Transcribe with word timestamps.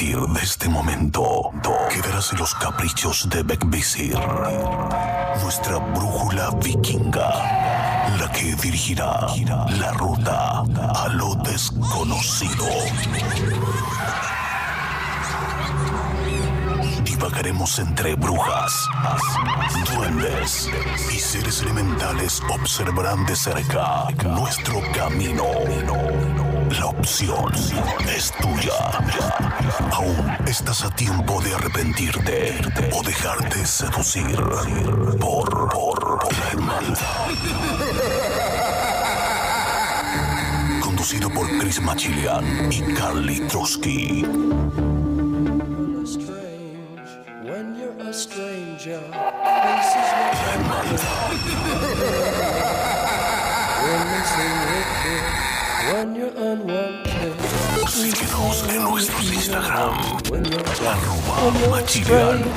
partir 0.00 0.18
de 0.18 0.40
este 0.40 0.66
momento, 0.70 1.50
quedarás 1.90 2.32
en 2.32 2.38
los 2.38 2.54
caprichos 2.54 3.28
de 3.28 3.42
Beckvisir, 3.42 4.18
nuestra 5.42 5.76
brújula 5.76 6.50
vikinga, 6.52 7.28
la 8.18 8.32
que 8.32 8.54
dirigirá 8.62 9.26
la 9.78 9.92
ruta 9.92 10.60
a 10.60 11.08
lo 11.12 11.34
desconocido. 11.34 12.64
Divagaremos 17.20 17.78
entre 17.80 18.14
brujas, 18.14 18.88
duendes 19.94 20.70
y 21.12 21.18
seres 21.18 21.60
elementales 21.60 22.42
observarán 22.48 23.26
de 23.26 23.36
cerca 23.36 24.08
nuestro 24.24 24.80
camino. 24.94 25.44
La 26.78 26.86
opción 26.86 27.52
es 28.08 28.32
tuya. 28.40 28.72
Aún 29.92 30.34
estás 30.46 30.82
a 30.82 30.90
tiempo 30.94 31.42
de 31.42 31.54
arrepentirte 31.56 32.58
o 32.90 33.02
dejarte 33.02 33.66
seducir 33.66 34.42
por, 35.20 35.68
por 35.68 36.32
la 36.32 36.48
hermandad. 36.52 36.98
Conducido 40.82 41.28
por 41.28 41.46
Chris 41.58 41.82
Machilian 41.82 42.72
y 42.72 42.80
Carly 42.94 43.40
Trotsky. 43.40 44.99
treasure 48.90 49.10
faces 49.62 50.10
my 50.18 50.56
mother. 50.68 50.98
We're 53.82 54.04
missing 54.10 54.58
it 54.78 55.24
when 55.92 56.08
you're 56.14 56.36
unwanted. 56.36 57.34
Síguenos 57.88 58.58
en 58.68 58.82
Instagram, 59.34 59.96
arroba 61.30 61.80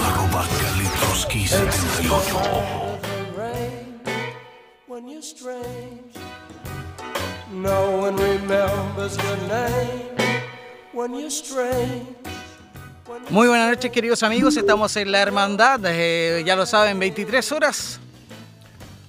arroba 0.07 0.41
calitroski78. 0.59 1.63
When 4.87 5.03
you're 5.07 5.21
strange, 5.21 6.15
no 7.51 7.97
one 7.97 8.15
remembers 8.17 9.17
your 9.17 9.37
name. 9.47 10.17
When 10.93 11.13
you're 11.15 11.31
strange, 11.31 12.22
Muy 13.29 13.49
buenas 13.49 13.69
noches 13.69 13.91
queridos 13.91 14.23
amigos, 14.23 14.55
estamos 14.55 14.95
en 14.95 15.11
la 15.11 15.19
hermandad, 15.21 15.79
eh, 15.85 16.41
ya 16.45 16.55
lo 16.55 16.65
saben, 16.65 16.97
23 16.99 17.51
horas, 17.51 17.99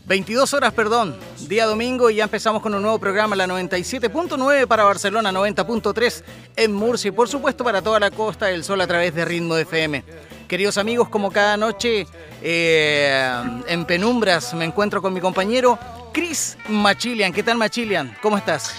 22 0.07 0.53
horas, 0.53 0.73
perdón, 0.73 1.17
día 1.47 1.67
domingo 1.67 2.11
y 2.11 2.17
ya 2.17 2.25
empezamos 2.25 2.61
con 2.61 2.75
un 2.75 2.83
nuevo 2.83 2.99
programa, 2.99 3.37
la 3.37 3.47
97.9 3.47 4.67
para 4.67 4.83
Barcelona, 4.83 5.31
90.3 5.31 6.25
en 6.57 6.73
Murcia 6.73 7.09
y 7.09 7.13
por 7.13 7.29
supuesto 7.29 7.63
para 7.63 7.83
toda 7.83 8.01
la 8.01 8.11
Costa 8.11 8.47
del 8.47 8.65
Sol 8.65 8.81
a 8.81 8.87
través 8.89 9.15
de 9.15 9.25
Ritmo 9.25 9.57
FM. 9.57 10.03
Queridos 10.49 10.77
amigos, 10.77 11.09
como 11.09 11.31
cada 11.31 11.57
noche 11.57 12.09
eh, 12.43 13.63
en 13.69 13.85
penumbras 13.85 14.55
me 14.55 14.65
encuentro 14.65 15.01
con 15.01 15.15
mi 15.15 15.21
compañero 15.21 15.79
Chris 16.13 16.57
Machilian. 16.69 17.33
¿Qué 17.33 17.45
tal 17.45 17.59
Machilian? 17.59 18.17
¿Cómo 18.21 18.37
estás? 18.37 18.75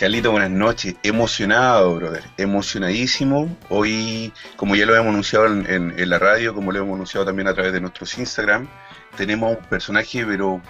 Carlito, 0.00 0.30
buenas 0.30 0.50
noches. 0.50 0.94
Emocionado, 1.02 1.94
brother. 1.96 2.24
Emocionadísimo. 2.38 3.54
Hoy, 3.68 4.32
como 4.56 4.74
ya 4.74 4.86
lo 4.86 4.94
hemos 4.96 5.08
anunciado 5.08 5.46
en, 5.46 5.66
en- 5.70 5.94
en 5.98 6.08
la 6.08 6.18
radio, 6.18 6.54
como 6.54 6.72
lo 6.72 6.78
hemos 6.78 6.94
anunciado 6.94 7.26
también 7.26 7.48
a 7.48 7.52
través 7.54 7.74
de 7.74 7.82
nuestros 7.82 8.16
Instagram, 8.16 8.66
tenemos 9.18 9.58
un 9.58 9.64
personaje, 9.66 10.24
pero 10.24 10.62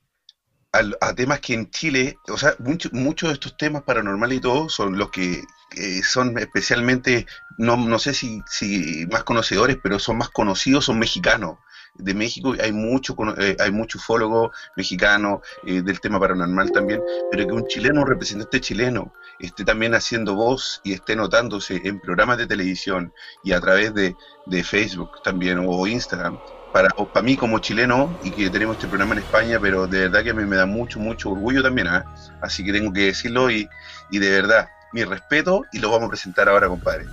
a, 1.00 1.14
temas 1.14 1.40
que 1.40 1.54
en 1.54 1.70
Chile, 1.70 2.16
o 2.28 2.38
sea, 2.38 2.54
mucho- 2.58 2.88
muchos 2.92 3.28
de 3.28 3.34
estos 3.34 3.56
temas 3.56 3.82
paranormales 3.82 4.38
y 4.38 4.40
todo 4.40 4.68
son 4.70 4.96
los 4.96 5.10
que 5.10 5.42
eh, 5.76 6.02
son 6.02 6.38
especialmente, 6.38 7.26
no, 7.58 7.76
no 7.76 7.98
sé 7.98 8.14
si, 8.14 8.42
si 8.46 9.06
más 9.06 9.24
conocedores, 9.24 9.78
pero 9.82 9.98
son 9.98 10.18
más 10.18 10.30
conocidos, 10.30 10.86
son 10.86 10.98
mexicanos. 10.98 11.58
De 11.94 12.14
México 12.14 12.54
hay 12.60 12.72
mucho, 12.72 13.14
eh, 13.38 13.56
hay 13.60 13.70
mucho 13.70 13.98
ufólogo 13.98 14.50
mexicano 14.76 15.42
eh, 15.66 15.82
del 15.82 16.00
tema 16.00 16.18
paranormal 16.18 16.72
también, 16.72 17.02
pero 17.30 17.46
que 17.46 17.52
un 17.52 17.66
chileno, 17.66 18.00
un 18.00 18.06
representante 18.06 18.60
chileno, 18.60 19.12
esté 19.38 19.64
también 19.64 19.94
haciendo 19.94 20.34
voz 20.34 20.80
y 20.84 20.94
esté 20.94 21.14
notándose 21.16 21.80
en 21.84 22.00
programas 22.00 22.38
de 22.38 22.46
televisión 22.46 23.12
y 23.44 23.52
a 23.52 23.60
través 23.60 23.92
de, 23.94 24.14
de 24.46 24.64
Facebook 24.64 25.10
también 25.22 25.62
o 25.66 25.86
Instagram. 25.86 26.38
Para, 26.72 26.88
para 26.88 27.22
mí 27.22 27.36
como 27.36 27.58
chileno 27.58 28.18
y 28.22 28.30
que 28.30 28.48
tenemos 28.48 28.76
este 28.76 28.88
programa 28.88 29.12
en 29.12 29.20
España, 29.20 29.58
pero 29.60 29.86
de 29.86 30.00
verdad 30.00 30.22
que 30.22 30.30
a 30.30 30.34
mí 30.34 30.46
me 30.46 30.56
da 30.56 30.64
mucho, 30.64 30.98
mucho 30.98 31.30
orgullo 31.30 31.62
también, 31.62 31.86
¿ah? 31.88 32.02
así 32.40 32.64
que 32.64 32.72
tengo 32.72 32.90
que 32.90 33.06
decirlo 33.06 33.50
y, 33.50 33.68
y 34.10 34.18
de 34.18 34.30
verdad, 34.30 34.68
mi 34.94 35.04
respeto 35.04 35.64
y 35.72 35.80
lo 35.80 35.90
vamos 35.90 36.06
a 36.06 36.10
presentar 36.10 36.48
ahora, 36.48 36.68
compadre. 36.68 37.04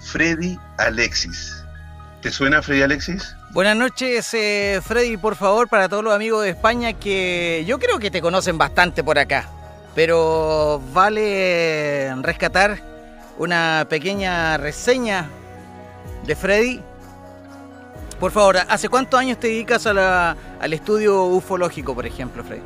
Freddy 0.00 0.58
Alexis. 0.78 1.63
¿Te 2.24 2.30
suena 2.30 2.62
Freddy 2.62 2.80
Alexis? 2.80 3.36
Buenas 3.50 3.76
noches, 3.76 4.32
eh, 4.32 4.80
Freddy, 4.82 5.18
por 5.18 5.36
favor, 5.36 5.68
para 5.68 5.90
todos 5.90 6.02
los 6.02 6.14
amigos 6.14 6.42
de 6.42 6.48
España 6.48 6.94
que 6.94 7.62
yo 7.66 7.78
creo 7.78 7.98
que 7.98 8.10
te 8.10 8.22
conocen 8.22 8.56
bastante 8.56 9.04
por 9.04 9.18
acá, 9.18 9.46
pero 9.94 10.80
vale 10.94 12.14
rescatar 12.22 12.78
una 13.36 13.86
pequeña 13.90 14.56
reseña 14.56 15.28
de 16.26 16.34
Freddy. 16.34 16.80
Por 18.18 18.32
favor, 18.32 18.56
¿hace 18.70 18.88
cuántos 18.88 19.20
años 19.20 19.38
te 19.38 19.48
dedicas 19.48 19.86
a 19.86 19.92
la- 19.92 20.34
al 20.60 20.72
estudio 20.72 21.24
ufológico, 21.24 21.94
por 21.94 22.06
ejemplo, 22.06 22.42
Freddy? 22.42 22.62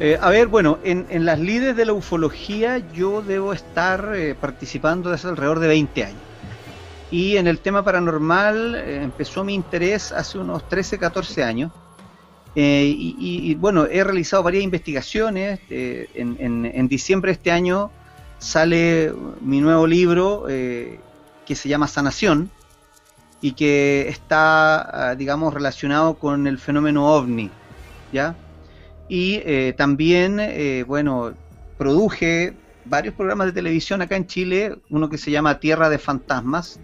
Eh, 0.00 0.18
a 0.20 0.28
ver, 0.30 0.48
bueno, 0.48 0.80
en, 0.82 1.06
en 1.08 1.24
las 1.24 1.38
lides 1.38 1.76
de 1.76 1.84
la 1.84 1.92
ufología 1.92 2.78
yo 2.92 3.22
debo 3.22 3.52
estar 3.52 4.10
eh, 4.16 4.34
participando 4.34 5.10
desde 5.10 5.28
alrededor 5.28 5.60
de 5.60 5.68
20 5.68 6.02
años. 6.04 6.20
Y 7.08 7.36
en 7.36 7.46
el 7.46 7.62
tema 7.62 7.84
paranormal 7.84 8.74
eh, 8.76 9.02
empezó 9.02 9.44
mi 9.44 9.54
interés 9.54 10.12
hace 10.12 10.38
unos 10.38 10.66
13, 10.68 10.98
14 10.98 11.42
años. 11.44 11.72
Eh, 12.54 12.86
y, 12.96 13.16
y- 13.18 13.52
y, 13.52 13.54
bueno, 13.56 13.86
he 13.86 14.04
realizado 14.04 14.42
varias 14.42 14.64
investigaciones. 14.64 15.60
eh, 15.68 16.10
en, 16.14 16.36
en- 16.40 16.66
en 16.66 16.88
diciembre 16.88 17.30
de 17.30 17.34
este 17.34 17.52
año 17.52 17.94
sale 18.38 19.12
mi 19.40 19.60
nuevo 19.60 19.86
libro 19.86 20.46
eh, 20.48 21.06
que 21.44 21.56
se 21.56 21.68
llama 21.68 21.88
Sanación 21.88 22.54
y 23.40 23.54
que 23.54 24.08
está, 24.08 25.10
ah, 25.10 25.14
digamos, 25.16 25.52
relacionado 25.54 26.18
con 26.18 26.46
el 26.46 26.58
fenómeno 26.58 27.14
ovni, 27.14 27.58
¿ya? 28.10 28.40
Y 29.08 29.36
eh, 29.44 29.74
también, 29.78 30.40
eh, 30.40 30.84
bueno, 30.86 31.38
produje 31.76 32.60
varios 32.84 33.14
programas 33.14 33.48
de 33.48 33.54
televisión 33.54 34.02
acá 34.02 34.16
en 34.16 34.26
Chile, 34.28 34.76
uno 34.88 35.08
que 35.10 35.18
se 35.18 35.30
llama 35.32 35.60
Tierra 35.60 35.90
de 35.90 35.98
Fantasmas, 35.98 36.82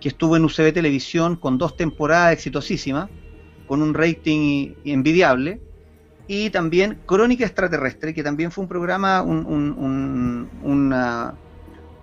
que 0.00 0.08
estuvo 0.08 0.36
en 0.36 0.44
UCB 0.44 0.72
Televisión 0.72 1.36
con 1.36 1.58
dos 1.58 1.76
temporadas 1.76 2.32
exitosísimas, 2.32 3.08
con 3.66 3.82
un 3.82 3.94
rating 3.94 4.74
envidiable. 4.84 5.60
y 6.26 6.50
también 6.50 6.98
Crónica 7.06 7.44
Extraterrestre, 7.44 8.14
que 8.14 8.22
también 8.22 8.52
fue 8.52 8.62
un 8.62 8.68
programa, 8.68 9.20
un, 9.22 9.44
un, 9.46 10.48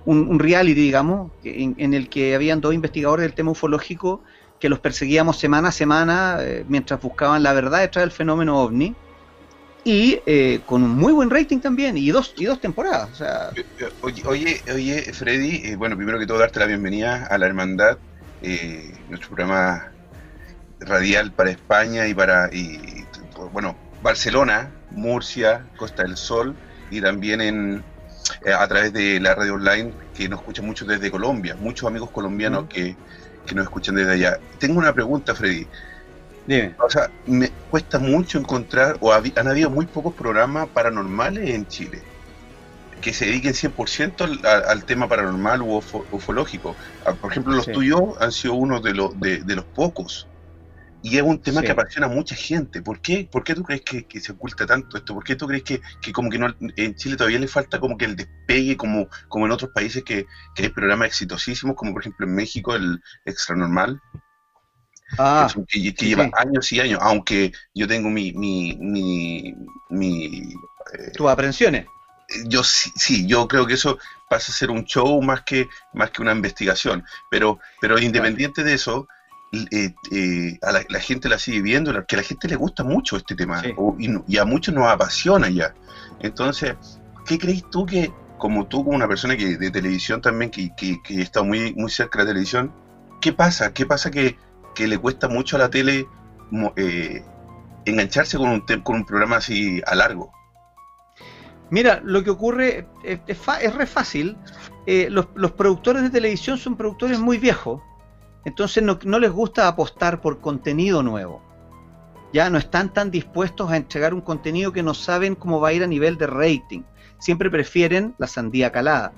un, 0.06 0.40
reality, 0.40 0.82
digamos, 0.82 1.32
en, 1.44 1.94
el 1.94 2.10
que 2.10 2.36
habían 2.36 2.60
dos 2.60 2.74
investigadores 2.74 3.24
del 3.24 3.34
tema 3.34 3.52
ufológico 3.52 4.22
que 4.60 4.70
los 4.70 4.80
perseguíamos 4.80 5.38
semana 5.38 5.70
a 5.70 5.72
semana 5.72 6.38
eh, 6.42 6.66
mientras 6.68 7.00
buscaban 7.02 7.44
la 7.44 7.54
verdad 7.54 7.80
detrás 7.80 8.04
del 8.04 8.12
fenómeno 8.12 8.60
ovni 8.60 8.96
y 9.88 10.22
eh, 10.26 10.60
con 10.66 10.84
un 10.84 10.92
muy 10.92 11.14
buen 11.14 11.30
rating 11.30 11.60
también 11.60 11.98
y 11.98 12.10
dos 12.10 12.34
y 12.38 12.46
dos 12.46 12.60
temporadas 12.60 13.24
oye 14.02 14.22
oye, 14.26 14.62
oye 14.74 15.14
Freddy 15.14 15.76
bueno 15.76 15.96
primero 15.96 16.20
que 16.20 16.28
todo 16.28 16.40
darte 16.40 16.60
la 16.60 16.66
bienvenida 16.66 17.26
a 17.26 17.38
la 17.38 17.46
hermandad 17.46 17.98
nuestro 19.10 19.30
programa 19.30 19.92
radial 20.80 21.32
para 21.32 21.52
España 21.52 22.08
y 22.08 22.14
para 22.14 22.50
y, 22.54 23.06
bueno 23.52 23.76
Barcelona, 24.02 24.72
Murcia, 24.92 25.66
Costa 25.78 26.04
del 26.04 26.18
Sol 26.18 26.56
y 26.90 27.02
también 27.02 27.42
en, 27.42 27.84
eh, 28.46 28.54
a 28.54 28.68
través 28.68 28.94
de 28.94 29.20
la 29.20 29.36
radio 29.36 29.56
online 29.56 29.92
que 30.16 30.30
nos 30.30 30.40
escuchan 30.40 30.66
mucho 30.66 30.86
desde 30.86 31.12
Colombia, 31.12 31.56
muchos 31.60 31.88
amigos 31.88 32.12
colombianos 32.12 32.68
que, 32.70 32.96
nos 33.56 33.64
escuchan 33.64 33.96
desde 33.96 34.12
allá. 34.12 34.40
Tengo 34.60 34.78
una 34.78 34.94
pregunta, 34.94 35.34
Freddy. 35.34 35.66
Dime. 36.48 36.76
O 36.80 36.90
sea, 36.90 37.12
me 37.26 37.50
cuesta 37.70 38.00
mucho 38.00 38.40
encontrar, 38.40 38.98
o 39.02 39.14
han 39.14 39.48
habido 39.48 39.70
muy 39.70 39.86
pocos 39.86 40.14
programas 40.14 40.68
paranormales 40.70 41.50
en 41.50 41.68
Chile 41.68 42.02
que 43.02 43.14
se 43.14 43.26
dediquen 43.26 43.54
100% 43.54 44.22
al, 44.22 44.66
al, 44.66 44.84
tema 44.84 45.08
paranormal 45.08 45.62
u 45.62 45.84
ufológico. 46.12 46.76
Ah, 47.06 47.14
por 47.14 47.32
ejemplo, 47.32 47.54
los 47.54 47.68
tuyos 47.68 48.02
han 48.20 48.32
sido 48.32 48.56
uno 48.56 48.82
de, 48.82 48.96
los 48.96 49.20
de, 49.20 49.44
de 49.44 49.56
los 49.56 49.66
pocos 49.66 50.28
y 51.02 51.18
es 51.18 51.24
un 51.24 51.40
tema 51.40 51.62
que 51.62 51.72
apasiona 51.72 52.08
a 52.08 52.10
mucha 52.10 52.36
gente. 52.36 52.82
¿Por 52.82 53.00
qué? 53.00 53.28
¿Por 53.32 53.44
qué 53.44 53.54
tú 53.54 53.64
crees 53.64 53.82
que, 53.82 54.20
se 54.20 54.32
oculta 54.32 54.66
tanto 54.66 54.98
esto? 54.98 55.14
¿Por 55.14 55.24
qué 55.24 55.36
tú 55.36 55.48
crees 55.48 55.64
que, 55.64 55.82
como 56.12 56.30
que 56.30 56.40
no, 56.40 56.54
en 56.76 56.96
Chile 56.96 57.16
todavía 57.16 57.40
le 57.40 57.48
falta 57.48 57.80
como 57.80 57.98
que 57.98 58.06
el 58.06 58.16
despegue, 58.16 58.76
como, 58.76 59.08
como 59.28 59.46
en 59.46 59.52
otros 59.52 59.72
países 59.72 60.04
que, 60.04 60.26
que 60.56 60.64
hay 60.64 60.70
programas 60.70 61.08
exitosísimos, 61.08 61.76
como 61.76 61.94
por 61.94 62.02
ejemplo 62.02 62.26
en 62.26 62.36
México 62.36 62.76
el 62.76 63.02
Extra 63.26 63.56
Normal? 63.56 64.02
Ah, 65.18 65.48
que, 65.68 65.80
lleva 65.80 66.30
años 66.34 66.72
y 66.72 66.80
años, 66.80 67.00
aunque 67.02 67.52
yo 67.74 67.88
tengo 67.88 68.10
mi... 68.10 68.34
mi, 68.34 68.76
mi, 68.80 69.56
mi 69.90 70.42
eh, 70.94 71.12
¿Tus 71.16 71.30
aprensiones? 71.30 71.86
Yo 72.46 72.64
sí, 72.64 72.92
sí, 72.96 73.26
yo 73.26 73.48
creo 73.48 73.66
que 73.66 73.76
eso 73.76 74.00
pasa 74.30 74.52
a 74.52 74.56
ser 74.56 74.70
un 74.70 74.84
show 74.84 75.22
más 75.22 75.44
que, 75.44 75.70
más 75.94 76.12
que 76.12 76.22
una 76.22 76.34
investigación, 76.34 77.06
pero, 77.32 77.60
pero 77.80 77.98
independiente 78.00 78.64
de 78.64 78.74
eso, 78.74 79.08
eh, 79.54 79.94
eh, 80.12 80.60
a 80.62 80.74
la, 80.74 81.00
gente 81.00 81.30
la 81.30 81.40
sigue 81.40 81.62
viendo, 81.62 81.94
que 82.06 82.16
a 82.16 82.20
la 82.20 82.24
gente 82.24 82.50
le 82.50 82.58
gusta 82.58 82.84
mucho 82.84 83.16
este 83.16 83.34
tema 83.34 83.64
y, 83.98 84.38
a 84.38 84.46
muchos 84.46 84.74
nos 84.74 84.88
apasiona 84.88 85.50
ya. 85.50 85.74
Entonces, 86.20 86.76
¿qué 87.26 87.38
crees 87.40 87.64
tú 87.70 87.86
que, 87.86 88.12
como 88.38 88.68
tú, 88.68 88.84
como 88.84 88.98
una 88.98 89.08
persona 89.08 89.38
que 89.38 89.58
de 89.58 89.72
televisión 89.72 90.22
también, 90.22 90.52
que, 90.52 90.72
que, 90.76 91.00
está 91.22 91.44
muy, 91.44 91.74
muy 91.76 91.90
cerca 91.90 92.20
de 92.20 92.26
la 92.26 92.32
televisión, 92.32 92.74
¿qué 93.22 93.32
pasa? 93.32 93.74
¿Qué 93.74 93.86
pasa 93.86 94.12
que, 94.12 94.38
le 94.86 94.98
cuesta 94.98 95.28
mucho 95.30 95.56
a 95.56 95.60
la 95.60 95.70
tele 95.70 96.06
eh, 96.76 97.24
engancharse 97.86 98.38
con 98.38 98.50
un, 98.50 98.62
con 98.84 98.98
un 98.98 99.06
programa 99.06 99.38
así 99.38 99.82
a 99.88 99.96
largo? 99.96 100.32
Mira, 101.70 102.02
lo 102.04 102.24
que 102.24 102.30
ocurre 102.30 102.88
es, 103.04 103.20
es, 103.28 103.76
re 103.76 103.88
fácil. 103.88 104.38
los, 104.86 105.28
los 105.36 105.52
productores 105.54 106.04
de 106.04 106.10
televisión 106.10 106.58
son 106.58 106.76
productores 106.76 107.20
muy 107.20 107.38
viejos 107.38 107.82
entonces 108.48 108.82
no, 108.82 109.20
les 109.20 109.30
gusta 109.30 109.68
apostar 109.68 110.22
por 110.22 110.40
contenido 110.40 111.04
nuevo. 111.04 111.42
Ya 112.32 112.50
no 112.50 112.58
están 112.58 112.94
tan 112.94 113.12
dispuestos 113.12 113.70
a 113.70 113.76
entregar 113.76 114.14
un 114.14 114.22
contenido 114.22 114.72
que 114.72 114.84
no 114.84 114.94
saben 114.94 115.36
cómo 115.36 115.60
va 115.60 115.68
a 115.68 115.74
ir 115.74 115.84
a 115.84 115.88
nivel 115.88 116.18
de 116.18 116.28
rating. 116.28 116.84
Siempre 117.20 117.52
prefieren 117.52 118.16
la 118.18 118.26
sandía 118.26 118.72
calada. 118.72 119.12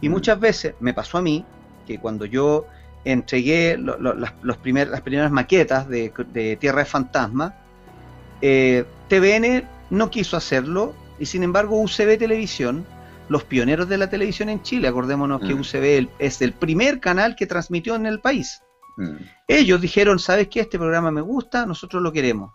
Y 0.00 0.08
mm. 0.08 0.12
muchas 0.12 0.38
veces 0.38 0.74
me 0.78 0.94
pasó 0.94 1.18
a 1.18 1.22
mí 1.22 1.44
que 1.84 1.98
cuando 1.98 2.26
yo 2.26 2.66
entregué 3.06 3.78
las, 3.78 4.00
los 4.00 4.18
las 4.42 5.00
primeras 5.00 5.30
maquetas 5.30 5.88
de, 5.88 6.56
Tierra 6.58 6.80
de 6.80 6.84
Fantasma, 6.84 7.54
eh, 8.42 8.84
TVN 9.08 9.64
no 9.90 10.10
quiso 10.10 10.36
hacerlo 10.36 10.94
y 11.18 11.26
sin 11.26 11.44
embargo 11.44 11.80
UCB 11.80 12.18
Televisión, 12.18 12.84
los 13.28 13.44
pioneros 13.44 13.88
de 13.88 13.98
la 13.98 14.10
televisión 14.10 14.48
en 14.48 14.62
Chile, 14.62 14.88
acordémonos 14.88 15.40
que 15.40 15.54
mm. 15.54 15.60
UCB 15.60 16.08
es 16.18 16.42
el 16.42 16.52
primer 16.52 17.00
canal 17.00 17.36
que 17.36 17.46
transmitió 17.46 17.94
en 17.94 18.06
el 18.06 18.20
país. 18.20 18.60
Mm. 18.96 19.16
Ellos 19.46 19.80
dijeron, 19.80 20.18
¿sabes 20.18 20.48
qué? 20.48 20.60
Este 20.60 20.78
programa 20.78 21.10
me 21.10 21.20
gusta, 21.20 21.64
nosotros 21.64 22.02
lo 22.02 22.12
queremos. 22.12 22.52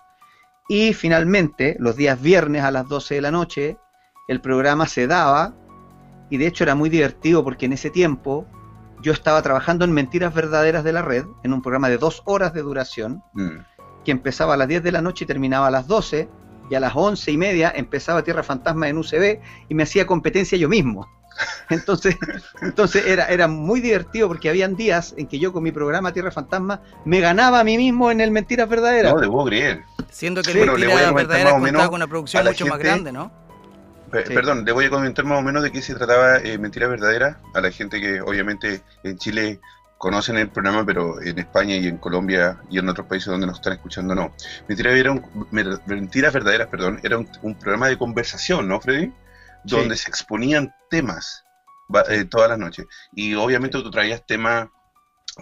Y 0.68 0.94
finalmente, 0.94 1.78
los 1.80 1.96
días 1.96 2.22
viernes 2.22 2.64
a 2.64 2.72
las 2.72 2.88
12 2.88 3.16
de 3.16 3.22
la 3.22 3.32
noche, 3.32 3.78
el 4.28 4.42
programa 4.42 4.86
se 4.88 5.08
daba, 5.08 5.54
y 6.30 6.38
de 6.38 6.48
hecho 6.48 6.64
era 6.64 6.76
muy 6.76 6.90
divertido 6.90 7.44
porque 7.44 7.66
en 7.66 7.74
ese 7.74 7.90
tiempo 7.90 8.48
yo 9.02 9.12
estaba 9.14 9.42
trabajando 9.42 9.86
en 9.86 9.92
Mentiras 9.92 10.34
Verdaderas 10.34 10.84
de 10.84 10.94
la 10.94 11.02
Red, 11.02 11.26
en 11.44 11.54
un 11.54 11.62
programa 11.62 11.90
de 11.90 11.98
dos 11.98 12.22
horas 12.26 12.54
de 12.54 12.62
duración, 12.62 13.24
mm. 13.34 13.58
que 14.06 14.12
empezaba 14.12 14.54
a 14.54 14.58
las 14.58 14.68
10 14.68 14.84
de 14.84 14.92
la 14.92 15.02
noche 15.02 15.26
y 15.26 15.28
terminaba 15.28 15.68
a 15.68 15.72
las 15.72 15.88
12, 15.88 16.30
y 16.72 16.76
a 16.76 16.80
las 16.80 16.96
once 16.96 17.30
y 17.30 17.38
media 17.38 17.72
empezaba 17.76 18.24
Tierra 18.24 18.44
Fantasma 18.44 18.88
en 18.88 18.98
UCB 18.98 19.40
y 19.68 19.76
me 19.76 19.84
hacía 19.84 20.08
competencia 20.08 20.58
yo 20.58 20.70
mismo. 20.70 21.06
Entonces, 21.70 22.18
entonces 22.62 23.06
era, 23.08 23.26
era 23.28 23.48
muy 23.48 23.80
divertido 23.80 24.28
porque 24.28 24.50
habían 24.50 24.76
días 24.76 25.14
en 25.18 25.28
que 25.28 25.40
yo 25.40 25.54
con 25.54 25.64
mi 25.64 25.72
programa 25.72 26.12
Tierra 26.12 26.30
Fantasma 26.30 26.82
me 27.06 27.20
ganaba 27.22 27.62
a 27.62 27.64
mí 27.64 27.78
mismo 27.78 28.12
en 28.12 28.22
el 28.22 28.32
Mentiras 28.32 28.68
Verdaderas. 28.68 29.14
No, 29.14 29.20
debo 29.22 29.46
creer. 29.46 29.84
Siendo 30.10 30.42
que 30.42 30.54
bueno, 30.54 30.74
Mentiras 30.74 31.14
Verdaderas 31.14 31.54
contaba 31.54 31.88
con 31.88 31.96
una 31.96 32.08
producción 32.08 32.46
mucho 32.46 32.66
más 32.68 32.80
grande, 32.80 33.12
¿no? 33.12 33.32
Perdón, 34.12 34.66
le 34.66 34.72
voy 34.72 34.86
a 34.86 34.90
comentar 34.90 35.26
más 35.26 35.40
o 35.40 35.42
menos 35.42 35.64
de 35.64 35.72
qué 35.72 35.82
se 35.82 35.96
trataba 35.96 36.38
eh, 36.38 36.58
Mentiras 36.58 36.90
Verdaderas 36.90 37.38
a 37.54 37.62
la 37.62 37.72
gente 37.72 38.02
que 38.02 38.22
obviamente 38.22 38.82
en 39.04 39.18
Chile 39.18 39.60
conocen 39.98 40.38
el 40.38 40.50
programa, 40.50 40.86
pero 40.86 41.22
en 41.22 41.40
España 41.40 41.76
y 41.76 41.88
en 41.88 41.98
Colombia 41.98 42.60
y 42.70 42.80
en 42.80 42.90
otros 42.90 43.08
países 43.08 43.28
donde 43.28 43.48
nos 43.48 43.58
están 43.58 43.74
escuchando 43.74 44.16
no. 44.16 44.34
Mentiras, 44.68 44.96
era 44.96 45.14
Mentiras 45.86 46.34
Verdaderas, 46.34 46.68
perdón, 46.68 47.00
era 47.04 47.18
un, 47.18 47.30
un 47.42 47.56
programa 47.56 47.88
de 47.88 47.98
conversación, 47.98 48.68
¿no, 48.68 48.82
Freddy? 48.82 49.12
donde 49.64 49.96
se 49.96 50.10
exponían 50.10 50.74
temas 50.90 51.44
eh, 52.10 52.26
todas 52.26 52.50
las 52.50 52.60
noches. 52.60 52.86
Y 53.14 53.36
obviamente 53.36 53.82
tú 53.82 53.92
traías 53.92 54.26
temas 54.26 54.70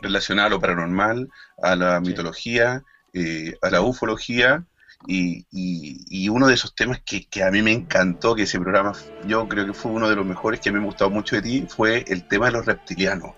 relacionados 0.01 0.51
a 0.51 0.55
lo 0.55 0.61
paranormal, 0.61 1.29
a 1.61 1.75
la 1.75 1.99
mitología, 1.99 2.83
eh, 3.13 3.57
a 3.61 3.69
la 3.69 3.81
ufología, 3.81 4.65
y, 5.07 5.47
y, 5.51 6.29
uno 6.29 6.47
de 6.47 6.53
esos 6.55 6.75
temas 6.75 7.01
que, 7.05 7.27
que, 7.27 7.43
a 7.43 7.51
mí 7.51 7.61
me 7.61 7.71
encantó, 7.71 8.35
que 8.35 8.43
ese 8.43 8.59
programa 8.59 8.93
yo 9.25 9.47
creo 9.47 9.65
que 9.65 9.73
fue 9.73 9.91
uno 9.91 10.09
de 10.09 10.15
los 10.15 10.25
mejores 10.25 10.59
que 10.59 10.69
a 10.69 10.71
mí 10.73 10.79
me 10.79 10.85
gustado 10.85 11.09
mucho 11.09 11.35
de 11.37 11.41
ti, 11.41 11.65
fue 11.69 12.03
el 12.07 12.27
tema 12.27 12.47
de 12.47 12.51
los 12.53 12.65
reptilianos. 12.65 13.31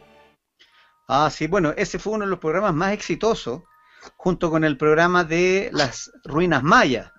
Ah, 1.07 1.29
sí, 1.29 1.47
bueno, 1.47 1.73
ese 1.77 1.99
fue 1.99 2.13
uno 2.13 2.25
de 2.25 2.31
los 2.31 2.39
programas 2.39 2.73
más 2.73 2.93
exitosos, 2.93 3.61
junto 4.17 4.49
con 4.49 4.63
el 4.63 4.77
programa 4.77 5.23
de 5.23 5.69
las 5.73 6.11
ruinas 6.23 6.63
mayas. 6.63 7.11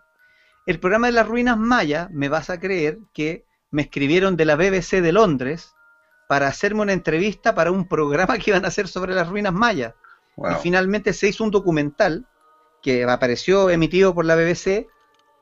El 0.66 0.80
programa 0.80 1.06
de 1.06 1.12
las 1.12 1.28
ruinas 1.28 1.56
mayas, 1.56 2.10
me 2.10 2.28
vas 2.28 2.50
a 2.50 2.58
creer 2.58 2.98
que 3.14 3.44
me 3.70 3.82
escribieron 3.82 4.36
de 4.36 4.44
la 4.44 4.56
BBC 4.56 5.00
de 5.00 5.12
Londres 5.12 5.72
para 6.28 6.48
hacerme 6.48 6.82
una 6.82 6.92
entrevista 6.92 7.54
para 7.54 7.70
un 7.70 7.86
programa 7.86 8.38
que 8.38 8.50
iban 8.50 8.64
a 8.64 8.68
hacer 8.68 8.88
sobre 8.88 9.14
las 9.14 9.28
ruinas 9.28 9.52
mayas. 9.52 9.94
Y 10.36 10.62
finalmente 10.62 11.12
se 11.12 11.28
hizo 11.28 11.44
un 11.44 11.50
documental 11.50 12.26
que 12.82 13.04
apareció 13.04 13.70
emitido 13.70 14.14
por 14.14 14.24
la 14.24 14.34
BBC, 14.34 14.88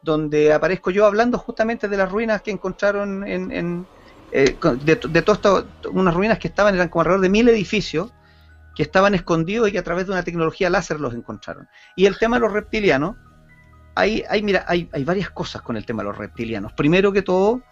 donde 0.02 0.52
aparezco 0.52 0.90
yo 0.90 1.06
hablando 1.06 1.38
justamente 1.38 1.88
de 1.88 1.97
las 1.97 2.11
ruinas 2.11 2.42
que 2.42 2.50
encontraron 2.50 3.26
en, 3.26 3.87
eh, 4.32 4.56
de, 4.85 4.97
de 4.97 5.23
todas 5.23 5.64
unas 5.90 6.14
ruinas 6.14 6.38
que 6.38 6.49
estaban, 6.49 6.75
eran 6.75 6.88
como 6.88 7.00
alrededor 7.00 7.23
de 7.23 7.28
mil 7.30 7.49
edificios, 7.49 8.12
que 8.75 8.82
estaban 8.82 9.14
escondidos 9.14 9.68
y 9.68 9.73
que 9.73 9.78
a 9.78 9.82
través 9.82 10.06
de 10.06 10.12
una 10.12 10.23
tecnología 10.23 10.70
láser 10.70 11.00
los 11.00 11.14
encontraron. 11.14 11.68
Y 11.97 12.06
el 12.06 12.18
tema 12.18 12.37
de 12.37 12.40
los 12.40 12.52
reptilianos, 12.52 13.16
hay, 13.94 14.23
hay, 14.28 14.42
mira, 14.42 14.64
hay, 14.68 14.88
hay 14.92 15.04
varias 15.04 15.30
cosas 15.30 15.62
con 15.62 15.76
el 15.76 15.85
tema 15.85 16.02
de 16.02 16.09
los 16.09 16.18
reptilianos. 16.18 16.73
Primero 16.73 17.12
que 17.12 17.23
todo, 17.23 17.62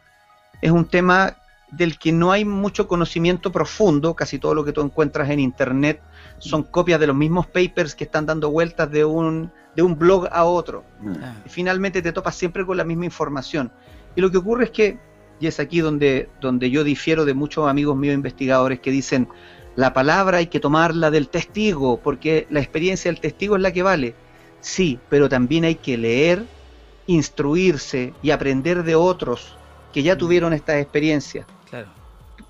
es 0.60 0.70
un 0.70 0.86
tema 0.86 1.36
del 1.70 1.98
que 1.98 2.12
no 2.12 2.32
hay 2.32 2.44
mucho 2.44 2.88
conocimiento 2.88 3.52
profundo, 3.52 4.14
casi 4.14 4.38
todo 4.38 4.54
lo 4.54 4.64
que 4.64 4.72
tú 4.72 4.80
encuentras 4.80 5.30
en 5.30 5.40
internet 5.40 6.02
son 6.38 6.62
copias 6.62 7.00
de 7.00 7.06
los 7.06 7.16
mismos 7.16 7.46
papers 7.46 7.94
que 7.94 8.04
están 8.04 8.26
dando 8.26 8.50
vueltas 8.50 8.90
de 8.90 9.04
un, 9.04 9.50
de 9.74 9.82
un 9.82 9.98
blog 9.98 10.28
a 10.30 10.44
otro. 10.44 10.84
Mm. 11.00 11.12
Ah. 11.22 11.34
Y 11.46 11.48
finalmente 11.48 12.02
te 12.02 12.12
topas 12.12 12.34
siempre 12.36 12.64
con 12.64 12.76
la 12.76 12.84
misma 12.84 13.04
información. 13.04 13.72
Y 14.16 14.20
lo 14.20 14.30
que 14.30 14.38
ocurre 14.38 14.64
es 14.64 14.70
que, 14.70 14.98
y 15.40 15.46
es 15.46 15.60
aquí 15.60 15.80
donde, 15.80 16.28
donde 16.40 16.70
yo 16.70 16.84
difiero 16.84 17.24
de 17.24 17.34
muchos 17.34 17.68
amigos 17.68 17.96
míos 17.96 18.14
investigadores 18.14 18.80
que 18.80 18.90
dicen, 18.90 19.28
la 19.76 19.92
palabra 19.92 20.38
hay 20.38 20.48
que 20.48 20.58
tomarla 20.58 21.10
del 21.10 21.28
testigo, 21.28 22.00
porque 22.00 22.46
la 22.50 22.58
experiencia 22.58 23.10
del 23.10 23.20
testigo 23.20 23.54
es 23.54 23.62
la 23.62 23.72
que 23.72 23.84
vale. 23.84 24.14
Sí, 24.60 24.98
pero 25.08 25.28
también 25.28 25.64
hay 25.64 25.76
que 25.76 25.96
leer, 25.96 26.44
instruirse 27.06 28.12
y 28.22 28.32
aprender 28.32 28.82
de 28.82 28.96
otros 28.96 29.56
que 29.92 30.02
ya 30.02 30.18
tuvieron 30.18 30.52
estas 30.52 30.76
experiencias. 30.76 31.46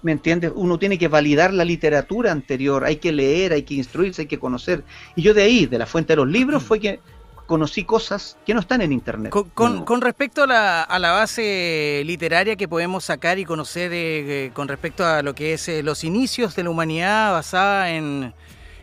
¿Me 0.02 0.12
entiendes? 0.12 0.52
Uno 0.54 0.78
tiene 0.78 0.96
que 0.96 1.08
validar 1.08 1.52
la 1.52 1.64
literatura 1.64 2.30
anterior, 2.30 2.84
hay 2.84 2.96
que 2.96 3.10
leer, 3.12 3.52
hay 3.52 3.62
que 3.64 3.74
instruirse, 3.74 4.22
hay 4.22 4.28
que 4.28 4.38
conocer. 4.38 4.84
Y 5.16 5.22
yo 5.22 5.34
de 5.34 5.42
ahí, 5.42 5.66
de 5.66 5.78
la 5.78 5.86
fuente 5.86 6.12
de 6.12 6.18
los 6.18 6.28
libros, 6.28 6.62
fue 6.62 6.78
que 6.78 7.00
conocí 7.46 7.82
cosas 7.82 8.36
que 8.46 8.54
no 8.54 8.60
están 8.60 8.80
en 8.82 8.92
internet. 8.92 9.30
Con, 9.32 9.48
con- 9.50 9.84
con 9.84 10.00
respecto 10.00 10.44
a 10.44 10.46
la, 10.46 10.82
a 10.82 10.98
la 10.98 11.12
base 11.12 12.02
literaria 12.04 12.54
que 12.56 12.68
podemos 12.68 13.04
sacar 13.06 13.38
y 13.38 13.44
conocer 13.44 13.92
eh, 13.92 14.46
eh, 14.46 14.50
con 14.52 14.68
respecto 14.68 15.04
a 15.04 15.22
lo 15.22 15.34
que 15.34 15.54
es 15.54 15.66
eh, 15.68 15.82
los 15.82 16.04
inicios 16.04 16.54
de 16.54 16.62
la 16.64 16.70
humanidad 16.70 17.32
basada 17.32 17.90
en, 17.90 18.34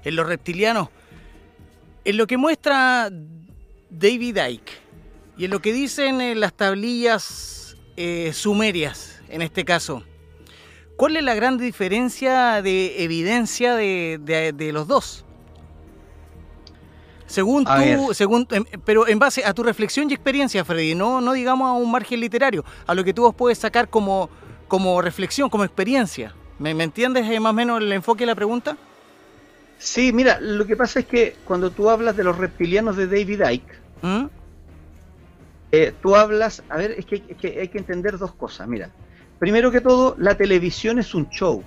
en 0.03 0.15
los 0.15 0.27
reptilianos, 0.27 0.89
en 2.03 2.17
lo 2.17 2.27
que 2.27 2.38
muestra 2.38 3.10
David 3.89 4.38
Icke 4.50 4.72
y 5.38 5.45
en 5.45 5.51
lo 5.51 5.62
que 5.62 5.72
dicen 5.72 6.19
eh, 6.19 6.36
las 6.36 6.53
tablillas 6.53 7.77
eh, 7.98 8.31
sumerias, 8.34 9.22
en 9.29 9.41
este 9.43 9.63
caso, 9.63 10.03
¿cuál 10.98 11.18
es 11.18 11.24
la 11.24 11.36
gran 11.36 11.58
diferencia 11.58 12.62
de 12.62 13.04
evidencia 13.04 13.75
de, 13.75 14.20
de- 14.22 14.54
de 14.54 14.72
los 14.72 14.88
dos? 14.88 15.24
Según 17.28 17.66
A 17.66 17.75
tú, 17.75 17.80
ver. 17.82 18.16
según, 18.16 18.48
em, 18.52 18.64
pero 18.86 19.08
en 19.08 19.18
base 19.20 19.44
a 19.44 19.54
tu 19.54 19.64
reflexión 19.64 20.10
y 20.10 20.14
experiencia, 20.14 20.64
Freddy, 20.64 20.94
no, 20.96 21.22
no 21.22 21.34
digamos 21.34 21.68
a 21.68 21.74
un 21.74 21.92
margen 21.92 22.20
literario, 22.20 22.64
a 22.86 22.94
lo 22.94 23.04
que 23.04 23.14
tú 23.14 23.24
vos 23.24 23.34
puedes 23.36 23.58
sacar 23.58 23.90
como, 23.90 24.30
como 24.68 25.02
reflexión, 25.02 25.50
como 25.50 25.64
experiencia. 25.64 26.34
¿Me, 26.60 26.74
me 26.74 26.84
entiendes 26.84 27.30
eh, 27.30 27.40
más 27.40 27.50
o 27.50 27.54
menos 27.54 27.82
el 27.82 27.92
enfoque 27.92 28.22
de 28.22 28.28
la 28.28 28.36
pregunta? 28.36 28.78
Sí, 29.80 30.14
mira, 30.14 30.40
lo 30.40 30.66
que 30.66 30.75
pasa 30.75 31.00
es 31.00 31.06
que 31.08 31.36
cuando 31.44 31.70
tú 31.72 31.90
hablas 31.90 32.16
de 32.16 32.24
los 32.24 32.38
reptilianos 32.38 32.96
de 32.96 33.08
David 33.08 33.42
Icke, 33.50 33.74
¿Mm? 34.04 34.25
eh, 35.72 35.94
tú 36.02 36.16
hablas, 36.16 36.64
a 36.70 36.78
ver, 36.78 36.92
es 36.92 37.06
que, 37.06 37.24
es 37.28 37.38
que 37.38 37.60
hay 37.60 37.68
que 37.68 37.80
entender 37.80 38.18
dos 38.18 38.34
cosas. 38.36 38.68
Mira, 38.68 38.90
primero 39.39 39.72
que 39.72 39.82
todo, 39.82 40.15
la 40.18 40.36
televisión 40.36 41.00
es 41.00 41.13
un 41.13 41.30
show, 41.30 41.63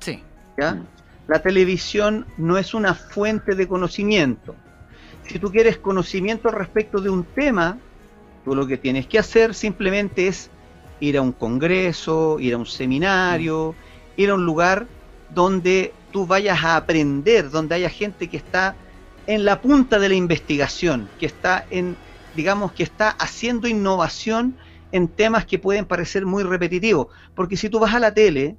Sí. 0.00 0.22
¿ya? 0.58 0.78
La 1.26 1.40
televisión 1.42 2.26
no 2.38 2.56
es 2.56 2.72
una 2.74 2.94
fuente 2.94 3.54
de 3.54 3.68
conocimiento. 3.68 4.54
Si 5.26 5.38
tú 5.38 5.50
quieres 5.52 5.76
conocimiento 5.76 6.50
respecto 6.50 7.00
de 7.00 7.10
un 7.10 7.24
tema, 7.24 7.78
tú 8.44 8.54
lo 8.54 8.66
que 8.66 8.78
tienes 8.78 9.06
que 9.06 9.18
hacer 9.18 9.54
simplemente 9.54 10.26
es 10.26 10.48
ir 11.00 11.18
a 11.18 11.22
un 11.22 11.32
congreso, 11.32 12.38
ir 12.40 12.54
a 12.54 12.56
un 12.56 12.64
seminario, 12.66 13.74
ir 14.16 14.30
a 14.30 14.34
un 14.34 14.46
lugar 14.46 14.86
donde 15.34 15.92
tú 16.12 16.26
vayas 16.26 16.64
a 16.64 16.76
aprender, 16.76 17.50
donde 17.50 17.74
haya 17.74 17.90
gente 17.90 18.28
que 18.28 18.38
está 18.38 18.74
en 19.26 19.44
la 19.44 19.60
punta 19.60 19.98
de 19.98 20.08
la 20.08 20.14
investigación, 20.14 21.10
que 21.20 21.26
está 21.26 21.66
en, 21.70 21.94
digamos, 22.34 22.72
que 22.72 22.82
está 22.84 23.10
haciendo 23.10 23.68
innovación 23.68 24.56
en 24.92 25.08
temas 25.08 25.44
que 25.46 25.58
pueden 25.58 25.84
parecer 25.84 26.24
muy 26.26 26.42
repetitivos. 26.42 27.08
Porque 27.34 27.56
si 27.56 27.68
tú 27.68 27.78
vas 27.78 27.94
a 27.94 27.98
la 27.98 28.12
tele, 28.14 28.56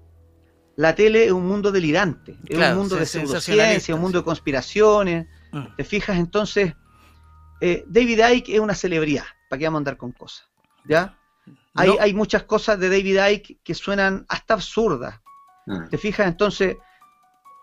la 0.75 0.95
tele 0.95 1.25
es 1.25 1.31
un 1.31 1.47
mundo 1.47 1.71
delirante, 1.71 2.37
es 2.47 2.55
Claro, 2.57 2.73
un 2.75 2.79
mundo 2.81 2.95
de 2.95 3.05
se- 3.05 3.19
pseudociencia, 3.19 3.95
un 3.95 4.01
mundo 4.01 4.19
sí. 4.19 4.21
de 4.21 4.25
conspiraciones. 4.25 5.27
Mm. 5.51 5.75
¿Te 5.77 5.83
fijas? 5.83 6.17
Entonces, 6.17 6.73
eh, 7.61 7.83
David 7.87 8.21
Icke 8.35 8.49
es 8.55 8.59
una 8.59 8.75
celebridad. 8.75 9.25
¿Para 9.49 9.59
qué 9.59 9.65
vamos 9.65 9.77
a 9.77 9.79
andar 9.79 9.97
con 9.97 10.11
cosas? 10.11 10.47
¿Ya? 10.85 11.17
Hay, 11.75 11.89
No. 11.89 11.95
hay 11.99 12.13
muchas 12.13 12.43
cosas 12.43 12.79
de 12.79 12.89
David 12.89 13.19
Icke 13.31 13.59
que 13.63 13.73
suenan 13.73 14.25
hasta 14.29 14.53
absurdas. 14.53 15.19
Mm. 15.65 15.89
¿Te 15.89 15.97
fijas? 15.97 16.27
Entonces, 16.27 16.77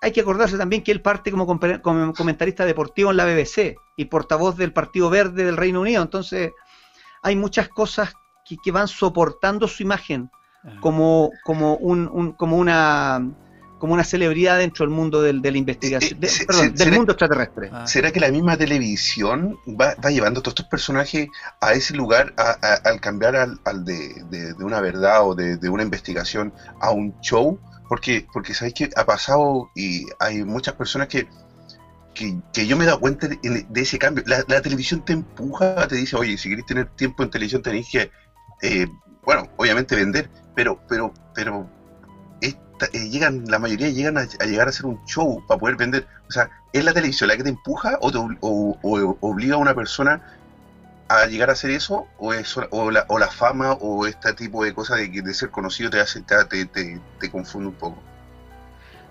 hay 0.02 0.12
que 0.12 0.20
acordarse 0.20 0.58
también 0.58 0.82
que 0.84 0.92
él 0.92 1.00
parte 1.00 1.30
como, 1.30 1.46
como 1.46 2.12
comentarista 2.12 2.64
deportivo 2.66 3.10
en 3.10 3.16
la 3.16 3.24
BBC 3.24 3.76
y 3.96 4.04
portavoz 4.06 4.56
del 4.56 4.72
Partido 4.72 5.08
Verde 5.08 5.44
del 5.44 5.56
Reino 5.56 5.80
Unido. 5.80 6.02
Entonces, 6.02 6.52
hay 7.22 7.34
muchas 7.34 7.68
cosas 7.68 8.12
que, 8.48 8.56
que 8.62 8.70
van 8.72 8.88
soportando 8.88 9.66
su 9.68 9.82
imagen 9.82 10.30
como, 10.80 11.30
como, 11.44 11.76
un, 11.76 12.08
un- 12.12 12.32
como, 12.32 12.56
una, 12.56 13.24
como 13.78 13.94
una 13.94 14.02
celebridad 14.02 14.58
dentro 14.58 14.84
del 14.84 14.92
mundo 14.94 15.22
del, 15.22 15.40
de 15.40 15.52
la 15.52 15.58
investigación, 15.58 16.18
de- 16.18 16.28
perdón, 16.46 16.62
se- 16.64 16.68
del 16.70 16.78
será- 16.78 16.96
mundo 16.96 17.12
extraterrestre. 17.12 17.70
Ah. 17.72 17.86
¿Será 17.86 18.10
que 18.10 18.18
la 18.20 18.30
misma 18.32 18.56
televisión 18.56 19.56
va, 19.80 19.94
va 20.04 20.10
llevando 20.10 20.40
a 20.40 20.42
todos 20.42 20.52
estos 20.54 20.66
personajes 20.66 21.28
a 21.60 21.72
ese 21.74 21.94
lugar 21.94 22.34
a- 22.36 22.56
a- 22.60 22.88
al 22.88 23.00
cambiar 23.00 23.36
al, 23.36 23.60
al 23.64 23.84
de, 23.84 24.24
de- 24.30 24.54
de 24.54 24.64
una 24.64 24.80
verdad 24.80 25.24
o 25.28 25.34
de, 25.36 25.56
de 25.56 25.68
una 25.68 25.82
investigación 25.84 26.52
a 26.80 26.90
un 26.90 27.14
show? 27.20 27.60
Porque, 27.88 28.26
porque 28.32 28.52
sabéis 28.52 28.74
que 28.74 28.90
ha 28.96 29.04
pasado 29.06 29.70
y 29.76 30.06
hay 30.18 30.42
muchas 30.42 30.74
personas 30.74 31.06
que, 31.06 31.28
que, 32.12 32.36
que 32.52 32.66
yo 32.66 32.76
me 32.76 32.82
he 32.82 32.86
dado 32.88 32.98
cuenta 32.98 33.28
de, 33.28 33.38
de 33.68 33.80
ese 33.80 33.98
cambio. 34.00 34.24
La, 34.26 34.42
la 34.48 34.60
televisión 34.62 35.04
te 35.04 35.12
empuja, 35.12 35.86
te 35.86 35.94
dice, 35.94 36.16
oye, 36.16 36.36
si 36.38 36.48
queréis 36.48 36.66
tener 36.66 36.86
tiempo 36.96 37.22
en 37.22 37.30
televisión 37.30 37.62
tenéis 37.62 37.86
que, 37.92 38.10
eh, 38.62 38.86
bueno, 39.24 39.48
obviamente 39.56 39.96
vender, 39.96 40.30
pero, 40.54 40.80
pero, 40.88 41.12
pero 41.34 41.68
esta- 42.40 42.86
eh, 42.92 43.08
llegan, 43.10 43.44
la 43.46 43.58
mayoría 43.58 43.88
llegan 43.90 44.18
a, 44.18 44.22
a 44.22 44.44
llegar 44.46 44.66
a 44.66 44.70
hacer 44.70 44.86
un 44.86 45.04
show 45.06 45.42
para 45.46 45.58
poder 45.60 45.76
vender. 45.76 46.06
O 46.28 46.32
sea, 46.32 46.50
¿es 46.72 46.84
la 46.84 46.92
televisión 46.92 47.28
la 47.28 47.36
que 47.36 47.42
te 47.44 47.50
empuja 47.50 47.98
o, 48.00 48.10
te 48.12 48.18
ob- 48.18 48.38
o- 48.40 48.78
o 48.82 49.18
obliga 49.20 49.54
a 49.56 49.58
una 49.58 49.74
persona 49.74 50.20
a 51.08 51.26
llegar 51.26 51.50
a 51.50 51.52
hacer 51.54 51.70
eso? 51.70 52.06
¿O, 52.18 52.34
es, 52.34 52.56
o, 52.70 52.90
la, 52.90 53.04
o 53.08 53.18
la 53.18 53.28
fama 53.28 53.72
o 53.74 54.06
este 54.06 54.32
tipo 54.34 54.64
de 54.64 54.74
cosas 54.74 54.98
de, 54.98 55.10
que- 55.12 55.22
de 55.22 55.34
ser 55.34 55.50
conocido 55.50 55.90
te, 55.90 56.00
hace, 56.00 56.22
te, 56.22 56.44
te, 56.46 56.66
te- 56.66 57.00
te 57.20 57.30
confunde 57.30 57.68
un 57.68 57.74
poco? 57.74 58.02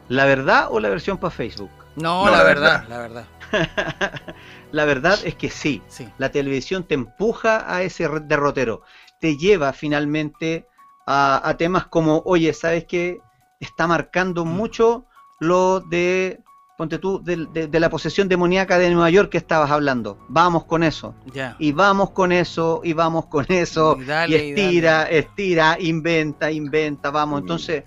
¿La 0.07 0.25
verdad 0.25 0.67
o 0.69 0.79
la 0.79 0.89
versión 0.89 1.17
para 1.17 1.31
Facebook? 1.31 1.71
No, 1.95 2.25
No, 2.25 2.31
la, 2.31 2.37
la 2.37 2.43
verdad, 2.43 2.87
verdad. 2.87 2.89
la 2.89 2.97
verdad. 2.99 3.25
la 4.71 4.85
verdad 4.85 5.19
es 5.23 5.35
que 5.35 5.49
sí. 5.49 5.81
Sí. 5.87 6.07
La 6.17 6.29
televisión 6.29 6.83
te 6.83 6.93
empuja 6.93 7.63
a 7.73 7.81
ese 7.83 8.07
derrotero. 8.07 8.81
Te 9.25 9.37
lleva 9.37 9.73
finalmente 9.73 10.67
a, 11.07 11.41
a 11.49 11.57
temas 11.57 11.87
como, 11.87 12.21
oye, 12.25 12.53
¿sabes 12.53 12.85
qué? 12.85 13.21
Está 13.59 13.87
marcando 13.87 14.45
Mm. 14.45 14.49
mucho 14.49 15.05
lo 15.39 15.79
de, 15.79 16.41
ponte 16.77 16.99
tú, 16.99 17.23
de, 17.23 17.47
de 17.67 17.79
la 17.79 17.89
posesión 17.89 18.27
demoníaca 18.27 18.77
de 18.77 18.91
Nueva 18.91 19.09
York 19.09 19.31
que 19.31 19.39
estabas 19.39 19.71
hablando. 19.71 20.19
Vamos 20.29 20.65
con 20.65 20.83
eso. 20.83 21.15
Ya. 21.33 21.55
Y 21.57 21.71
vamos 21.71 22.11
con 22.11 22.31
eso, 22.31 22.81
y 22.83 22.93
vamos 22.93 23.25
con 23.25 23.47
eso. 23.49 23.97
Y 23.99 24.05
dale, 24.05 24.45
y 24.45 24.49
estira, 24.51 25.09
estira, 25.09 25.77
inventa, 25.79 26.51
inventa, 26.51 27.09
vamos. 27.09 27.39
Mm. 27.39 27.43
Entonces, 27.45 27.83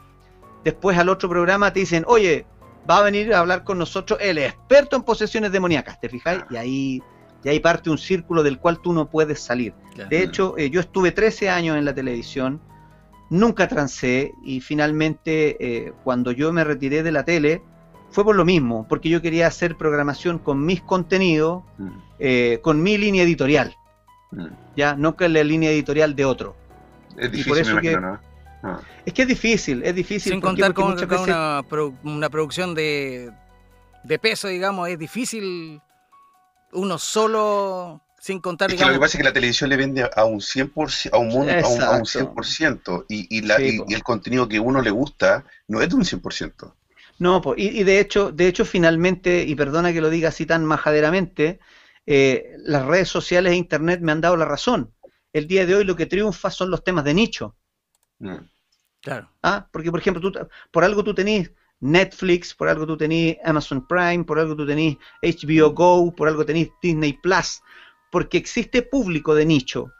después 0.65 0.99
al 0.99 1.09
otro 1.09 1.29
programa 1.29 1.73
te 1.73 1.79
dicen, 1.79 2.03
oye, 2.09 2.47
va 2.91 2.97
a 2.99 3.03
venir 3.03 3.33
a 3.33 3.39
hablar 3.39 3.63
con 3.63 3.79
nosotros 3.79 4.19
el 4.21 4.39
experto 4.39 4.97
en 4.97 5.03
posesiones 5.05 5.53
demoníacas, 5.53 6.01
¿te 6.01 6.09
fijáis? 6.09 6.43
Y 6.51 6.57
ahí, 6.57 7.03
y 7.45 7.49
ahí 7.49 7.61
parte 7.61 7.91
un 7.91 7.99
círculo 7.99 8.43
del 8.43 8.59
cual 8.59 8.81
tú 8.81 8.93
no 8.93 9.09
puedes 9.09 9.41
salir. 9.41 9.73
De 10.11 10.23
hecho, 10.23 10.57
eh, 10.59 10.71
yo 10.71 10.81
estuve 10.81 11.13
13 11.13 11.51
años 11.51 11.77
en 11.77 11.85
la 11.85 11.95
televisión, 11.95 12.61
nunca 13.31 13.69
trancé 13.69 14.33
y 14.45 14.61
finalmente 14.61 15.57
eh, 15.61 15.93
cuando 16.05 16.33
yo 16.33 16.53
me 16.53 16.65
retiré 16.65 17.03
de 17.03 17.13
la 17.13 17.25
tele 17.25 17.63
fue 18.11 18.25
por 18.25 18.35
lo 18.37 18.45
mismo, 18.45 18.87
porque 18.89 19.09
yo 19.11 19.21
quería 19.21 19.47
hacer 19.47 19.77
programación 19.77 20.39
con 20.39 20.65
mis 20.65 20.81
contenidos, 20.81 21.63
Mm, 21.79 21.89
eh, 22.21 22.59
con 22.63 22.83
mi 22.83 22.97
línea 22.97 23.23
editorial, 23.23 23.77
mm. 24.33 24.47
ya 24.77 24.95
no 24.95 25.15
con 25.17 25.33
la 25.33 25.45
línea 25.45 25.71
editorial 25.71 26.17
de 26.17 26.25
otro. 26.25 26.57
Es 27.17 27.29
por 27.29 27.31
difícil, 27.31 27.53
me 27.55 27.61
eso 27.61 27.77
que- 27.81 27.93
imagino, 27.93 28.13
¿no? 28.13 28.21
Ah. 28.63 28.81
Es 29.07 29.13
que 29.13 29.23
es 29.23 29.29
difícil, 29.29 29.83
es 29.85 29.95
difícil. 29.95 30.33
Sin 30.33 30.41
contar 30.41 30.73
Porque 30.75 30.83
con, 30.83 30.91
muchas 30.93 31.07
con 31.09 31.19
veces- 31.19 31.29
una, 31.35 31.63
produ- 31.63 31.97
una 32.03 32.29
producción 32.31 32.75
de, 32.75 33.31
de 34.05 34.19
peso, 34.19 34.49
digamos, 34.49 34.89
es 34.89 34.99
difícil 34.99 35.81
uno 36.73 36.99
solo, 36.99 38.03
sin 38.21 38.41
contar, 38.41 38.71
Es 38.71 38.79
que 38.79 38.85
lo 38.87 38.93
que 38.93 38.99
pasa 38.99 39.17
es 39.17 39.19
que 39.19 39.25
la 39.25 39.33
televisión 39.33 39.71
le 39.71 39.77
vende 39.77 40.09
a 40.15 40.25
un 40.25 40.41
100%, 40.41 41.11
a 41.13 41.19
un, 41.19 41.29
mundo, 41.29 41.53
a 41.53 41.69
un, 41.69 41.83
a 41.83 41.91
un 41.91 42.01
Exacto. 42.01 42.35
100%, 42.35 43.07
y, 43.09 43.39
y, 43.39 43.43
la, 43.43 43.57
Sí, 43.57 43.75
y, 43.75 43.79
po. 43.79 43.87
y 43.89 43.95
el 43.95 44.03
contenido 44.03 44.49
que 44.49 44.61
uno 44.61 44.83
le 44.83 44.91
gusta 44.91 45.45
no 45.69 45.81
es 45.81 45.89
de 45.89 45.95
un 45.95 46.05
100%. 46.05 46.75
No, 47.19 47.41
po, 47.41 47.55
y, 47.57 47.69
y 47.69 47.85
de 47.85 48.01
hecho, 48.01 48.31
de 48.33 48.47
hecho, 48.47 48.65
finalmente, 48.65 49.43
y 49.43 49.55
perdona 49.55 49.93
que 49.93 50.01
lo 50.01 50.11
diga 50.11 50.29
así 50.29 50.47
tan 50.47 50.65
majaderamente, 50.65 51.59
eh, 52.07 52.55
las 52.65 52.87
redes 52.87 53.09
sociales 53.09 53.53
e 53.53 53.57
internet 53.57 54.01
me 54.01 54.13
han 54.13 54.21
dado 54.21 54.37
la 54.37 54.45
razón. 54.45 54.95
El 55.33 55.47
día 55.47 55.67
de 55.67 55.75
hoy 55.75 55.85
lo 55.85 55.97
que 55.97 56.07
triunfa 56.07 56.51
son 56.51 56.71
los 56.71 56.83
temas 56.83 57.05
de 57.05 57.15
nicho. 57.15 57.57
Mm. 58.19 58.37
claro. 59.03 59.31
¿ah? 59.43 59.69
Porque, 59.73 59.91
por 59.91 60.01
ejemplo, 60.01 60.21
tú, 60.21 60.33
por 60.71 60.85
algo 60.85 61.05
tú 61.05 61.15
tenés 61.15 61.53
Netflix, 61.81 62.55
por 62.55 62.69
algo 62.69 62.87
tú 62.87 62.97
tenés 62.97 63.37
Amazon 63.45 63.87
Prime, 63.87 64.25
por 64.25 64.39
algo 64.39 64.57
tú 64.57 64.67
tenés 64.67 64.97
HBO 65.23 65.71
Go, 65.71 66.15
por 66.15 66.29
algo 66.29 66.45
tenés 66.45 66.71
Disney 66.83 67.13
Plus, 67.15 67.63
porque 68.11 68.39
existe 68.39 68.83
público 68.83 69.35
de 69.35 69.47
nicho 69.47 69.93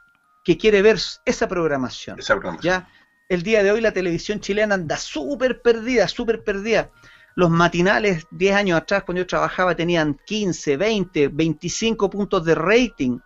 que 0.43 0.57
quiere 0.57 0.81
ver 0.81 0.97
esa 1.25 1.47
programación. 1.47 2.19
Esa 2.19 2.33
programación. 2.33 2.73
Ya, 2.73 2.89
el 3.29 3.43
día 3.43 3.63
de 3.63 3.71
hoy 3.71 3.81
la 3.81 3.91
televisión 3.91 4.39
chilena 4.39 4.75
anda 4.75 4.97
súper 4.97 5.61
perdida, 5.61 6.07
súper 6.07 6.43
perdida. 6.43 6.91
Los 7.35 7.49
matinales 7.49 8.25
10 8.31 8.55
años 8.55 8.77
atrás, 8.77 9.03
cuando 9.03 9.21
yo 9.21 9.27
trabajaba, 9.27 9.75
tenían 9.75 10.19
15, 10.25 10.75
20, 10.75 11.27
25 11.29 12.09
puntos 12.09 12.43
de 12.43 12.55
rating. 12.55 13.19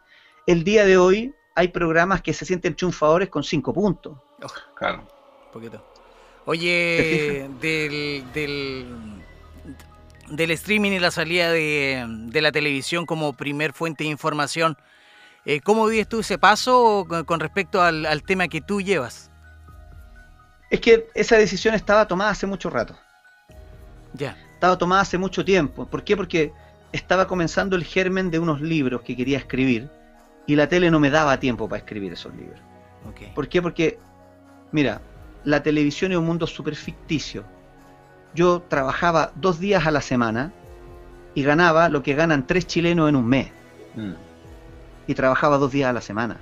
El 0.45 0.63
día 0.63 0.85
de 0.85 0.97
hoy 0.97 1.33
hay 1.55 1.69
programas 1.69 2.21
que 2.21 2.33
se 2.33 2.45
sienten 2.45 2.75
triunfadores 2.75 3.29
con 3.29 3.43
5 3.43 3.73
puntos. 3.73 4.17
Claro. 4.75 5.07
Un 5.45 5.51
poquito. 5.51 5.92
Oye, 6.45 7.49
del, 7.61 8.23
del, 8.33 8.85
del 10.29 10.51
streaming 10.51 10.91
y 10.91 10.99
la 10.99 11.11
salida 11.11 11.51
de, 11.51 12.05
de 12.07 12.41
la 12.41 12.51
televisión 12.51 13.05
como 13.05 13.33
primer 13.33 13.71
fuente 13.71 14.03
de 14.03 14.09
información, 14.09 14.77
eh, 15.45 15.61
¿cómo 15.61 15.85
vives 15.85 16.07
tú 16.07 16.19
ese 16.19 16.37
paso 16.37 17.07
con, 17.25 17.39
respecto 17.39 17.81
al, 17.81 18.05
al 18.05 18.23
tema 18.23 18.47
que 18.47 18.61
tú 18.61 18.81
llevas? 18.81 19.31
Es 20.69 20.81
que 20.81 21.07
esa 21.13 21.37
decisión 21.37 21.75
estaba 21.75 22.07
tomada 22.07 22.31
hace 22.31 22.47
mucho 22.47 22.69
rato. 22.69 22.97
Ya. 24.13 24.37
Estaba 24.55 24.77
tomada 24.77 25.01
hace 25.01 25.17
mucho 25.17 25.45
tiempo. 25.45 25.85
¿Por 25.85 26.03
qué? 26.03 26.17
Porque 26.17 26.51
estaba 26.91 27.27
comenzando 27.27 27.75
el 27.75 27.83
germen 27.83 28.31
de 28.31 28.39
unos 28.39 28.61
libros 28.61 29.01
que 29.01 29.15
quería 29.15 29.37
escribir 29.37 29.89
y 30.45 30.55
la 30.55 30.67
tele 30.67 30.91
no 30.91 30.99
me 30.99 31.09
daba 31.09 31.39
tiempo 31.39 31.69
para 31.69 31.79
escribir 31.79 32.13
esos 32.13 32.33
libros. 32.35 32.59
¿Por 33.35 33.47
qué? 33.47 33.61
Porque, 33.61 33.99
mira, 34.71 35.01
la 35.45 35.63
televisión 35.63 36.11
es 36.11 36.17
un 36.17 36.25
mundo 36.25 36.47
súper 36.47 36.75
ficticio. 36.75 37.43
Yo 38.33 38.61
trabajaba 38.67 39.31
dos 39.35 39.59
días 39.59 39.85
a 39.85 39.91
la 39.91 40.01
semana 40.01 40.51
y 41.35 41.43
ganaba 41.43 41.89
lo 41.89 42.03
que 42.03 42.15
ganan 42.15 42.47
tres 42.47 42.67
chilenos 42.67 43.09
en 43.09 43.15
un 43.15 43.27
mes. 43.27 43.51
Mm. 43.95 44.13
Y 45.07 45.13
trabajaba 45.13 45.57
dos 45.57 45.71
días 45.71 45.89
a 45.89 45.93
la 45.93 46.01
semana. 46.01 46.37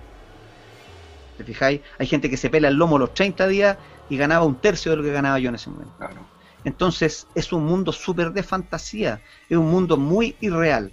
¿Te 1.37 1.43
fijáis? 1.43 1.81
Hay 1.97 2.07
gente 2.07 2.29
que 2.29 2.37
se 2.37 2.49
pela 2.49 2.67
el 2.67 2.75
lomo 2.75 2.99
los 2.99 3.13
30 3.13 3.47
días 3.47 3.77
y 4.09 4.17
ganaba 4.17 4.45
un 4.45 4.55
tercio 4.55 4.91
de 4.91 4.97
lo 4.97 5.03
que 5.03 5.11
ganaba 5.11 5.39
yo 5.39 5.49
en 5.49 5.55
ese 5.55 5.69
momento. 5.69 5.93
Claro. 5.97 6.21
Entonces 6.63 7.27
es 7.33 7.51
un 7.51 7.65
mundo 7.65 7.91
súper 7.91 8.31
de 8.31 8.43
fantasía, 8.43 9.21
es 9.49 9.57
un 9.57 9.69
mundo 9.69 9.97
muy 9.97 10.35
irreal. 10.41 10.91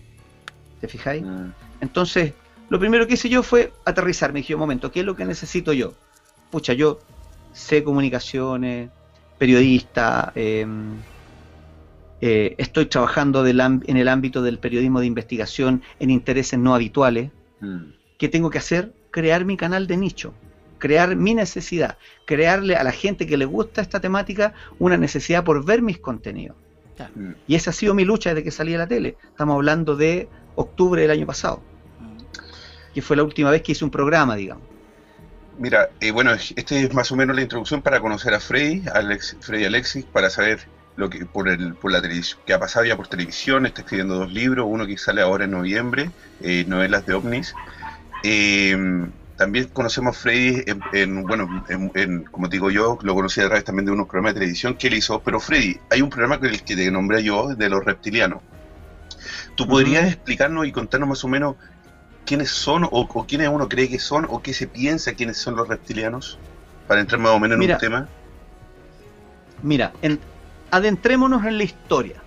¿Te 0.80 0.88
fijáis? 0.88 1.22
Mm. 1.22 1.52
Entonces, 1.80 2.32
lo 2.68 2.78
primero 2.78 3.06
que 3.06 3.14
hice 3.14 3.28
yo 3.28 3.42
fue 3.42 3.72
aterrizar. 3.84 4.32
Me 4.32 4.40
dije, 4.40 4.54
un 4.54 4.60
momento, 4.60 4.90
¿qué 4.90 5.00
es 5.00 5.06
lo 5.06 5.16
que 5.16 5.24
necesito 5.24 5.72
yo? 5.72 5.92
Pucha, 6.50 6.72
yo 6.72 7.00
sé 7.58 7.82
comunicaciones, 7.82 8.90
periodista, 9.36 10.32
eh, 10.34 10.66
eh, 12.20 12.54
estoy 12.58 12.86
trabajando 12.86 13.42
del 13.42 13.60
en 13.60 13.96
el 13.96 14.08
ámbito 14.08 14.42
del 14.42 14.58
periodismo 14.58 15.00
de 15.00 15.06
investigación 15.06 15.82
en 16.00 16.10
intereses 16.10 16.58
no 16.58 16.74
habituales. 16.74 17.30
Mm. 17.60 17.90
¿Qué 18.16 18.28
tengo 18.28 18.50
que 18.50 18.58
hacer? 18.58 18.92
Crear 19.10 19.44
mi 19.44 19.56
canal 19.56 19.86
de 19.86 19.96
nicho, 19.96 20.32
crear 20.78 21.16
mi 21.16 21.34
necesidad, 21.34 21.98
crearle 22.24 22.76
a 22.76 22.84
la 22.84 22.92
gente 22.92 23.26
que 23.26 23.36
le 23.36 23.44
gusta 23.44 23.80
esta 23.80 24.00
temática 24.00 24.54
una 24.78 24.96
necesidad 24.96 25.44
por 25.44 25.64
ver 25.64 25.82
mis 25.82 25.98
contenidos. 25.98 26.56
Mm. 27.14 27.32
Y 27.46 27.54
esa 27.54 27.70
ha 27.70 27.72
sido 27.72 27.94
mi 27.94 28.04
lucha 28.04 28.30
desde 28.30 28.44
que 28.44 28.50
salí 28.50 28.74
a 28.74 28.78
la 28.78 28.86
tele. 28.86 29.16
Estamos 29.24 29.54
hablando 29.54 29.96
de 29.96 30.28
octubre 30.54 31.02
del 31.02 31.10
año 31.10 31.26
pasado, 31.26 31.62
que 32.94 33.02
fue 33.02 33.16
la 33.16 33.24
última 33.24 33.50
vez 33.50 33.62
que 33.62 33.72
hice 33.72 33.84
un 33.84 33.90
programa, 33.90 34.34
digamos. 34.36 34.77
Mira, 35.58 35.90
eh, 36.00 36.10
bueno, 36.12 36.32
este 36.56 36.84
es 36.84 36.94
más 36.94 37.10
o 37.12 37.16
menos 37.16 37.34
la 37.36 37.42
introducción 37.42 37.82
para 37.82 38.00
conocer 38.00 38.32
a 38.34 38.40
Freddy, 38.40 38.84
Alex, 38.92 39.38
Freddy 39.40 39.64
Alexis, 39.64 40.06
para 40.06 40.30
saber 40.30 40.70
lo 40.94 41.10
que 41.10 41.26
por 41.26 41.48
el 41.48 41.76
por 41.76 41.92
la 41.92 42.00
televisión 42.02 42.40
que 42.44 42.52
ha 42.54 42.60
pasado 42.60 42.84
ya 42.86 42.96
por 42.96 43.08
televisión, 43.08 43.66
está 43.66 43.82
escribiendo 43.82 44.14
dos 44.16 44.32
libros, 44.32 44.66
uno 44.68 44.86
que 44.86 44.96
sale 44.98 45.20
ahora 45.20 45.44
en 45.44 45.50
noviembre, 45.52 46.14
eh, 46.38 46.64
novelas 46.66 47.04
de 47.06 47.14
ovnis. 47.14 47.58
Eh, 48.22 48.76
también 49.36 49.68
conocemos 49.70 50.16
a 50.16 50.20
Freddy 50.20 50.64
en, 50.66 50.86
en, 50.92 51.26
bueno, 51.26 51.62
en, 51.68 51.90
en- 51.94 52.24
como 52.26 52.48
te 52.48 52.56
digo 52.56 52.70
yo, 52.70 52.98
lo 53.02 53.14
conocí 53.14 53.40
a 53.40 53.46
través 53.46 53.64
también 53.64 53.86
de 53.86 53.92
unos 53.92 54.08
programas 54.08 54.34
de 54.34 54.40
televisión 54.40 54.76
que 54.78 54.88
él 54.88 54.94
hizo, 54.94 55.22
pero 55.22 55.40
Freddy, 55.40 55.84
hay 55.90 56.02
un 56.02 56.10
programa 56.10 56.38
el 56.42 56.64
que 56.64 56.76
te 56.76 56.90
nombré 56.92 57.22
yo 57.24 57.48
de 57.56 57.68
los 57.70 57.84
reptilianos. 57.84 58.42
¿Tú 59.54 59.66
podrías 59.66 60.06
explicarnos 60.12 60.66
y 60.66 60.72
contarnos 60.72 61.08
más 61.08 61.24
o 61.24 61.28
menos 61.28 61.56
quiénes 62.28 62.50
son 62.50 62.84
o, 62.84 62.88
o 62.92 63.26
quiénes 63.26 63.48
uno 63.48 63.68
cree 63.68 63.88
que 63.88 63.98
son 63.98 64.26
o 64.28 64.42
qué 64.42 64.52
se 64.52 64.66
piensa 64.66 65.14
quiénes 65.14 65.38
son 65.38 65.56
los 65.56 65.66
reptilianos? 65.66 66.38
Para 66.86 67.00
entrar 67.00 67.20
más 67.20 67.32
o 67.32 67.40
menos 67.40 67.56
en 67.56 67.70
un 67.70 67.78
tema. 67.78 68.08
Mira, 69.62 69.92
en- 70.02 70.20
adentrémonos 70.70 71.44
en 71.44 71.58
la 71.58 71.64
historia. 71.64 72.22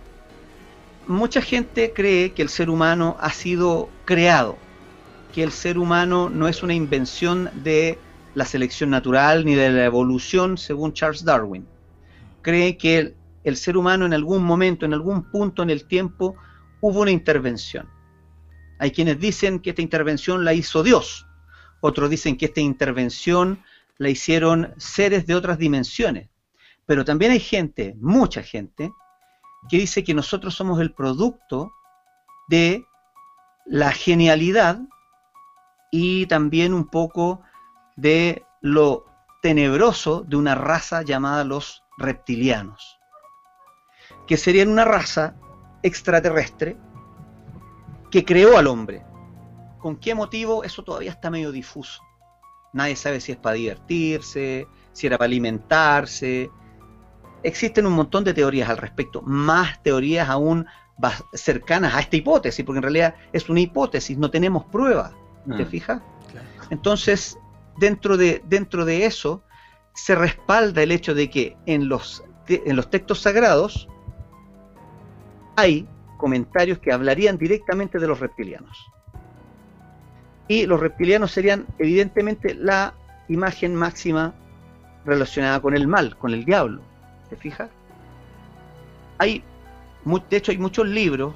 Mucha 1.08 1.42
gente 1.42 1.94
cree 1.96 2.32
que 2.34 2.42
el 2.42 2.50
ser 2.50 2.70
humano 2.70 3.16
ha 3.20 3.32
sido 3.32 3.90
creado, 4.06 4.58
que 5.34 5.44
el 5.44 5.52
ser 5.52 5.78
humano 5.78 6.30
no 6.30 6.48
es 6.48 6.64
una 6.64 6.74
invención 6.74 7.50
de 7.64 7.98
la 8.34 8.46
selección 8.46 8.90
natural 8.90 9.46
ni 9.46 9.56
de 9.56 9.70
la 9.70 9.86
evolución 9.86 10.58
según 10.58 10.94
Charles 10.94 11.24
Darwin. 11.24 11.66
Cree 12.42 12.78
que 12.78 12.98
el, 12.98 13.16
el 13.44 13.58
ser 13.58 13.78
humano 13.78 14.06
en 14.06 14.14
algún 14.14 14.44
momento, 14.44 14.86
en 14.86 14.94
algún 14.94 15.24
punto 15.24 15.64
en 15.64 15.70
el 15.70 15.86
tiempo, 15.86 16.36
hubo 16.82 17.02
una 17.02 17.12
intervención. 17.12 17.88
Hay 18.82 18.90
quienes 18.90 19.20
dicen 19.20 19.60
que 19.60 19.70
esta 19.70 19.84
intervención 19.84 20.44
la 20.44 20.56
hizo 20.56 20.82
Dios, 20.82 21.28
otros 21.82 22.10
dicen 22.10 22.36
que 22.36 22.46
esta 22.46 22.62
intervención 22.62 23.64
la 24.00 24.10
hicieron 24.10 24.74
seres 24.78 25.28
de 25.28 25.36
otras 25.36 25.60
dimensiones. 25.60 26.32
Pero 26.88 27.06
también 27.06 27.32
hay 27.32 27.40
gente, 27.40 27.96
mucha 28.00 28.42
gente, 28.42 28.92
que 29.70 29.78
dice 29.78 30.04
que 30.04 30.16
nosotros 30.16 30.56
somos 30.56 30.82
el 30.82 30.96
producto 30.96 31.72
de 32.48 32.84
la 33.68 33.92
genialidad 33.92 34.80
y 35.92 36.26
también 36.26 36.74
un 36.74 36.88
poco 36.88 37.44
de 37.98 38.44
lo 38.62 39.06
tenebroso 39.44 40.26
de 40.28 40.38
una 40.38 40.56
raza 40.56 41.04
llamada 41.04 41.44
los 41.44 41.84
reptilianos, 42.00 42.98
que 44.26 44.38
serían 44.38 44.70
una 44.70 44.86
raza 44.86 45.36
extraterrestre 45.84 46.78
que 48.12 48.24
creó 48.26 48.58
al 48.58 48.68
hombre. 48.68 49.04
¿Con 49.80 49.96
qué 49.96 50.14
motivo? 50.14 50.64
Eso 50.64 50.84
todavía 50.84 51.12
está 51.12 51.30
medio 51.32 51.52
difuso. 51.52 52.02
Nadie 52.74 52.96
sabe 52.96 53.20
si 53.20 53.32
es 53.32 53.38
para 53.38 53.56
divertirse, 53.56 54.68
si 54.94 55.08
era 55.08 55.18
para 55.18 55.26
alimentarse. 55.26 56.52
Existen 57.44 57.88
un 57.88 57.94
montón 57.94 58.24
de 58.24 58.34
teorías 58.34 58.70
al 58.70 58.78
respecto, 58.78 59.22
más 59.24 59.82
teorías 59.82 60.30
aún 60.30 60.68
cercanas 61.34 61.96
a 61.96 62.00
esta 62.02 62.16
hipótesis, 62.18 62.64
porque 62.64 62.78
en 62.78 62.84
realidad 62.84 63.16
es 63.34 63.50
una 63.50 63.60
hipótesis, 63.62 64.16
no 64.18 64.30
tenemos 64.30 64.66
pruebas, 64.66 65.12
¿te 65.58 65.64
Mm. 65.64 65.68
fijas? 65.68 66.02
Claro. 66.32 66.48
Entonces, 66.70 67.40
dentro 67.80 68.18
de, 68.18 68.44
dentro 68.46 68.86
de 68.86 69.06
eso, 69.06 69.42
se 69.96 70.14
respalda 70.14 70.84
el 70.84 70.92
hecho 70.92 71.16
de 71.16 71.30
que 71.32 71.58
en 71.66 71.90
los, 71.90 72.24
en 72.48 72.76
los 72.76 72.90
textos 72.92 73.20
sagrados 73.22 73.88
hay 75.56 75.88
comentarios 76.22 76.78
que 76.78 76.94
hablarían 76.94 77.38
directamente 77.38 77.98
de 78.00 78.08
los 78.08 78.20
reptilianos. 78.20 78.78
Y 80.48 80.68
los 80.68 80.80
reptilianos 80.80 81.32
serían 81.32 81.66
evidentemente 81.80 82.54
la 82.54 82.94
imagen 83.28 83.76
máxima 83.76 84.34
relacionada 85.04 85.60
con 85.60 85.76
el 85.76 85.88
mal, 85.88 86.16
con 86.18 86.32
el 86.32 86.46
diablo. 86.46 86.82
¿Te 87.30 87.36
fijas? 87.36 87.70
Hay, 89.18 89.44
de 90.30 90.38
hecho, 90.38 90.52
hay 90.52 90.60
muchos 90.60 90.88
libros. 90.88 91.34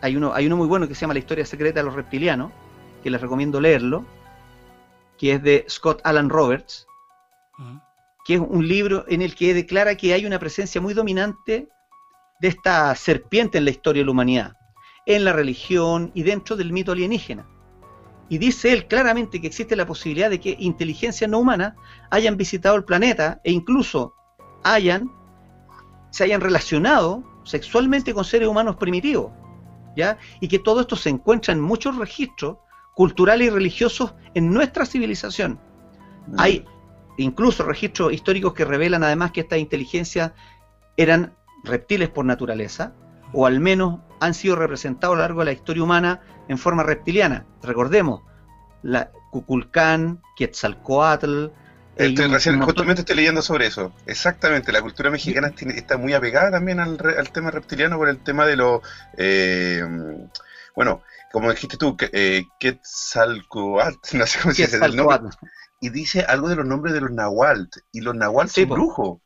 Hay 0.00 0.16
uno, 0.16 0.32
hay 0.32 0.46
uno 0.46 0.56
muy 0.56 0.66
bueno 0.66 0.88
que 0.88 0.94
se 0.94 1.02
llama 1.02 1.14
La 1.14 1.20
historia 1.20 1.44
secreta 1.44 1.80
de 1.80 1.86
los 1.86 1.94
reptilianos, 1.94 2.50
que 3.02 3.10
les 3.10 3.20
recomiendo 3.20 3.60
leerlo, 3.60 4.04
que 5.18 5.34
es 5.34 5.42
de 5.42 5.66
Scott 5.68 6.00
Alan 6.04 6.30
Roberts, 6.30 6.86
que 8.24 8.34
es 8.34 8.40
un 8.40 8.66
libro 8.66 9.04
en 9.08 9.20
el 9.22 9.34
que 9.34 9.52
declara 9.52 9.96
que 9.96 10.14
hay 10.14 10.24
una 10.24 10.38
presencia 10.38 10.80
muy 10.80 10.94
dominante 10.94 11.68
de 12.44 12.48
esta 12.48 12.94
serpiente 12.94 13.56
en 13.56 13.64
la 13.64 13.70
historia 13.70 14.02
de 14.02 14.04
la 14.04 14.10
humanidad, 14.10 14.52
en 15.06 15.24
la 15.24 15.32
religión 15.32 16.10
y 16.12 16.24
dentro 16.24 16.56
del 16.56 16.74
mito 16.74 16.92
alienígena. 16.92 17.48
Y 18.28 18.36
dice 18.36 18.70
él 18.70 18.86
claramente 18.86 19.40
que 19.40 19.46
existe 19.46 19.74
la 19.74 19.86
posibilidad 19.86 20.28
de 20.28 20.38
que 20.40 20.54
inteligencias 20.58 21.30
no 21.30 21.38
humanas 21.38 21.72
hayan 22.10 22.36
visitado 22.36 22.76
el 22.76 22.84
planeta 22.84 23.40
e 23.44 23.50
incluso 23.50 24.12
hayan 24.62 25.10
se 26.10 26.24
hayan 26.24 26.42
relacionado 26.42 27.24
sexualmente 27.44 28.12
con 28.12 28.26
seres 28.26 28.46
humanos 28.46 28.76
primitivos, 28.76 29.32
¿ya? 29.96 30.18
Y 30.38 30.48
que 30.48 30.58
todo 30.58 30.82
esto 30.82 30.96
se 30.96 31.08
encuentra 31.08 31.54
en 31.54 31.62
muchos 31.62 31.96
registros 31.96 32.58
culturales 32.94 33.46
y 33.48 33.50
religiosos 33.50 34.12
en 34.34 34.52
nuestra 34.52 34.84
civilización. 34.84 35.58
Mm. 36.26 36.34
Hay 36.36 36.64
incluso 37.16 37.64
registros 37.64 38.12
históricos 38.12 38.52
que 38.52 38.66
revelan 38.66 39.02
además 39.02 39.32
que 39.32 39.40
estas 39.40 39.60
inteligencias 39.60 40.32
eran 40.98 41.32
reptiles 41.64 42.08
por 42.10 42.24
naturaleza, 42.24 42.92
o 43.32 43.46
al 43.46 43.60
menos 43.60 44.00
han 44.20 44.34
sido 44.34 44.56
representados 44.56 45.14
a 45.14 45.16
lo 45.16 45.22
largo 45.22 45.40
de 45.40 45.46
la 45.46 45.52
historia 45.52 45.82
humana 45.82 46.20
en 46.48 46.58
forma 46.58 46.82
reptiliana. 46.82 47.46
Recordemos, 47.62 48.22
la 48.82 49.10
Cuculcán, 49.30 50.20
Quetzalcoatl. 50.36 51.48
Estoy 51.96 52.26
recién, 52.28 52.60
justamente 52.60 53.14
leyendo 53.14 53.40
sobre 53.42 53.66
eso. 53.66 53.92
Exactamente, 54.06 54.72
la 54.72 54.82
cultura 54.82 55.10
mexicana 55.10 55.50
tiene- 55.50 55.74
está 55.76 55.96
muy 55.96 56.12
apegada 56.12 56.50
también 56.50 56.80
al, 56.80 56.98
al 57.18 57.30
tema 57.32 57.50
reptiliano 57.50 57.96
por 57.96 58.08
el 58.08 58.18
tema 58.18 58.46
de 58.46 58.56
los... 58.56 58.80
eh, 59.16 59.84
bueno, 60.76 61.02
como 61.32 61.50
dijiste 61.50 61.76
tú, 61.76 61.96
eh, 62.12 62.44
Quetzalcoatl, 62.58 63.98
no 64.18 64.26
sé 64.26 64.38
cómo 64.40 64.54
se 64.54 64.62
dice 64.66 64.76
el 64.76 64.96
nombre, 64.96 65.18
Quetzalcoatl. 65.18 65.46
y 65.80 65.90
dice 65.90 66.22
algo 66.22 66.48
de 66.48 66.56
los 66.56 66.66
nombres 66.66 66.94
de 66.94 67.00
los 67.00 67.10
nahual, 67.10 67.68
y 67.92 68.00
los 68.00 68.14
nahual 68.14 68.48
Sí, 68.48 68.62
son 68.62 68.70
brujos. 68.70 69.18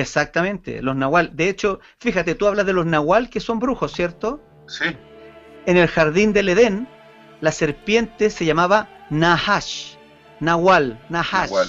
Exactamente, 0.00 0.82
los 0.82 0.94
nahual. 0.94 1.30
De 1.34 1.48
hecho, 1.48 1.80
fíjate, 1.98 2.34
tú 2.34 2.46
hablas 2.46 2.66
de 2.66 2.74
los 2.74 2.84
nahual 2.84 3.30
que 3.30 3.40
son 3.40 3.58
brujos, 3.58 3.92
¿cierto? 3.92 4.40
Sí, 4.68 4.84
En 5.64 5.76
el 5.78 5.88
jardín 5.88 6.32
del 6.32 6.50
Edén, 6.50 6.86
la 7.40 7.50
serpiente 7.50 8.28
se 8.30 8.44
llamaba 8.44 8.88
Nahash. 9.10 9.96
Nahual, 10.40 11.00
Nahash. 11.08 11.50
Nahual. 11.50 11.68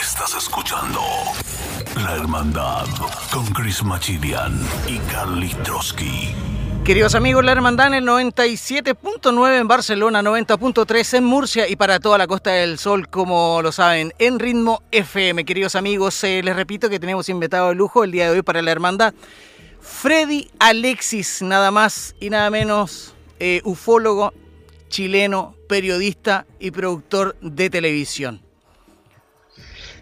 Estás 0.00 0.36
escuchando 0.36 1.00
La 1.96 2.14
Hermandad 2.14 2.86
con 3.32 3.44
Chris 3.46 3.82
Machilian 3.82 4.64
y 4.86 4.98
Carly 5.10 5.52
Trotsky. 5.64 6.32
Queridos 6.84 7.16
amigos, 7.16 7.44
la 7.44 7.50
hermandad 7.52 7.88
en 7.88 7.94
el 7.94 8.06
97.9 8.06 9.60
en 9.60 9.68
Barcelona, 9.68 10.22
90.3 10.22 11.18
en 11.18 11.24
Murcia 11.24 11.68
y 11.68 11.74
para 11.74 11.98
toda 11.98 12.18
la 12.18 12.28
Costa 12.28 12.52
del 12.52 12.78
Sol, 12.78 13.08
como 13.08 13.62
lo 13.62 13.72
saben, 13.72 14.12
en 14.20 14.38
ritmo 14.38 14.80
FM. 14.92 15.44
Queridos 15.44 15.74
amigos, 15.74 16.22
eh, 16.22 16.40
les 16.42 16.54
repito 16.54 16.88
que 16.88 17.00
tenemos 17.00 17.28
invitado 17.28 17.70
de 17.70 17.74
lujo 17.74 18.04
el 18.04 18.12
día 18.12 18.26
de 18.26 18.30
hoy 18.36 18.42
para 18.42 18.62
la 18.62 18.70
hermandad. 18.70 19.12
Freddy 19.80 20.50
Alexis, 20.58 21.42
nada 21.42 21.70
más 21.70 22.14
y 22.20 22.30
nada 22.30 22.50
menos, 22.50 23.14
eh, 23.38 23.60
ufólogo 23.64 24.32
chileno, 24.88 25.54
periodista 25.68 26.46
y 26.58 26.70
productor 26.70 27.36
de 27.40 27.70
televisión. 27.70 28.42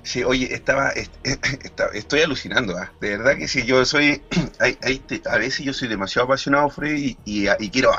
Sí, 0.02 0.22
oye, 0.24 0.52
estaba, 0.54 0.90
est- 0.90 1.12
esta- 1.64 1.88
estoy 1.92 2.20
alucinando, 2.20 2.76
¿ah? 2.76 2.92
de 3.00 3.16
verdad 3.16 3.36
que 3.36 3.48
sí, 3.48 3.64
yo 3.64 3.84
soy, 3.84 4.22
hay- 4.60 4.78
hay 4.82 4.98
te- 5.00 5.22
a 5.28 5.38
veces 5.38 5.64
yo 5.64 5.72
soy 5.72 5.88
demasiado 5.88 6.26
apasionado, 6.26 6.70
Freddy, 6.70 7.18
y, 7.24 7.46
y, 7.46 7.48
y 7.58 7.70
quiero 7.70 7.90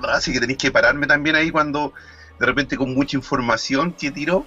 verdad, 0.00 0.16
así 0.16 0.32
que 0.32 0.40
tenéis 0.40 0.58
que 0.58 0.70
pararme 0.70 1.06
también 1.06 1.36
ahí 1.36 1.50
cuando 1.50 1.92
de 2.38 2.46
repente 2.46 2.76
con 2.76 2.94
mucha 2.94 3.16
información 3.16 3.92
que 3.94 4.10
tiro, 4.10 4.46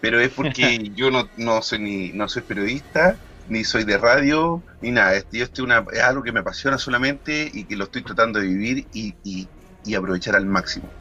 pero 0.00 0.20
es 0.20 0.30
porque 0.30 0.90
yo 0.94 1.10
no, 1.10 1.30
no 1.36 1.62
soy 1.62 1.78
ni, 1.80 2.12
no 2.12 2.28
soy 2.28 2.42
periodista, 2.42 3.18
ni 3.46 3.64
soy 3.64 3.84
de 3.84 3.98
radio, 3.98 4.64
ni 4.80 4.90
nada, 4.92 5.14
es, 5.16 5.26
yo 5.30 5.44
estoy 5.44 5.64
una, 5.64 5.84
es 5.92 6.00
algo 6.00 6.22
que 6.22 6.32
me 6.32 6.40
apasiona 6.40 6.78
solamente 6.78 7.48
y 7.52 7.66
que 7.66 7.76
lo 7.76 7.84
estoy 7.84 8.04
tratando 8.04 8.40
de 8.40 8.46
vivir 8.48 8.88
y, 8.92 9.18
y- 9.22 9.50
y 9.82 9.94
aprovechar 9.94 10.34
al 10.36 10.46
máximo. 10.46 10.94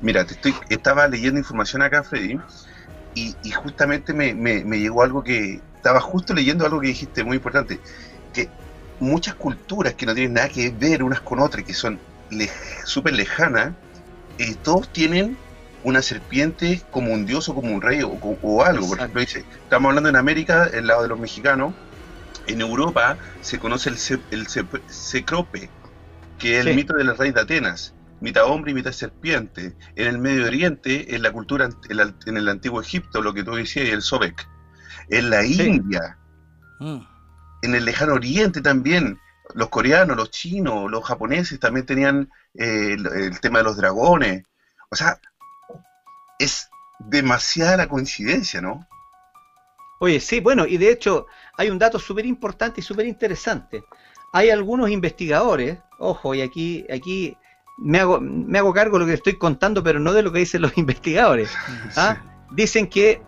Mira, 0.00 0.24
te 0.26 0.34
estoy, 0.34 0.54
estaba 0.70 1.08
leyendo 1.08 1.38
información 1.40 1.82
acá, 1.82 2.04
Freddy, 2.04 2.36
y, 3.14 3.38
y 3.42 3.50
justamente 3.52 4.12
me, 4.14 4.34
me- 4.34 4.64
me 4.64 4.78
llegó 4.78 5.02
algo 5.02 5.22
que 5.22 5.64
estaba 5.76 6.00
justo 6.00 6.34
leyendo 6.34 6.64
algo 6.64 6.80
que 6.80 6.88
dijiste 6.88 7.24
muy 7.24 7.36
importante 7.36 7.82
que 8.32 8.54
muchas 8.98 9.34
culturas 9.36 9.94
que 9.94 10.06
no 10.06 10.14
tienen 10.14 10.34
nada 10.34 10.48
que 10.48 10.70
ver 10.76 11.02
unas 11.02 11.22
con 11.22 11.40
otras 11.40 11.64
que 11.64 11.74
son 11.74 12.02
lej- 12.30 12.52
súper 12.84 13.14
lejanas 13.14 13.76
eh, 14.38 14.56
todos 14.62 14.92
tienen 14.92 15.40
una 15.82 16.02
serpiente 16.02 16.86
como 16.90 17.12
un 17.12 17.26
dios 17.26 17.48
o 17.48 17.54
como 17.54 17.74
un 17.74 17.82
rey 17.82 18.02
o, 18.02 18.10
o- 18.10 18.38
o 18.42 18.64
algo 18.64 18.88
por 18.88 18.98
Exacto. 18.98 19.00
ejemplo 19.00 19.20
dice 19.20 19.46
estamos 19.62 19.88
hablando 19.90 20.08
en 20.10 20.16
América 20.16 20.68
el 20.72 20.86
lado 20.86 21.02
de 21.02 21.08
los 21.08 21.18
mexicanos 21.18 21.76
en 22.46 22.60
Europa 22.60 23.18
se 23.40 23.58
conoce 23.58 23.90
el, 23.90 23.98
ce- 23.98 24.22
el 24.30 24.46
ce- 24.48 24.66
cecrope 24.88 25.70
que 26.38 26.58
es 26.58 26.66
el 26.66 26.74
mito 26.74 26.94
del 26.94 27.16
rey 27.16 27.32
de 27.32 27.40
Atenas 27.40 27.94
mitad 28.20 28.44
hombre 28.44 28.72
y 28.72 28.74
mitad 28.74 28.92
serpiente. 28.92 29.74
En 29.96 30.06
el 30.06 30.18
Medio 30.18 30.44
Oriente, 30.46 31.14
en 31.14 31.22
la 31.22 31.32
cultura, 31.32 31.70
en, 31.88 32.36
el 32.36 32.48
antiguo 32.48 32.80
Egipto, 32.82 33.22
lo 33.22 33.32
que 33.32 33.42
tú 33.44 33.54
decías, 33.54 33.88
el 33.88 34.02
Sobek. 34.02 34.46
En 35.08 35.30
la 35.30 35.42
Sí. 35.42 35.62
India, 35.62 36.18
Mm. 36.80 37.00
en 37.62 37.74
el 37.74 37.84
lejano 37.84 38.14
Oriente 38.14 38.60
también, 38.60 39.18
los 39.54 39.70
coreanos, 39.70 40.18
los 40.18 40.30
chinos, 40.30 40.90
los 40.90 41.02
japoneses 41.02 41.58
también 41.60 41.86
tenían 41.86 42.30
eh, 42.54 42.92
el, 42.92 43.06
el 43.06 43.40
tema 43.40 43.58
de 43.60 43.64
los 43.64 43.78
dragones. 43.78 44.44
O 44.90 44.96
sea, 44.96 45.18
es 46.38 46.68
demasiada 46.98 47.76
la 47.78 47.88
coincidencia, 47.88 48.60
¿no? 48.60 48.86
Oye, 49.98 50.20
sí, 50.20 50.40
bueno, 50.40 50.66
y 50.66 50.78
de 50.78 50.90
hecho 50.90 51.26
hay 51.60 51.68
un 51.68 51.78
dato 51.78 51.98
súper 51.98 52.24
importante 52.24 52.80
y 52.80 52.82
súper 52.82 53.04
interesante. 53.04 53.84
Hay 54.32 54.48
algunos 54.48 54.88
investigadores, 54.88 55.78
ojo, 55.98 56.34
y 56.34 56.40
aquí, 56.40 56.86
aquí 56.90 57.36
me 57.76 57.98
hago, 57.98 58.18
me 58.18 58.58
hago 58.58 58.72
cargo 58.72 58.96
de 58.96 59.00
lo 59.00 59.06
que 59.06 59.12
estoy 59.12 59.36
contando, 59.36 59.82
pero 59.82 60.00
no 60.00 60.14
de 60.14 60.22
lo 60.22 60.32
que 60.32 60.38
dicen 60.38 60.62
los 60.62 60.78
investigadores. 60.78 61.50
¿ah? 61.96 62.16
Dicen 62.50 62.88
que 62.88 63.20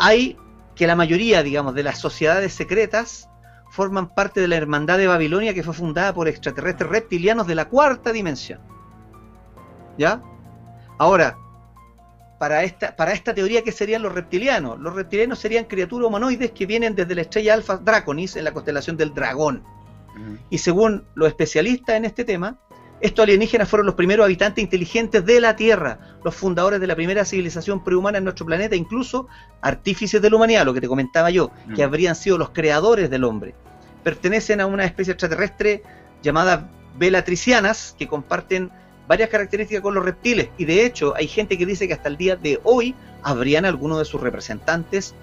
hay 0.00 0.36
que 0.74 0.88
la 0.88 0.96
mayoría, 0.96 1.44
digamos, 1.44 1.72
de 1.74 1.84
las 1.84 2.00
sociedades 2.00 2.52
secretas 2.52 3.28
forman 3.70 4.12
parte 4.12 4.40
de 4.40 4.48
la 4.48 4.56
Hermandad 4.56 4.98
de 4.98 5.06
Babilonia 5.06 5.54
que 5.54 5.62
fue 5.62 5.72
fundada 5.74 6.12
por 6.12 6.26
extraterrestres 6.26 6.90
reptilianos 6.90 7.46
de 7.46 7.54
la 7.54 7.68
cuarta 7.68 8.10
dimensión. 8.10 8.60
¿Ya? 9.96 10.20
Ahora, 10.98 11.38
para 12.40 12.64
esta, 12.64 12.96
para 12.96 13.12
esta 13.12 13.34
teoría, 13.34 13.62
¿qué 13.62 13.70
serían 13.70 14.00
los 14.00 14.14
reptilianos? 14.14 14.80
Los 14.80 14.94
reptilianos 14.94 15.38
serían 15.38 15.66
criaturas 15.66 16.08
humanoides 16.08 16.52
que 16.52 16.64
vienen 16.64 16.94
desde 16.94 17.14
la 17.14 17.20
estrella 17.20 17.52
Alpha 17.52 17.76
Draconis 17.76 18.34
en 18.34 18.44
la 18.44 18.52
constelación 18.54 18.96
del 18.96 19.12
dragón. 19.12 19.62
Y 20.48 20.56
según 20.56 21.04
los 21.14 21.28
especialistas 21.28 21.96
en 21.96 22.06
este 22.06 22.24
tema, 22.24 22.58
estos 23.02 23.24
alienígenas 23.24 23.68
fueron 23.68 23.84
los 23.84 23.94
primeros 23.94 24.24
habitantes 24.24 24.64
inteligentes 24.64 25.22
de 25.26 25.38
la 25.38 25.54
Tierra, 25.54 25.98
los 26.24 26.34
fundadores 26.34 26.80
de 26.80 26.86
la 26.86 26.96
primera 26.96 27.26
civilización 27.26 27.84
prehumana 27.84 28.16
en 28.16 28.24
nuestro 28.24 28.46
planeta, 28.46 28.74
incluso 28.74 29.28
artífices 29.60 30.22
de 30.22 30.30
la 30.30 30.36
humanidad, 30.36 30.64
lo 30.64 30.72
que 30.72 30.80
te 30.80 30.88
comentaba 30.88 31.28
yo, 31.28 31.50
que 31.76 31.82
habrían 31.82 32.16
sido 32.16 32.38
los 32.38 32.50
creadores 32.50 33.10
del 33.10 33.24
hombre. 33.24 33.54
Pertenecen 34.02 34.62
a 34.62 34.66
una 34.66 34.86
especie 34.86 35.12
extraterrestre 35.12 35.82
llamada 36.22 36.70
Velatricianas, 36.98 37.94
que 37.98 38.08
comparten 38.08 38.70
varias 39.10 39.28
características 39.28 39.82
con 39.82 39.92
los 39.94 40.04
reptiles, 40.04 40.50
y 40.56 40.64
de 40.66 40.86
hecho 40.86 41.14
hay 41.16 41.26
gente 41.26 41.58
que 41.58 41.66
dice 41.66 41.88
que 41.88 41.94
hasta 41.94 42.08
el 42.08 42.16
día 42.16 42.36
de 42.36 42.60
hoy 42.62 42.94
habrían 43.24 43.64
algunos 43.64 43.98
de 43.98 44.04
sus 44.04 44.20
representantes 44.20 45.14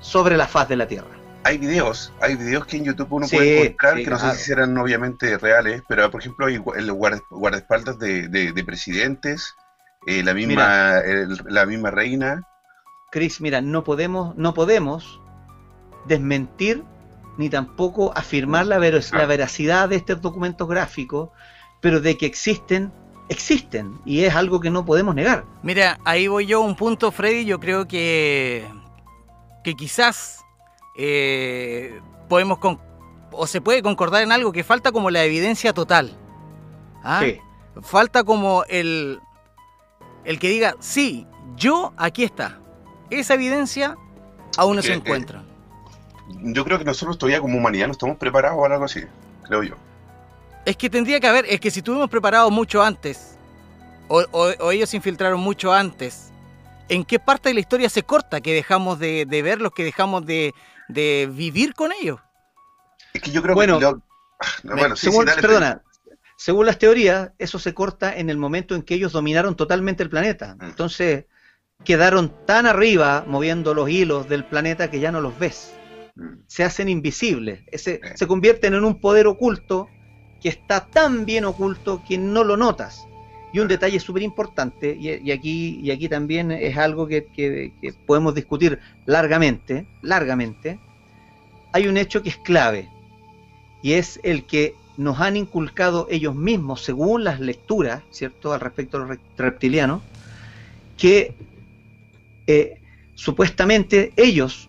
sobre 0.00 0.36
la 0.36 0.48
faz 0.48 0.68
de 0.68 0.74
la 0.74 0.88
Tierra. 0.88 1.06
Hay 1.44 1.56
videos, 1.58 2.12
hay 2.20 2.34
videos 2.34 2.66
que 2.66 2.78
en 2.78 2.84
YouTube 2.86 3.06
uno 3.12 3.28
Sí, 3.28 3.36
puede 3.36 3.62
encontrar, 3.62 3.96
sí, 3.96 4.04
que 4.04 4.10
no 4.10 4.16
claro. 4.18 4.32
sé 4.34 4.38
si 4.40 4.44
serán 4.46 4.76
obviamente 4.76 5.38
reales, 5.38 5.82
pero 5.88 6.10
por 6.10 6.20
ejemplo 6.20 6.46
hay 6.46 6.56
guardaespaldas 6.58 7.96
de, 8.00 8.26
de- 8.26 8.52
de 8.52 8.64
presidentes, 8.64 9.54
eh, 10.08 10.24
la, 10.24 10.34
misma, 10.34 10.98
el- 10.98 11.38
la 11.46 11.66
misma 11.66 11.92
reina. 11.92 12.42
Chris, 13.12 13.40
mira, 13.40 13.60
no 13.60 13.84
podemos, 13.84 14.36
no 14.36 14.52
podemos 14.52 15.20
desmentir 16.06 16.82
ni 17.38 17.48
tampoco 17.48 18.12
afirmar 18.16 18.66
la, 18.66 18.78
vero- 18.78 18.98
la 19.12 19.22
Ah. 19.22 19.26
veracidad 19.26 19.88
de 19.88 19.96
estos 19.96 20.20
documentos 20.20 20.68
gráficos, 20.68 21.30
pero 21.80 22.00
de 22.00 22.16
que 22.18 22.26
existen, 22.26 22.92
existen, 23.28 23.98
y 24.04 24.24
es 24.24 24.34
algo 24.34 24.60
que 24.60 24.70
no 24.70 24.84
podemos 24.84 25.14
negar. 25.14 25.44
Mira, 25.62 25.98
ahí 26.04 26.28
voy 26.28 26.46
yo 26.46 26.58
a 26.62 26.64
un 26.64 26.76
punto, 26.76 27.10
Freddy. 27.12 27.44
Yo 27.44 27.58
creo 27.60 27.86
que, 27.88 28.66
que 29.64 29.74
quizás 29.74 30.40
eh, 30.96 32.00
podemos 32.28 32.58
con- 32.58 32.80
o 33.32 33.46
se 33.46 33.60
puede 33.60 33.82
concordar 33.82 34.22
en 34.22 34.32
algo 34.32 34.52
que 34.52 34.64
falta 34.64 34.92
como 34.92 35.10
la 35.10 35.24
evidencia 35.24 35.72
total. 35.72 36.16
¿Ah? 37.02 37.20
Sí. 37.22 37.38
Falta 37.82 38.24
como 38.24 38.64
el, 38.68 39.20
el 40.24 40.38
que 40.38 40.48
diga, 40.48 40.74
sí, 40.80 41.26
yo 41.56 41.92
aquí 41.96 42.24
está. 42.24 42.58
Esa 43.08 43.34
evidencia 43.34 43.96
aún 44.58 44.76
no 44.76 44.82
Que, 44.82 44.88
se 44.88 44.94
eh, 44.94 44.96
encuentra. 44.96 45.42
Yo 46.42 46.64
creo 46.64 46.78
que 46.78 46.84
nosotros 46.84 47.16
todavía 47.18 47.40
como 47.40 47.56
humanidad 47.56 47.86
no 47.86 47.92
estamos 47.92 48.16
preparados 48.16 48.60
para 48.60 48.74
algo 48.74 48.84
así, 48.84 49.00
creo 49.44 49.62
yo. 49.62 49.74
Es 50.70 50.76
que 50.76 50.88
tendría 50.88 51.18
que 51.18 51.26
haber, 51.26 51.46
es 51.48 51.58
que 51.58 51.68
si 51.68 51.80
estuvimos 51.80 52.08
preparados 52.08 52.52
mucho 52.52 52.80
antes, 52.80 53.36
o, 54.06 54.20
o- 54.30 54.52
o 54.60 54.70
ellos 54.70 54.88
se 54.88 54.96
infiltraron 54.98 55.40
mucho 55.40 55.72
antes, 55.72 56.30
¿en 56.88 57.04
qué 57.04 57.18
parte 57.18 57.48
de 57.48 57.54
la 57.54 57.60
historia 57.60 57.88
se 57.90 58.04
corta 58.04 58.40
que 58.40 58.54
dejamos 58.54 59.00
de, 59.00 59.26
de 59.26 59.42
verlos, 59.42 59.72
que 59.74 59.82
dejamos 59.82 60.24
de, 60.26 60.54
de 60.86 61.28
vivir 61.32 61.74
con 61.74 61.90
ellos? 62.00 62.20
Es 63.12 63.20
que 63.20 63.32
yo 63.32 63.42
creo 63.42 63.56
Bueno, 63.56 63.78
que... 63.80 63.84
lo- 63.84 64.02
no, 64.62 64.76
bueno, 64.76 64.94
sí, 64.94 65.06
sí, 65.06 65.10
según, 65.10 65.26
dale, 65.26 65.42
perdona, 65.42 65.82
según 66.36 66.66
las 66.66 66.78
teorías, 66.78 67.32
eso 67.38 67.58
se 67.58 67.74
corta 67.74 68.16
en 68.16 68.30
el 68.30 68.36
momento 68.38 68.76
en 68.76 68.82
que 68.82 68.94
ellos 68.94 69.10
dominaron 69.10 69.56
totalmente 69.56 70.04
el 70.04 70.08
planeta. 70.08 70.54
Mm. 70.54 70.64
Entonces, 70.66 71.24
quedaron 71.84 72.32
tan 72.46 72.66
arriba 72.66 73.24
moviendo 73.26 73.74
los 73.74 73.90
hilos 73.90 74.28
del 74.28 74.44
planeta 74.44 74.88
que 74.88 75.00
ya 75.00 75.10
no 75.10 75.20
los 75.20 75.36
ves. 75.36 75.74
Mm. 76.14 76.42
Se 76.46 76.62
hacen 76.62 76.88
invisibles. 76.88 77.64
Ese- 77.72 77.98
Sí. 78.04 78.10
Se 78.18 78.26
convierten 78.28 78.74
en 78.74 78.84
un 78.84 79.00
poder 79.00 79.26
oculto 79.26 79.88
que 80.40 80.48
está 80.48 80.86
tan 80.86 81.24
bien 81.26 81.44
oculto 81.44 82.02
que 82.06 82.18
no 82.18 82.44
lo 82.44 82.56
notas. 82.56 83.06
Y 83.52 83.58
un 83.58 83.68
detalle 83.68 83.98
súper 83.98 84.22
importante, 84.22 84.96
y, 84.96 85.30
aquí, 85.32 85.80
y 85.82 85.90
aquí 85.90 86.08
también 86.08 86.52
es 86.52 86.76
algo 86.76 87.08
que, 87.08 87.72
podemos 88.06 88.34
discutir 88.34 88.78
largamente, 89.06 89.86
largamente, 90.02 90.78
hay 91.72 91.88
un 91.88 91.96
hecho 91.96 92.22
que 92.22 92.28
es 92.28 92.36
clave, 92.36 92.88
y 93.82 93.94
es 93.94 94.20
el 94.22 94.44
que 94.44 94.74
nos 94.96 95.18
han 95.20 95.36
inculcado 95.36 96.06
ellos 96.10 96.34
mismos, 96.34 96.82
según 96.82 97.24
las 97.24 97.40
lecturas, 97.40 98.02
¿cierto?, 98.10 98.52
al 98.52 98.60
respecto 98.60 98.98
de 98.98 99.06
los 99.06 99.16
re- 99.16 99.22
reptilianos, 99.36 100.02
que 100.96 101.34
eh, 102.46 102.80
supuestamente 103.14 104.12
ellos 104.16 104.68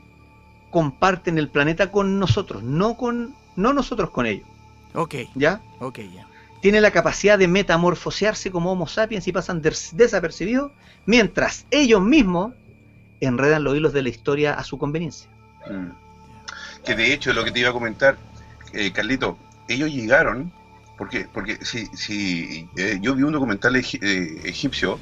comparten 0.72 1.38
el 1.38 1.50
planeta 1.50 1.92
con 1.92 2.18
nosotros, 2.18 2.64
no 2.64 2.96
con 2.96 3.36
no 3.58 3.74
nosotros 3.74 4.10
con 4.12 4.26
ellos, 4.26 4.48
Ok, 4.94 5.16
¿ya? 5.36 5.62
ok, 5.80 6.00
ya. 6.00 6.28
Tienen 6.62 6.84
la 6.84 6.92
capacidad 6.92 7.40
de 7.40 7.48
metamorfosearse 7.48 8.52
como 8.52 8.72
Homo 8.72 8.88
sapiens 8.88 9.28
y 9.28 9.32
pasan 9.32 9.62
des- 9.62 9.90
desapercibidos, 9.94 10.72
mientras 11.06 11.66
ellos 11.72 12.02
mismos 12.02 12.54
enredan 13.20 13.64
los 13.64 13.76
hilos 13.76 13.94
de 13.94 14.04
la 14.04 14.10
historia 14.10 14.54
a 14.54 14.64
su 14.64 14.78
conveniencia. 14.78 15.28
Mm. 15.68 15.92
Que 16.84 16.96
de 16.96 17.14
hecho, 17.14 17.34
lo 17.34 17.44
que 17.44 17.52
te 17.52 17.60
iba 17.60 17.70
a 17.70 17.74
comentar, 17.74 18.20
eh, 18.74 18.92
Carlito, 18.92 19.38
ellos 19.68 19.90
llegaron, 19.92 20.52
porque, 20.98 21.28
porque 21.34 21.58
si, 21.64 21.86
si 21.88 22.70
eh, 22.76 23.00
yo 23.02 23.16
vi 23.16 23.24
un 23.24 23.34
documental 23.34 23.76
egi- 23.76 24.00
eh, 24.04 24.42
egipcio 24.50 25.00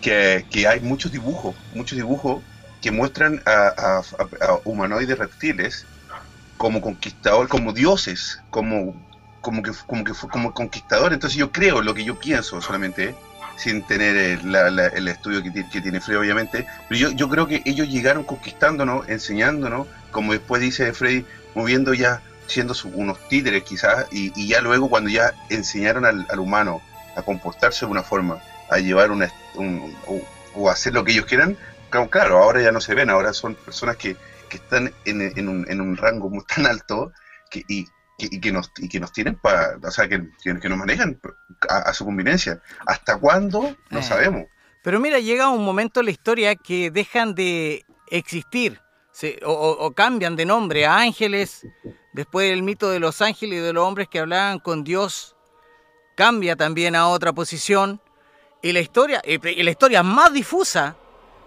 que, 0.00 0.46
que 0.50 0.66
hay 0.66 0.80
muchos 0.80 1.12
dibujos, 1.12 1.56
muchos 1.72 1.96
dibujos 1.96 2.42
que 2.80 2.90
muestran 2.90 3.42
a- 3.46 4.02
a 4.40 4.58
humanoides 4.64 5.18
reptiles 5.18 5.86
como 6.56 6.80
conquistadores, 6.80 7.50
como 7.50 7.72
dioses, 7.72 8.38
como, 8.50 8.94
como 9.40 9.62
que 9.62 9.72
como 9.86 10.04
que 10.04 10.14
fue- 10.14 10.30
como 10.30 10.52
conquistadores. 10.52 11.14
Entonces 11.14 11.38
yo 11.38 11.50
creo 11.52 11.82
lo 11.82 11.94
que 11.94 12.04
yo 12.04 12.18
pienso 12.18 12.60
solamente, 12.60 13.04
¿eh? 13.10 13.14
sin 13.56 13.82
tener 13.86 14.16
el, 14.16 14.50
la- 14.52 14.70
la- 14.70 14.86
el 14.88 15.06
estudio 15.08 15.42
que, 15.42 15.52
que 15.68 15.80
tiene 15.80 16.00
Frey, 16.00 16.16
obviamente. 16.16 16.66
Pero 16.88 16.98
yo, 17.00 17.10
yo 17.12 17.28
creo 17.28 17.46
que 17.46 17.62
ellos 17.64 17.88
llegaron 17.88 18.24
conquistándonos, 18.24 19.08
enseñándonos, 19.08 19.86
como 20.10 20.32
después 20.32 20.60
dice 20.62 20.92
Frey, 20.92 21.24
moviendo 21.54 21.94
ya, 21.94 22.20
siendo 22.46 22.74
su- 22.74 22.88
unos 22.88 23.18
títeres 23.28 23.62
quizás, 23.64 24.06
y, 24.10 24.32
y 24.40 24.48
ya 24.48 24.60
luego 24.60 24.88
cuando 24.88 25.10
ya 25.10 25.32
enseñaron 25.50 26.04
al, 26.04 26.26
al 26.28 26.38
humano 26.40 26.82
a 27.16 27.22
comportarse 27.22 27.86
de 27.86 27.92
una 27.92 28.02
forma, 28.02 28.38
a 28.70 28.78
llevar 28.78 29.10
una, 29.12 29.30
un- 29.54 29.94
o, 30.56 30.68
hacer 30.70 30.92
lo 30.94 31.04
que 31.04 31.12
ellos 31.12 31.26
quieran, 31.26 31.56
claro, 32.10 32.38
ahora 32.42 32.60
ya 32.60 32.72
no 32.72 32.80
se 32.80 32.94
ven, 32.94 33.08
ahora 33.08 33.32
son 33.32 33.54
personas 33.54 33.96
que, 33.96 34.16
que 34.48 34.56
están 34.58 34.92
en, 35.04 35.20
en 35.22 35.48
un, 35.48 35.66
en 35.70 35.80
un 35.80 35.96
rango 35.96 36.28
muy 36.30 36.44
tan 36.44 36.66
alto 36.66 37.12
que, 37.50 37.64
y, 37.68 37.84
que, 38.18 38.28
y 38.30 38.40
que 38.40 38.52
nos, 38.52 38.70
y 38.78 38.88
que 38.88 39.00
nos 39.00 39.12
tienen 39.12 39.36
para, 39.36 39.78
o 39.82 39.90
sea, 39.90 40.08
que, 40.08 40.22
que, 40.42 40.58
que 40.60 40.68
nos 40.68 40.78
manejan 40.78 41.20
a, 41.68 41.78
a 41.78 41.94
su 41.94 42.04
conveniencia. 42.04 42.60
¿Hasta 42.86 43.16
cuándo? 43.18 43.76
No 43.90 43.98
Eh. 43.98 44.02
sabemos. 44.02 44.44
Pero 44.82 45.00
mira, 45.00 45.18
llega 45.18 45.48
un 45.48 45.64
momento 45.64 46.00
en 46.00 46.06
la 46.06 46.12
historia 46.12 46.54
que 46.56 46.90
dejan 46.90 47.34
de 47.34 47.84
existir 48.08 48.80
se- 49.12 49.38
o, 49.44 49.52
o- 49.52 49.92
cambian 49.94 50.36
de 50.36 50.44
nombre 50.44 50.84
a 50.86 50.96
ángeles. 50.98 51.66
Después 52.12 52.50
el 52.52 52.62
mito 52.62 52.90
de 52.90 53.00
los 53.00 53.22
ángeles 53.22 53.58
y 53.60 53.62
de 53.62 53.72
los 53.72 53.82
hombres 53.86 54.08
que 54.08 54.18
hablaban 54.20 54.58
con 54.58 54.84
Dios 54.84 55.34
cambia 56.16 56.54
también 56.56 56.94
a 56.96 57.08
otra 57.08 57.32
posición. 57.32 58.00
Y 58.62 58.72
la 58.72 58.80
historia, 58.80 59.22
y 59.24 59.62
la 59.62 59.70
historia 59.70 60.02
más 60.02 60.32
difusa 60.32 60.96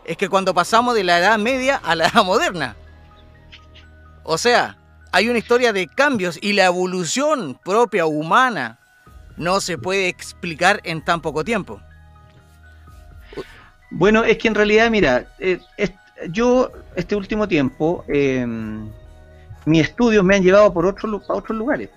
es 0.06 0.18
que 0.18 0.30
cuando 0.30 0.54
pasamos 0.54 0.96
de 0.96 1.04
la 1.04 1.20
Edad 1.20 1.38
Media 1.38 1.76
a 1.84 1.96
la 1.96 2.08
Edad 2.08 2.24
Moderna. 2.24 2.76
O 4.30 4.38
sea, 4.38 4.76
hay 5.14 5.30
una 5.30 5.38
historia 5.40 5.72
de 5.72 5.88
cambios 5.88 6.38
y 6.42 6.52
la 6.52 6.66
evolución 6.66 7.58
propia 7.64 8.06
humana 8.06 8.78
no 9.38 9.62
se 9.62 9.78
puede 9.78 10.10
explicar 10.10 10.82
en 10.84 11.02
tan 11.02 11.22
poco 11.22 11.46
tiempo. 11.46 11.80
Bueno, 13.90 14.26
es 14.26 14.38
que 14.38 14.50
en 14.50 14.56
realidad, 14.56 14.92
mira, 14.92 15.26
eh, 15.40 15.60
es- 15.78 15.94
yo 16.30 16.70
este 16.96 17.16
último 17.16 17.48
tiempo, 17.48 18.04
eh, 18.10 18.46
mis 19.66 19.82
estudios 19.84 20.26
me 20.26 20.36
han 20.36 20.44
llevado 20.44 20.74
por 20.74 20.86
otros 20.86 21.10
lu- 21.10 21.24
a 21.30 21.34
otros 21.34 21.58
lugares. 21.58 21.90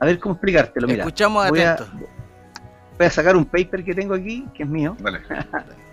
A 0.00 0.06
ver 0.06 0.18
cómo 0.18 0.34
explicártelo. 0.34 0.88
Mira, 0.88 1.04
Escuchamos 1.04 1.48
voy 1.48 1.60
a, 1.60 1.74
atentos. 1.74 1.94
voy 2.98 3.06
a 3.06 3.10
sacar 3.10 3.36
un 3.36 3.44
paper 3.44 3.84
que 3.84 3.94
tengo 3.94 4.14
aquí, 4.14 4.44
que 4.52 4.64
es 4.64 4.68
mío, 4.68 4.96
Dale. 4.98 5.20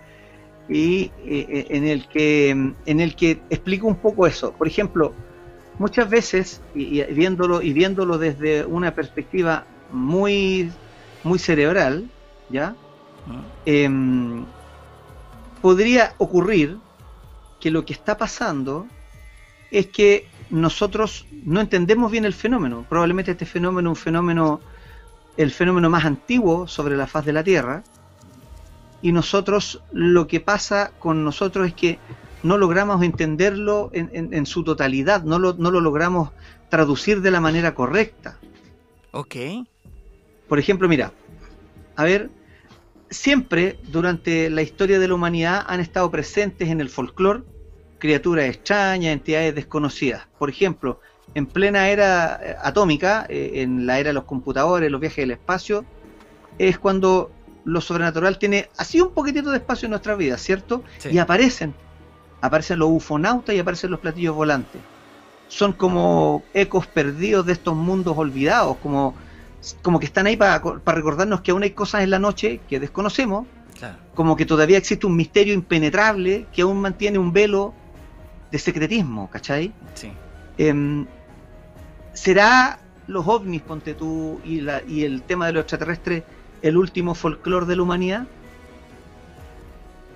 y 0.68 1.10
eh, 1.24 1.66
en 1.70 1.86
el 1.86 2.08
que 2.08 2.50
en 2.50 3.00
el 3.00 3.14
que 3.14 3.40
explico 3.50 3.86
un 3.86 3.96
poco 3.96 4.26
eso. 4.26 4.52
Por 4.52 4.66
ejemplo, 4.66 5.12
muchas 5.78 6.08
veces 6.10 6.60
y, 6.74 7.00
y 7.00 7.04
viéndolo 7.12 7.62
y 7.62 7.72
viéndolo 7.72 8.18
desde 8.18 8.64
una 8.64 8.94
perspectiva 8.94 9.64
muy 9.92 10.70
muy 11.24 11.38
cerebral, 11.38 12.08
¿ya? 12.48 12.74
Em, 13.64 14.44
podría 15.60 16.14
ocurrir 16.18 16.78
que 17.60 17.70
lo 17.70 17.84
que 17.84 17.92
está 17.92 18.16
pasando 18.16 18.86
es 19.70 19.88
que 19.88 20.28
nosotros 20.50 21.26
no 21.44 21.60
entendemos 21.60 22.10
bien 22.10 22.24
el 22.24 22.32
fenómeno. 22.32 22.86
Probablemente 22.88 23.32
este 23.32 23.46
fenómeno 23.46 23.90
es 23.90 23.98
un 23.98 24.02
fenómeno, 24.04 24.60
el 25.36 25.50
fenómeno 25.50 25.90
más 25.90 26.04
antiguo 26.04 26.68
sobre 26.68 26.96
la 26.96 27.06
faz 27.06 27.24
de 27.24 27.32
la 27.32 27.42
Tierra. 27.42 27.82
Y 29.02 29.12
nosotros, 29.12 29.82
lo 29.92 30.26
que 30.26 30.40
pasa 30.40 30.92
con 30.98 31.24
nosotros 31.24 31.68
es 31.68 31.74
que 31.74 31.98
no 32.42 32.58
logramos 32.58 33.02
entenderlo 33.02 33.90
en, 33.92 34.10
en- 34.12 34.32
en 34.34 34.46
su 34.46 34.64
totalidad, 34.64 35.22
no 35.24 35.38
lo, 35.38 35.54
no 35.54 35.70
lo 35.70 35.80
logramos 35.80 36.30
traducir 36.68 37.20
de 37.20 37.30
la 37.30 37.40
manera 37.40 37.74
correcta. 37.74 38.38
Ok. 39.12 39.36
Por 40.48 40.58
ejemplo, 40.58 40.88
mira, 40.88 41.12
a 41.96 42.04
ver, 42.04 42.30
siempre 43.10 43.78
durante 43.88 44.50
la 44.50 44.62
historia 44.62 44.98
de 44.98 45.08
la 45.08 45.14
humanidad 45.14 45.64
han 45.66 45.80
estado 45.80 46.10
presentes 46.10 46.68
en 46.68 46.80
el 46.80 46.88
folclore 46.88 47.42
criaturas 47.98 48.44
extrañas, 48.46 49.12
entidades 49.12 49.54
desconocidas. 49.54 50.26
Por 50.38 50.50
ejemplo, 50.50 51.00
en 51.34 51.46
plena 51.46 51.88
era 51.88 52.38
eh, 52.42 52.56
atómica, 52.62 53.26
eh, 53.28 53.52
en 53.62 53.86
la 53.86 53.98
era 53.98 54.10
de 54.10 54.14
los 54.14 54.24
computadores, 54.24 54.90
los 54.90 55.00
viajes 55.00 55.22
del 55.22 55.30
espacio, 55.32 55.84
es 56.58 56.78
cuando 56.78 57.30
lo 57.66 57.80
sobrenatural 57.82 58.38
tiene 58.38 58.70
así 58.78 59.00
un 59.00 59.10
poquitito 59.10 59.50
de 59.50 59.58
espacio 59.58 59.86
en 59.86 59.90
nuestras 59.90 60.16
vidas, 60.16 60.40
¿cierto? 60.40 60.82
Sí. 60.98 61.10
Y 61.10 61.18
aparecen, 61.18 61.74
aparecen 62.40 62.78
los 62.78 62.88
ufonautas 62.90 63.54
y 63.54 63.58
aparecen 63.58 63.90
los 63.90 64.00
platillos 64.00 64.34
volantes. 64.34 64.80
Son 65.48 65.72
como 65.72 66.42
ecos 66.54 66.86
perdidos 66.86 67.44
de 67.44 67.52
estos 67.52 67.74
mundos 67.76 68.16
olvidados, 68.16 68.76
como, 68.78 69.14
como 69.82 69.98
que 70.00 70.06
están 70.06 70.26
ahí 70.26 70.36
para 70.36 70.62
recordarnos 70.86 71.40
que 71.40 71.50
aún 71.50 71.64
hay 71.64 71.72
cosas 71.72 72.02
en 72.02 72.10
la 72.10 72.18
noche 72.18 72.60
que 72.68 72.80
desconocemos, 72.80 73.46
Claro. 73.78 73.98
como 74.14 74.36
que 74.36 74.46
todavía 74.46 74.78
existe 74.78 75.06
un 75.06 75.16
misterio 75.16 75.52
impenetrable 75.52 76.46
que 76.52 76.62
aún 76.62 76.80
mantiene 76.80 77.18
un 77.18 77.32
velo 77.32 77.74
de 78.50 78.58
secretismo, 78.58 79.28
¿cachai? 79.28 79.72
Sí. 79.94 80.10
Em, 80.56 81.04
¿Será 82.14 82.78
los 83.06 83.26
ovnis, 83.26 83.60
ponte 83.62 83.94
tú, 83.94 84.40
y, 84.44 84.60
la, 84.62 84.82
y 84.88 85.04
el 85.04 85.22
tema 85.22 85.46
de 85.46 85.52
los 85.52 85.60
extraterrestres 85.62 86.22
el 86.62 86.76
último 86.76 87.14
folclore 87.14 87.66
de 87.66 87.76
la 87.76 87.82
humanidad? 87.82 88.26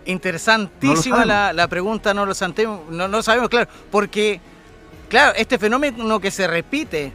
Interesantísima 0.07 1.19
No 1.21 1.25
la, 1.27 1.53
la 1.53 1.69
pregunta, 1.69 2.15
no 2.15 2.25
lo, 2.27 2.35
sante- 2.35 2.65
no, 2.65 2.85
no 2.91 3.09
lo 3.09 3.23
sabemos, 3.23 3.49
claro, 3.51 3.69
porque, 3.91 4.41
claro, 5.09 5.35
este 5.37 5.59
fenómeno 5.59 6.21
que 6.21 6.31
se 6.31 6.47
repite, 6.47 7.13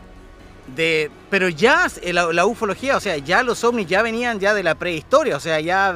de, 0.75 1.09
pero 1.29 1.49
ya 1.49 1.87
la, 2.13 2.31
la 2.31 2.45
ufología, 2.45 2.95
o 2.97 2.99
sea, 2.99 3.17
ya 3.17 3.43
los 3.43 3.63
ovnis 3.63 3.87
ya 3.87 4.01
venían 4.01 4.39
ya 4.39 4.53
de 4.53 4.63
la 4.63 4.75
prehistoria, 4.75 5.35
o 5.35 5.39
sea, 5.39 5.59
ya 5.59 5.95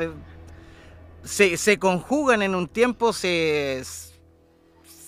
se, 1.24 1.58
se 1.58 1.78
conjugan 1.78 2.42
en 2.42 2.56
un 2.56 2.68
tiempo, 2.68 3.14
se, 3.14 3.84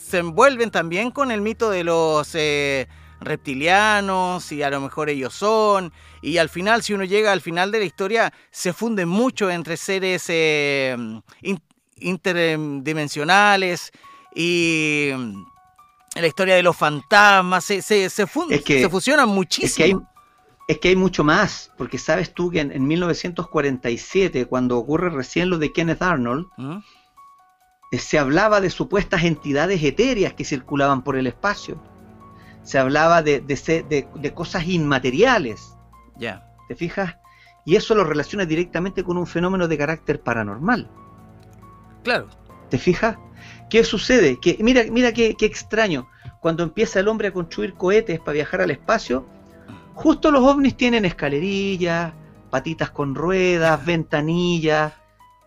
se 0.08 0.18
envuelven 0.20 0.70
también 0.70 1.10
con 1.10 1.32
el 1.32 1.42
mito 1.42 1.72
de 1.72 1.84
los 1.84 2.30
eh, 2.36 2.88
reptilianos 3.22 4.52
y 4.52 4.64
a 4.64 4.70
lo 4.70 4.82
mejor 4.82 5.10
ellos 5.10 5.34
son, 5.34 5.94
y 6.22 6.38
al 6.38 6.50
final, 6.50 6.84
si 6.84 6.94
uno 6.94 7.04
llega 7.06 7.32
al 7.32 7.42
final 7.42 7.72
de 7.72 7.80
la 7.80 7.86
historia, 7.86 8.34
se 8.50 8.74
funde 8.74 9.06
mucho 9.06 9.50
entre 9.50 9.78
seres 9.78 10.26
eh, 10.28 10.96
in- 11.42 11.62
interdimensionales 11.98 13.92
y 14.36 15.12
mm, 15.16 15.44
la 16.16 16.28
historia 16.28 16.56
de 16.56 16.64
los 16.64 16.76
fantasmas, 16.76 17.64
se, 17.64 17.82
se, 17.82 18.10
se, 18.10 18.24
Es 18.50 18.64
que- 18.64 18.82
se 18.82 18.90
fusionan 18.90 19.30
Es 19.30 19.76
que, 19.76 19.84
hay, 19.84 19.94
muchísimo. 19.94 20.10
es 20.68 20.80
que 20.80 20.90
hay 20.90 20.96
mucho 20.96 21.24
más, 21.24 21.72
porque 21.78 21.98
sabes 21.98 22.34
tú 22.34 22.50
que 22.50 22.60
en, 22.62 22.72
en 22.72 22.88
1947, 22.88 24.46
cuando 24.48 24.78
ocurre 24.78 25.10
recién 25.10 25.50
lo 25.50 25.58
de 25.58 25.72
Kenneth 25.72 26.02
Arnold, 26.02 26.48
¿Mm? 26.58 26.78
eh, 27.92 28.00
se 28.00 28.18
hablaba 28.18 28.62
de 28.62 28.70
supuestas 28.70 29.24
entidades 29.24 29.84
etéreas 29.84 30.34
que 30.34 30.44
circulaban 30.46 31.04
por 31.04 31.16
el 31.18 31.28
espacio. 31.28 31.82
Se 32.64 32.78
hablaba 32.78 33.22
de, 33.24 33.42
de 33.42 33.56
se- 33.58 33.84
de- 33.84 34.08
de 34.16 34.34
cosas 34.34 34.68
inmateriales, 34.68 35.78
Ya. 36.18 36.48
¿te 36.68 36.76
fijas? 36.76 37.16
Y 37.66 37.76
eso 37.76 37.94
lo 37.96 38.04
relaciona 38.04 38.46
directamente 38.46 39.04
con 39.04 39.18
un 39.18 39.28
fenómeno 39.28 39.68
de 39.68 39.78
carácter 39.78 40.22
paranormal. 40.22 40.90
Claro. 42.04 42.28
¿Te 42.70 42.78
fijas? 42.78 43.18
¿Qué 43.70 43.84
sucede? 43.84 44.40
Que 44.40 44.58
mira, 44.62 44.84
mira 44.90 45.12
qué, 45.14 45.36
qué 45.36 45.46
extraño. 45.46 46.08
Cuando 46.40 46.64
empieza 46.64 47.00
el 47.00 47.08
hombre 47.08 47.28
a 47.28 47.34
construir 47.34 47.74
cohetes 47.76 48.20
para 48.20 48.34
viajar 48.34 48.62
al 48.62 48.72
espacio, 48.72 49.26
justo 49.94 50.32
los 50.32 50.44
ovnis 50.44 50.76
tienen 50.76 51.06
escalerillas, 51.06 52.14
patitas 52.50 52.90
con 52.92 53.14
ruedas, 53.16 53.84
ventanillas, 53.86 54.94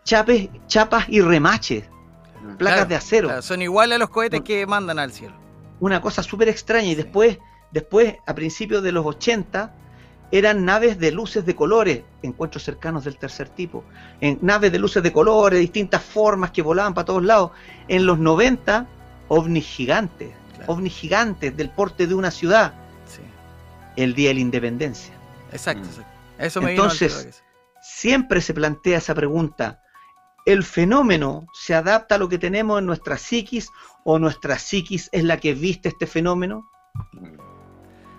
chapes, 0.04 0.48
chapas 0.66 1.06
y 1.08 1.20
remaches, 1.20 1.84
placas 2.58 2.58
Claro, 2.58 2.86
de 2.86 2.94
acero. 2.96 3.28
claro, 3.28 3.42
son 3.42 3.62
iguales 3.62 3.96
a 3.96 3.98
los 3.98 4.10
cohetes 4.10 4.42
que 4.42 4.66
mandan 4.66 4.98
al 4.98 5.12
cielo. 5.12 5.34
Una 5.80 6.00
cosa 6.00 6.22
súper 6.22 6.48
extraña. 6.48 6.88
Y 6.88 6.94
después, 6.94 7.38
después, 7.72 8.16
a 8.26 8.34
principios 8.34 8.82
de 8.82 8.92
los 8.92 9.04
80, 9.04 9.74
eran 10.30 10.64
naves 10.64 10.98
de 10.98 11.12
luces 11.12 11.44
de 11.44 11.54
colores, 11.54 12.02
encuentros 12.22 12.64
cercanos 12.64 13.04
del 13.04 13.18
tercer 13.18 13.48
tipo. 13.48 13.84
En 14.20 14.38
naves 14.42 14.72
de 14.72 14.78
luces 14.78 15.02
de 15.02 15.12
colores, 15.12 15.60
distintas 15.60 16.02
formas 16.02 16.50
que 16.50 16.62
volaban 16.62 16.94
para 16.94 17.04
todos 17.04 17.22
lados. 17.22 17.50
En 17.88 18.06
los 18.06 18.18
90, 18.18 18.86
ovnis 19.28 19.66
gigantes, 19.66 20.30
Claro. 20.56 20.72
ovnis 20.72 20.94
gigantes 20.94 21.56
del 21.56 21.70
porte 21.70 22.06
de 22.06 22.14
una 22.14 22.30
ciudad, 22.30 22.74
Sí. 23.06 23.20
el 23.96 24.14
Día 24.14 24.28
de 24.28 24.34
la 24.34 24.40
Independencia. 24.40 25.14
Exacto, 25.52 25.82
Mm. 25.82 25.90
exacto. 25.90 26.10
Eso 26.38 26.60
me 26.62 26.70
Entonces. 26.70 27.42
Siempre 27.82 28.40
se 28.40 28.54
plantea 28.54 28.98
esa 28.98 29.14
pregunta. 29.14 29.82
¿El 30.46 30.64
fenómeno 30.64 31.46
se 31.52 31.74
adapta 31.74 32.14
a 32.14 32.18
lo 32.18 32.28
que 32.28 32.38
tenemos 32.38 32.78
en 32.78 32.86
nuestra 32.86 33.18
psiquis 33.18 33.68
o 34.04 34.18
nuestra 34.18 34.58
psiquis 34.58 35.08
es 35.12 35.24
la 35.24 35.38
que 35.38 35.54
viste 35.54 35.88
este 35.88 36.06
fenómeno? 36.06 36.70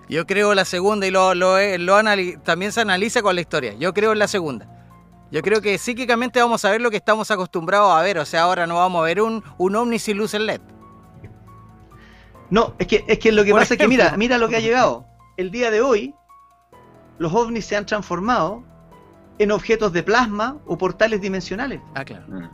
Yo 0.08 0.26
creo 0.26 0.54
la 0.54 0.64
segunda 0.64 1.06
y 1.06 1.10
lo, 1.10 1.34
lo, 1.34 1.58
he- 1.58 1.78
lo 1.78 1.96
anali- 1.96 2.40
también 2.42 2.70
se 2.72 2.80
analiza 2.80 3.22
con 3.22 3.34
la 3.34 3.40
historia. 3.40 3.74
Yo 3.74 3.92
creo 3.94 4.12
en 4.12 4.18
la 4.20 4.28
segunda. 4.28 4.68
Yo 5.32 5.42
creo 5.42 5.60
que 5.60 5.76
psíquicamente 5.78 6.40
vamos 6.40 6.64
a 6.64 6.70
ver 6.70 6.80
lo 6.80 6.90
que 6.90 6.96
estamos 6.96 7.30
acostumbrados 7.32 7.92
a 7.92 8.02
ver. 8.02 8.18
O 8.18 8.24
sea, 8.24 8.42
ahora 8.42 8.66
no 8.68 8.76
vamos 8.76 9.00
a 9.00 9.04
ver 9.04 9.20
un, 9.20 9.42
un 9.58 9.74
ovni 9.74 9.98
sin 9.98 10.16
luz 10.18 10.34
en 10.34 10.46
LED. 10.46 10.60
No, 12.50 12.74
es 12.78 12.86
que, 12.86 13.04
es 13.08 13.18
que 13.18 13.32
lo 13.32 13.44
que 13.44 13.50
Por 13.50 13.60
pasa 13.60 13.74
es 13.74 13.80
que 13.80 13.88
mira, 13.88 14.14
mira 14.16 14.38
lo 14.38 14.48
que 14.48 14.56
ha 14.56 14.60
llegado. 14.60 15.04
El 15.36 15.50
día 15.50 15.70
de 15.72 15.80
hoy, 15.80 16.14
los 17.18 17.32
ovnis 17.34 17.66
se 17.66 17.76
han 17.76 17.86
transformado 17.86 18.62
en 19.38 19.50
objetos 19.50 19.92
de 19.92 20.02
plasma 20.04 20.58
o 20.66 20.78
portales 20.78 21.20
dimensionales. 21.20 21.80
Ah, 21.94 22.04
claro. 22.04 22.26
Mm. 22.28 22.48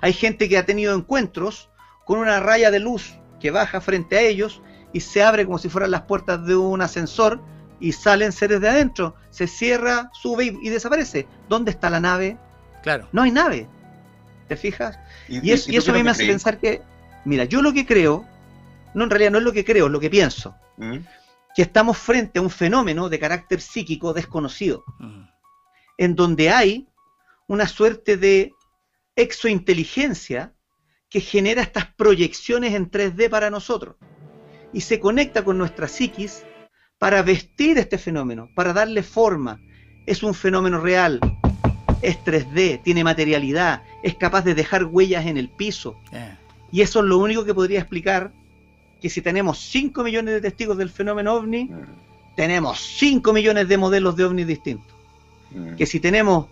Hay 0.00 0.12
gente 0.14 0.48
que 0.48 0.56
ha 0.56 0.64
tenido 0.64 0.94
encuentros 0.94 1.69
con 2.10 2.18
una 2.18 2.40
raya 2.40 2.72
de 2.72 2.80
luz 2.80 3.14
que 3.38 3.52
baja 3.52 3.80
frente 3.80 4.16
a 4.18 4.20
ellos 4.22 4.62
y 4.92 4.98
se 4.98 5.22
abre 5.22 5.44
como 5.46 5.58
si 5.58 5.68
fueran 5.68 5.92
las 5.92 6.02
puertas 6.02 6.44
de 6.44 6.56
un 6.56 6.82
ascensor 6.82 7.40
y 7.78 7.92
salen 7.92 8.32
seres 8.32 8.60
de 8.60 8.68
adentro. 8.68 9.14
Se 9.30 9.46
cierra, 9.46 10.10
sube 10.20 10.46
y, 10.46 10.58
y 10.60 10.70
desaparece. 10.70 11.28
¿Dónde 11.48 11.70
está 11.70 11.88
la 11.88 12.00
nave? 12.00 12.36
Claro. 12.82 13.06
No 13.12 13.22
hay 13.22 13.30
nave. 13.30 13.68
¿Te 14.48 14.56
fijas? 14.56 14.98
Y, 15.28 15.52
es- 15.52 15.68
y 15.68 15.76
eso 15.76 15.92
a 15.92 15.94
mí 15.94 16.00
es 16.00 16.02
lo 16.02 16.02
me 16.02 16.02
que 16.02 16.10
hace 16.10 16.18
crees? 16.24 16.30
pensar 16.32 16.58
que, 16.58 16.82
mira, 17.24 17.44
yo 17.44 17.62
lo 17.62 17.72
que 17.72 17.86
creo, 17.86 18.26
no 18.92 19.04
en 19.04 19.10
realidad 19.10 19.30
no 19.30 19.38
es 19.38 19.44
lo 19.44 19.52
que 19.52 19.64
creo, 19.64 19.86
es 19.86 19.92
lo 19.92 20.00
que 20.00 20.10
pienso, 20.10 20.56
Mm. 20.78 20.96
que 21.54 21.62
estamos 21.62 21.96
frente 21.96 22.40
a 22.40 22.42
un 22.42 22.50
fenómeno 22.50 23.08
de 23.08 23.20
carácter 23.20 23.60
psíquico 23.60 24.12
desconocido, 24.12 24.82
Mm. 24.98 25.22
en 25.98 26.16
donde 26.16 26.50
hay 26.50 26.88
una 27.46 27.68
suerte 27.68 28.16
de 28.16 28.52
exointeligencia 29.14 30.52
que 31.10 31.20
genera 31.20 31.62
estas 31.62 31.86
proyecciones 31.86 32.72
en 32.74 32.90
3D 32.90 33.28
para 33.28 33.50
nosotros 33.50 33.96
y 34.72 34.80
se 34.82 35.00
conecta 35.00 35.44
con 35.44 35.58
nuestra 35.58 35.88
psiquis 35.88 36.44
para 36.98 37.22
vestir 37.22 37.76
este 37.78 37.98
fenómeno, 37.98 38.48
para 38.54 38.72
darle 38.72 39.02
forma. 39.02 39.60
Es 40.06 40.22
un 40.22 40.34
fenómeno 40.34 40.80
real, 40.80 41.18
es 42.02 42.18
3D, 42.24 42.82
tiene 42.82 43.02
materialidad, 43.04 43.82
es 44.02 44.14
capaz 44.14 44.42
de 44.42 44.54
dejar 44.54 44.84
huellas 44.84 45.26
en 45.26 45.36
el 45.36 45.48
piso. 45.48 45.96
Eh, 46.12 46.36
Y 46.72 46.82
eso 46.82 47.00
es 47.00 47.06
lo 47.06 47.18
único 47.18 47.44
que 47.44 47.52
podría 47.52 47.80
explicar 47.80 48.32
que 49.00 49.10
si 49.10 49.20
tenemos 49.22 49.58
5 49.58 50.04
millones 50.04 50.34
de 50.34 50.40
testigos 50.40 50.78
del 50.78 50.88
fenómeno 50.90 51.34
ovni, 51.34 51.64
Mm. 51.64 52.36
tenemos 52.36 52.78
5 52.80 53.32
millones 53.32 53.66
de 53.66 53.76
modelos 53.76 54.14
de 54.14 54.24
ovnis 54.24 54.46
distintos. 54.46 54.94
Mm. 55.50 55.74
Que 55.74 55.86
si 55.86 55.98
tenemos 55.98 56.46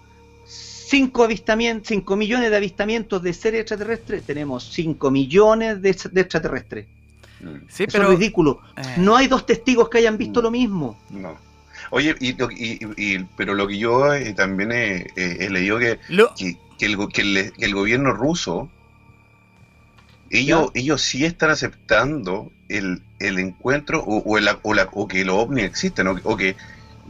5 0.88 1.24
avistamientos, 1.24 1.88
5 1.88 2.16
millones 2.16 2.50
de 2.50 2.56
avistamientos 2.56 3.22
de 3.22 3.32
seres 3.34 3.60
extraterrestres, 3.60 4.22
tenemos 4.24 4.64
5 4.72 5.10
millones 5.10 5.82
de, 5.82 5.96
de 6.12 6.20
extraterrestres. 6.20 6.86
Mm. 7.40 7.46
Sí, 7.68 7.84
Eso 7.84 7.92
pero. 7.98 8.04
es 8.12 8.18
ridículo. 8.18 8.60
eh, 8.76 8.82
No 8.96 9.16
hay 9.16 9.26
dos 9.28 9.44
testigos 9.44 9.88
que 9.90 9.98
hayan 9.98 10.16
visto 10.16 10.40
Mm. 10.40 10.42
lo 10.44 10.50
mismo. 10.50 10.98
No. 11.10 11.36
Oye, 11.90 12.14
y, 12.20 12.32
lo- 12.34 12.50
y- 12.50 12.78
y- 12.96 13.18
pero 13.36 13.54
lo 13.54 13.66
que 13.68 13.78
yo 13.78 14.12
eh, 14.14 14.32
también 14.34 14.72
he, 14.72 15.06
he- 15.16 15.44
he 15.44 15.50
leído 15.50 15.78
que, 15.78 15.98
lo- 16.08 16.34
que, 16.34 16.56
que 16.78 16.86
el, 16.86 16.96
go- 16.96 17.08
que 17.08 17.20
el- 17.22 17.52
que 17.52 17.64
el 17.66 17.74
gobierno 17.74 18.12
ruso, 18.12 18.68
ellos, 20.30 20.70
ellos 20.74 21.00
sí 21.02 21.24
están 21.24 21.50
aceptando 21.50 22.50
el, 22.68 23.02
el 23.18 23.38
encuentro 23.38 24.00
o, 24.04 24.18
o, 24.18 24.38
el- 24.38 24.48
o 24.62 24.74
la- 24.74 24.88
o 24.92 25.06
que 25.08 25.24
los 25.24 25.36
ovnis 25.36 25.64
existen, 25.64 26.08
o, 26.08 26.18
o 26.24 26.36
que 26.36 26.56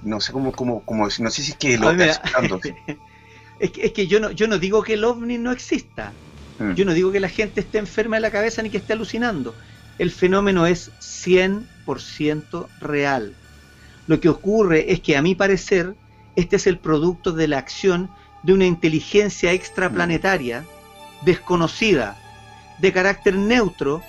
no 0.03 0.21
sé 0.21 0.33
cómo, 0.33 0.53
cómo, 0.53 0.83
cómo 0.85 1.07
decir, 1.07 1.25
no 1.25 1.31
sé 1.31 1.43
si 1.43 1.53
es 1.53 1.57
que 1.57 1.79
lo 1.79 1.91
están 1.91 2.11
aceptando. 2.11 2.61
Es 3.61 3.71
que, 3.71 3.87
es 3.87 3.93
que 3.93 4.07
yo, 4.07 4.21
no, 4.21 4.31
yo 4.31 4.47
no 4.49 4.59
digo 4.59 4.83
que 4.83 4.95
el 4.95 5.05
ovni 5.05 5.39
no 5.39 5.53
exista. 5.53 6.13
Mm. 6.59 6.73
Yo 6.73 6.85
no 6.85 6.93
digo 6.93 7.13
que 7.13 7.21
la 7.21 7.29
gente 7.29 7.61
esté 7.61 7.79
enferma 7.79 8.17
de 8.17 8.23
la 8.23 8.31
cabeza 8.31 8.63
ni 8.63 8.71
que 8.71 8.79
esté 8.79 8.93
alucinando. 8.93 9.55
El 9.99 10.11
fenómeno 10.11 10.67
es 10.67 10.93
100% 11.01 12.67
real. 12.81 13.35
Lo 14.07 14.21
que 14.21 14.29
ocurre 14.29 14.93
es 14.93 15.01
que 15.01 15.17
a 15.17 15.23
mi 15.23 15.35
parecer 15.35 15.95
este 16.37 16.57
es 16.57 16.67
el 16.69 16.79
producto 16.79 17.33
de 17.33 17.49
la 17.49 17.59
acción 17.59 18.11
de 18.45 18.53
una 18.53 18.65
inteligencia 18.65 19.53
extraplanetaria 19.53 20.65
desconocida, 21.23 22.17
de 22.79 22.93
carácter 22.93 23.35
neutro, 23.35 24.03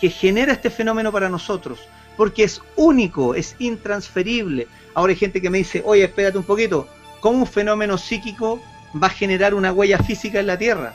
que 0.00 0.08
genera 0.08 0.52
este 0.52 0.70
fenómeno 0.70 1.12
para 1.12 1.28
nosotros, 1.28 1.80
porque 2.16 2.44
es 2.44 2.62
único, 2.76 3.34
es 3.34 3.54
intransferible. 3.58 4.66
Ahora 4.94 5.10
hay 5.10 5.18
gente 5.18 5.42
que 5.42 5.50
me 5.50 5.58
dice, 5.58 5.82
oye, 5.84 6.04
espérate 6.04 6.38
un 6.38 6.44
poquito, 6.44 6.88
¿cómo 7.20 7.40
un 7.40 7.46
fenómeno 7.46 7.98
psíquico 7.98 8.62
va 9.00 9.08
a 9.08 9.10
generar 9.10 9.54
una 9.54 9.72
huella 9.72 9.98
física 9.98 10.40
en 10.40 10.46
la 10.46 10.58
Tierra? 10.58 10.94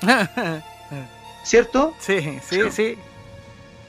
¿Cierto? 1.43 1.95
sí, 1.99 2.39
sí, 2.47 2.61
sí. 2.71 2.97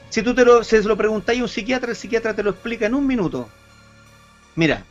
Si 0.09 0.21
tú 0.23 0.35
te 0.35 0.43
lo, 0.43 0.63
se 0.63 0.81
lo 0.83 0.97
preguntáis 0.97 1.39
a 1.39 1.43
un 1.43 1.49
psiquiatra, 1.49 1.91
el 1.91 1.95
psiquiatra 1.95 2.33
te 2.33 2.43
lo 2.43 2.49
explica 2.49 2.85
en 2.85 2.95
un 2.95 3.07
minuto. 3.07 3.49
Mira, 4.55 4.83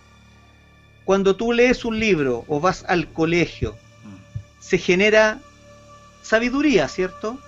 cuando 1.05 1.37
tú 1.37 1.53
lees 1.53 1.85
un 1.85 2.01
libro 2.01 2.45
o 2.49 2.61
vas 2.61 2.85
al 2.89 3.09
colegio, 3.13 3.77
se 4.61 4.79
genera 4.79 5.39
sabiduría, 6.23 6.89
¿cierto? 6.89 7.39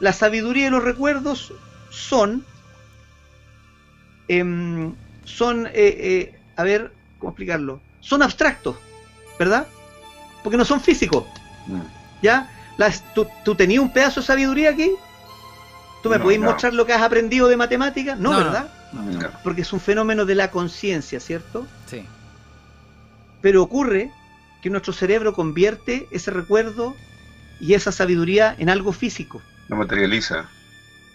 La 0.00 0.12
sabiduría 0.12 0.66
y 0.66 0.70
los 0.70 0.82
recuerdos 0.82 1.52
son, 1.90 2.44
em, 4.26 4.94
son, 5.24 5.66
eh, 5.66 5.72
eh, 5.74 6.40
a 6.56 6.64
ver, 6.64 6.92
¿cómo 7.18 7.30
explicarlo? 7.30 7.80
Son 8.00 8.22
abstractos, 8.22 8.76
¿verdad? 9.38 9.68
Porque 10.42 10.56
no 10.56 10.64
son 10.64 10.80
físicos. 10.80 11.24
¿Ya? 12.22 12.50
Las, 12.76 13.02
¿tú, 13.14 13.26
¿Tú 13.44 13.54
tenías 13.54 13.82
un 13.82 13.92
pedazo 13.92 14.20
de 14.20 14.26
sabiduría 14.26 14.70
aquí? 14.70 14.90
¿Tú 16.02 16.08
me 16.10 16.18
No, 16.18 16.24
podés 16.24 16.40
no. 16.40 16.46
mostrar 16.50 16.74
lo 16.74 16.84
que 16.86 16.92
has 16.92 17.02
aprendido 17.02 17.48
de 17.48 17.56
matemáticas? 17.56 18.18
No, 18.18 18.32
No, 18.32 18.38
no. 18.40 18.44
¿verdad? 18.44 18.72
No. 18.92 19.28
Porque 19.44 19.62
es 19.62 19.72
un 19.72 19.80
fenómeno 19.80 20.24
de 20.24 20.34
la 20.34 20.50
conciencia, 20.50 21.20
¿cierto? 21.20 21.66
Sí. 21.86 22.04
Pero 23.40 23.62
ocurre 23.62 24.10
que 24.62 24.70
nuestro 24.70 24.92
cerebro 24.92 25.32
convierte 25.32 26.08
ese 26.10 26.30
recuerdo 26.30 26.94
y 27.60 27.74
esa 27.74 27.92
sabiduría 27.92 28.54
en 28.58 28.68
algo 28.68 28.92
físico. 28.92 29.40
Lo 29.68 29.76
materializa. 29.76 30.48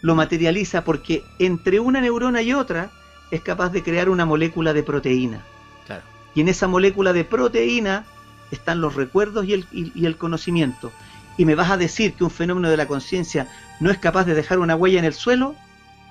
Lo 0.01 0.15
materializa 0.15 0.83
porque 0.83 1.23
entre 1.39 1.79
una 1.79 2.01
neurona 2.01 2.41
y 2.41 2.53
otra 2.53 2.91
es 3.31 3.41
capaz 3.41 3.69
de 3.69 3.83
crear 3.83 4.09
una 4.09 4.25
molécula 4.25 4.73
de 4.73 4.83
proteína. 4.83 5.43
Claro. 5.85 6.03
Y 6.35 6.41
en 6.41 6.47
esa 6.49 6.67
molécula 6.67 7.13
de 7.13 7.23
proteína 7.25 8.05
están 8.51 8.81
los 8.81 8.95
recuerdos 8.95 9.45
y 9.45 9.53
el, 9.53 9.67
y- 9.71 9.91
y 9.95 10.05
el 10.05 10.17
conocimiento. 10.17 10.91
Y 11.37 11.45
me 11.45 11.55
vas 11.55 11.69
a 11.69 11.77
decir 11.77 12.13
que 12.13 12.23
un 12.23 12.31
fenómeno 12.31 12.69
de 12.69 12.77
la 12.77 12.87
conciencia 12.87 13.47
no 13.79 13.91
es 13.91 13.97
capaz 13.97 14.23
de 14.25 14.33
dejar 14.33 14.59
una 14.59 14.75
huella 14.75 14.99
en 14.99 15.05
el 15.05 15.13
suelo, 15.13 15.55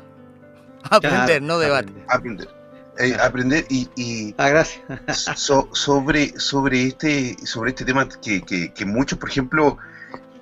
Aprender, 0.89 1.27
Claro, 1.27 1.45
no 1.47 1.59
debate. 1.59 1.89
aprender. 2.07 2.47
aprender. 2.47 2.59
Eh, 3.01 3.17
aprender 3.21 3.67
y, 3.69 3.89
y 3.97 4.35
Ah, 4.39 4.49
gracias. 4.49 4.83
so- 5.37 5.69
sobre, 5.73 6.39
sobre, 6.39 6.85
este, 6.85 7.37
sobre 7.45 7.71
este 7.71 7.85
tema 7.85 8.09
que, 8.09 8.43
que, 8.43 8.73
que 8.73 8.85
muchos, 8.87 9.19
por 9.19 9.29
ejemplo, 9.31 9.79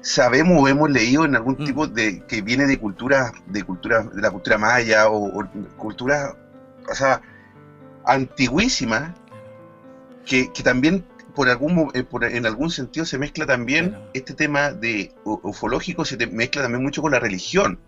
sabemos 0.03 0.63
o 0.63 0.69
hemos 0.69 0.91
leído 0.91 1.25
en 1.25 1.35
algún 1.37 1.57
Mm. 1.59 1.65
tipo 1.65 1.87
de 1.87 2.25
que 2.27 2.43
viene 2.43 2.67
de 2.67 2.79
cultura, 2.79 3.33
de 3.47 3.63
cultura, 3.63 4.03
de 4.03 4.21
la 4.21 4.31
cultura 4.31 4.59
maya 4.59 5.09
o, 5.09 5.39
o 5.41 5.49
cultura, 5.79 6.35
o 6.91 6.95
sea, 6.95 7.21
antiguísima, 8.05 9.15
que, 10.25 10.53
que 10.53 10.63
también 10.63 11.05
por 11.37 11.49
algún 11.49 11.75
mo- 11.75 11.93
eh, 11.95 12.03
por- 12.03 12.25
en 12.25 12.47
algún 12.47 12.71
sentido 12.71 13.07
se 13.07 13.19
mezcla 13.19 13.47
también 13.47 13.97
este 14.15 14.35
tema 14.35 14.73
de 14.73 15.13
ufológico 15.25 16.05
se 16.05 16.17
te 16.17 16.27
mezcla 16.27 16.63
también 16.63 16.83
mucho 16.83 17.03
con 17.03 17.13
la 17.13 17.21
religión. 17.21 17.79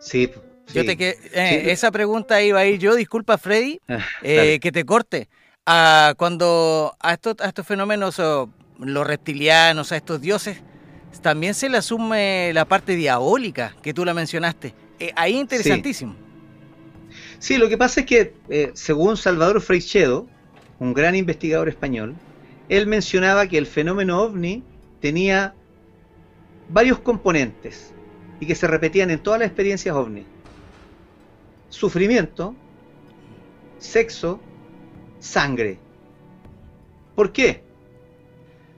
Sí, 0.00 0.26
po, 0.26 0.42
Yo 0.72 0.80
sí. 0.80 0.86
te 0.88 0.96
que, 0.96 1.10
eh, 1.32 1.60
Sí. 1.64 1.70
Esa 1.70 1.90
pregunta 1.92 2.42
iba 2.42 2.58
a 2.60 2.64
ir 2.66 2.78
yo, 2.80 2.94
disculpa 2.96 3.38
Freddy, 3.38 3.80
Ah, 3.88 3.98
eh, 4.22 4.58
que 4.60 4.72
te 4.72 4.84
corte. 4.84 5.28
Ah, 5.66 6.14
cuando 6.16 6.96
a 6.98 7.12
estos, 7.12 7.36
a 7.40 7.48
estos 7.48 7.66
fenómenos, 7.66 8.18
oh, 8.18 8.48
los 8.78 9.06
reptilianos, 9.06 9.92
a 9.92 9.96
estos 9.96 10.20
dioses, 10.20 10.58
también 11.22 11.52
se 11.54 11.68
le 11.68 11.76
asume 11.76 12.50
la 12.54 12.64
parte 12.64 12.96
diabólica 12.96 13.76
que 13.82 13.92
tú 13.92 14.04
la 14.06 14.14
mencionaste. 14.14 14.74
Eh, 14.98 15.12
ahí 15.16 15.36
interesantísimo. 15.38 16.16
Sí, 17.38 17.58
lo 17.58 17.68
que 17.68 17.76
pasa 17.76 18.00
es 18.00 18.06
que, 18.06 18.34
eh, 18.48 18.70
según 18.74 19.16
Salvador 19.16 19.60
Freixedo, 19.60 20.26
un 20.78 20.94
gran 20.94 21.14
investigador 21.14 21.68
español, 21.68 22.14
él 22.70 22.86
mencionaba 22.86 23.48
que 23.48 23.58
el 23.58 23.66
fenómeno 23.66 24.22
ovni 24.22 24.62
tenía 25.00 25.56
varios 26.68 27.00
componentes 27.00 27.92
y 28.38 28.46
que 28.46 28.54
se 28.54 28.68
repetían 28.68 29.10
en 29.10 29.18
todas 29.18 29.40
las 29.40 29.48
experiencias 29.48 29.94
ovni. 29.96 30.24
Sufrimiento, 31.68 32.54
sexo, 33.78 34.40
sangre. 35.18 35.80
¿Por 37.16 37.32
qué? 37.32 37.64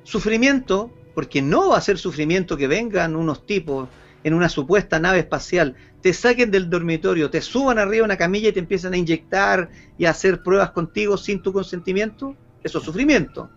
Sufrimiento, 0.04 0.90
porque 1.14 1.42
no 1.42 1.68
va 1.68 1.76
a 1.76 1.82
ser 1.82 1.98
sufrimiento 1.98 2.56
que 2.56 2.68
vengan 2.68 3.14
unos 3.14 3.44
tipos 3.44 3.90
en 4.24 4.32
una 4.32 4.48
supuesta 4.48 5.00
nave 5.00 5.18
espacial, 5.18 5.76
te 6.00 6.14
saquen 6.14 6.50
del 6.50 6.70
dormitorio, 6.70 7.28
te 7.28 7.42
suban 7.42 7.78
arriba 7.78 7.96
de 7.96 8.02
una 8.04 8.16
camilla 8.16 8.48
y 8.48 8.52
te 8.52 8.60
empiezan 8.60 8.94
a 8.94 8.96
inyectar 8.96 9.68
y 9.98 10.06
a 10.06 10.10
hacer 10.10 10.42
pruebas 10.42 10.70
contigo 10.70 11.18
sin 11.18 11.42
tu 11.42 11.52
consentimiento, 11.52 12.34
eso 12.62 12.78
es 12.78 12.84
sufrimiento. 12.84 13.50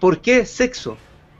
¿Por 0.00 0.20
qué 0.20 0.46
sexo? 0.46 0.96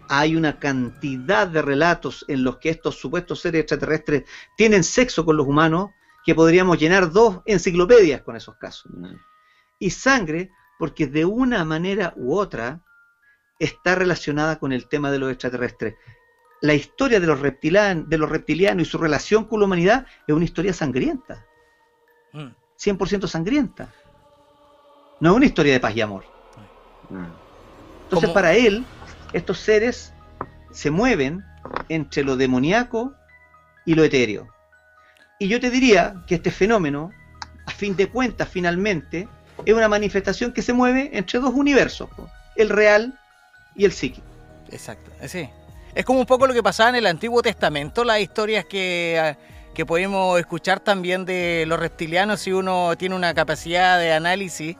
Hay 0.09 0.36
una 0.36 0.59
cantidad 0.59 1.46
de 1.46 1.62
relatos 1.62 2.24
en 2.28 2.44
los 2.44 2.59
que 2.59 2.70
estos 2.70 2.96
supuestos 2.96 3.40
seres 3.40 3.62
extraterrestres 3.62 4.24
tienen 4.57 4.84
sexo 4.84 5.24
con 5.24 5.36
los 5.36 5.46
humanos 5.46 5.90
que 6.24 6.34
podríamos 6.34 6.78
llenar 6.78 7.11
dos 7.11 7.40
enciclopedias 7.46 8.22
con 8.22 8.36
esos 8.36 8.57
casos. 8.57 8.92
Y 9.78 9.90
sangre, 9.90 10.50
porque 10.78 11.07
de 11.07 11.24
una 11.24 11.64
manera 11.64 12.12
u 12.16 12.34
otra 12.36 12.80
está 13.59 13.94
relacionada 13.94 14.59
con 14.59 14.72
el 14.72 14.88
tema 14.88 15.11
de 15.11 15.18
los 15.18 15.30
extraterrestres. 15.30 15.94
La 16.61 16.74
historia 16.74 17.18
de 17.18 17.26
los, 17.26 17.40
de 17.40 18.18
los 18.18 18.30
reptilianos 18.30 18.86
y 18.86 18.90
su 18.90 18.98
relación 18.98 19.44
con 19.44 19.61
la 19.61 19.66
humanidad 19.66 20.07
es 20.26 20.34
una 20.34 20.44
historia 20.44 20.72
sangrienta, 20.72 21.46
Mm. 22.32 22.55
100% 22.76 23.26
sangrienta. 23.26 23.92
No 25.20 25.30
es 25.30 25.36
una 25.36 25.46
historia 25.46 25.74
de 25.74 25.80
paz 25.80 25.94
y 25.96 26.00
amor. 26.00 26.24
Entonces, 28.12 28.30
para 28.34 28.52
él, 28.52 28.84
estos 29.32 29.58
seres 29.58 30.12
se 30.70 30.90
mueven 30.90 31.42
entre 31.88 32.22
lo 32.22 32.36
demoníaco 32.36 33.14
y 33.86 33.94
lo 33.94 34.04
etéreo. 34.04 34.48
Y 35.38 35.48
yo 35.48 35.58
te 35.58 35.70
diría 35.70 36.16
que 36.26 36.34
este 36.34 36.50
fenómeno, 36.50 37.10
a 37.64 37.70
fin 37.70 37.96
de 37.96 38.10
cuentas, 38.10 38.50
finalmente, 38.50 39.28
es 39.64 39.74
una 39.74 39.88
manifestación 39.88 40.52
que 40.52 40.60
se 40.60 40.74
mueve 40.74 41.08
entre 41.14 41.38
dos 41.38 41.54
universos, 41.54 42.10
el 42.56 42.68
real 42.68 43.18
y 43.74 43.86
el 43.86 43.92
psíquico. 43.92 44.26
Exacto, 44.70 45.10
sí. 45.26 45.48
Es 45.94 46.04
como 46.04 46.20
un 46.20 46.26
poco 46.26 46.46
lo 46.46 46.52
que 46.52 46.62
pasaba 46.62 46.90
en 46.90 46.96
el 46.96 47.06
Antiguo 47.06 47.40
Testamento, 47.40 48.04
las 48.04 48.20
historias 48.20 48.66
que, 48.66 49.18
ah, 49.18 49.38
que 49.72 49.86
podemos 49.86 50.38
escuchar 50.38 50.80
también 50.80 51.24
de 51.24 51.64
los 51.66 51.80
reptilianos 51.80 52.40
si 52.40 52.52
uno 52.52 52.94
tiene 52.98 53.14
una 53.14 53.32
capacidad 53.32 53.98
de 53.98 54.12
análisis 54.12 54.76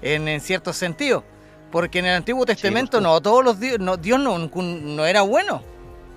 en, 0.00 0.28
en 0.28 0.40
cierto 0.40 0.72
sentido. 0.72 1.24
Porque 1.70 2.00
en 2.00 2.06
el 2.06 2.14
Antiguo 2.16 2.44
Testamento 2.46 2.96
por 2.98 3.02
no, 3.02 3.20
todos 3.20 3.44
los 3.44 3.60
dios, 3.60 3.78
no, 3.78 3.96
Dios 3.96 4.18
no, 4.18 4.36
no 4.38 5.06
era 5.06 5.22
bueno. 5.22 5.62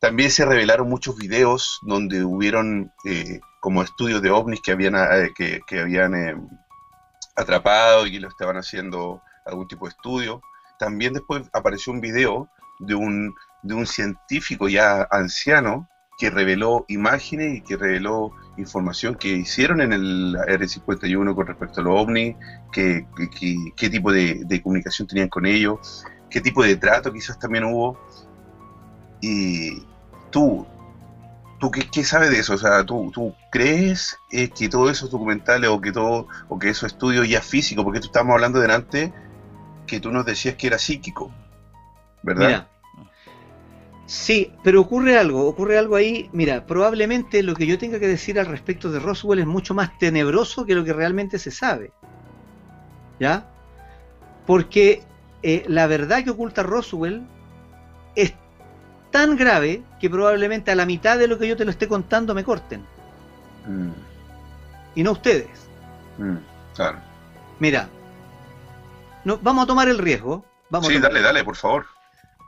También 0.00 0.30
se 0.32 0.44
revelaron 0.44 0.88
muchos 0.88 1.16
videos 1.16 1.78
donde 1.82 2.24
hubieron 2.24 2.90
eh, 3.04 3.38
como 3.60 3.82
estudios 3.82 4.20
de 4.22 4.30
ovnis 4.30 4.60
que 4.62 4.72
habían, 4.72 4.94
eh, 4.96 5.30
que, 5.36 5.60
que 5.66 5.80
habían 5.80 6.14
eh, 6.14 6.34
atrapado 7.36 8.06
y 8.06 8.18
lo 8.18 8.28
estaban 8.28 8.56
haciendo 8.56 9.22
algún 9.46 9.68
tipo 9.68 9.86
de 9.86 9.90
estudio. 9.90 10.40
También 10.78 11.12
después 11.12 11.48
apareció 11.52 11.92
un 11.92 12.00
video 12.00 12.48
de 12.78 12.94
un, 12.94 13.34
de 13.62 13.74
un 13.74 13.86
científico 13.86 14.68
ya 14.68 15.06
anciano 15.10 15.88
que 16.20 16.28
reveló 16.28 16.84
imágenes 16.88 17.56
y 17.56 17.62
que 17.62 17.78
reveló 17.78 18.32
información 18.58 19.14
que 19.14 19.28
hicieron 19.28 19.80
en 19.80 19.94
el 19.94 20.36
Área 20.36 20.68
51 20.68 21.34
con 21.34 21.46
respecto 21.46 21.80
a 21.80 21.84
los 21.84 21.98
ovnis, 21.98 22.36
que- 22.70 23.06
qué 23.74 23.88
tipo 23.88 24.12
de, 24.12 24.42
de 24.44 24.62
comunicación 24.62 25.08
tenían 25.08 25.28
con 25.30 25.46
ellos, 25.46 26.04
qué 26.28 26.42
tipo 26.42 26.62
de 26.62 26.76
trato 26.76 27.10
quizás 27.10 27.38
también 27.38 27.64
hubo. 27.64 27.98
Y 29.22 29.82
tú, 30.30 30.66
¿tú 31.58 31.70
qué, 31.70 31.88
qué 31.90 32.04
sabes 32.04 32.30
de 32.30 32.40
eso? 32.40 32.54
O 32.54 32.58
sea, 32.58 32.84
¿tú, 32.84 33.10
tú 33.14 33.34
crees 33.50 34.18
eh, 34.30 34.50
que 34.50 34.68
todos 34.68 34.90
esos 34.90 35.10
documentales 35.10 35.70
o 35.70 35.80
que 35.80 35.90
todo 35.90 36.26
o 36.48 36.58
que 36.58 36.68
esos 36.68 36.92
estudios 36.92 37.26
ya 37.28 37.40
físicos, 37.40 37.82
porque 37.82 38.00
tú 38.00 38.06
estábamos 38.06 38.34
hablando 38.34 38.60
delante 38.60 39.12
que 39.86 40.00
tú 40.00 40.10
nos 40.10 40.26
decías 40.26 40.56
que 40.56 40.66
era 40.66 40.78
psíquico, 40.78 41.32
¿verdad? 42.22 42.60
Sí, 44.10 44.52
pero 44.64 44.80
ocurre 44.80 45.16
algo, 45.16 45.46
ocurre 45.46 45.78
algo 45.78 45.94
ahí. 45.94 46.28
Mira, 46.32 46.66
probablemente 46.66 47.44
lo 47.44 47.54
que 47.54 47.64
yo 47.64 47.78
tenga 47.78 48.00
que 48.00 48.08
decir 48.08 48.40
al 48.40 48.46
respecto 48.46 48.90
de 48.90 48.98
Roswell 48.98 49.38
es 49.38 49.46
mucho 49.46 49.72
más 49.72 49.96
tenebroso 50.00 50.66
que 50.66 50.74
lo 50.74 50.82
que 50.82 50.92
realmente 50.92 51.38
se 51.38 51.52
sabe. 51.52 51.92
¿Ya? 53.20 53.46
Porque 54.48 55.04
eh, 55.44 55.62
la 55.68 55.86
verdad 55.86 56.24
que 56.24 56.30
oculta 56.30 56.64
Roswell 56.64 57.22
es 58.16 58.34
tan 59.12 59.36
grave 59.36 59.84
que 60.00 60.10
probablemente 60.10 60.72
a 60.72 60.74
la 60.74 60.86
mitad 60.86 61.16
de 61.16 61.28
lo 61.28 61.38
que 61.38 61.46
yo 61.46 61.56
te 61.56 61.64
lo 61.64 61.70
esté 61.70 61.86
contando 61.86 62.34
me 62.34 62.42
corten. 62.42 62.84
Mm, 63.64 63.92
Y 64.96 65.04
no 65.04 65.12
ustedes. 65.12 65.68
mm, 66.18 66.36
claro. 66.74 66.98
Mira, 67.60 67.88
no, 69.24 69.38
vamos 69.40 69.62
a 69.62 69.66
tomar 69.68 69.88
el 69.88 69.98
riesgo. 69.98 70.44
Vamos 70.68 70.88
Sí, 70.88 70.98
dale, 70.98 71.20
dale, 71.20 71.44
por 71.44 71.54
favor. 71.54 71.86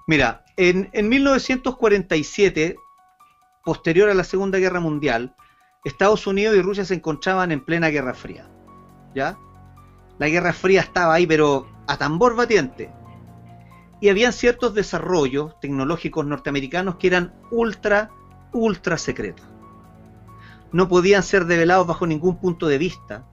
Mira, 0.09 0.42
en, 0.57 0.91
en 0.93 1.09
1947, 1.09 2.77
posterior 3.65 4.11
a 4.11 4.15
la 4.15 4.25
Segunda 4.25 4.59
Guerra 4.59 4.81
Mundial, 4.81 5.35
Estados 5.85 6.27
Unidos 6.27 6.57
y 6.57 6.63
Rusia 6.63 6.85
se 6.85 6.95
encontraban 6.95 7.51
en 7.53 7.65
plena 7.65 7.89
Guerra 7.89 8.15
Fría. 8.15 8.49
¿Ya? 9.15 9.37
La 10.19 10.29
Guerra 10.29 10.53
Fría 10.53 10.81
estaba 10.81 11.15
ahí, 11.15 11.27
pero 11.27 11.67
a 11.87 11.97
tambor 11.97 12.37
batiente. 12.37 12.93
Y 14.01 14.09
habían 14.09 14.33
ciertos 14.33 14.75
desarrollos 14.75 15.59
tecnológicos 15.61 16.27
norteamericanos 16.27 16.97
que 16.97 17.09
eran 17.09 17.35
ultra, 17.51 18.11
ultra 18.53 18.99
secretos. 18.99 19.47
No 20.73 20.89
podían 20.89 21.23
ser 21.23 21.47
develados 21.47 21.87
bajo 21.87 22.07
ningún 22.07 22.39
punto 22.39 22.67
de 22.67 22.79
vista, 22.79 23.27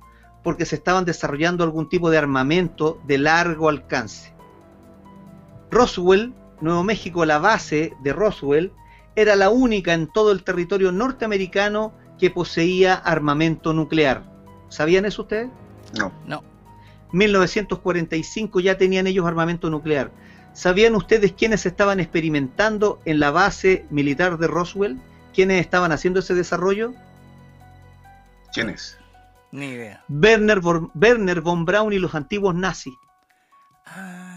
porque 0.44 0.66
se 0.66 0.76
estaban 0.76 1.06
desarrollando 1.06 1.64
algún 1.64 1.90
tipo 1.90 2.10
de 2.10 2.18
armamento 2.18 3.00
de 3.06 3.18
largo 3.18 3.70
alcance. 3.70 4.34
Roswell, 5.72 6.34
Nuevo 6.62 6.84
México, 6.84 7.26
la 7.26 7.40
base 7.40 7.94
de 8.02 8.14
Roswell, 8.14 8.74
era 9.16 9.36
la 9.36 9.50
única 9.50 9.94
en 9.94 10.08
todo 10.08 10.32
el 10.32 10.44
territorio 10.44 10.92
norteamericano 10.92 11.94
que 12.18 12.30
poseía 12.30 12.96
armamento 12.96 13.74
nuclear. 13.74 14.24
¿Sabían 14.70 15.06
eso 15.06 15.24
ustedes? 15.24 15.50
No. 15.98 16.12
No. 16.26 16.44
1945 17.12 18.60
ya 18.60 18.78
tenían 18.78 19.08
ellos 19.08 19.26
armamento 19.26 19.70
nuclear. 19.70 20.12
¿Sabían 20.54 20.96
ustedes 20.96 21.34
quiénes 21.34 21.66
estaban 21.66 22.00
experimentando 22.00 23.00
en 23.06 23.20
la 23.20 23.32
base 23.32 23.86
militar 23.90 24.38
de 24.38 24.48
Roswell? 24.48 25.00
¿Quiénes 25.34 25.62
estaban 25.62 25.92
haciendo 25.92 26.20
ese 26.20 26.36
desarrollo? 26.36 26.94
¿Quién 28.54 28.70
es? 28.70 28.98
Ni 29.52 29.68
idea. 29.68 30.04
Werner 30.10 30.60
von, 30.60 30.92
Werner 30.94 31.42
von 31.42 31.66
Braun 31.66 31.94
y 31.94 32.00
los 32.00 32.14
antiguos 32.14 32.56
nazis. 32.56 32.94
Ah. 33.86 34.29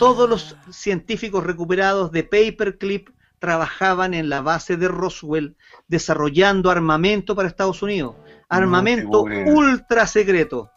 Todos 0.00 0.30
los 0.30 0.56
científicos 0.70 1.44
recuperados 1.44 2.10
de 2.10 2.24
Paperclip 2.24 3.10
trabajaban 3.38 4.14
en 4.14 4.30
la 4.30 4.40
base 4.40 4.78
de 4.78 4.88
Roswell 4.88 5.56
desarrollando 5.88 6.70
armamento 6.70 7.36
para 7.36 7.48
Estados 7.48 7.82
Unidos. 7.82 8.16
Armamento 8.48 9.20
ultra 9.22 10.06
secreto. 10.06 10.70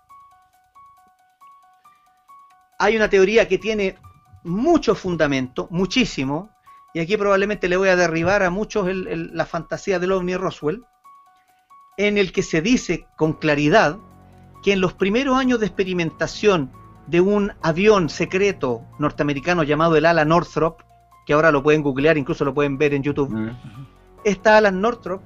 Hay 2.78 2.98
una 2.98 3.10
teoría 3.10 3.48
que 3.48 3.58
tiene 3.58 3.98
mucho 4.44 4.94
fundamento, 4.94 5.70
muchísimo, 5.72 6.50
y 6.94 7.00
aquí 7.00 7.16
probablemente 7.16 7.70
le 7.70 7.78
voy 7.78 7.88
a 7.88 7.96
derribar 7.96 8.44
a 8.44 8.50
muchos 8.50 8.90
el- 8.90 9.08
el- 9.08 9.32
la 9.34 9.46
fantasía 9.46 10.00
del 10.00 10.12
ovni 10.12 10.36
Roswell, 10.36 10.84
en 11.96 12.18
el 12.18 12.34
que 12.34 12.44
se 12.44 12.62
dice 12.62 13.08
con 13.16 13.32
claridad 13.32 13.98
que 14.64 14.74
en 14.74 14.82
los 14.82 14.94
primeros 14.94 15.38
años 15.38 15.62
de 15.62 15.68
experimentación 15.68 16.74
de 17.08 17.22
un 17.22 17.52
avión 17.62 18.10
secreto 18.10 18.82
norteamericano 19.00 19.64
llamado 19.64 19.96
el 19.96 20.06
ala 20.06 20.26
Northrop, 20.26 20.82
que 21.26 21.34
ahora 21.34 21.52
lo 21.52 21.64
pueden 21.64 21.84
googlear, 21.84 22.18
incluso 22.18 22.46
lo 22.46 22.54
pueden 22.54 22.78
ver 22.78 22.94
en 22.94 23.04
YouTube, 23.04 23.30
Mm, 23.30 23.56
esta 24.24 24.58
ala 24.58 24.72
Northrop 24.72 25.22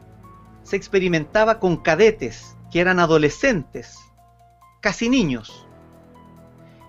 se 0.64 0.76
experimentaba 0.76 1.60
con 1.60 1.78
cadetes 1.78 2.58
que 2.72 2.82
eran 2.82 3.00
adolescentes, 3.00 3.98
casi 4.82 5.08
niños, 5.10 5.68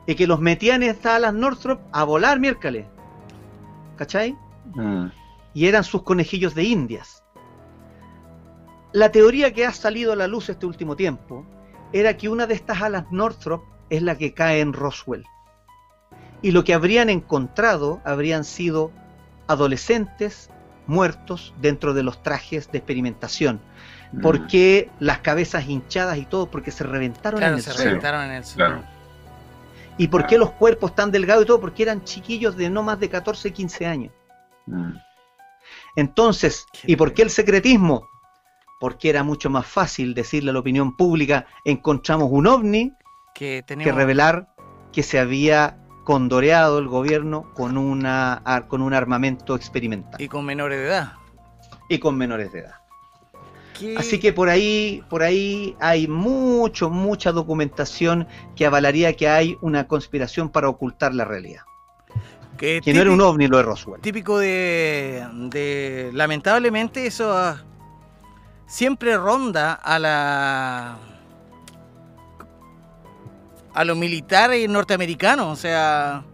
y 0.06 0.14
que 0.14 0.26
los 0.26 0.40
metían 0.40 0.82
en 0.82 0.90
estas 0.90 1.16
alas 1.16 1.34
Northrop 1.34 1.80
a 1.92 2.04
volar 2.04 2.40
miércoles, 2.40 2.86
¿cachai? 3.96 4.36
mm, 4.74 5.06
y 5.54 5.66
eran 5.66 5.84
sus 5.84 6.02
conejillos 6.02 6.54
de 6.54 6.64
indias. 6.64 7.22
La 8.92 9.12
teoría 9.12 9.52
que 9.52 9.66
ha 9.66 9.72
salido 9.72 10.12
a 10.12 10.16
la 10.16 10.26
luz 10.26 10.48
este 10.48 10.64
último 10.64 10.96
tiempo 10.96 11.44
era 11.92 12.16
que 12.16 12.28
una 12.28 12.46
de 12.46 12.54
estas 12.54 12.80
alas 12.80 13.04
Northrop 13.10 13.62
es 13.90 14.02
la 14.02 14.16
que 14.16 14.34
cae 14.34 14.60
en 14.60 14.72
Roswell. 14.72 15.24
Y 16.42 16.52
lo 16.52 16.62
que 16.64 16.74
habrían 16.74 17.10
encontrado 17.10 18.00
habrían 18.04 18.44
sido 18.44 18.92
adolescentes 19.48 20.50
muertos 20.86 21.52
dentro 21.60 21.94
de 21.94 22.02
los 22.02 22.22
trajes 22.22 22.70
de 22.70 22.78
experimentación. 22.78 23.60
mm. 24.12 24.20
¿Por 24.20 24.46
qué 24.46 24.90
las 25.00 25.18
cabezas 25.18 25.68
hinchadas 25.68 26.16
y 26.18 26.24
todo? 26.26 26.50
Porque 26.50 26.70
se 26.70 26.84
reventaron 26.84 27.38
Claro, 27.38 27.54
en 27.54 27.58
el 27.58 27.64
se 27.64 27.72
suelo. 27.72 27.84
reventaron 27.90 28.24
en 28.26 28.30
el 28.32 28.44
suelo. 28.44 28.68
Claro. 28.76 28.88
¿Y 29.98 30.06
por 30.08 30.26
qué 30.26 30.38
los 30.38 30.52
cuerpos 30.52 30.94
tan 30.94 31.10
delgados 31.10 31.42
y 31.44 31.46
todo? 31.46 31.60
Porque 31.60 31.82
eran 31.82 32.04
chiquillos 32.04 32.56
de 32.56 32.70
no 32.70 32.82
más 32.84 33.00
de 33.00 33.08
14, 33.10 33.52
15 33.52 33.84
años. 33.86 34.12
Mm, 34.66 34.92
Entonces, 35.96 36.66
Qué 36.72 36.92
¿y 36.92 36.96
por 36.96 37.12
qué 37.12 37.22
el 37.22 37.30
secretismo? 37.30 38.06
Porque 38.80 39.10
era 39.10 39.24
mucho 39.24 39.50
más 39.50 39.66
fácil 39.66 40.14
decirle 40.14 40.50
a 40.50 40.52
la 40.52 40.60
opinión 40.60 40.96
pública, 40.96 41.46
encontramos 41.64 42.28
un 42.30 42.46
ovni, 42.46 42.92
Que 43.38 43.92
revelar 43.92 44.48
que 44.92 45.02
se 45.02 45.18
había 45.18 45.78
condoreado 46.04 46.78
el 46.78 46.88
gobierno 46.88 47.52
con, 47.54 47.76
una, 47.78 48.42
con 48.68 48.82
un 48.82 48.94
armamento 48.94 49.54
experimental 49.54 50.20
Y 50.20 50.26
con 50.28 50.44
menores 50.44 50.78
de 50.80 50.86
edad. 50.86 51.12
y 51.88 51.98
con 51.98 52.16
menores 52.16 52.50
de 52.52 52.60
edad. 52.60 52.74
¿Qué- 53.78 53.94
Así 53.96 54.18
que 54.18 54.32
por 54.32 54.48
ahí, 54.48 55.04
por 55.08 55.22
ahí 55.22 55.76
hay 55.80 56.08
mucho, 56.08 56.90
mucha 56.90 57.30
documentación 57.30 58.26
que 58.56 58.66
avalaría 58.66 59.12
que 59.14 59.28
hay 59.28 59.56
una 59.60 59.86
conspiración 59.86 60.48
para 60.48 60.68
ocultar 60.68 61.14
la 61.14 61.24
realidad. 61.24 61.62
que 62.56 62.80
Que 62.82 62.92
no 62.92 63.02
era 63.02 63.12
un 63.12 63.20
ovni 63.20 63.46
lo 63.46 63.58
de 63.58 63.62
Roswell. 63.62 64.00
típico 64.00 64.38
de, 64.38 65.24
de- 65.50 66.10
lamentablemente 66.12 67.06
eso 67.06 67.30
ah, 67.36 67.62
siempre 68.66 69.16
ronda 69.16 69.74
a 69.74 69.98
la 70.00 70.96
a 73.78 73.84
los 73.84 73.96
militares 73.96 74.68
norteamericanos, 74.68 75.46
o 75.46 75.60
sea, 75.60 76.24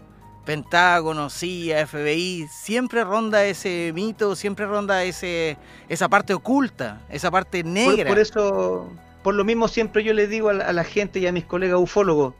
Pentágono, 0.46 1.28
CIA, 1.30 1.86
FBI, 1.86 2.46
siempre 2.50 3.04
ronda 3.04 3.44
ese 3.44 3.92
mito, 3.94 4.34
siempre 4.36 4.66
ronda 4.66 5.04
ese 5.04 5.56
esa 5.88 6.08
parte 6.08 6.32
oculta, 6.34 7.00
esa 7.10 7.30
parte 7.30 7.62
negra. 7.62 8.08
por 8.08 8.18
eso, 8.18 8.90
por 9.22 9.34
lo 9.34 9.44
mismo 9.44 9.68
siempre 9.68 10.02
yo 10.04 10.12
les 10.14 10.28
digo 10.30 10.48
a 10.50 10.54
la, 10.54 10.64
a 10.64 10.72
la 10.72 10.84
gente 10.84 11.18
y 11.18 11.26
a 11.26 11.32
mis 11.32 11.44
colegas 11.44 11.78
ufólogos, 11.80 12.34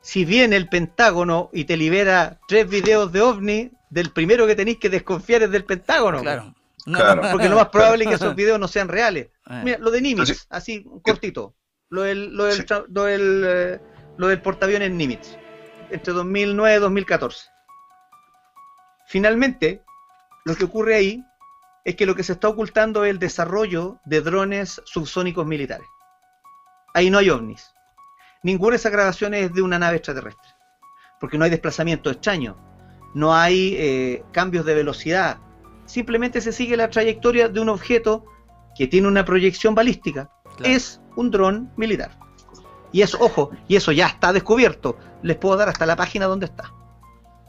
si 0.00 0.24
viene 0.24 0.56
el 0.56 0.68
Pentágono 0.68 1.50
y 1.52 1.64
te 1.64 1.76
libera 1.76 2.38
tres 2.48 2.68
videos 2.68 3.12
de 3.12 3.20
ovni, 3.20 3.70
del 3.90 4.10
primero 4.10 4.46
que 4.46 4.56
tenéis 4.56 4.78
que 4.78 4.88
desconfiar 4.88 5.42
es 5.42 5.50
del 5.50 5.64
Pentágono. 5.64 6.20
Claro. 6.20 6.54
Claro. 6.84 7.22
Porque 7.30 7.48
lo 7.48 7.54
más 7.56 7.68
probable 7.68 8.02
es 8.04 8.08
que 8.08 8.16
esos 8.16 8.34
videos 8.42 8.58
no 8.58 8.66
sean 8.66 8.88
reales. 8.88 9.28
Eh. 9.48 9.60
Mira, 9.62 9.78
lo 9.78 9.90
de 9.92 10.00
Nimitz, 10.00 10.46
así, 10.50 10.84
un 10.90 10.98
cortito. 10.98 11.54
Lo 11.90 12.02
del, 12.02 12.34
lo 12.34 12.46
del, 12.46 12.56
Sí. 12.56 12.62
tra- 12.62 12.84
lo 12.88 13.04
del, 13.04 13.44
eh, 13.46 13.80
lo 14.16 14.28
del 14.28 14.42
portaaviones 14.42 14.90
Nimitz, 14.90 15.36
entre 15.90 16.12
2009 16.12 16.76
y 16.76 16.80
2014. 16.80 17.48
Finalmente, 19.06 19.82
lo 20.44 20.54
que 20.54 20.64
ocurre 20.64 20.94
ahí 20.94 21.24
es 21.84 21.96
que 21.96 22.06
lo 22.06 22.14
que 22.14 22.22
se 22.22 22.32
está 22.32 22.48
ocultando 22.48 23.04
es 23.04 23.10
el 23.10 23.18
desarrollo 23.18 24.00
de 24.04 24.20
drones 24.20 24.80
subsónicos 24.84 25.46
militares. 25.46 25.86
Ahí 26.94 27.10
no 27.10 27.18
hay 27.18 27.30
ovnis. 27.30 27.72
Ninguna 28.42 28.72
de 28.72 28.76
esas 28.76 28.92
grabaciones 28.92 29.44
es 29.44 29.52
de 29.52 29.62
una 29.62 29.78
nave 29.78 29.96
extraterrestre. 29.96 30.50
Porque 31.20 31.38
no 31.38 31.44
hay 31.44 31.50
desplazamiento 31.50 32.10
extraño. 32.10 32.56
No 33.14 33.34
hay 33.34 33.74
eh, 33.76 34.24
cambios 34.32 34.64
de 34.64 34.74
velocidad. 34.74 35.38
Simplemente 35.86 36.40
se 36.40 36.52
sigue 36.52 36.76
la 36.76 36.90
trayectoria 36.90 37.48
de 37.48 37.60
un 37.60 37.68
objeto 37.68 38.24
que 38.76 38.86
tiene 38.86 39.08
una 39.08 39.24
proyección 39.24 39.74
balística. 39.74 40.30
Claro. 40.56 40.74
Es 40.74 41.00
un 41.16 41.30
dron 41.30 41.72
militar. 41.76 42.21
Y 42.92 43.02
eso, 43.02 43.18
ojo, 43.20 43.50
y 43.68 43.76
eso 43.76 43.90
ya 43.92 44.06
está 44.06 44.32
descubierto. 44.32 44.98
Les 45.22 45.36
puedo 45.36 45.56
dar 45.56 45.68
hasta 45.68 45.86
la 45.86 45.96
página 45.96 46.26
donde 46.26 46.46
está. 46.46 46.72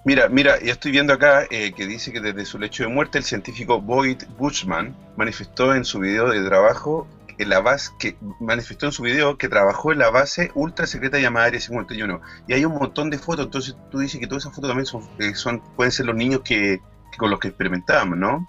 Mira, 0.06 0.28
mira, 0.28 0.60
yo 0.62 0.72
estoy 0.72 0.92
viendo 0.92 1.14
acá 1.14 1.46
eh, 1.50 1.72
que 1.74 1.86
dice 1.86 2.12
que 2.12 2.20
desde 2.20 2.46
su 2.46 2.60
lecho 2.60 2.84
de 2.84 2.90
muerte 2.90 3.18
el 3.18 3.24
científico 3.24 3.80
Boyd 3.80 4.24
Bushman 4.38 4.96
manifestó 5.16 5.74
en 5.74 5.86
su 5.86 6.00
video 6.00 6.30
de 6.30 6.44
trabajo 6.44 7.08
en 7.38 7.50
la 7.50 7.62
base 7.62 7.92
que 7.98 8.18
manifestó 8.40 8.86
en 8.86 8.92
su 8.92 9.04
video 9.04 9.38
que 9.38 9.48
trabajó 9.48 9.92
en 9.92 10.00
la 10.00 10.10
base 10.10 10.52
ultra 10.56 10.88
secreta 10.88 11.20
llamada 11.20 11.48
Área 11.48 11.60
51 11.60 12.22
y 12.48 12.54
hay 12.54 12.66
un 12.66 12.76
montón 12.76 13.10
de 13.10 13.18
fotos, 13.18 13.46
entonces 13.46 13.76
tú 13.90 14.00
dices 14.00 14.20
que 14.20 14.28
todas 14.28 14.44
esas 14.44 14.54
fotos 14.54 14.70
también 14.70 14.86
son, 14.86 15.10
eh, 15.20 15.34
son 15.36 15.62
pueden 15.76 15.92
ser 15.92 16.06
los 16.06 16.16
niños 16.16 16.42
que 16.44 16.82
con 17.18 17.30
los 17.30 17.40
que 17.40 17.48
experimentábamos, 17.48 18.18
¿no? 18.18 18.48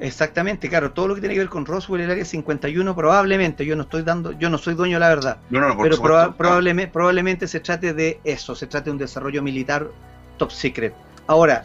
Exactamente, 0.00 0.68
claro, 0.68 0.92
todo 0.92 1.08
lo 1.08 1.14
que 1.14 1.20
tiene 1.20 1.34
que 1.34 1.40
ver 1.40 1.48
con 1.48 1.66
Roswell 1.66 2.00
el 2.02 2.10
área 2.10 2.24
51 2.24 2.96
probablemente, 2.96 3.64
yo 3.64 3.76
no 3.76 3.84
estoy 3.84 4.02
dando, 4.02 4.32
yo 4.32 4.50
no 4.50 4.58
soy 4.58 4.74
dueño 4.74 4.96
de 4.96 5.00
la 5.00 5.08
verdad, 5.08 5.38
No, 5.50 5.60
no, 5.60 5.76
pero 5.80 5.96
proba- 5.98 6.24
Ah, 6.30 6.34
probablemente, 6.36 6.92
probablemente 6.92 7.46
se 7.46 7.60
trate 7.60 7.94
de 7.94 8.20
eso, 8.24 8.56
se 8.56 8.66
trate 8.66 8.86
de 8.86 8.90
un 8.92 8.98
desarrollo 8.98 9.40
militar 9.42 9.88
top 10.36 10.50
secret. 10.50 10.94
Ahora, 11.28 11.64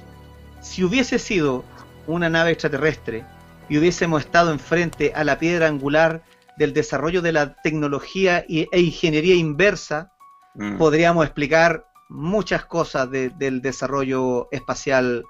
si 0.61 0.83
hubiese 0.83 1.17
sido 1.17 1.65
una 2.05 2.29
nave 2.29 2.51
extraterrestre 2.51 3.25
y 3.67 3.77
hubiésemos 3.79 4.23
estado 4.25 4.51
enfrente 4.51 5.11
a 5.15 5.23
la 5.23 5.39
piedra 5.39 5.67
angular 5.67 6.21
del 6.57 6.73
desarrollo 6.73 7.21
de 7.23 7.31
la 7.31 7.55
tecnología 7.55 8.45
y- 8.47 8.67
e 8.71 8.79
ingeniería 8.81 9.35
inversa, 9.35 10.11
mm. 10.55 10.77
podríamos 10.77 11.25
explicar 11.25 11.85
muchas 12.09 12.65
cosas 12.65 13.09
de- 13.09 13.29
del 13.29 13.61
desarrollo 13.61 14.49
espacial 14.51 15.23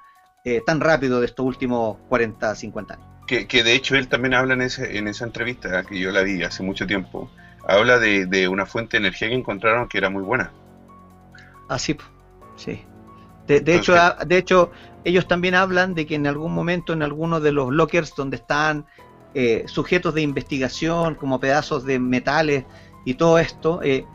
eh, 0.44 0.62
tan 0.66 0.80
rápido 0.80 1.20
de 1.20 1.26
estos 1.28 1.46
últimos 1.46 1.98
40, 2.10 2.56
50 2.56 2.94
años. 2.96 3.06
que, 3.28 3.48
que 3.48 3.64
de 3.64 3.74
hecho 3.76 3.96
él 3.96 4.08
también 4.08 4.34
habla 4.34 4.54
en, 4.56 4.62
ese, 4.62 4.98
en 4.98 5.08
esa 5.08 5.26
entrevista 5.26 5.84
que 5.84 6.00
yo 6.00 6.12
la 6.12 6.22
vi 6.22 6.44
hace 6.44 6.64
mucho 6.64 6.88
tiempo. 6.88 7.30
Habla 7.68 8.00
de, 8.00 8.26
de 8.26 8.48
una 8.48 8.66
fuente 8.66 8.98
de 8.98 9.06
energía 9.08 9.28
que 9.30 9.36
encontraron 9.36 9.88
que 9.88 9.98
era 10.00 10.10
muy 10.10 10.24
buena. 10.24 10.52
Así, 11.68 11.94
po. 11.94 12.04
sí. 12.56 12.84
De, 13.48 13.62
de 13.62 13.76
hecho, 13.76 13.94
Entonces- 13.96 14.22
a- 14.22 14.26
de 14.26 14.38
hecho, 14.38 14.72
ellos 15.04 15.28
también 15.28 15.56
hablan 15.56 15.94
de 15.96 16.06
que 16.06 16.16
en 16.16 16.28
algún 16.28 16.54
momento 16.54 16.94
en 16.94 17.04
algunos 17.04 17.42
de 17.44 17.52
los 17.52 17.72
lockers 17.72 18.14
donde 18.16 18.38
están 18.38 18.86
eh, 19.36 19.64
sujetos 19.68 20.14
de 20.16 20.22
investigación, 20.22 21.16
como 21.16 21.40
pedazos 21.40 21.84
de 21.86 22.00
metales 22.00 22.66
y 23.06 23.14
todo 23.16 23.38
esto, 23.40 23.82
eh, 23.84 24.06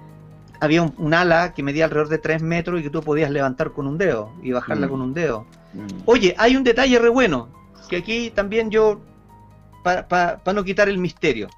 había 0.60 0.82
un, 0.82 0.94
un 0.98 1.14
ala 1.14 1.52
que 1.54 1.62
medía 1.62 1.84
alrededor 1.84 2.08
de 2.08 2.18
3 2.18 2.42
metros 2.42 2.80
y 2.80 2.82
que 2.84 2.90
tú 2.90 3.00
podías 3.02 3.30
levantar 3.30 3.72
con 3.72 3.86
un 3.86 3.98
dedo 3.98 4.32
y 4.42 4.50
bajarla 4.52 4.86
Mm. 4.86 4.90
con 4.90 5.00
un 5.02 5.14
dedo. 5.14 5.46
Mm. 5.74 6.02
Oye, 6.06 6.34
hay 6.38 6.56
un 6.56 6.64
detalle 6.64 6.98
re 6.98 7.08
bueno, 7.08 7.48
que 7.88 7.96
aquí 7.96 8.30
también 8.30 8.70
yo, 8.70 9.02
para 9.82 10.40
no 10.54 10.64
quitar 10.64 10.88
el 10.88 10.98
misterio, 10.98 11.48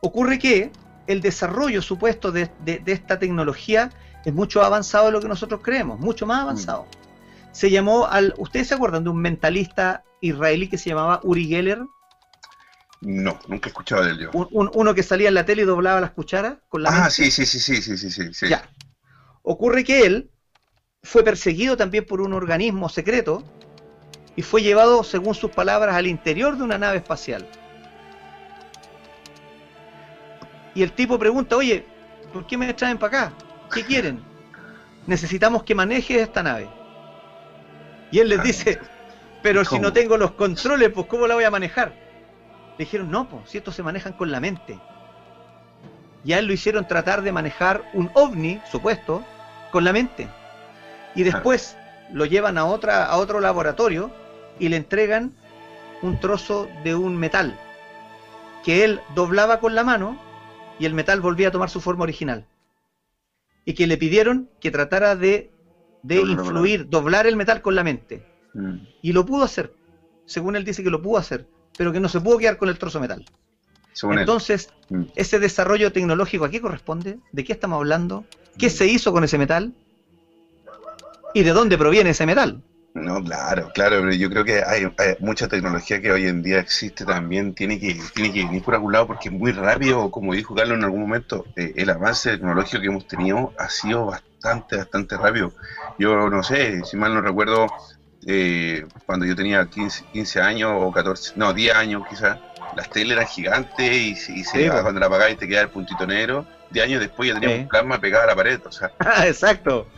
ocurre 0.00 0.38
que 0.38 0.70
el 1.06 1.20
desarrollo 1.20 1.82
supuesto 1.82 2.30
de, 2.32 2.50
de- 2.64 2.78
de 2.78 2.92
esta 2.92 3.18
tecnología 3.18 3.90
es 4.24 4.32
mucho 4.34 4.62
avanzado 4.62 5.06
de 5.06 5.12
lo 5.12 5.20
que 5.20 5.28
nosotros 5.28 5.60
creemos, 5.62 5.98
mucho 5.98 6.26
más 6.26 6.40
avanzado. 6.42 6.86
Se 7.52 7.70
llamó 7.70 8.06
al, 8.06 8.34
¿ustedes 8.38 8.68
se 8.68 8.74
acuerdan 8.74 9.04
de 9.04 9.10
un 9.10 9.20
mentalista 9.20 10.04
israelí 10.20 10.68
que 10.68 10.78
se 10.78 10.90
llamaba 10.90 11.20
Uri 11.24 11.46
Geller? 11.46 11.80
No, 13.00 13.38
nunca 13.48 13.68
he 13.68 13.70
escuchado 13.70 14.04
de 14.04 14.10
él 14.12 14.18
yo. 14.18 14.30
Un- 14.32 14.48
un- 14.50 14.70
uno 14.74 14.94
que 14.94 15.02
salía 15.02 15.28
en 15.28 15.34
la 15.34 15.44
tele 15.46 15.62
y 15.62 15.64
doblaba 15.64 16.00
las 16.00 16.10
cucharas 16.10 16.58
con 16.68 16.82
la 16.82 16.90
Ah, 16.90 16.92
mente. 16.94 17.10
sí, 17.10 17.30
sí, 17.30 17.46
sí, 17.46 17.58
sí, 17.60 17.80
sí, 17.82 18.10
sí, 18.10 18.34
sí. 18.34 18.48
Ya. 18.48 18.68
Ocurre 19.42 19.84
que 19.84 20.04
él 20.04 20.30
fue 21.02 21.22
perseguido 21.22 21.76
también 21.76 22.04
por 22.04 22.20
un 22.20 22.32
organismo 22.32 22.88
secreto 22.88 23.42
y 24.36 24.42
fue 24.42 24.62
llevado, 24.62 25.02
según 25.02 25.34
sus 25.34 25.50
palabras, 25.50 25.96
al 25.96 26.06
interior 26.06 26.56
de 26.56 26.62
una 26.62 26.78
nave 26.78 26.98
espacial. 26.98 27.46
Y 30.74 30.82
el 30.82 30.92
tipo 30.92 31.18
pregunta, 31.18 31.56
oye, 31.56 31.84
¿por 32.32 32.46
qué 32.46 32.56
me 32.56 32.72
traen 32.72 32.98
para 32.98 33.26
acá? 33.26 33.32
¿Qué 33.72 33.84
quieren? 33.84 34.22
Necesitamos 35.06 35.64
que 35.64 35.74
manejes 35.74 36.18
esta 36.18 36.42
nave. 36.42 36.68
Y 38.10 38.20
él 38.20 38.28
les 38.28 38.42
dice, 38.42 38.78
pero 39.42 39.64
si 39.64 39.78
no 39.78 39.92
tengo 39.92 40.16
los 40.16 40.32
controles, 40.32 40.90
pues 40.90 41.06
¿cómo 41.06 41.26
la 41.26 41.34
voy 41.34 41.44
a 41.44 41.50
manejar? 41.50 41.92
Le 42.78 42.84
dijeron, 42.84 43.10
no, 43.10 43.28
pues 43.28 43.50
si 43.50 43.58
estos 43.58 43.74
se 43.74 43.82
manejan 43.82 44.12
con 44.12 44.30
la 44.30 44.40
mente. 44.40 44.78
Y 46.24 46.32
a 46.32 46.38
él 46.38 46.46
lo 46.46 46.52
hicieron 46.52 46.86
tratar 46.86 47.22
de 47.22 47.32
manejar 47.32 47.90
un 47.92 48.10
ovni, 48.14 48.60
supuesto, 48.70 49.24
con 49.72 49.84
la 49.84 49.92
mente. 49.92 50.28
Y 51.18 51.24
después 51.24 51.76
lo 52.12 52.26
llevan 52.26 52.58
a, 52.58 52.64
otra, 52.64 53.04
a 53.04 53.16
otro 53.16 53.40
laboratorio 53.40 54.12
y 54.60 54.68
le 54.68 54.76
entregan 54.76 55.32
un 56.00 56.20
trozo 56.20 56.68
de 56.84 56.94
un 56.94 57.16
metal 57.16 57.58
que 58.64 58.84
él 58.84 59.00
doblaba 59.16 59.58
con 59.58 59.74
la 59.74 59.82
mano 59.82 60.16
y 60.78 60.84
el 60.84 60.94
metal 60.94 61.20
volvía 61.20 61.48
a 61.48 61.50
tomar 61.50 61.70
su 61.70 61.80
forma 61.80 62.04
original. 62.04 62.46
Y 63.64 63.74
que 63.74 63.88
le 63.88 63.98
pidieron 63.98 64.48
que 64.60 64.70
tratara 64.70 65.16
de, 65.16 65.50
de 66.04 66.20
influir, 66.20 66.88
doblar 66.88 67.26
el 67.26 67.34
metal 67.34 67.62
con 67.62 67.74
la 67.74 67.82
mente. 67.82 68.24
Mm. 68.54 68.76
Y 69.02 69.12
lo 69.12 69.26
pudo 69.26 69.42
hacer. 69.42 69.72
Según 70.24 70.54
él 70.54 70.64
dice 70.64 70.84
que 70.84 70.90
lo 70.90 71.02
pudo 71.02 71.18
hacer, 71.18 71.48
pero 71.76 71.92
que 71.92 71.98
no 71.98 72.08
se 72.08 72.20
pudo 72.20 72.38
quedar 72.38 72.58
con 72.58 72.68
el 72.68 72.78
trozo 72.78 72.98
de 72.98 73.08
metal. 73.08 73.24
Según. 73.92 74.20
Entonces, 74.20 74.68
Mm. 74.88 75.02
ese 75.16 75.40
desarrollo 75.40 75.90
tecnológico, 75.90 76.44
¿a 76.44 76.48
qué 76.48 76.60
corresponde? 76.60 77.18
¿De 77.32 77.42
qué 77.42 77.52
estamos 77.52 77.76
hablando? 77.78 78.24
¿Qué 78.56 78.70
se 78.70 78.86
hizo 78.86 79.12
con 79.12 79.24
ese 79.24 79.36
metal? 79.36 79.74
¿Y 81.32 81.42
de 81.42 81.52
dónde 81.52 81.78
proviene 81.78 82.10
ese 82.10 82.26
metal? 82.26 82.62
No, 82.94 83.22
claro, 83.22 83.70
claro, 83.72 84.00
pero 84.00 84.12
yo 84.14 84.28
creo 84.28 84.44
que 84.44 84.62
hay, 84.64 84.82
hay 84.98 85.14
mucha 85.20 85.46
tecnología 85.46 86.00
que 86.00 86.10
hoy 86.10 86.26
en 86.26 86.42
día 86.42 86.58
existe 86.58 87.04
también, 87.06 87.54
tiene 87.54 87.78
que, 87.78 87.94
tiene 88.12 88.32
que 88.32 88.44
venir 88.44 88.62
por 88.64 88.74
algún 88.74 88.92
lado 88.92 89.06
porque 89.06 89.28
es 89.28 89.34
muy 89.34 89.52
rápido, 89.52 90.10
como 90.10 90.34
dijo 90.34 90.54
Carlos 90.54 90.78
en 90.78 90.84
algún 90.84 91.02
momento, 91.02 91.44
eh, 91.54 91.74
el 91.76 91.90
avance 91.90 92.30
tecnológico 92.30 92.80
que 92.80 92.88
hemos 92.88 93.06
tenido 93.06 93.54
ha 93.56 93.68
sido 93.68 94.06
bastante, 94.06 94.78
bastante 94.78 95.16
rápido. 95.16 95.54
Yo 95.96 96.28
no 96.28 96.42
sé, 96.42 96.84
si 96.84 96.96
mal 96.96 97.14
no 97.14 97.20
recuerdo, 97.20 97.72
eh, 98.26 98.84
cuando 99.06 99.26
yo 99.26 99.36
tenía 99.36 99.64
15, 99.68 100.04
15 100.10 100.40
años 100.40 100.72
o 100.74 100.90
14, 100.90 101.32
no, 101.36 101.52
10 101.54 101.74
años 101.76 102.02
quizás, 102.04 102.40
las 102.72 102.90
teles 102.90 103.12
eran 103.12 103.26
gigantes 103.26 103.92
y, 103.96 104.16
se- 104.16 104.32
y 104.32 104.44
se, 104.44 104.58
Sí, 104.60 104.68
cuando 104.70 104.98
la 104.98 105.06
apagabas 105.06 105.34
y 105.34 105.36
te 105.36 105.46
quedaba 105.46 105.64
el 105.66 105.70
puntito 105.70 106.04
negro, 106.06 106.48
10 106.68 106.84
años 106.86 107.00
después 107.00 107.28
ya 107.28 107.34
teníamos 107.34 107.58
Sí. 107.58 107.62
un 107.62 107.68
plasma 107.68 108.00
pegado 108.00 108.24
a 108.24 108.26
la 108.26 108.34
pared, 108.36 108.60
o 108.66 108.72
sea, 108.72 108.92
exacto. 109.26 109.92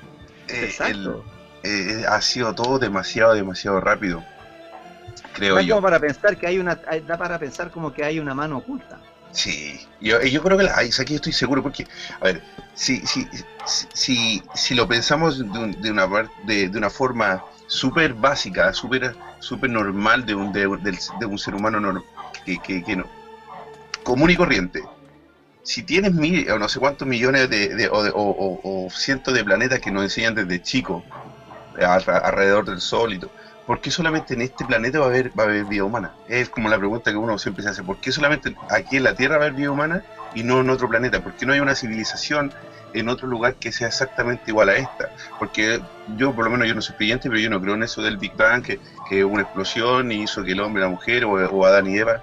Eh, 0.52 0.64
Exacto. 0.64 1.24
el- 1.64 2.00
eh, 2.02 2.04
ha 2.08 2.20
sido 2.22 2.54
todo 2.54 2.78
demasiado, 2.78 3.34
demasiado 3.34 3.80
rápido, 3.80 4.24
creo 5.34 5.56
Da 5.56 5.62
yo. 5.62 5.74
como 5.74 5.82
para 5.82 5.98
pensar 6.00 6.36
que 6.36 6.46
hay 6.46 6.58
una, 6.58 6.74
da 6.74 7.18
para 7.18 7.38
pensar 7.38 7.70
como 7.70 7.92
que 7.92 8.02
hay 8.04 8.18
una 8.18 8.34
mano 8.34 8.58
oculta. 8.58 8.98
Sí, 9.32 9.86
yo, 10.00 10.20
yo 10.22 10.42
creo 10.42 10.56
que 10.58 10.64
la 10.64 10.76
hay, 10.76 10.90
yo 10.90 11.02
estoy 11.16 11.32
seguro, 11.32 11.62
porque, 11.62 11.86
a 12.20 12.24
ver, 12.24 12.42
si, 12.74 13.06
si, 13.06 13.28
si, 13.64 13.86
si, 13.92 14.42
si 14.54 14.74
lo 14.74 14.88
pensamos 14.88 15.38
de, 15.38 15.58
un- 15.58 15.80
de 15.80 15.90
una, 15.90 16.08
de, 16.44 16.68
de 16.68 16.78
una 16.78 16.90
forma 16.90 17.44
súper 17.66 18.14
básica, 18.14 18.72
súper 18.72 19.14
súper 19.40 19.70
normal 19.70 20.26
de 20.26 20.34
un, 20.34 20.52
de, 20.52 20.68
de 21.18 21.26
un 21.26 21.38
ser 21.38 21.54
humano 21.54 21.80
nor- 21.80 22.04
que, 22.44 22.58
que, 22.60 22.82
que 22.84 22.96
no, 22.96 23.04
común 24.02 24.30
y 24.30 24.36
corriente, 24.36 24.82
si 25.62 25.84
tienes 25.84 26.12
mil 26.14 26.50
o 26.50 26.58
no 26.58 26.68
sé 26.68 26.78
cuántos 26.80 27.06
millones 27.08 27.48
de, 27.50 27.68
de- 27.74 27.88
o, 27.90 28.02
de- 28.02 28.12
o- 28.14 28.88
cientos 28.90 29.34
de 29.34 29.44
planetas 29.44 29.80
que 29.80 29.90
nos 29.90 30.02
enseñan 30.04 30.34
desde 30.34 30.60
chico 30.62 31.08
alrededor 31.74 32.64
del 32.66 32.80
Sol 32.80 33.12
y 33.14 33.18
todo, 33.20 33.32
¿por 33.64 33.80
qué 33.80 33.90
solamente 33.90 34.34
en 34.34 34.42
este 34.42 34.64
planeta 34.64 34.98
va 35.00 35.06
a 35.06 35.08
haber, 35.08 35.30
va 35.38 35.44
a 35.44 35.46
haber 35.46 35.64
vida 35.66 35.84
humana? 35.84 36.16
Es 36.24 36.50
como 36.50 36.68
la 36.68 36.78
pregunta 36.78 37.10
que 37.10 37.16
uno 37.16 37.38
siempre 37.38 37.62
se 37.62 37.70
hace, 37.70 37.84
¿por 37.84 38.00
qué 38.00 38.12
solamente 38.12 38.56
aquí 38.68 38.96
en 38.96 39.04
la 39.04 39.14
Tierra 39.14 39.36
va 39.38 39.44
a 39.44 39.46
haber 39.46 39.54
vida 39.56 39.70
humana 39.70 40.04
y 40.32 40.42
no 40.44 40.60
en 40.60 40.70
otro 40.70 40.88
planeta? 40.88 41.22
¿Por 41.22 41.36
qué 41.36 41.46
no 41.46 41.52
hay 41.52 41.60
una 41.60 41.74
civilización 41.76 42.54
en 42.92 43.08
otro 43.08 43.28
lugar 43.28 43.56
que 43.58 43.72
sea 43.72 43.88
exactamente 43.88 44.50
igual 44.50 44.68
a 44.70 44.76
esta? 44.76 45.12
Porque 45.38 45.80
yo, 46.06 46.34
por 46.34 46.44
lo 46.44 46.50
menos, 46.50 46.66
yo 46.68 46.74
no 46.74 46.82
soy 46.82 46.96
creyente, 46.96 47.28
pero 47.28 47.40
yo 47.40 47.50
no 47.50 47.60
creo 47.60 47.74
en 47.74 47.84
eso 47.84 48.02
del 48.02 48.18
Big 48.18 48.34
Bang, 48.36 48.64
que, 48.64 48.80
que 49.04 49.24
una 49.24 49.42
explosión 49.42 50.10
hizo 50.12 50.42
que 50.44 50.52
el 50.52 50.60
hombre, 50.60 50.82
la 50.82 50.88
mujer 50.88 51.24
o, 51.24 51.32
o 51.32 51.64
Adán 51.66 51.86
y 51.86 51.96
Eva. 51.98 52.22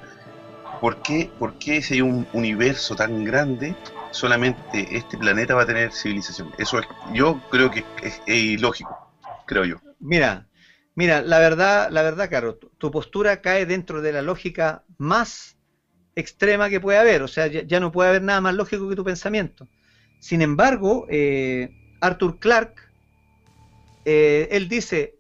¿Por 0.82 1.02
qué, 1.02 1.30
por 1.40 1.58
qué 1.58 1.82
si 1.82 1.96
hay 1.96 2.02
un 2.02 2.28
universo 2.34 2.96
tan 2.96 3.24
grande, 3.24 3.76
solamente 4.12 4.96
este 4.96 5.18
planeta 5.18 5.56
va 5.56 5.64
a 5.64 5.66
tener 5.66 5.92
civilización. 5.92 6.52
Eso 6.58 6.80
es, 6.80 6.88
yo 7.14 7.42
creo 7.50 7.72
que 7.72 7.84
es, 8.02 8.22
es 8.26 8.36
ilógico, 8.36 8.96
creo 9.46 9.66
yo. 9.66 9.78
Mira, 10.00 10.48
mira, 10.96 11.22
la 11.22 11.40
verdad, 11.40 11.90
la 11.92 12.02
verdad, 12.02 12.30
Caro, 12.30 12.56
tu, 12.56 12.70
tu 12.78 12.92
postura 12.92 13.42
cae 13.42 13.66
dentro 13.66 14.02
de 14.02 14.12
la 14.12 14.22
lógica 14.22 14.84
más 14.98 15.58
extrema 16.16 16.70
que 16.70 16.80
puede 16.80 16.98
haber. 16.98 17.22
O 17.22 17.28
sea, 17.28 17.48
ya, 17.48 17.64
ya 17.64 17.80
no 17.80 17.92
puede 17.92 18.10
haber 18.10 18.22
nada 18.22 18.42
más 18.42 18.56
lógico 18.56 18.90
que 18.90 18.96
tu 18.96 19.04
pensamiento. 19.04 19.68
Sin 20.20 20.42
embargo, 20.42 21.06
eh, 21.10 21.70
Arthur 22.02 22.40
Clarke, 22.40 22.82
eh, 24.06 24.48
él 24.52 24.68
dice, 24.68 25.20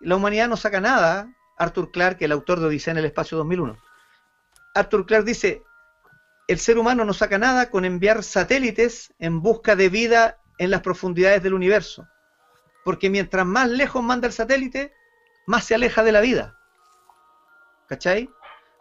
la 0.00 0.16
humanidad 0.16 0.48
no 0.48 0.56
saca 0.56 0.80
nada. 0.80 1.32
Arthur 1.58 1.90
Clarke, 1.90 2.22
el 2.22 2.32
autor 2.32 2.60
de 2.60 2.66
Odisea 2.66 2.92
en 2.92 2.98
el 2.98 3.06
Espacio 3.06 3.38
2001. 3.38 3.78
Arthur 4.76 5.06
Clarke 5.06 5.26
dice, 5.26 5.62
el 6.48 6.58
ser 6.58 6.78
humano 6.78 7.04
no 7.04 7.12
saca 7.12 7.38
nada 7.38 7.70
con 7.70 7.84
enviar 7.84 8.22
satélites 8.22 9.12
en 9.18 9.42
busca 9.42 9.74
de 9.76 9.88
vida 9.88 10.38
en 10.58 10.70
las 10.70 10.82
profundidades 10.82 11.42
del 11.42 11.54
universo. 11.54 12.06
Porque 12.84 13.10
mientras 13.10 13.44
más 13.44 13.68
lejos 13.68 14.02
manda 14.02 14.26
el 14.28 14.32
satélite, 14.32 14.92
más 15.46 15.64
se 15.64 15.74
aleja 15.74 16.02
de 16.04 16.12
la 16.12 16.20
vida. 16.20 16.56
¿Cachai? 17.88 18.28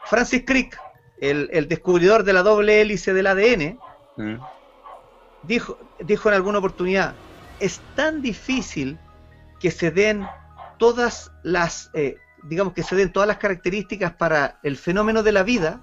Francis 0.06 0.43
Crick, 0.46 0.80
el, 1.20 1.50
el 1.52 1.68
descubridor 1.68 2.24
de 2.24 2.34
la 2.34 2.43
doble 2.43 2.82
hélice 2.82 3.14
del 3.14 3.28
ADN, 3.28 3.80
Mm. 4.18 4.38
dijo, 5.43 5.78
dijo 6.00 6.30
en 6.30 6.36
alguna 6.36 6.60
oportunidad, 6.60 7.16
es 7.60 7.82
tan 7.96 8.22
difícil 8.22 8.98
que 9.60 9.72
se 9.72 9.91
den 9.91 10.26
todas 10.78 11.32
las, 11.43 11.89
eh, 11.93 12.18
digamos 12.48 12.74
que 12.74 12.84
se 12.84 12.96
den 12.96 13.12
todas 13.12 13.28
las 13.28 13.38
características 13.38 14.14
para 14.14 14.60
el 14.64 14.78
fenómeno 14.78 15.24
de 15.24 15.32
la 15.32 15.43
vida, 15.43 15.82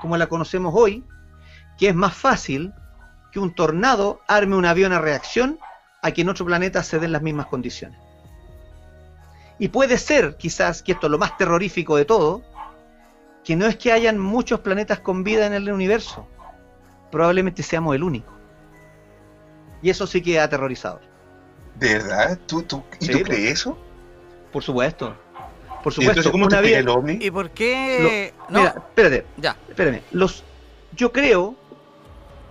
como 0.00 0.16
la 0.16 0.26
conocemos 0.26 0.72
hoy, 0.76 1.04
que 1.78 1.88
es 1.88 1.94
más 1.94 2.14
fácil 2.14 2.72
que 3.32 3.40
un 3.40 3.54
tornado 3.54 4.20
arme 4.28 4.56
un 4.56 4.64
avión 4.64 4.92
a 4.92 5.00
reacción 5.00 5.58
a 6.02 6.12
que 6.12 6.22
en 6.22 6.28
otro 6.28 6.44
planeta 6.46 6.82
se 6.82 6.98
den 6.98 7.12
las 7.12 7.22
mismas 7.22 7.46
condiciones. 7.46 7.98
Y 9.58 9.68
puede 9.68 9.98
ser, 9.98 10.36
quizás, 10.36 10.82
que 10.82 10.92
esto 10.92 11.06
es 11.06 11.10
lo 11.10 11.18
más 11.18 11.36
terrorífico 11.36 11.96
de 11.96 12.04
todo, 12.04 12.42
que 13.44 13.56
no 13.56 13.66
es 13.66 13.76
que 13.76 13.92
hayan 13.92 14.18
muchos 14.18 14.60
planetas 14.60 15.00
con 15.00 15.24
vida 15.24 15.46
en 15.46 15.52
el 15.52 15.70
universo, 15.72 16.26
probablemente 17.10 17.62
seamos 17.62 17.94
el 17.94 18.02
único. 18.02 18.32
Y 19.82 19.90
eso 19.90 20.06
sí 20.06 20.22
que 20.22 20.36
es 20.36 20.42
aterrorizador. 20.42 21.02
¿De 21.76 21.94
verdad? 21.94 22.38
¿Tú, 22.46 22.62
tú, 22.62 22.82
¿Y 23.00 23.06
Sí, 23.06 23.12
tú 23.12 23.18
pues. 23.18 23.28
crees 23.28 23.52
eso? 23.52 23.78
Por 24.52 24.62
supuesto. 24.62 25.16
Por 25.84 25.92
¿Y 25.92 25.96
supuesto. 25.96 26.10
entonces 26.12 26.32
cómo 26.32 26.48
te 26.48 26.56
una 26.58 26.68
el 26.68 26.88
ovni? 26.88 27.18
¿Y 27.20 27.30
por 27.30 27.50
qué? 27.50 28.32
no, 28.48 28.58
Mira, 28.60 28.74
espérate, 28.76 29.26
ya. 29.36 29.56
espérame. 29.68 30.00
Los, 30.12 30.42
yo 30.96 31.12
creo 31.12 31.54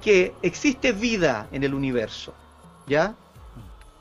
que 0.01 0.33
existe 0.41 0.91
vida 0.91 1.47
en 1.51 1.63
el 1.63 1.73
universo, 1.73 2.33
¿ya? 2.87 3.15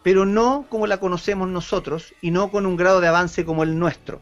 Pero 0.03 0.27
no 0.27 0.67
como 0.69 0.87
la 0.87 0.99
conocemos 0.99 1.49
nosotros 1.49 2.13
y 2.21 2.31
no 2.31 2.51
con 2.51 2.67
un 2.67 2.77
grado 2.77 3.01
de 3.01 3.09
avance 3.09 3.45
como 3.45 3.63
el 3.63 3.79
nuestro. 3.79 4.21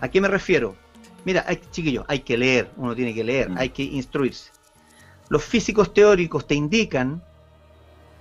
¿A 0.00 0.08
qué 0.08 0.20
me 0.20 0.28
refiero? 0.28 0.74
Mira, 1.24 1.44
hay, 1.46 1.60
chiquillos, 1.70 2.04
hay 2.08 2.20
que 2.20 2.36
leer, 2.36 2.70
uno 2.76 2.94
tiene 2.96 3.14
que 3.14 3.22
leer, 3.22 3.50
Mm. 3.50 3.58
hay 3.58 3.68
que 3.68 3.84
instruirse. 3.84 4.50
Los 5.28 5.44
físicos 5.44 5.94
teóricos 5.94 6.46
te 6.46 6.54
indican 6.56 7.22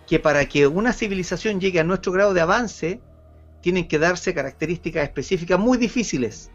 que 0.08 0.20
para 0.20 0.46
que 0.46 0.68
una 0.68 0.94
civilización 0.94 1.60
llegue 1.60 1.80
a 1.80 1.84
nuestro 1.84 2.12
grado 2.12 2.34
de 2.36 2.42
avance, 2.42 3.00
tienen 3.62 3.88
que 3.88 4.00
darse 4.00 4.34
características 4.34 5.04
específicas 5.04 5.60
muy 5.60 5.78
difíciles 5.78 6.50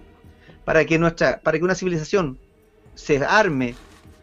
para 0.64 0.84
que 0.84 0.98
nuestra, 0.98 1.40
para 1.40 1.58
que 1.58 1.64
una 1.64 1.74
civilización 1.74 2.38
se 2.94 3.24
arme, 3.24 3.74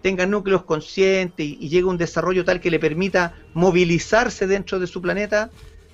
tenga 0.02 0.26
núcleos 0.26 0.64
conscientes 0.64 1.46
y, 1.46 1.58
y 1.60 1.70
llegue 1.70 1.86
a 1.86 1.92
un 1.92 1.98
desarrollo 1.98 2.44
tal 2.44 2.60
que 2.60 2.72
le 2.72 2.80
permita 2.80 3.36
movilizarse 3.54 4.48
dentro 4.48 4.80
de 4.80 4.88
su 4.88 5.02
planeta, 5.02 5.50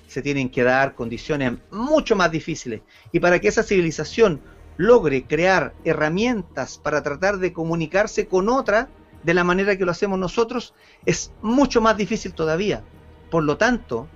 se 0.08 0.22
tienen 0.22 0.50
que 0.50 0.64
dar 0.64 0.96
condiciones 0.96 1.52
mucho 1.70 2.16
más 2.16 2.32
difíciles. 2.32 2.80
Y 3.12 3.20
para 3.20 3.38
que 3.38 3.46
esa 3.46 3.62
civilización 3.62 4.40
logre 4.76 5.24
crear 5.24 5.74
herramientas 5.84 6.78
para 6.78 7.02
tratar 7.02 7.38
de 7.38 7.52
comunicarse 7.52 8.26
con 8.26 8.48
otra 8.48 8.88
de 9.22 9.34
la 9.34 9.44
manera 9.44 9.76
que 9.76 9.84
lo 9.84 9.92
hacemos 9.92 10.18
nosotros, 10.18 10.74
es 11.06 11.32
mucho 11.42 11.80
más 11.80 11.96
difícil 11.96 12.32
todavía. 12.32 12.82
Por 13.30 13.44
lo 13.44 13.56
tanto, 13.56 14.08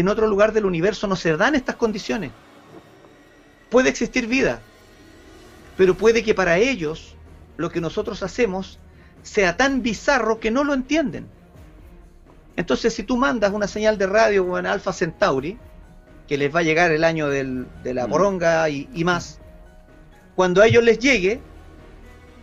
en 0.00 0.08
otro 0.08 0.26
lugar 0.26 0.52
del 0.52 0.64
universo 0.66 1.06
no 1.06 1.16
se 1.16 1.36
dan 1.36 1.54
estas 1.54 1.76
condiciones. 1.76 2.30
Puede 3.70 3.88
existir 3.90 4.26
vida, 4.26 4.60
pero 5.76 5.94
puede 5.94 6.22
que 6.22 6.34
para 6.34 6.58
ellos 6.58 7.14
lo 7.56 7.70
que 7.70 7.80
nosotros 7.80 8.22
hacemos 8.22 8.78
sea 9.22 9.56
tan 9.56 9.82
bizarro 9.82 10.40
que 10.40 10.50
no 10.50 10.64
lo 10.64 10.74
entienden. 10.74 11.26
Entonces, 12.56 12.94
si 12.94 13.02
tú 13.02 13.16
mandas 13.16 13.52
una 13.52 13.68
señal 13.68 13.98
de 13.98 14.06
radio 14.06 14.58
en 14.58 14.66
Alpha 14.66 14.92
Centauri, 14.92 15.58
que 16.26 16.36
les 16.38 16.54
va 16.54 16.60
a 16.60 16.62
llegar 16.62 16.90
el 16.90 17.04
año 17.04 17.28
del- 17.28 17.66
de 17.82 17.94
la 17.94 18.06
Mm. 18.06 18.10
boronga 18.10 18.68
y, 18.68 18.88
y 18.94 19.04
más, 19.04 19.38
cuando 20.34 20.60
a 20.62 20.66
ellos 20.66 20.82
les 20.84 20.98
llegue, 20.98 21.40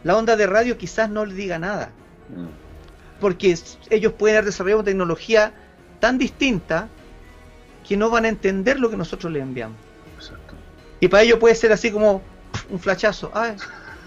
la 0.03 0.15
onda 0.17 0.35
de 0.35 0.47
radio 0.47 0.77
quizás 0.77 1.09
no 1.09 1.25
les 1.25 1.35
diga 1.35 1.59
nada, 1.59 1.91
Mm. 2.29 2.45
porque 3.19 3.57
ellos 3.89 4.13
pueden 4.13 4.37
haber 4.37 4.45
desarrollado 4.45 4.79
una 4.81 4.85
tecnología 4.85 5.53
tan 5.99 6.17
distinta 6.17 6.87
que 7.88 7.97
no 7.97 8.09
van 8.09 8.25
a 8.25 8.29
entender 8.29 8.79
lo 8.79 8.89
que 8.89 8.97
nosotros 8.97 9.31
les 9.31 9.41
enviamos. 9.43 9.77
Exacto. 10.17 10.55
Y 10.99 11.07
para 11.07 11.23
ellos 11.23 11.39
puede 11.39 11.55
ser 11.55 11.71
así 11.71 11.91
como 11.91 12.23
un 12.69 12.79
flachazo. 12.79 13.31
Ay, 13.33 13.55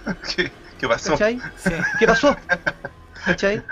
¿Qué, 0.37 0.51
qué 0.79 0.89
pasó? 0.89 1.12
¿cachai? 1.12 1.39
Sí. 1.62 1.70
¿Qué 1.99 2.07
pasó? 2.07 2.37
¿Cachai? 3.24 3.62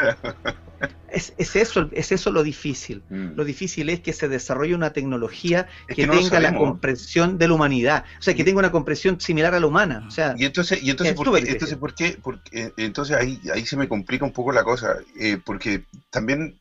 Es, 1.09 1.33
es 1.39 1.57
eso, 1.57 1.89
es 1.93 2.13
eso 2.13 2.31
lo 2.31 2.43
difícil. 2.43 3.03
Mm. 3.09 3.31
Lo 3.37 3.45
difícil 3.45 3.89
es 3.89 4.01
que 4.01 4.13
se 4.13 4.29
desarrolle 4.29 4.75
una 4.75 4.93
tecnología 4.93 5.67
Es 5.89 5.97
que, 5.97 6.03
que 6.03 6.07
no 6.07 6.15
lo 6.15 6.21
tenga 6.21 6.41
la 6.41 6.55
comprensión 6.55 7.39
de 7.39 7.49
la 7.49 7.55
humanidad. 7.55 8.05
O 8.19 8.23
sea, 8.23 8.35
que 8.35 8.43
Y- 8.43 8.45
tenga 8.45 8.59
una 8.59 8.71
comprensión 8.73 9.19
similar 9.19 9.55
a 9.55 9.61
la 9.61 9.67
humana. 9.67 10.05
O 10.07 10.11
sea, 10.11 10.35
Y 10.37 10.45
entonces, 10.45 10.83
y 10.83 10.91
entonces, 10.91 11.13
Es 11.15 11.17
¿por 11.17 11.33
qué? 11.43 11.51
Entonces, 11.51 11.79
¿por 11.79 11.95
qué? 11.95 12.19
Porque, 12.23 12.65
eh, 12.65 12.73
entonces 12.77 13.17
ahí, 13.17 13.41
ahí 13.55 13.65
se 13.65 13.77
me 13.79 13.89
complica 13.89 14.27
un 14.27 14.33
poco 14.33 14.53
la 14.53 14.63
cosa, 14.65 14.97
eh, 15.19 15.39
porque 15.43 15.85
también, 16.11 16.61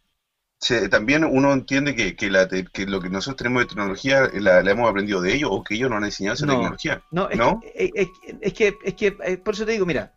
se, 0.66 0.90
también 0.90 1.24
uno 1.24 1.54
entiende 1.54 1.96
que, 1.96 2.16
que, 2.16 2.32
la, 2.32 2.48
que 2.48 2.88
lo 2.88 3.00
que 3.00 3.10
nosotros 3.10 3.36
tenemos 3.38 3.62
de 3.62 3.68
tecnología 3.68 4.28
la, 4.34 4.64
la 4.64 4.72
hemos 4.72 4.90
aprendido 4.90 5.22
de 5.22 5.36
ellos 5.36 5.50
o 5.54 5.64
que 5.64 5.76
ellos 5.76 5.90
nos 5.92 5.98
han 5.98 6.06
enseñado 6.06 6.34
esa 6.34 6.46
No. 6.48 6.54
tecnología. 6.54 7.02
no, 7.12 7.30
es, 7.30 7.38
¿no? 7.38 7.60
Que, 7.60 7.92
es, 7.94 8.10
es 8.42 8.54
que, 8.54 8.78
es 8.84 8.94
que, 8.96 9.18
eh, 9.26 9.38
por 9.38 9.54
eso 9.54 9.64
te 9.66 9.74
digo, 9.74 9.86
mira, 9.86 10.12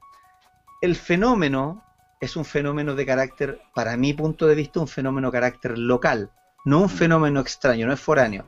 el 0.80 0.96
fenómeno 0.96 1.84
es 2.18 2.34
un 2.34 2.46
fenómeno 2.46 2.94
de 2.94 3.04
carácter, 3.04 3.60
para 3.74 3.96
mi 3.98 4.14
punto 4.14 4.46
de 4.46 4.54
vista, 4.54 4.80
un 4.80 4.88
fenómeno 4.88 5.28
de 5.28 5.32
carácter 5.32 5.76
local, 5.76 6.30
no 6.64 6.80
un 6.80 6.88
fenómeno 6.88 7.40
extraño, 7.40 7.86
no 7.86 7.92
es 7.92 8.00
foráneo. 8.00 8.46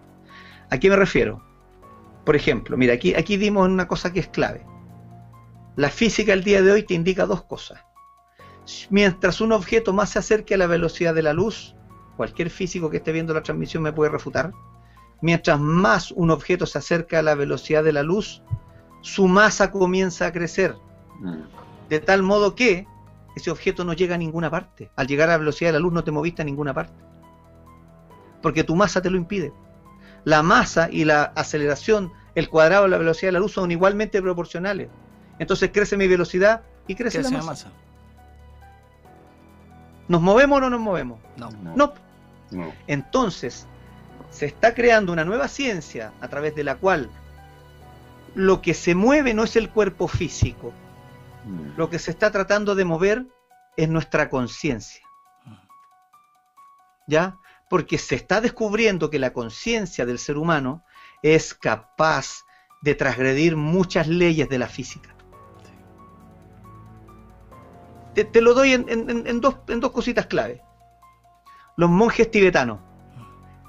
¿A 0.71 0.79
qué 0.79 0.89
me 0.89 0.97
refiero? 0.97 1.43
Por 2.25 2.35
ejemplo, 2.35 2.79
mira, 2.79 2.95
aquí, 2.95 3.15
aquí 3.15 3.37
dimos 3.37 3.69
una 3.69 3.87
cosa 3.87 4.11
que 4.11 4.21
es 4.21 4.29
clave. 4.29 4.65
La 5.77 5.91
física 5.91 6.33
el 6.33 6.45
día 6.45 6.63
de 6.63 6.73
hoy 6.73 6.83
te 6.83 6.95
indica 6.95 7.27
dos 7.27 7.45
cosas. 7.45 7.79
Mientras 8.89 9.41
un 9.41 9.53
objeto 9.53 9.93
más 9.93 10.11
se 10.11 10.19
acerque 10.19 10.55
a 10.55 10.59
la 10.59 10.67
velocidad 10.67 11.15
de 11.15 11.23
la 11.23 11.33
luz, 11.33 11.75
cualquier 12.21 12.51
físico 12.51 12.91
que 12.91 12.99
esté 12.99 13.13
viendo 13.13 13.33
la 13.33 13.43
transmisión 13.43 13.83
me 13.83 13.95
puede 13.95 14.11
refutar, 14.11 14.53
mientras 15.23 15.59
más 15.59 16.11
un 16.11 16.31
objeto 16.31 16.67
se 16.67 16.77
acerca 16.77 17.19
a 17.19 17.23
la 17.23 17.35
velocidad 17.35 17.83
de 17.83 17.95
la 17.95 18.03
luz, 18.03 18.43
su 19.01 19.27
masa 19.27 19.71
comienza 19.71 20.27
a 20.27 20.31
crecer, 20.31 20.77
de 21.89 21.99
tal 21.99 22.23
modo 22.23 22.55
que 22.55 22.87
ese 23.37 23.51
objeto 23.51 23.87
no 23.87 23.95
llega 23.95 24.17
a 24.17 24.19
ninguna 24.19 24.51
parte. 24.51 24.91
Al 24.97 25.07
llegar 25.07 25.31
a 25.31 25.33
la 25.33 25.39
velocidad 25.39 25.71
de 25.71 25.73
la 25.73 25.79
luz 25.79 25.95
no 25.95 26.05
te 26.05 26.11
moviste 26.11 26.43
a 26.43 26.45
ninguna 26.45 26.75
parte. 26.75 27.03
Porque 28.43 28.65
tu 28.65 28.77
masa 28.77 29.01
te 29.01 29.09
lo 29.09 29.17
impide. 29.17 29.55
La 30.25 30.43
masa 30.43 30.91
y 30.91 31.07
la 31.07 31.23
aceleración, 31.23 32.13
el 32.35 32.51
cuadrado 32.51 32.83
de 32.83 32.91
la 32.91 32.99
velocidad 32.99 33.29
de 33.29 33.33
la 33.33 33.39
luz 33.39 33.53
son 33.53 33.71
igualmente 33.71 34.21
proporcionales. 34.21 34.91
Entonces 35.39 35.71
crece 35.73 35.97
mi 35.97 36.07
velocidad 36.07 36.61
y 36.87 36.97
crece 36.97 37.17
¿Qué 37.17 37.25
la 37.25 37.31
masa. 37.31 37.47
masa? 37.47 37.73
¿Nos 40.09 40.21
movemos 40.21 40.59
o 40.59 40.61
no 40.61 40.69
nos 40.69 40.81
movemos? 40.81 41.19
No. 41.39 41.51
No. 41.63 41.77
No. 41.77 42.10
No. 42.51 42.73
Entonces, 42.87 43.67
se 44.31 44.47
está 44.47 44.75
creando 44.75 45.13
una 45.13 45.25
nueva 45.25 45.49
ciencia 45.49 46.13
a 46.21 46.29
través 46.29 46.55
de 46.55 46.65
la 46.65 46.77
cual 46.77 47.11
lo 48.35 48.63
que 48.63 48.75
se 48.75 48.95
mueve 48.95 49.35
no 49.35 49.45
es 49.45 49.57
el 49.57 49.71
cuerpo 49.71 50.07
físico, 50.09 50.73
Mm. 51.45 51.77
lo 51.79 51.89
que 51.91 51.99
se 51.99 52.11
está 52.11 52.31
tratando 52.31 52.75
de 52.75 52.85
mover 52.85 53.27
es 53.77 53.89
nuestra 53.89 54.29
conciencia. 54.29 55.01
¿Ya? 57.07 57.39
Porque 57.69 57.99
se 57.99 58.15
está 58.15 58.41
descubriendo 58.41 59.11
que 59.11 59.19
la 59.19 59.33
conciencia 59.33 60.05
del 60.07 60.19
ser 60.19 60.37
humano 60.37 60.85
es 61.23 61.55
capaz 61.55 62.45
de 62.83 62.95
transgredir 62.95 63.57
muchas 63.57 64.07
leyes 64.07 64.49
de 64.49 64.59
la 64.59 64.67
física. 64.69 65.15
Te, 68.15 68.25
te 68.25 68.41
lo 68.41 68.55
doy 68.55 68.73
en, 68.73 68.87
en- 68.89 69.09
en- 69.11 69.27
en 69.27 69.41
dos, 69.41 69.57
en 69.69 69.81
dos 69.81 69.93
cositas 69.93 70.27
clave. 70.27 70.63
Los 71.77 71.91
monjes 71.91 72.31
tibetanos 72.31 72.79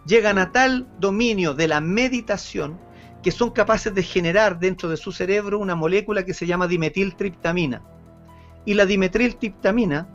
llegan 0.05 0.37
a 0.37 0.51
tal 0.51 0.87
dominio 0.99 1.53
de 1.53 1.67
la 1.67 1.81
meditación 1.81 2.79
que 3.21 3.31
son 3.31 3.51
capaces 3.51 3.93
de 3.93 4.01
generar 4.03 4.59
dentro 4.59 4.89
de 4.89 4.97
su 4.97 5.11
cerebro 5.11 5.59
una 5.59 5.75
molécula 5.75 6.25
que 6.25 6.33
se 6.33 6.47
llama 6.47 6.67
dimetiltriptamina. 6.67 7.83
Y 8.65 8.73
la 8.73 8.85
dimetiltriptamina 8.85 10.07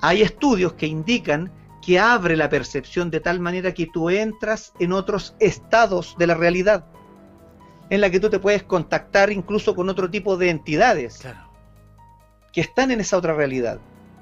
hay 0.00 0.22
estudios 0.22 0.72
que 0.72 0.86
indican 0.86 1.52
que 1.84 1.98
abre 1.98 2.34
la 2.36 2.48
percepción 2.48 3.10
de 3.10 3.20
tal 3.20 3.40
manera 3.40 3.74
que 3.74 3.86
tú 3.86 4.08
entras 4.08 4.72
en 4.80 4.92
otros 4.92 5.36
estados 5.38 6.16
de 6.18 6.26
la 6.26 6.34
realidad, 6.34 6.86
en 7.90 8.00
la 8.00 8.08
que 8.10 8.20
tú 8.20 8.30
te 8.30 8.38
puedes 8.38 8.62
contactar 8.62 9.30
incluso 9.30 9.74
con 9.74 9.90
otro 9.90 10.10
tipo 10.10 10.38
de 10.38 10.48
entidades 10.48 11.18
Claro. 11.18 11.50
que 12.54 12.62
están 12.62 12.90
en 12.90 13.00
esa 13.00 13.18
otra 13.18 13.34
realidad 13.34 13.80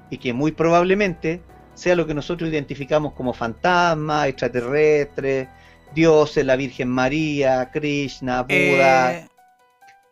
y 0.09 0.17
que 0.17 0.33
muy 0.33 0.51
probablemente 0.51 1.41
sea 1.75 1.95
lo 1.95 2.05
que 2.05 2.13
nosotros 2.13 2.49
identificamos 2.49 3.13
como 3.13 3.33
fantasmas, 3.33 4.27
extraterrestres, 4.27 5.47
dioses, 5.93 6.45
la 6.45 6.55
Virgen 6.55 6.89
María, 6.89 7.69
Krishna, 7.71 8.43
Buda. 8.43 9.13
Eh, 9.13 9.27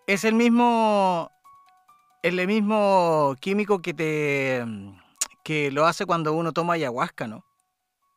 es 0.08 0.24
el 0.24 0.34
mismo. 0.36 1.32
El 2.24 2.46
mismo 2.48 3.36
químico 3.40 3.82
que 3.82 3.94
te. 3.94 4.64
que 5.44 5.72
lo 5.72 5.86
hace 5.88 6.06
cuando 6.06 6.34
uno 6.34 6.52
toma 6.52 6.74
ayahuasca, 6.74 7.28
¿no? 7.28 7.44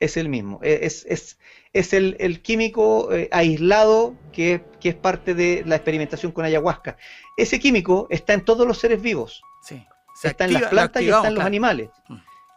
Es 0.00 0.16
el 0.18 0.28
mismo, 0.28 0.58
e, 0.62 0.80
es, 0.82 1.06
es, 1.08 1.38
es 1.72 1.94
el, 1.94 2.16
el 2.18 2.42
químico 2.42 3.10
eh, 3.14 3.28
aislado 3.32 4.14
que, 4.32 4.62
que 4.80 4.90
es 4.90 4.94
parte 4.94 5.34
de 5.34 5.62
la 5.64 5.76
experimentación 5.76 6.32
con 6.32 6.44
ayahuasca. 6.44 6.98
Ese 7.38 7.58
químico 7.58 8.06
está 8.10 8.34
en 8.34 8.44
todos 8.44 8.66
los 8.66 8.76
seres 8.78 9.00
vivos, 9.00 9.40
Sí. 9.62 9.82
está 10.22 10.44
en 10.44 10.54
las 10.54 10.64
plantas 10.64 11.00
y 11.02 11.06
está 11.06 11.18
en 11.28 11.34
los 11.34 11.34
claro. 11.34 11.46
animales. 11.46 11.88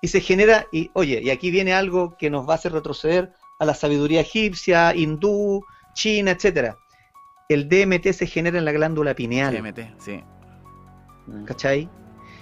Y 0.02 0.10
se 0.10 0.22
genera, 0.22 0.68
y 0.72 0.92
oye, 0.94 1.22
y 1.24 1.30
aquí 1.30 1.52
viene 1.52 1.74
algo 1.74 2.18
que 2.18 2.30
nos 2.30 2.48
va 2.48 2.54
a 2.54 2.56
hacer 2.56 2.72
retroceder 2.72 3.34
a 3.60 3.66
la 3.66 3.74
sabiduría 3.74 4.22
egipcia, 4.22 4.96
hindú, 4.96 5.64
china, 5.94 6.32
etcétera. 6.32 6.78
El 7.50 7.68
DMT 7.70 8.12
se 8.12 8.28
genera 8.28 8.58
en 8.58 8.66
la 8.66 8.72
glándula 8.72 9.16
pineal. 9.16 9.56
DMT, 9.56 9.80
sí. 10.00 10.24
¿cachai? 11.46 11.90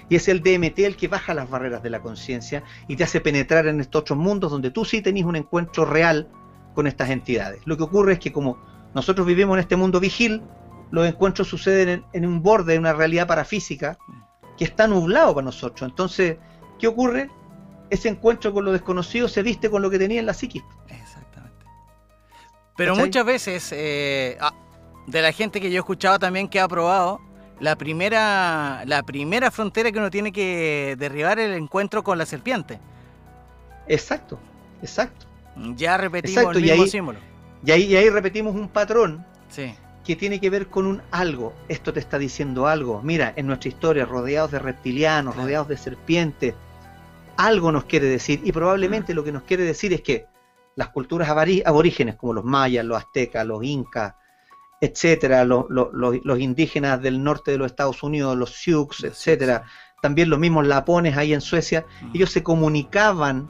Y 0.09 0.15
es 0.15 0.27
el 0.27 0.41
DMT 0.41 0.79
el 0.79 0.95
que 0.95 1.07
baja 1.07 1.33
las 1.33 1.49
barreras 1.49 1.81
de 1.81 1.89
la 1.89 2.01
conciencia 2.01 2.63
y 2.87 2.95
te 2.95 3.03
hace 3.03 3.21
penetrar 3.21 3.67
en 3.67 3.79
estos 3.79 4.01
otros 4.01 4.19
mundos 4.19 4.51
donde 4.51 4.69
tú 4.69 4.85
sí 4.85 5.01
tenés 5.01 5.23
un 5.23 5.35
encuentro 5.35 5.85
real 5.85 6.29
con 6.75 6.85
estas 6.85 7.09
entidades. 7.09 7.61
Lo 7.65 7.77
que 7.77 7.83
ocurre 7.83 8.13
es 8.13 8.19
que 8.19 8.31
como 8.31 8.57
nosotros 8.93 9.25
vivimos 9.25 9.55
en 9.55 9.61
este 9.61 9.75
mundo 9.75 9.99
vigil, 9.99 10.43
los 10.91 11.07
encuentros 11.07 11.47
suceden 11.47 11.89
en, 11.89 12.05
en 12.13 12.25
un 12.25 12.43
borde 12.43 12.73
de 12.73 12.79
una 12.79 12.93
realidad 12.93 13.27
parafísica 13.27 13.97
que 14.57 14.65
está 14.65 14.87
nublado 14.87 15.33
para 15.33 15.45
nosotros. 15.45 15.89
Entonces, 15.89 16.37
¿qué 16.79 16.87
ocurre? 16.87 17.29
Ese 17.89 18.09
encuentro 18.09 18.53
con 18.53 18.65
lo 18.65 18.71
desconocido 18.71 19.27
se 19.27 19.43
viste 19.43 19.69
con 19.69 19.81
lo 19.81 19.89
que 19.89 19.99
tenía 19.99 20.19
en 20.19 20.25
la 20.25 20.33
psiquis. 20.33 20.63
Exactamente. 20.89 21.65
Pero 22.75 22.93
¿Cachai? 22.93 23.05
muchas 23.05 23.25
veces, 23.25 23.69
eh, 23.71 24.37
ah, 24.41 24.53
de 25.07 25.21
la 25.21 25.31
gente 25.31 25.61
que 25.61 25.69
yo 25.69 25.77
he 25.77 25.79
escuchado 25.79 26.17
también 26.19 26.47
que 26.47 26.59
ha 26.59 26.67
probado, 26.67 27.19
la 27.59 27.75
primera, 27.77 28.83
la 28.85 29.03
primera 29.03 29.49
frontera 29.51 29.91
que 29.91 29.99
uno 29.99 30.09
tiene 30.09 30.31
que 30.33 30.95
derribar 30.97 31.39
es 31.39 31.49
el 31.51 31.55
encuentro 31.55 32.03
con 32.03 32.17
la 32.17 32.25
serpiente. 32.25 32.79
Exacto, 33.87 34.39
exacto. 34.81 35.25
Ya 35.75 35.95
repetimos 35.97 36.37
Exacto, 36.37 36.59
el 36.59 36.65
y 36.65 36.69
mismo 36.69 36.83
ahí- 36.83 36.89
símbolo. 36.89 37.19
Y 37.65 37.71
ahí, 37.71 37.83
y 37.83 37.95
ahí 37.95 38.09
repetimos 38.09 38.53
un 38.55 38.67
patrón 38.67 39.25
Sí. 39.49 39.73
que 40.03 40.15
tiene 40.15 40.39
que 40.39 40.49
ver 40.49 40.67
con 40.67 40.85
un 40.85 41.01
algo. 41.11 41.53
Esto 41.69 41.93
te 41.93 41.99
está 41.99 42.17
diciendo 42.19 42.67
algo. 42.67 43.01
Mira, 43.01 43.33
en 43.35 43.47
nuestra 43.47 43.69
historia, 43.69 44.05
rodeados 44.05 44.51
de 44.51 44.59
reptilianos, 44.59 45.33
Claro. 45.33 45.45
rodeados 45.45 45.67
de 45.69 45.77
serpientes, 45.77 46.53
algo 47.37 47.71
nos 47.71 47.85
quiere 47.85 48.07
decir. 48.07 48.41
Y 48.43 48.51
probablemente 48.51 49.13
lo 49.13 49.23
que 49.23 49.31
nos 49.31 49.43
quiere 49.43 49.63
decir 49.63 49.93
es 49.93 50.01
que 50.01 50.25
las 50.75 50.89
culturas 50.89 51.29
aborígenes, 51.29 52.15
como 52.15 52.33
los 52.33 52.43
mayas, 52.43 52.85
los 52.85 52.97
aztecas, 52.97 53.45
los 53.45 53.63
incas, 53.63 54.13
etcétera, 54.81 55.45
los, 55.45 55.65
los- 55.69 55.87
los- 55.93 56.17
los 56.23 56.39
indígenas 56.39 57.01
del 57.01 57.23
norte 57.23 57.51
de 57.51 57.57
los 57.57 57.67
Estados 57.67 58.03
Unidos, 58.03 58.37
los 58.37 58.51
Sioux, 58.55 59.03
etcétera, 59.03 59.63
también 60.01 60.29
los 60.29 60.37
mismos 60.37 60.67
lapones 60.67 61.15
ahí 61.17 61.33
en 61.33 61.41
Suecia, 61.41 61.85
Mm. 62.01 62.11
ellos 62.13 62.29
se 62.29 62.43
comunicaban 62.43 63.49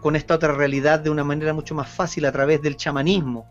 con 0.00 0.16
esta 0.16 0.34
otra 0.34 0.52
realidad 0.52 1.00
de 1.00 1.10
una 1.10 1.24
manera 1.24 1.52
mucho 1.52 1.74
más 1.74 1.88
fácil 1.88 2.24
a 2.24 2.32
través 2.32 2.62
del 2.62 2.76
chamanismo. 2.76 3.46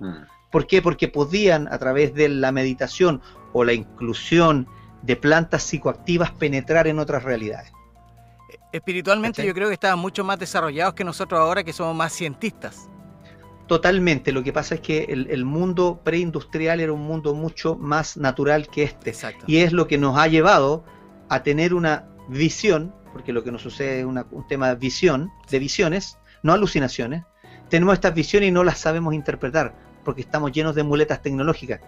Mm. 0.00 0.24
¿Por 0.50 0.66
qué? 0.66 0.82
Porque 0.82 1.08
podían, 1.08 1.66
a 1.72 1.78
través 1.78 2.12
de 2.14 2.28
la 2.28 2.52
meditación 2.52 3.22
o 3.52 3.64
la 3.64 3.72
inclusión 3.72 4.66
de 5.02 5.16
plantas 5.16 5.62
psicoactivas, 5.62 6.32
penetrar 6.32 6.86
en 6.88 6.98
otras 6.98 7.22
realidades. 7.22 7.72
Espiritualmente 8.72 9.36
¿Cachai? 9.36 9.46
yo 9.48 9.54
creo 9.54 9.68
que 9.68 9.74
estaban 9.74 9.98
mucho 9.98 10.24
más 10.24 10.38
desarrollados 10.38 10.94
que 10.94 11.04
nosotros 11.04 11.40
ahora 11.40 11.62
que 11.64 11.72
somos 11.72 11.94
más 11.94 12.12
cientistas. 12.12 12.88
Totalmente. 13.66 14.32
Lo 14.32 14.42
que 14.42 14.52
pasa 14.52 14.74
es 14.74 14.80
que 14.82 15.04
el, 15.04 15.28
el 15.30 15.44
mundo 15.44 16.00
preindustrial 16.04 16.80
era 16.80 16.92
un 16.92 17.00
mundo 17.02 17.34
mucho 17.34 17.76
más 17.76 18.16
natural 18.16 18.68
que 18.68 18.82
este. 18.82 19.10
Exacto. 19.10 19.44
Y 19.48 19.58
es 19.58 19.72
lo 19.72 19.86
que 19.86 19.96
nos 19.96 20.18
ha 20.18 20.26
llevado 20.28 20.84
a 21.30 21.42
tener 21.42 21.72
una 21.72 22.04
visión, 22.28 22.94
porque 23.12 23.32
lo 23.32 23.42
que 23.42 23.50
nos 23.52 23.62
sucede 23.62 24.00
es 24.00 24.04
una- 24.04 24.26
un 24.30 24.46
tema 24.46 24.68
de 24.68 24.74
visión, 24.74 25.30
de 25.50 25.58
visiones, 25.58 26.18
no 26.42 26.52
alucinaciones. 26.52 27.24
Tenemos 27.70 27.94
estas 27.94 28.14
visiones 28.14 28.50
y 28.50 28.52
no 28.52 28.64
las 28.64 28.78
sabemos 28.78 29.14
interpretar, 29.14 29.74
porque 30.04 30.20
estamos 30.20 30.52
llenos 30.52 30.74
de 30.74 30.82
muletas 30.82 31.22
tecnológicas. 31.22 31.80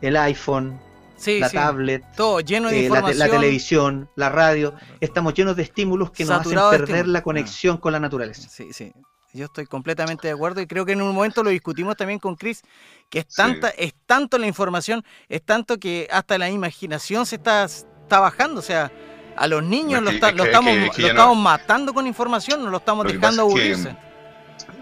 El 0.00 0.16
iPhone, 0.16 0.78
sí, 1.16 1.38
la 1.40 1.48
sí. 1.48 1.56
tablet, 1.56 2.04
Todo 2.16 2.40
lleno 2.40 2.68
de 2.68 2.74
eh, 2.74 2.76
la, 2.76 2.80
te- 2.80 2.84
información. 2.86 3.18
la 3.18 3.28
televisión, 3.34 4.10
la 4.16 4.28
radio, 4.28 4.74
estamos 5.00 5.34
llenos 5.34 5.56
de 5.56 5.62
estímulos 5.62 6.10
que 6.10 6.24
nos 6.24 6.40
hacen 6.40 6.58
perder 6.70 7.06
la 7.08 7.22
conexión 7.22 7.76
con 7.78 7.92
la 7.92 8.00
naturaleza. 8.00 8.48
Sí, 8.48 8.72
sí. 8.72 8.92
Yo 9.32 9.46
estoy 9.46 9.66
completamente 9.66 10.28
de 10.28 10.34
acuerdo 10.34 10.60
y 10.60 10.66
creo 10.68 10.86
que 10.86 10.92
en 10.92 11.02
un 11.02 11.12
momento 11.12 11.42
lo 11.42 11.50
discutimos 11.50 11.96
también 11.96 12.20
con 12.20 12.36
Chris, 12.36 12.62
que 13.10 13.18
es 13.20 13.24
Sí. 13.28 13.34
tanta, 13.36 13.70
es 13.70 13.92
tanto 14.06 14.38
la 14.38 14.46
información, 14.46 15.04
es 15.28 15.42
tanto 15.42 15.76
que 15.78 16.06
hasta 16.12 16.38
la 16.38 16.48
imaginación 16.50 17.26
se 17.26 17.36
está, 17.36 17.64
está 17.64 18.20
bajando. 18.20 18.60
O 18.60 18.62
sea, 18.62 18.92
a 19.36 19.48
los 19.48 19.64
niños 19.64 20.02
lo, 20.04 20.10
está- 20.10 20.28
estamos, 20.30 20.72
que 20.94 21.02
lo 21.02 21.08
no- 21.08 21.14
estamos 21.14 21.36
matando 21.36 21.92
con 21.92 22.06
información, 22.06 22.62
no 22.62 22.70
lo 22.70 22.76
estamos 22.76 23.04
Lo 23.06 23.12
dejando 23.12 23.42
aburrirse. 23.42 23.96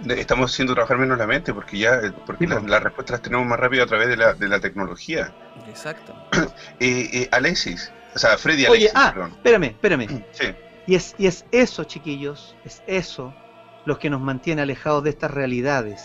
Estamos 0.09 0.51
haciendo 0.53 0.75
trabajar 0.75 0.99
menos 0.99 1.17
la 1.19 1.27
mente 1.27 1.53
porque 1.55 1.79
ya 1.79 1.95
eh, 1.97 2.13
porque 2.27 2.45
Sí, 2.47 2.51
la- 2.51 2.61
po. 2.61 2.67
las 2.67 2.83
respuestas 2.83 3.15
las 3.15 3.23
tenemos 3.23 3.47
más 3.47 3.59
rápido 3.61 3.85
a 3.85 3.87
través 3.87 4.09
de 4.09 4.17
la, 4.17 4.35
de 4.35 4.49
la 4.49 4.61
tecnología. 4.61 5.33
Exacto. 5.69 6.15
Eh, 6.81 7.09
eh, 7.13 7.29
Alexis, 7.31 7.93
o 8.15 8.19
sea, 8.19 8.37
Freddy 8.37 8.67
Oye, 8.67 8.89
Alexis, 8.89 8.93
ah, 8.97 9.13
perdón. 9.15 9.31
espérame, 9.33 9.65
espérame. 9.65 10.25
Sí, 10.33 10.47
Y 10.87 10.95
es, 10.97 11.15
y 11.19 11.27
es 11.27 11.45
eso, 11.53 11.85
chiquillos, 11.85 12.57
es 12.65 12.83
eso 12.87 13.33
lo 13.85 13.99
que 13.99 14.11
nos 14.11 14.21
mantiene 14.21 14.63
alejados 14.63 15.05
de 15.05 15.11
estas 15.11 15.31
realidades. 15.31 16.03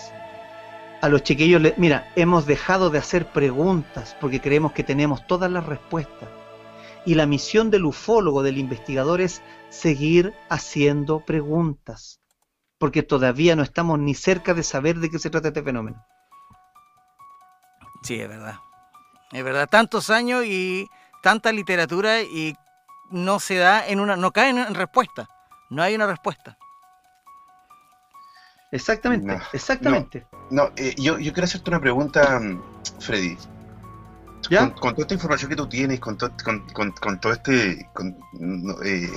A 1.02 1.10
los 1.10 1.24
chiquillos, 1.24 1.62
le- 1.62 1.74
mira, 1.78 2.12
hemos 2.16 2.46
dejado 2.46 2.90
de 2.90 3.00
hacer 3.00 3.26
preguntas 3.28 4.16
porque 4.20 4.42
creemos 4.42 4.72
que 4.74 4.84
tenemos 4.84 5.26
todas 5.28 5.50
las 5.52 5.66
respuestas. 5.66 6.30
Y 7.06 7.16
la 7.16 7.26
misión 7.26 7.70
del 7.72 7.86
ufólogo, 7.86 8.44
del 8.44 8.58
investigador, 8.58 9.22
es 9.22 9.42
seguir 9.70 10.34
haciendo 10.50 11.22
preguntas. 11.26 12.20
Porque 12.78 13.04
todavía 13.04 13.56
no 13.56 13.64
estamos 13.64 14.00
ni 14.00 14.14
cerca 14.14 14.54
de 14.54 14.64
saber 14.64 14.98
de 14.98 15.10
qué 15.10 15.20
se 15.20 15.30
trata 15.30 15.48
este 15.50 15.64
fenómeno. 15.64 16.06
Sí, 18.04 18.20
es 18.20 18.30
verdad. 18.30 18.60
Es 19.32 19.44
verdad. 19.44 19.68
Tantos 19.68 20.10
años 20.10 20.46
y 20.46 20.88
tanta 21.24 21.52
literatura 21.52 22.22
y 22.22 22.56
no 23.10 23.40
se 23.40 23.56
da 23.56 23.88
en 23.88 24.00
una, 24.00 24.16
no 24.16 24.32
cae 24.32 24.50
en 24.50 24.76
respuesta. 24.76 25.28
No 25.70 25.82
hay 25.82 25.96
una 25.96 26.08
respuesta. 26.08 26.58
Exactamente, 28.72 29.28
No, 29.28 29.42
exactamente. 29.54 30.28
No, 30.50 30.72
eh, 30.76 30.94
yo, 30.98 31.18
yo 31.20 31.32
quiero 31.34 31.46
hacerte 31.46 31.70
una 31.70 31.80
pregunta, 31.80 32.40
mm, 32.40 32.62
Freddy. 33.00 33.38
¿Ya? 34.50 34.60
Con, 34.62 34.72
con 34.72 34.92
toda 34.94 35.02
esta 35.04 35.14
información 35.14 35.50
que 35.50 35.56
tú 35.56 35.68
tienes, 35.68 36.00
con, 36.00 36.18
to- 36.18 36.32
con, 36.74 37.20
todo 37.20 37.34
este, 37.34 37.90
eh, 38.86 39.10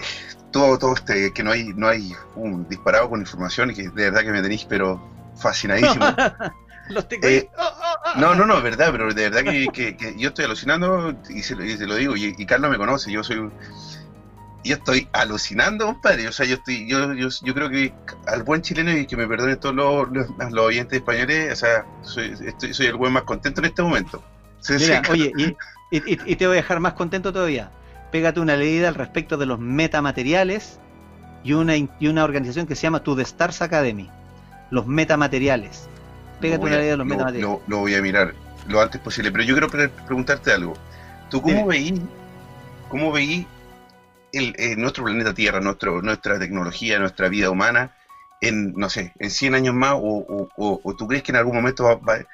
todo, 0.50 0.78
todo 0.78 0.94
este, 0.94 1.32
que 1.32 1.42
no 1.42 1.52
hay, 1.52 1.72
no 1.76 1.88
hay 1.88 2.14
un 2.34 2.68
disparado 2.68 3.08
con 3.10 3.20
información 3.20 3.70
y 3.70 3.74
que 3.74 3.82
de 3.84 4.10
verdad 4.10 4.22
que 4.22 4.32
me 4.32 4.42
tenéis, 4.42 4.64
pero 4.64 5.00
fascinadísimo. 5.36 6.04
Los 6.90 7.06
Eh, 7.22 7.48
ah. 7.56 8.14
No, 8.16 8.34
no, 8.34 8.46
no, 8.46 8.56
es 8.56 8.62
verdad, 8.64 8.88
pero 8.90 9.14
de 9.14 9.30
verdad 9.30 9.44
que, 9.44 9.68
que- 9.72 9.96
que 9.96 10.16
yo 10.18 10.30
estoy 10.30 10.44
alucinando 10.46 11.14
y 11.28 11.42
se, 11.42 11.54
lo- 11.54 11.64
y 11.64 11.76
se 11.76 11.86
lo 11.86 11.94
digo, 11.94 12.16
y, 12.16 12.34
y 12.36 12.46
Carlos 12.46 12.68
me 12.70 12.78
conoce, 12.78 13.12
yo 13.12 13.22
soy 13.22 13.36
un- 13.38 13.52
yo 14.64 14.74
estoy 14.74 15.08
alucinando, 15.12 15.86
compadre, 15.86 16.26
o 16.28 16.32
sea, 16.32 16.44
yo 16.46 16.56
estoy, 16.56 16.86
yo, 16.88 17.14
yo, 17.14 17.28
yo 17.42 17.54
creo 17.54 17.70
que 17.70 17.94
al 18.26 18.42
buen 18.42 18.60
chileno 18.62 18.90
y 18.92 19.06
que 19.06 19.16
me 19.16 19.26
perdonen 19.28 19.58
todos 19.60 19.74
los, 19.74 20.10
los, 20.10 20.26
los 20.52 20.64
oyentes 20.66 20.98
españoles, 20.98 21.52
o 21.52 21.56
sea, 21.56 21.86
soy, 22.02 22.34
estoy- 22.44 22.74
soy 22.74 22.86
el 22.86 22.96
buen 22.96 23.12
más 23.12 23.22
contento 23.22 23.60
en 23.60 23.66
este 23.66 23.82
momento. 23.82 24.22
Sí, 24.60 24.78
sí, 24.78 24.84
Mira, 24.84 25.02
oye, 25.08 25.32
y, 25.36 25.44
y- 25.90 26.12
y- 26.12 26.20
y 26.32 26.36
te 26.36 26.46
voy 26.46 26.58
a 26.58 26.60
dejar 26.62 26.80
más 26.80 26.92
contento 26.94 27.32
todavía. 27.32 27.70
Pégate 28.12 28.40
una 28.40 28.56
leída 28.56 28.88
al 28.88 28.94
respecto 28.94 29.36
de 29.36 29.46
los 29.46 29.58
metamateriales 29.58 30.78
y 31.44 31.52
una, 31.54 31.76
y 31.76 31.88
una 32.02 32.24
organización 32.24 32.66
que 32.66 32.74
se 32.74 32.82
llama 32.82 33.02
To 33.02 33.16
The 33.16 33.22
Stars 33.22 33.62
Academy. 33.62 34.08
Los 34.70 34.86
metamateriales. 34.86 35.88
Pégate 36.40 36.64
una 36.64 36.74
a- 36.76 36.78
leída 36.78 36.90
de 36.92 36.96
los 36.98 37.06
lo- 37.06 37.14
metamateriales. 37.14 37.58
lo- 37.58 37.62
lo 37.66 37.78
voy 37.80 37.94
a 37.94 38.02
mirar 38.02 38.34
lo 38.66 38.80
antes 38.80 39.00
posible, 39.00 39.32
pero 39.32 39.44
yo 39.44 39.54
quiero 39.54 39.68
pre- 39.68 39.88
preguntarte 39.88 40.52
algo. 40.52 40.74
¿Tú 41.30 41.40
cómo 41.40 41.66
veí, 41.66 42.00
cómo 42.88 43.10
veí 43.12 43.46
el, 44.32 44.54
eh, 44.58 44.76
nuestro 44.76 45.04
planeta 45.04 45.32
Tierra, 45.34 45.60
nuestro, 45.60 46.02
nuestra 46.02 46.38
tecnología, 46.38 46.98
nuestra 46.98 47.28
vida 47.28 47.50
humana 47.50 47.92
en, 48.40 48.72
no 48.74 48.90
sé, 48.90 49.12
en 49.18 49.30
100 49.30 49.54
años 49.54 49.74
más? 49.74 49.94
¿O, 49.94 49.98
o- 49.98 50.48
o- 50.56 50.80
o 50.82 50.96
tú 50.96 51.06
crees 51.06 51.22
que 51.22 51.32
en 51.32 51.36
algún 51.36 51.54
momento 51.56 51.84
va, 51.84 51.94
va- 51.96 52.24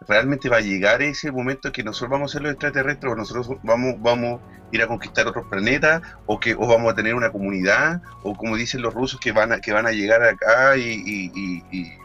realmente 0.00 0.48
va 0.48 0.58
a 0.58 0.60
llegar 0.60 1.02
ese 1.02 1.32
momento 1.32 1.72
que 1.72 1.82
nosotros 1.82 2.10
vamos 2.10 2.30
a 2.30 2.32
ser 2.34 2.42
los 2.42 2.52
extraterrestres 2.52 3.12
o 3.12 3.16
nosotros 3.16 3.48
vamos, 3.62 3.94
vamos 3.98 4.40
a 4.40 4.74
ir 4.74 4.82
a 4.82 4.86
conquistar 4.86 5.26
otros 5.26 5.46
planetas 5.46 6.02
o 6.26 6.38
que 6.38 6.54
o 6.54 6.66
vamos 6.66 6.92
a 6.92 6.94
tener 6.94 7.14
una 7.14 7.30
comunidad 7.30 8.02
o 8.22 8.34
como 8.34 8.56
dicen 8.56 8.82
los 8.82 8.92
rusos 8.92 9.18
que 9.20 9.32
van 9.32 9.52
a, 9.52 9.60
que 9.60 9.72
van 9.72 9.86
a 9.86 9.92
llegar 9.92 10.22
acá 10.22 10.76
y, 10.76 11.98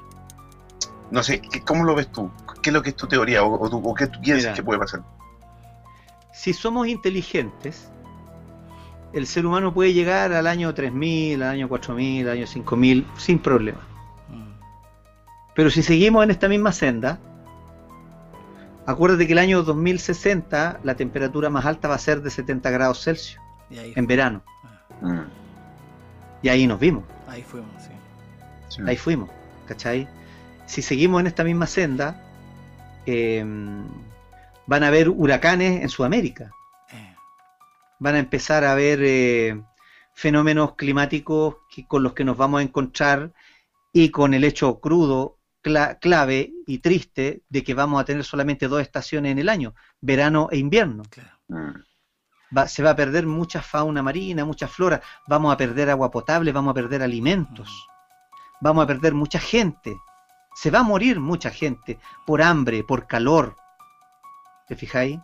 no 1.10 1.24
sé, 1.24 1.42
¿cómo 1.66 1.84
lo 1.84 1.96
ves 1.96 2.10
tú? 2.12 2.32
¿Qué 2.62 2.70
es 2.70 2.74
lo 2.74 2.82
que 2.82 2.92
es 2.92 2.96
tu 2.96 3.08
teoría 3.08 3.44
o, 3.44 3.54
o, 3.54 3.94
qué 3.96 4.08
tú 4.08 4.22
piensas 4.22 4.56
que 4.56 4.64
puede 4.64 4.80
pasar? 4.80 5.02
Si 6.32 6.54
somos 6.54 6.88
inteligentes, 6.88 7.89
el 9.12 9.28
ser 9.28 9.46
humano 9.46 9.74
puede 9.74 9.94
llegar 9.94 10.32
al 10.32 10.48
año 10.48 10.74
3000, 10.74 11.44
al 11.44 11.50
año 11.50 11.68
4000, 11.68 12.28
al 12.30 12.38
año 12.38 12.48
5000 12.48 13.06
sin 13.18 13.39
problema. 13.39 13.80
Mm. 14.30 14.54
Pero 15.54 15.70
si 15.70 15.84
seguimos 15.84 16.24
en 16.24 16.32
esta 16.32 16.48
misma 16.48 16.72
senda, 16.72 17.20
acuérdate 18.86 19.28
que 19.28 19.34
el 19.34 19.40
año 19.40 19.64
2060 19.64 20.80
la 20.84 20.96
temperatura 20.96 21.50
más 21.50 21.66
alta 21.66 21.88
va 21.88 21.96
a 21.96 22.00
ser 22.00 22.22
de 22.22 22.30
70 22.30 22.70
grados 22.70 23.04
Celsius 23.04 23.40
en 23.70 24.08
verano. 24.08 24.44
Ah. 25.02 25.06
Mm. 25.06 25.30
Y 26.44 26.50
ahí 26.50 26.68
nos 26.68 26.80
vimos. 26.80 27.04
Ahí 27.28 27.44
fuimos, 27.44 27.70
sí. 27.82 28.82
Ahí 28.86 28.98
fuimos, 28.98 29.30
¿cachai? 29.68 30.08
Si 30.66 30.82
seguimos 30.82 31.22
en 31.22 31.28
esta 31.28 31.44
misma 31.44 31.68
senda, 31.68 32.22
em, 33.06 33.86
van 34.66 34.84
a 34.84 34.88
haber 34.88 35.10
huracanes 35.10 35.82
en 35.82 35.90
Sudamérica 35.90 36.52
van 38.02 38.16
a 38.16 38.20
empezar 38.20 38.64
a 38.64 38.72
haber 38.72 39.00
eh, 39.04 39.62
fenómenos 40.14 40.76
climáticos 40.76 41.58
con 41.88 42.02
los 42.02 42.14
que 42.14 42.24
nos 42.24 42.36
vamos 42.36 42.60
a 42.60 42.64
encontrar 42.64 43.32
y 43.94 44.10
con 44.10 44.34
el 44.34 44.44
hecho 44.44 44.80
crudo, 44.80 45.38
clave 45.62 46.53
y 46.66 46.80
triste 46.80 47.43
de 47.49 47.64
que 47.64 47.74
vamos 47.74 48.01
a 48.01 48.05
tener 48.05 48.24
solamente 48.24 48.68
dos 48.68 48.82
estaciones 48.82 49.32
en 49.32 49.39
el 49.39 49.49
año, 49.49 49.74
verano 49.99 50.47
e 50.51 50.57
invierno. 50.57 51.03
Mm. 51.47 52.68
se 52.68 52.84
va 52.84 52.91
a 52.91 52.95
perder 52.95 53.26
mucha 53.26 53.62
fauna 53.62 54.01
marina, 54.01 54.45
mucha 54.45 54.68
flora, 54.68 55.01
vamos 55.28 55.53
a 55.53 55.57
perder 55.57 55.89
agua 55.89 56.12
potable, 56.12 56.51
vamos 56.51 56.72
a 56.72 56.76
perder 56.76 57.03
alimentos, 57.03 57.70
mm. 57.70 58.57
vamos 58.62 58.84
a 58.84 58.88
perder 58.88 59.14
mucha 59.14 59.39
gente, 59.39 59.95
se 60.55 60.72
va 60.72 60.80
a 60.80 60.84
morir 60.84 61.20
mucha 61.20 61.49
gente 61.49 61.99
por 62.26 62.41
hambre, 62.41 62.84
por 62.84 63.07
calor. 63.07 63.55
¿Te 64.68 64.76
fijáis? 64.76 65.20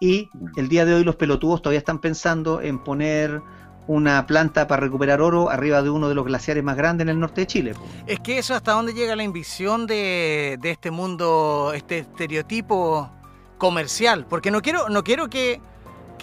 Y 0.00 0.28
el 0.56 0.68
día 0.68 0.84
de 0.84 0.94
hoy 0.94 1.04
los 1.04 1.16
pelotudos 1.16 1.62
todavía 1.62 1.78
están 1.78 2.00
pensando 2.00 2.60
en 2.60 2.82
poner 2.82 3.40
una 3.86 4.26
planta 4.26 4.66
para 4.68 4.80
recuperar 4.80 5.20
oro 5.20 5.50
arriba 5.50 5.82
de 5.82 5.90
uno 5.90 6.08
de 6.08 6.14
los 6.14 6.24
glaciares 6.24 6.62
más 6.62 6.76
grandes 6.76 7.04
en 7.04 7.08
el 7.08 7.20
norte 7.20 7.42
de 7.42 7.46
Chile. 7.46 7.74
Es 8.06 8.20
que 8.20 8.38
eso 8.38 8.54
hasta 8.54 8.72
dónde 8.72 8.94
llega 8.94 9.16
la 9.16 9.24
invisión 9.24 9.86
de, 9.86 10.58
este 10.62 10.90
mundo, 10.90 11.72
este 11.74 11.98
estereotipo 11.98 13.10
comercial, 13.58 14.26
porque 14.28 14.50
no 14.50 14.62
quiero, 14.62 14.88
no 14.88 15.02
quiero 15.04 15.28
que, 15.28 15.60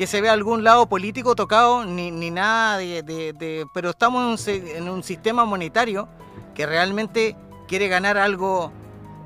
se 0.06 0.22
vea 0.22 0.32
algún 0.32 0.64
lado 0.64 0.88
político 0.88 1.36
tocado 1.36 1.84
ni, 1.84 2.10
ni 2.10 2.32
nada 2.32 2.78
de, 2.78 3.68
pero 3.74 3.90
estamos 3.90 4.48
en 4.48 4.88
un, 4.88 5.04
sistema 5.04 5.44
monetario 5.44 6.08
que 6.56 6.66
realmente 6.66 7.36
quiere 7.68 7.90
ganar 7.90 8.18
algo 8.18 8.72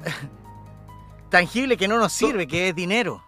tangible 1.29 1.77
que 1.77 1.87
no 1.87 1.99
nos 1.99 2.11
sirve, 2.11 2.47
que 2.47 2.69
es 2.69 2.75
dinero. 2.75 3.23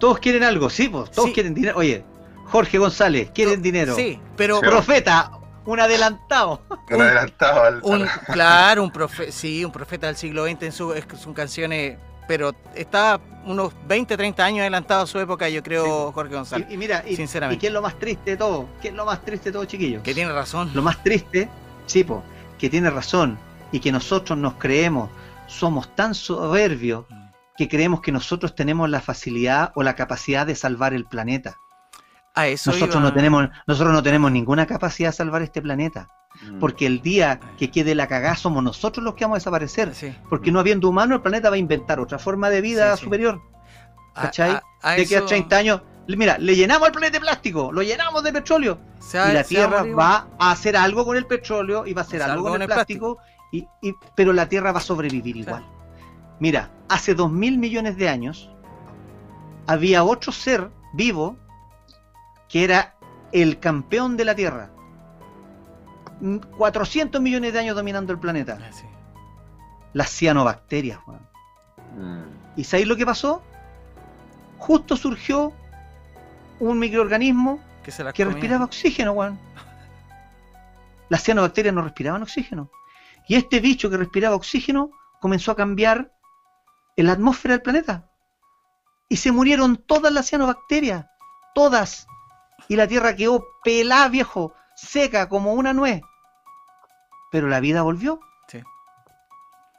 Todos 0.00 0.18
quieren 0.18 0.42
algo, 0.42 0.68
sí, 0.68 0.88
pues, 0.88 1.12
todos 1.12 1.30
quieren 1.30 1.54
dinero. 1.54 1.78
Oye, 1.78 2.04
Jorge 2.46 2.78
González, 2.78 3.30
quieren 3.34 3.62
dinero. 3.62 3.94
Sí, 3.94 4.20
pero. 4.36 4.60
Profeta, 4.60 5.30
un 5.64 5.80
adelantado. 5.80 6.62
Un, 6.90 7.00
adelantado 7.00 7.62
al. 7.62 7.82
claro, 8.32 8.82
un 8.84 8.90
profeta, 8.90 9.32
sí, 9.32 9.64
un 9.64 9.72
profeta 9.72 10.06
del 10.06 10.16
siglo 10.16 10.44
XX 10.44 10.62
en 10.62 10.72
sus 10.72 10.94
canciones, 11.34 11.98
pero 12.28 12.54
está 12.74 13.20
unos 13.46 13.72
20, 13.86 14.16
30 14.16 14.44
años 14.44 14.60
adelantado 14.60 15.02
a 15.02 15.06
su 15.06 15.18
época, 15.18 15.48
yo 15.48 15.62
creo, 15.62 16.12
Jorge 16.12 16.34
González. 16.34 16.68
Y, 16.70 16.76
mira, 16.76 17.02
y, 17.06 17.16
sinceramente. 17.16 17.56
¿y 17.56 17.60
qué 17.60 17.66
es 17.68 17.72
lo 17.72 17.82
más 17.82 17.98
triste 17.98 18.32
de 18.32 18.36
todo? 18.36 18.68
¿Qué 18.80 18.88
es 18.88 18.94
lo 18.94 19.04
más 19.04 19.22
triste 19.22 19.50
de 19.50 19.52
todo, 19.54 19.64
chiquillos? 19.64 20.02
Que 20.02 20.14
tiene 20.14 20.32
razón. 20.32 20.70
Lo 20.74 20.82
más 20.82 21.02
triste, 21.02 21.48
sí, 21.86 22.04
pues, 22.04 22.20
que 22.58 22.68
tiene 22.68 22.90
razón 22.90 23.38
y 23.72 23.80
que 23.80 23.90
nosotros 23.90 24.38
nos 24.38 24.54
creemos, 24.54 25.10
somos 25.46 25.94
tan 25.96 26.14
soberbios. 26.14 27.06
Mm 27.08 27.24
que 27.56 27.68
creemos 27.68 28.00
que 28.00 28.12
nosotros 28.12 28.54
tenemos 28.54 28.90
la 28.90 29.00
facilidad 29.00 29.72
o 29.74 29.82
la 29.82 29.94
capacidad 29.94 30.46
de 30.46 30.56
salvar 30.56 30.92
el 30.92 31.04
planeta. 31.04 31.58
A 32.34 32.48
eso 32.48 32.72
nosotros 32.72 33.00
no 33.00 33.12
tenemos 33.12 33.48
nosotros 33.66 33.92
no 33.92 34.02
tenemos 34.02 34.30
ninguna 34.32 34.66
capacidad 34.66 35.10
de 35.10 35.16
salvar 35.16 35.42
este 35.42 35.62
planeta. 35.62 36.08
Mm. 36.42 36.58
Porque 36.58 36.86
el 36.86 37.00
día 37.00 37.38
que 37.58 37.70
quede 37.70 37.94
la 37.94 38.08
cagada 38.08 38.36
somos 38.36 38.62
nosotros 38.62 39.04
los 39.04 39.14
que 39.14 39.24
vamos 39.24 39.36
a 39.36 39.38
desaparecer. 39.38 39.92
Porque 40.28 40.50
no 40.50 40.60
habiendo 40.60 40.88
humano 40.88 41.14
el 41.16 41.22
planeta 41.22 41.48
va 41.48 41.56
a 41.56 41.58
inventar 41.58 42.00
otra 42.00 42.18
forma 42.18 42.50
de 42.50 42.60
vida 42.60 42.96
superior. 42.96 43.40
¿Cachai? 44.14 44.60
de 44.96 45.06
que 45.06 45.16
a 45.16 45.24
30 45.24 45.56
años, 45.56 45.82
mira, 46.06 46.38
le 46.38 46.54
llenamos 46.54 46.86
el 46.86 46.92
planeta 46.92 47.14
de 47.14 47.20
plástico, 47.20 47.72
lo 47.72 47.82
llenamos 47.82 48.22
de 48.22 48.32
petróleo. 48.32 48.78
y 49.12 49.32
la 49.32 49.44
Tierra 49.44 49.82
va 49.82 50.28
a 50.38 50.52
hacer 50.52 50.76
algo 50.76 51.04
con 51.04 51.16
el 51.16 51.26
petróleo 51.26 51.86
y 51.86 51.94
va 51.94 52.02
a 52.02 52.04
hacer 52.04 52.22
algo 52.22 52.50
con 52.50 52.62
el 52.62 52.68
plástico, 52.68 53.18
Y, 53.52 53.66
pero 54.16 54.32
la 54.32 54.48
Tierra 54.48 54.72
va 54.72 54.78
a 54.78 54.82
sobrevivir 54.82 55.36
igual. 55.36 55.64
Mira, 56.40 56.70
hace 56.88 57.14
dos 57.14 57.30
mil 57.30 57.58
millones 57.58 57.96
de 57.96 58.08
años 58.08 58.50
había 59.66 60.04
otro 60.04 60.32
ser 60.32 60.70
vivo 60.92 61.38
que 62.48 62.64
era 62.64 62.96
el 63.32 63.58
campeón 63.58 64.16
de 64.16 64.24
la 64.24 64.34
Tierra. 64.34 64.70
400 66.56 67.20
millones 67.20 67.52
de 67.52 67.58
años 67.58 67.76
dominando 67.76 68.12
el 68.12 68.18
planeta. 68.18 68.58
Ah, 68.60 68.70
Las 69.92 70.10
cianobacterias, 70.10 71.00
mm. 71.06 72.22
¿Y 72.56 72.64
sabéis 72.64 72.88
lo 72.88 72.96
que 72.96 73.04
pasó? 73.04 73.42
Justo 74.58 74.96
surgió 74.96 75.52
un 76.60 76.78
microorganismo 76.78 77.60
que, 77.82 78.24
respiraba 78.24 78.64
oxígeno, 78.64 79.12
Juan. 79.12 79.38
Las 81.08 81.22
cianobacterias 81.22 81.74
no 81.74 81.82
respiraban 81.82 82.22
oxígeno. 82.22 82.70
Y 83.28 83.36
este 83.36 83.60
bicho 83.60 83.90
que 83.90 83.96
respiraba 83.96 84.36
oxígeno 84.36 84.90
comenzó 85.20 85.52
a 85.52 85.56
cambiar 85.56 86.12
en 86.96 87.06
la 87.06 87.12
atmósfera 87.12 87.54
del 87.54 87.62
planeta. 87.62 88.10
Y 89.08 89.16
se 89.16 89.32
murieron 89.32 89.76
todas 89.76 90.12
las 90.12 90.28
cianobacterias, 90.28 91.06
todas. 91.54 92.06
Y 92.68 92.76
la 92.76 92.86
Tierra 92.86 93.14
quedó 93.16 93.46
pelada, 93.62 94.08
viejo, 94.08 94.54
seca 94.74 95.28
como 95.28 95.54
una 95.54 95.72
nuez. 95.72 96.00
Pero 97.30 97.48
la 97.48 97.60
vida 97.60 97.82
volvió. 97.82 98.20
Sí. 98.48 98.62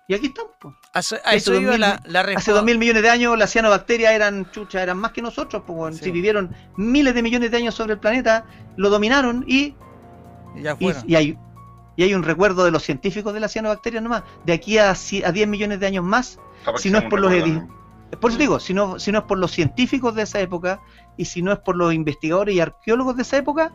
Y 0.07 0.13
aquí 0.13 0.27
estamos. 0.27 0.51
Hace, 0.93 1.19
eso 1.31 1.53
la, 1.77 2.01
hace 2.35 2.51
dos 2.51 2.63
mil 2.63 2.77
millones 2.77 3.01
de 3.01 3.09
años 3.09 3.37
las 3.37 3.51
cianobacterias 3.51 4.13
eran 4.13 4.49
chucha, 4.51 4.81
eran 4.81 4.97
más 4.97 5.11
que 5.11 5.21
nosotros. 5.21 5.63
Pues, 5.65 5.97
Si 5.97 6.11
vivieron 6.11 6.55
miles 6.77 7.13
de 7.13 7.21
millones 7.21 7.51
de 7.51 7.57
años 7.57 7.75
sobre 7.75 7.93
el 7.93 7.99
planeta, 7.99 8.45
lo 8.77 8.89
dominaron 8.89 9.43
y, 9.47 9.75
y, 10.55 11.15
hay, 11.15 11.37
y 11.95 12.03
hay 12.03 12.13
un 12.13 12.23
recuerdo 12.23 12.65
de 12.65 12.71
los 12.71 12.83
científicos 12.83 13.33
de 13.33 13.39
las 13.39 13.51
cianobacterias 13.51 14.03
nomás. 14.03 14.23
De 14.45 14.53
aquí 14.53 14.77
a, 14.77 14.91
a 14.91 15.31
10 15.31 15.47
millones 15.47 15.79
de 15.79 15.87
años 15.87 16.03
más, 16.03 16.39
si 16.77 16.89
no 16.91 16.99
es 16.99 17.05
por 17.05 17.19
los 17.19 17.31
por 18.19 18.31
eso 18.31 18.39
digo, 18.39 18.59
si 18.59 18.73
no, 18.73 18.99
si 18.99 19.11
no 19.11 19.19
es 19.19 19.25
por 19.25 19.37
los 19.37 19.51
científicos 19.51 20.15
de 20.15 20.23
esa 20.23 20.39
época 20.39 20.81
y 21.17 21.25
si 21.25 21.41
no 21.41 21.51
es 21.51 21.59
por 21.59 21.75
los 21.75 21.93
investigadores 21.93 22.55
y 22.55 22.59
arqueólogos 22.59 23.15
de 23.15 23.23
esa 23.23 23.37
época, 23.37 23.71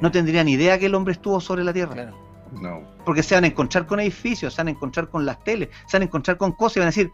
no, 0.00 0.10
tendrían 0.10 0.48
idea 0.48 0.78
que 0.78 0.86
el 0.86 0.94
hombre 0.94 1.12
estuvo 1.12 1.40
sobre 1.40 1.64
la 1.64 1.72
Tierra. 1.72 2.12
No. 2.60 2.82
Porque 3.04 3.22
se 3.22 3.34
van 3.34 3.44
a 3.44 3.46
encontrar 3.46 3.86
con 3.86 4.00
edificios, 4.00 4.54
se 4.54 4.60
van 4.60 4.68
a 4.68 4.70
encontrar 4.72 5.08
con 5.08 5.24
las 5.24 5.42
teles, 5.42 5.70
se 5.86 5.96
van 5.96 6.02
a 6.02 6.04
encontrar 6.06 6.36
con 6.36 6.52
cosas 6.52 6.76
y 6.76 6.80
van 6.80 6.86
a 6.88 6.90
decir, 6.90 7.12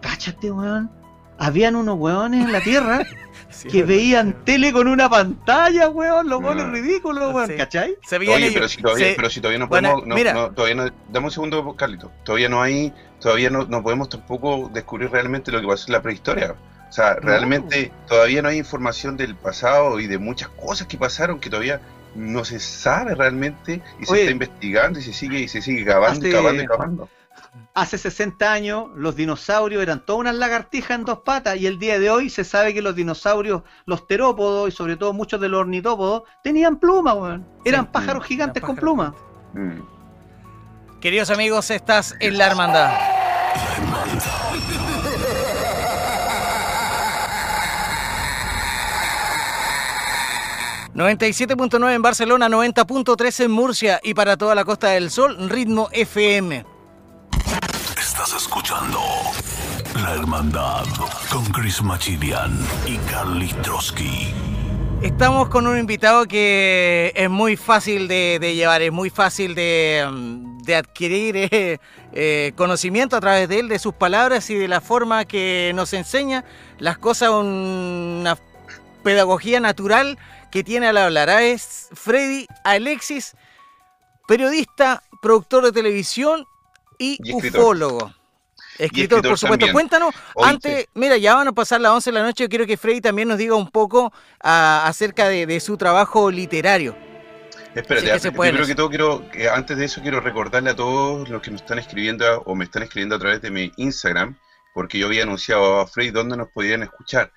cáchate, 0.00 0.50
weón, 0.50 0.90
habían 1.38 1.76
unos 1.76 1.98
weones 1.98 2.44
en 2.44 2.52
la 2.52 2.60
Tierra 2.60 3.04
que 3.70 3.82
veían 3.82 4.44
tele 4.44 4.72
con 4.72 4.86
una 4.86 5.08
pantalla, 5.08 5.88
weón, 5.88 6.28
los 6.28 6.40
weones 6.40 6.68
ridículos, 6.68 7.34
weón, 7.34 7.56
¿cachai? 7.56 7.96
Oye, 8.12 8.50
pero 8.52 8.68
si 8.68 8.80
todavía, 8.80 9.12
pero 9.16 9.30
si 9.30 9.40
todavía 9.40 9.58
no 9.58 9.68
podemos, 9.68 10.06
no, 10.06 10.50
todavía 10.52 10.74
no, 10.76 10.90
dame 11.10 11.26
un 11.26 11.32
segundo, 11.32 11.74
Carlito, 11.74 12.12
todavía 12.24 12.48
no 12.48 12.62
hay, 12.62 12.92
todavía 13.20 13.50
no, 13.50 13.64
no 13.64 13.82
podemos 13.82 14.08
tampoco 14.08 14.70
descubrir 14.72 15.10
realmente 15.10 15.50
lo 15.50 15.60
que 15.60 15.66
pasó 15.66 15.86
en 15.88 15.92
la 15.94 16.02
prehistoria. 16.02 16.54
O 16.96 16.98
sea, 16.98 17.16
realmente 17.16 17.92
todavía 18.08 18.40
no 18.40 18.48
hay 18.48 18.56
información 18.56 19.18
del 19.18 19.36
pasado 19.36 20.00
y 20.00 20.06
de 20.06 20.16
muchas 20.16 20.48
cosas 20.48 20.86
que 20.86 20.96
pasaron 20.96 21.40
que 21.40 21.50
todavía 21.50 21.78
no 22.14 22.42
se 22.42 22.58
sabe 22.58 23.14
realmente 23.14 23.82
y 24.00 24.06
se 24.06 24.20
está 24.20 24.30
investigando 24.30 24.98
y 24.98 25.02
se 25.02 25.12
sigue 25.12 25.40
y 25.40 25.48
se 25.48 25.60
sigue 25.60 25.84
cavando 25.84 26.26
y 26.26 26.32
cavando 26.32 26.62
y 26.62 26.66
cavando 26.66 27.08
hace 27.74 27.98
60 27.98 28.50
años 28.50 28.86
los 28.94 29.14
dinosaurios 29.14 29.82
eran 29.82 30.06
todas 30.06 30.20
unas 30.20 30.36
lagartijas 30.36 30.92
en 30.92 31.04
dos 31.04 31.18
patas 31.18 31.58
y 31.58 31.66
el 31.66 31.78
día 31.78 31.98
de 31.98 32.08
hoy 32.08 32.30
se 32.30 32.44
sabe 32.44 32.72
que 32.72 32.80
los 32.80 32.96
dinosaurios, 32.96 33.62
los 33.84 34.06
terópodos 34.06 34.70
y 34.70 34.72
sobre 34.72 34.96
todo 34.96 35.12
muchos 35.12 35.38
de 35.38 35.50
los 35.50 35.60
ornitópodos 35.60 36.22
tenían 36.42 36.76
plumas, 36.78 37.40
Eran 37.66 37.92
pájaros 37.92 38.24
gigantes 38.24 38.62
con 38.62 38.76
plumas. 38.76 39.12
Mm. 39.52 39.80
Queridos 41.02 41.28
amigos, 41.28 41.70
estás 41.70 42.16
en 42.20 42.38
la 42.38 42.46
hermandad. 42.46 42.94
97.9 50.96 51.94
en 51.94 52.00
Barcelona, 52.00 52.48
90.3 52.48 53.44
en 53.44 53.50
Murcia 53.50 54.00
y 54.02 54.14
para 54.14 54.38
toda 54.38 54.54
la 54.54 54.64
Costa 54.64 54.88
del 54.88 55.10
Sol, 55.10 55.50
ritmo 55.50 55.90
FM. 55.92 56.64
Estás 58.00 58.32
escuchando 58.34 58.98
La 60.02 60.14
Hermandad 60.14 60.86
con 61.30 61.44
Chris 61.52 61.82
Machilian 61.82 62.58
y 62.86 62.96
Carly 63.10 63.52
Trotsky. 63.62 64.32
Estamos 65.02 65.50
con 65.50 65.66
un 65.66 65.78
invitado 65.78 66.24
que 66.24 67.12
es 67.14 67.28
muy 67.28 67.58
fácil 67.58 68.08
de, 68.08 68.38
de 68.40 68.54
llevar, 68.54 68.80
es 68.80 68.90
muy 68.90 69.10
fácil 69.10 69.54
de, 69.54 70.08
de 70.64 70.76
adquirir 70.76 71.36
eh, 71.36 71.78
eh, 72.14 72.52
conocimiento 72.56 73.16
a 73.16 73.20
través 73.20 73.50
de 73.50 73.58
él, 73.58 73.68
de 73.68 73.78
sus 73.78 73.92
palabras 73.92 74.48
y 74.48 74.54
de 74.54 74.66
la 74.66 74.80
forma 74.80 75.26
que 75.26 75.72
nos 75.74 75.92
enseña 75.92 76.46
las 76.78 76.96
cosas, 76.96 77.28
una 77.28 78.38
pedagogía 79.02 79.60
natural 79.60 80.18
que 80.50 80.64
tiene 80.64 80.86
al 80.88 80.96
hablar. 80.96 81.28
Ah, 81.30 81.42
Es 81.42 81.88
Freddy 81.92 82.46
Alexis, 82.64 83.34
periodista, 84.26 85.02
productor 85.22 85.64
de 85.64 85.72
televisión 85.72 86.44
y, 86.98 87.18
Y 87.22 87.30
escritor. 87.36 87.60
ufólogo. 87.60 88.14
Escritor, 88.78 89.18
escritor 89.20 89.22
por 89.30 89.38
supuesto. 89.38 89.48
también. 89.66 89.72
Cuéntanos, 89.72 90.14
antes, 90.42 90.86
mira, 90.94 91.16
ya 91.16 91.34
van 91.34 91.48
a 91.48 91.52
pasar 91.52 91.80
las 91.80 91.92
11 91.92 92.10
de 92.10 92.14
la 92.18 92.22
noche, 92.24 92.44
yo 92.44 92.48
quiero 92.50 92.66
que 92.66 92.76
Freddy 92.76 93.00
también 93.00 93.28
nos 93.28 93.38
diga 93.38 93.54
un 93.54 93.70
poco 93.70 94.12
ah, 94.42 94.84
acerca 94.86 95.28
de, 95.28 95.46
de 95.46 95.60
su 95.60 95.76
trabajo 95.78 96.30
literario. 96.30 96.94
Espérate, 97.74 98.18
Sí, 98.20 98.30
primero 98.30 98.66
que 98.66 98.74
todo 98.74 98.88
quiero, 98.88 99.30
que 99.30 99.48
antes 99.50 99.76
de 99.76 99.84
eso 99.84 100.00
quiero 100.00 100.20
recordarle 100.20 100.70
a 100.70 100.76
todos 100.76 101.28
los 101.28 101.42
que 101.42 101.50
nos 101.50 101.60
están 101.60 101.78
escribiendo 101.78 102.26
a- 102.26 102.38
o 102.38 102.54
me 102.54 102.64
están 102.64 102.82
escribiendo 102.82 103.16
a 103.16 103.18
través 103.18 103.40
de 103.42 103.50
mi 103.50 103.70
Instagram, 103.76 104.38
porque 104.74 104.98
yo 104.98 105.06
había 105.06 105.22
anunciado 105.24 105.80
a 105.80 105.86
Frey 105.86 106.10
dónde 106.10 106.36
nos 106.38 106.48
podían 106.48 106.82
escuchar. 106.82 107.30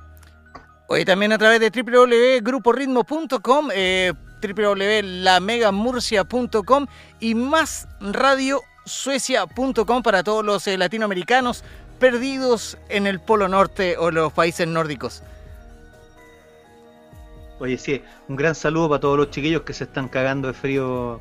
Hoy 0.87 1.03
también 1.03 1.31
a 1.31 1.39
través 1.39 1.59
de 1.59 1.71
www.gruporitmo.com, 1.71 3.71
www.lamegamurcia.com 4.41 6.87
y 7.19 7.35
más 7.35 7.87
radiosuecia.com 7.99 10.03
para 10.03 10.23
todos 10.23 10.45
los 10.45 10.65
eh, 10.67 10.77
latinoamericanos 10.77 11.63
perdidos 11.99 12.77
en 12.89 13.07
el 13.07 13.19
Polo 13.19 13.47
Norte 13.47 13.97
o 13.97 14.11
los 14.11 14.31
países 14.33 14.67
nórdicos. 14.67 15.23
Oye, 17.59 17.77
sí, 17.77 18.01
un 18.29 18.37
gran 18.37 18.55
saludo 18.55 18.87
para 18.89 19.01
todos 19.01 19.17
los 19.17 19.31
chiquillos 19.31 19.63
que 19.63 19.73
se 19.73 19.83
están 19.83 20.07
cagando 20.07 20.47
de 20.47 20.53
frío 20.53 21.19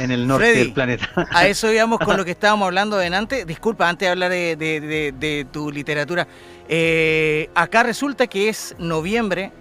en 0.00 0.10
el 0.10 0.26
norte 0.32 0.46
Freddy. 0.46 0.58
del 0.64 0.72
planeta. 0.72 1.08
A 1.30 1.46
eso 1.46 1.72
íbamos 1.72 2.00
con 2.00 2.16
lo 2.16 2.24
que 2.24 2.30
estábamos 2.32 2.66
hablando 2.66 2.96
de 2.96 3.06
antes. 3.14 3.46
Disculpa, 3.46 3.88
antes 3.88 4.06
de 4.06 4.10
hablar 4.10 4.30
de, 4.32 4.56
de- 4.56 4.80
de- 4.80 5.12
de 5.12 5.46
tu 5.52 5.70
literatura. 5.70 6.26
Eh, 6.68 7.48
acá 7.54 7.84
resulta 7.84 8.26
que 8.26 8.48
es 8.48 8.74
noviembre, 8.80 9.52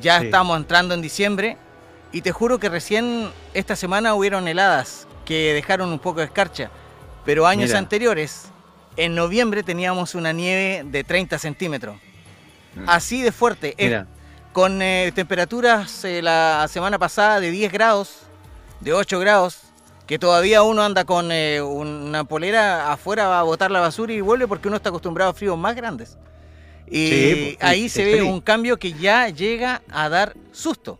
ya 0.00 0.20
Sí. 0.20 0.26
estamos 0.26 0.56
entrando 0.56 0.94
en 0.94 1.02
diciembre, 1.02 1.56
y 2.12 2.22
te 2.22 2.32
juro 2.32 2.58
que 2.58 2.68
recién 2.68 3.30
esta 3.54 3.76
semana 3.76 4.14
hubieron 4.14 4.48
heladas 4.48 5.06
que 5.24 5.52
dejaron 5.54 5.90
un 5.90 5.98
poco 5.98 6.20
de 6.20 6.26
escarcha. 6.26 6.70
Pero 7.24 7.46
años 7.46 7.68
Mira. 7.68 7.78
anteriores, 7.78 8.46
en 8.96 9.14
noviembre 9.14 9.62
teníamos 9.62 10.14
una 10.14 10.32
nieve 10.32 10.82
de 10.86 11.04
30 11.04 11.38
centímetros. 11.38 11.96
Mm. 12.74 12.88
Así 12.88 13.22
de 13.22 13.32
fuerte. 13.32 13.74
Mira, 13.78 14.06
con 14.52 14.80
eh, 14.80 15.12
temperaturas 15.14 16.04
eh, 16.04 16.22
la 16.22 16.66
semana 16.70 16.98
pasada 16.98 17.40
de 17.40 17.50
10 17.50 17.70
grados, 17.72 18.20
de 18.80 18.94
8 18.94 19.18
grados, 19.20 19.58
que 20.06 20.18
todavía 20.18 20.62
uno 20.62 20.82
anda 20.82 21.04
con 21.04 21.30
eh, 21.30 21.60
una 21.60 22.24
polera 22.24 22.90
afuera 22.90 23.28
va 23.28 23.40
a 23.40 23.42
botar 23.42 23.70
la 23.70 23.80
basura 23.80 24.14
y 24.14 24.22
vuelve 24.22 24.48
porque 24.48 24.68
uno 24.68 24.78
está 24.78 24.88
acostumbrado 24.88 25.32
a 25.32 25.34
fríos 25.34 25.58
más 25.58 25.76
grandes. 25.76 26.16
Y 26.90 27.08
Sí, 27.10 27.56
pues, 27.58 27.70
ahí 27.70 27.88
se 27.90 28.04
ve 28.06 28.12
feliz. 28.12 28.30
un 28.30 28.40
cambio 28.40 28.78
que 28.78 28.94
ya 28.94 29.28
llega 29.28 29.82
a 29.90 30.08
dar 30.08 30.34
susto. 30.52 30.98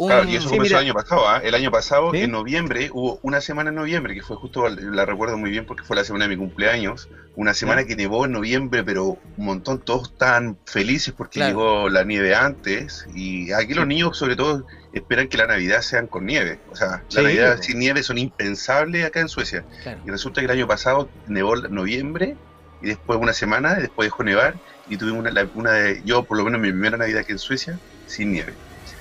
Un- 0.00 0.08
Claro, 0.08 0.28
y 0.30 0.36
eso 0.36 0.48
Sí, 0.48 0.54
comenzó 0.56 0.62
mira. 0.62 0.78
el 0.80 0.84
año 0.86 0.94
pasado, 0.94 1.28
¿ah? 1.28 1.40
El 1.44 1.54
año 1.54 1.70
pasado, 1.70 2.10
¿Sí? 2.12 2.18
en 2.20 2.30
noviembre, 2.30 2.88
hubo 2.92 3.18
una 3.22 3.40
semana 3.42 3.68
en 3.68 3.76
noviembre, 3.76 4.14
que 4.14 4.22
fue 4.22 4.36
justo, 4.36 4.66
la 4.68 5.04
recuerdo 5.04 5.36
muy 5.36 5.50
bien 5.50 5.66
porque 5.66 5.84
fue 5.84 5.94
la 5.96 6.04
semana 6.04 6.24
de 6.24 6.30
mi 6.30 6.36
cumpleaños, 6.38 7.10
una 7.34 7.52
semana 7.52 7.84
que 7.84 7.96
nevó 7.96 8.24
en 8.24 8.32
noviembre, 8.32 8.82
pero 8.82 9.20
un 9.36 9.44
montón, 9.44 9.82
todos 9.82 10.10
estaban 10.12 10.58
felices 10.64 11.12
porque 11.14 11.40
Claro. 11.40 11.48
llegó 11.50 11.88
la 11.90 12.04
nieve 12.04 12.34
antes, 12.34 13.04
y 13.14 13.52
aquí 13.52 13.74
los 13.74 13.86
niños 13.86 14.16
sobre 14.16 14.36
todo 14.36 14.64
esperan 14.92 15.28
que 15.28 15.36
la 15.36 15.46
Navidad 15.46 15.82
sean 15.82 16.06
con 16.08 16.24
nieve, 16.24 16.62
o 16.66 16.74
sea, 16.76 17.04
Sí, 17.08 17.16
la 17.16 17.22
Navidad 17.24 17.58
sin 17.60 17.78
nieve 17.78 18.02
son 18.02 18.16
impensables 18.18 19.04
acá 19.04 19.20
en 19.20 19.28
Suecia, 19.28 19.66
claro. 19.82 20.02
y 20.04 20.10
resulta 20.10 20.40
que 20.40 20.46
el 20.46 20.50
año 20.52 20.66
pasado 20.66 21.12
nevó 21.26 21.56
en 21.56 21.74
noviembre, 21.74 22.38
y 22.80 22.86
después 22.88 23.18
una 23.20 23.34
semana, 23.34 23.76
y 23.78 23.82
después 23.82 24.06
dejó 24.06 24.24
nevar, 24.24 24.60
y 24.86 24.96
tuvimos 24.96 25.20
una, 25.20 25.30
la- 25.30 25.50
una 25.52 25.72
de, 25.72 26.02
yo 26.04 26.24
por 26.24 26.38
lo 26.38 26.44
menos 26.44 26.60
mi 26.60 26.70
primera 26.70 26.96
Navidad 26.96 27.20
aquí 27.20 27.32
en 27.32 27.38
Suecia, 27.38 27.80
sin 28.06 28.32
nieve. 28.32 28.56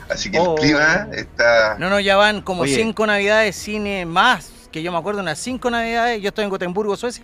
Así 0.09 0.31
que 0.31 0.39
Oh. 0.39 0.55
el 0.55 0.61
clima 0.61 1.07
está... 1.13 1.77
No, 1.77 1.89
no, 1.89 1.99
ya 1.99 2.17
van 2.17 2.41
como 2.41 2.63
Oye. 2.63 2.75
cinco 2.75 3.05
navidades 3.05 3.55
cine 3.55 4.05
más, 4.05 4.51
que 4.71 4.81
yo 4.81 4.91
me 4.91 4.97
acuerdo, 4.97 5.21
unas 5.21 5.37
cinco 5.39 5.69
navidades, 5.69 6.21
yo 6.21 6.29
estoy 6.29 6.43
en 6.45 6.49
Gotemburgo, 6.49 6.95
Suecia, 6.97 7.23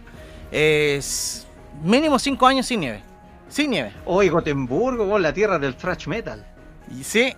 es 0.52 1.46
mínimo 1.84 2.20
cinco 2.20 2.46
años 2.48 2.66
sin 2.66 2.80
nieve. 2.82 3.02
Sin 3.50 3.72
nieve. 3.72 3.92
hoy 4.06 4.30
Gotemburgo, 4.30 5.06
vos, 5.06 5.22
la 5.22 5.34
tierra 5.34 5.58
del 5.60 5.76
thrash 5.76 6.08
metal. 6.08 6.46
Y 6.96 7.04
sí, 7.04 7.34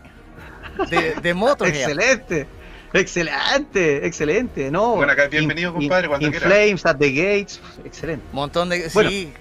de, 0.90 1.16
de 1.16 1.34
motos. 1.34 1.68
ya. 1.72 1.80
Excelente, 1.82 2.48
excelente, 2.94 4.06
excelente. 4.06 4.72
No, 4.72 4.96
Bueno, 4.96 5.12
acá 5.14 5.28
bienvenido, 5.28 5.70
In- 5.72 5.76
compadre, 5.76 6.06
in- 6.06 6.10
cuando 6.10 6.28
in. 6.28 6.34
Flames 6.34 6.86
at 6.86 6.98
the 6.98 7.12
Gates, 7.12 7.60
excelente. 7.86 8.24
Montón 8.32 8.70
de... 8.70 8.90
Bueno. 8.94 9.10
Sí, 9.10 9.34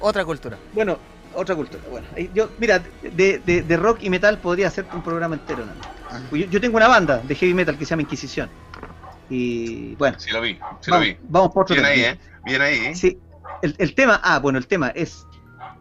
otra 0.00 0.24
cultura. 0.24 0.56
Bueno, 0.72 0.98
otra 1.38 1.54
cultura. 1.54 1.82
Bueno, 1.90 2.06
yo, 2.34 2.50
mira, 2.58 2.78
de, 3.02 3.38
de- 3.38 3.62
de 3.62 3.76
rock 3.76 3.98
y 4.02 4.10
metal 4.10 4.38
podría 4.38 4.68
hacerte 4.68 4.94
un 4.96 5.02
programa 5.02 5.34
entero. 5.36 5.64
¿no? 5.64 5.72
Ah. 6.10 6.20
Yo, 6.32 6.46
yo 6.46 6.60
tengo 6.60 6.76
una 6.76 6.88
banda 6.88 7.18
de 7.18 7.34
heavy 7.34 7.54
metal 7.54 7.76
que 7.78 7.84
se 7.84 7.90
llama 7.90 8.02
Inquisición. 8.02 8.48
Y 9.30 9.94
bueno, 9.96 10.18
Sí 10.18 10.30
lo 10.32 10.40
vi, 10.40 10.54
sí 10.80 10.90
lo 10.90 10.92
vamos, 10.98 11.08
vi. 11.08 11.16
vamos 11.28 11.50
por 11.52 11.62
otro 11.64 11.74
Bien 11.74 11.86
tema. 11.86 11.94
ahí, 11.94 12.14
¿eh? 12.14 12.18
Bien 12.44 12.62
ahí, 12.62 12.74
¿eh? 12.86 12.94
Sí, 12.94 13.18
el, 13.62 13.74
el 13.78 13.94
tema, 13.94 14.20
ah, 14.24 14.38
bueno, 14.38 14.58
el 14.58 14.66
tema 14.66 14.88
es, 14.88 15.26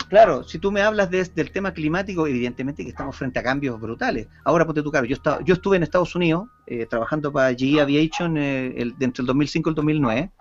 claro, 0.10 0.43
si 0.43 0.60
tú 0.60 0.70
me 0.72 0.82
hablas 0.82 1.10
de- 1.10 1.24
del 1.24 1.51
tema 1.51 1.72
climático, 1.72 2.28
evidentemente 2.28 2.84
que 2.84 2.89
estamos 2.89 3.16
frente 3.16 3.39
a 3.39 3.43
cambios 3.43 3.80
brutales. 3.80 4.28
Ahora 4.43 4.66
ponte 4.66 4.82
tu 4.84 4.91
caro, 4.91 5.05
yo, 5.05 5.16
estaba, 5.16 5.39
yo 5.45 5.53
estuve 5.53 5.78
en 5.78 5.84
Estados 5.84 6.14
Unidos 6.14 6.49
eh, 6.66 6.86
trabajando 6.88 7.32
para 7.32 7.55
GE 7.55 7.80
Aviation 7.80 8.38
eh, 8.38 8.74
el, 8.78 8.97
de 8.97 9.05
entre 9.05 9.22
el 9.22 9.28
2005 9.28 9.70
y 9.70 9.72
el 9.72 9.76
2009 9.76 10.32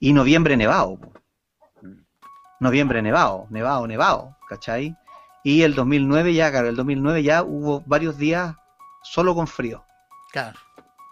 y 0.00 0.12
noviembre 0.12 0.56
nevado. 0.56 0.96
po. 0.98 1.12
Noviembre 2.58 3.00
nevado, 3.00 3.46
nevado, 3.50 3.86
nevado, 3.86 4.36
¿cachai? 4.50 4.96
Y 5.44 5.62
el 5.62 5.74
2009 5.74 6.34
ya, 6.34 6.50
claro, 6.50 6.68
el 6.68 6.76
2009 6.76 7.22
ya 7.22 7.42
hubo 7.44 7.82
varios 7.86 8.18
días 8.18 8.54
solo 9.02 9.34
con 9.34 9.46
frío. 9.46 9.84
Claro. 10.32 10.58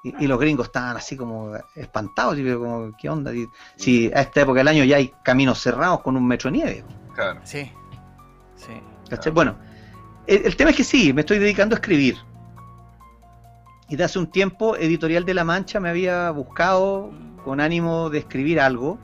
Y, 0.05 0.25
y 0.25 0.27
los 0.27 0.39
gringos 0.39 0.67
estaban 0.67 0.97
así 0.97 1.17
como 1.17 1.53
espantados, 1.77 2.37
y 2.39 2.53
como, 2.53 2.93
¿qué 2.99 3.09
onda? 3.09 3.33
Y- 3.33 3.47
Si 3.77 4.09
a 4.13 4.21
esta 4.23 4.43
época 4.43 4.59
del 4.59 4.69
año 4.69 4.85
ya 4.85 4.97
hay 4.97 5.15
caminos 5.23 5.61
cerrados 5.61 6.01
con 6.03 6.17
un 6.17 6.27
metro 6.27 6.51
de 6.51 6.57
nieve. 6.59 6.85
Claro. 7.15 7.41
Sí. 7.45 7.73
Sí. 8.57 8.73
¿cachai? 9.09 9.33
Bueno, 9.33 9.57
el, 10.27 10.45
el 10.47 10.57
tema 10.57 10.71
es 10.71 10.77
que 10.77 10.85
sí, 10.85 11.13
me 11.13 11.21
estoy 11.23 11.39
dedicando 11.39 11.75
a 11.75 11.79
escribir. 11.79 12.17
Y 13.89 13.97
de 13.97 14.05
hace 14.05 14.19
un 14.19 14.27
tiempo, 14.31 14.77
Editorial 14.77 15.25
de 15.25 15.33
la 15.33 15.45
Mancha 15.45 15.81
me 15.81 15.89
había 15.89 16.31
buscado 16.33 17.11
con 17.45 17.61
ánimo 17.61 18.11
de 18.11 18.19
escribir 18.19 18.61
algo. 18.61 18.99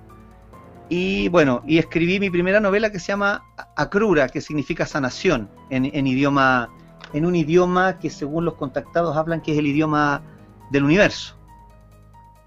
Y 0.96 1.28
bueno, 1.28 1.60
y 1.66 1.78
escribí 1.78 2.20
mi 2.20 2.30
primera 2.30 2.60
novela 2.60 2.92
que 2.92 3.00
se 3.00 3.08
llama 3.08 3.42
Acrura, 3.74 4.28
que 4.28 4.40
significa 4.40 4.86
sanación, 4.86 5.50
en, 5.68 6.06
idioma, 6.06 6.70
en 7.12 7.26
un 7.26 7.34
idioma 7.34 7.98
que 7.98 8.10
según 8.10 8.44
los 8.44 8.54
contactados 8.54 9.16
hablan 9.16 9.40
que 9.40 9.50
es 9.50 9.58
el 9.58 9.66
idioma 9.66 10.22
del 10.70 10.84
universo. 10.84 11.36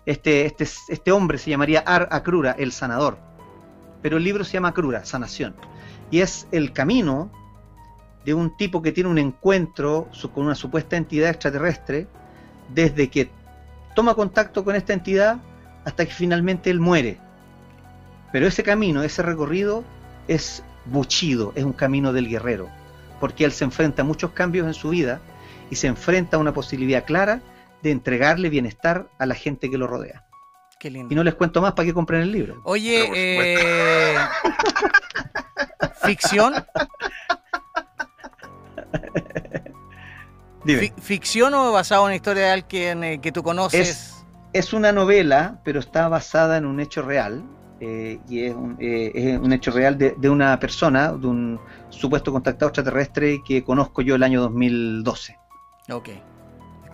Este, 0.05 0.45
este, 0.45 0.63
este 0.63 1.11
hombre 1.11 1.39
se 1.39 1.49
llamaría 1.49 1.81
Ar 1.81 2.07
Acrura, 2.09 2.55
el 2.57 2.71
sanador. 2.71 3.17
Pero 4.01 4.15
el 4.15 4.23
libro 4.23 4.45
se 4.45 4.53
llama 4.53 4.69
Acrura, 4.69 5.03
sanación. 5.03 5.53
Y 6.09 6.21
es 6.21 6.47
el 6.53 6.71
camino 6.71 7.29
de 8.23 8.33
un 8.33 8.55
tipo 8.55 8.81
que 8.81 8.93
tiene 8.93 9.09
un 9.09 9.17
encuentro 9.17 10.07
con 10.33 10.45
una 10.45 10.55
supuesta 10.55 10.95
entidad 10.95 11.31
extraterrestre, 11.31 12.07
desde 12.73 13.09
que 13.09 13.29
toma 13.93 14.15
contacto 14.15 14.63
con 14.63 14.77
esta 14.77 14.93
entidad 14.93 15.35
hasta 15.83 16.05
que 16.05 16.13
finalmente 16.13 16.69
él 16.69 16.79
muere. 16.79 17.26
Pero 18.31 18.47
ese 18.47 18.63
camino, 18.63 19.03
ese 19.03 19.21
recorrido, 19.23 19.83
es 20.27 20.63
buchido, 20.85 21.53
es 21.55 21.63
un 21.63 21.73
camino 21.73 22.13
del 22.13 22.29
guerrero, 22.29 22.69
porque 23.19 23.45
él 23.45 23.51
se 23.51 23.63
enfrenta 23.63 24.01
a 24.01 24.05
muchos 24.05 24.31
cambios 24.31 24.67
en 24.67 24.73
su 24.73 24.89
vida 24.89 25.19
y 25.69 25.75
se 25.75 25.87
enfrenta 25.87 26.37
a 26.37 26.39
una 26.39 26.53
posibilidad 26.53 27.05
clara 27.05 27.41
de 27.83 27.91
entregarle 27.91 28.49
bienestar 28.49 29.07
a 29.19 29.25
la 29.25 29.35
gente 29.35 29.69
que 29.69 29.77
lo 29.77 29.87
rodea. 29.87 30.23
Qué 30.79 30.89
lindo. 30.91 31.11
Y 31.11 31.15
no 31.15 31.23
les 31.23 31.35
cuento 31.35 31.61
más 31.61 31.73
para 31.73 31.85
que 31.85 31.93
compren 31.93 32.21
el 32.21 32.31
libro. 32.31 32.61
Oye, 32.63 33.09
eh, 33.13 34.17
ficción. 36.03 36.53
Dime. 40.63 40.93
¿Ficción 41.01 41.53
o 41.53 41.71
basado 41.71 42.01
en 42.03 42.07
una 42.07 42.15
historia 42.15 42.43
de 42.43 42.51
alguien 42.51 43.03
eh, 43.03 43.21
que 43.21 43.31
tú 43.31 43.41
conoces? 43.41 43.89
Es, 43.89 44.25
es 44.53 44.73
una 44.73 44.91
novela, 44.91 45.61
pero 45.63 45.79
está 45.79 46.07
basada 46.09 46.57
en 46.57 46.65
un 46.65 46.79
hecho 46.79 47.01
real. 47.01 47.43
Eh, 47.79 48.19
y 48.27 48.43
es 48.45 48.53
un, 48.55 48.77
eh, 48.79 49.11
es 49.13 49.37
un 49.39 49.51
hecho 49.53 49.71
real 49.71 49.97
de, 49.97 50.15
de 50.17 50.29
una 50.29 50.59
persona, 50.59 51.11
de 51.13 51.27
un 51.27 51.59
supuesto 51.89 52.31
contactado 52.31 52.69
extraterrestre 52.69 53.41
que 53.45 53.63
conozco 53.63 54.01
yo 54.01 54.15
el 54.15 54.23
año 54.23 54.41
2012. 54.41 55.37
Ok. 55.91 56.09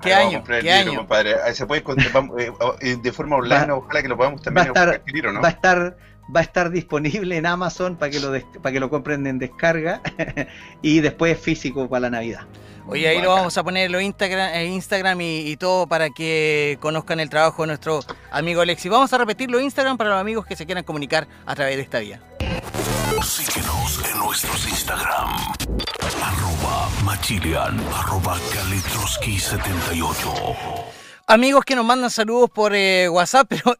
¿Qué 0.02 0.14
año? 0.14 0.40
comprar 0.40 0.60
el 0.60 0.66
¿Qué 0.66 0.76
libro, 0.76 0.92
año? 0.92 1.00
compadre. 1.00 1.36
Se 1.54 1.66
puede 1.66 1.82
eh, 2.38 2.52
eh, 2.82 2.98
de 3.02 3.12
forma 3.12 3.38
online, 3.38 3.68
Va- 3.68 3.76
ojalá 3.76 4.02
que 4.02 4.08
lo 4.10 4.18
podamos 4.18 4.42
también 4.42 4.68
va 4.68 4.70
a 4.70 4.74
estar- 4.74 4.90
adquirir, 4.96 5.28
¿o 5.28 5.32
¿no? 5.34 5.42
Va 5.42 5.48
a 5.48 5.52
estar 5.52 5.98
va 6.34 6.40
a 6.40 6.44
estar 6.44 6.70
disponible 6.72 7.36
en 7.38 7.46
Amazon 7.46 7.96
para 7.96 8.12
que 8.12 8.20
lo 8.20 8.32
des- 8.32 8.46
para 8.62 8.74
que 8.74 8.80
lo 8.80 8.90
compren 8.90 9.26
en 9.28 9.40
descarga 9.40 10.02
y 10.82 11.00
después 11.00 11.38
físico 11.40 11.88
para 11.90 12.02
la 12.02 12.10
Navidad. 12.12 12.42
Oye, 12.86 13.08
ahí 13.08 13.22
lo 13.22 13.30
vamos 13.30 13.58
a 13.58 13.64
poner 13.64 13.86
en 13.86 13.94
los 13.94 14.02
Instagram, 14.02 14.54
en 14.56 14.74
Instagram 14.74 15.22
y, 15.22 15.40
y 15.50 15.56
todo 15.58 15.88
para 15.88 16.10
que 16.10 16.78
conozcan 16.82 17.20
el 17.22 17.30
trabajo 17.30 17.64
de 17.64 17.68
nuestro 17.68 18.02
amigo 18.30 18.60
Alexis. 18.62 18.92
Vamos 18.92 19.14
a 19.14 19.18
repetir 19.18 19.50
los 19.50 19.62
Instagram 19.62 19.96
para 19.98 20.10
los 20.10 20.20
amigos 20.20 20.46
que 20.46 20.56
se 20.58 20.66
quieran 20.66 20.84
comunicar 20.84 21.26
a 21.46 21.56
través 21.56 21.78
de 21.78 21.82
esta 21.84 22.00
vía. 22.00 22.20
Síguenos 23.24 24.04
en 24.12 24.18
nuestros 24.20 24.68
Instagram. 24.68 25.30
Arroba 26.22 26.90
Machilian, 27.06 27.80
arroba 27.96 28.36
Kalitroski78. 28.52 30.84
Amigos 31.28 31.64
que 31.64 31.76
nos 31.76 31.86
mandan 31.86 32.10
saludos 32.10 32.50
por 32.50 32.74
eh, 32.76 33.08
WhatsApp, 33.10 33.48
pero 33.50 33.78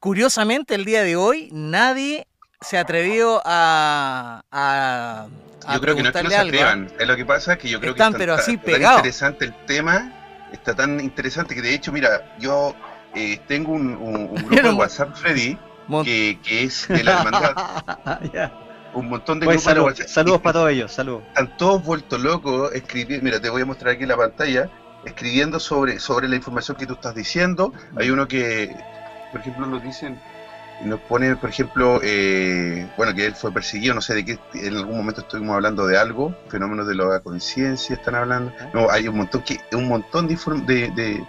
curiosamente 0.00 0.74
el 0.74 0.84
día 0.84 1.02
de 1.02 1.16
hoy 1.16 1.48
nadie 1.52 2.26
se 2.60 2.76
ha 2.78 2.80
atrevido 2.80 3.40
a, 3.44 4.42
a, 4.50 5.28
a 5.66 5.74
Yo 5.74 5.80
creo 5.80 5.94
que 5.96 6.02
no 6.02 6.08
es 6.08 6.14
que 6.14 6.22
no 6.22 6.30
se 6.30 6.36
algo, 6.36 6.58
¿ah? 6.58 6.72
atrevan, 6.72 6.92
es 6.98 7.08
lo 7.08 7.16
que 7.16 7.24
pasa 7.24 7.56
que 7.56 7.68
yo 7.68 7.80
creo 7.80 7.92
Están, 7.92 8.12
que 8.12 8.18
pero 8.18 8.34
así, 8.34 8.56
tan 8.58 8.82
interesante 8.82 9.44
el 9.46 9.54
tema, 9.66 10.12
está 10.52 10.74
tan 10.74 11.00
interesante 11.00 11.54
que 11.54 11.62
de 11.62 11.74
hecho, 11.74 11.92
mira, 11.92 12.34
yo 12.38 12.74
eh, 13.14 13.40
tengo 13.46 13.72
un, 13.72 13.94
un- 13.96 14.16
un 14.30 14.34
grupo 14.46 14.54
de 14.68 14.72
WhatsApp, 14.72 15.14
Freddy, 15.16 15.58
que, 16.04 16.38
que 16.42 16.62
es 16.64 16.88
de 16.88 17.02
la 17.04 17.12
hermandad, 17.18 17.54
un 18.94 19.08
montón 19.08 19.40
de 19.40 19.46
Pues 19.46 19.56
grupos 19.64 19.74
de 19.74 19.80
WhatsApp. 19.80 20.08
saludos 20.08 20.40
para 20.40 20.52
todos 20.54 20.70
ellos, 20.70 20.92
saludos. 20.92 21.22
Están 21.28 21.56
todos 21.56 21.84
vueltos 21.84 22.20
locos 22.20 22.72
escribiendo, 22.74 23.24
mira, 23.24 23.40
te 23.40 23.48
voy 23.50 23.62
a 23.62 23.66
mostrar 23.66 23.94
aquí 23.94 24.02
en 24.02 24.08
la 24.08 24.16
pantalla, 24.16 24.70
escribiendo 25.04 25.60
sobre, 25.60 25.98
sobre 26.00 26.28
la 26.28 26.36
información 26.36 26.76
que 26.76 26.86
tú 26.86 26.94
estás 26.94 27.14
diciendo. 27.14 27.72
Hay 27.96 28.10
uno 28.10 28.26
que, 28.28 28.74
por 29.30 29.40
ejemplo, 29.40 29.66
nos 29.66 29.82
dicen, 29.82 30.18
nos 30.82 31.00
pone, 31.00 31.36
por 31.36 31.50
ejemplo, 31.50 32.00
eh, 32.02 32.88
bueno, 32.96 33.14
que 33.14 33.26
él 33.26 33.34
fue 33.34 33.52
perseguido, 33.52 33.94
no 33.94 34.00
sé 34.00 34.14
de 34.14 34.24
qué, 34.24 34.38
en 34.54 34.76
algún 34.76 34.96
momento 34.96 35.20
estuvimos 35.20 35.54
hablando 35.54 35.86
de 35.86 35.98
algo, 35.98 36.34
fenómenos 36.48 36.86
de 36.86 36.94
la 36.94 37.20
conciencia 37.20 37.96
están 37.96 38.14
hablando. 38.14 38.52
No, 38.72 38.90
hay 38.90 39.08
un 39.08 39.16
montón, 39.16 39.42
que, 39.42 39.58
un 39.72 39.88
montón 39.88 40.26
de, 40.26 40.36
de, 40.66 40.90
de 40.90 41.24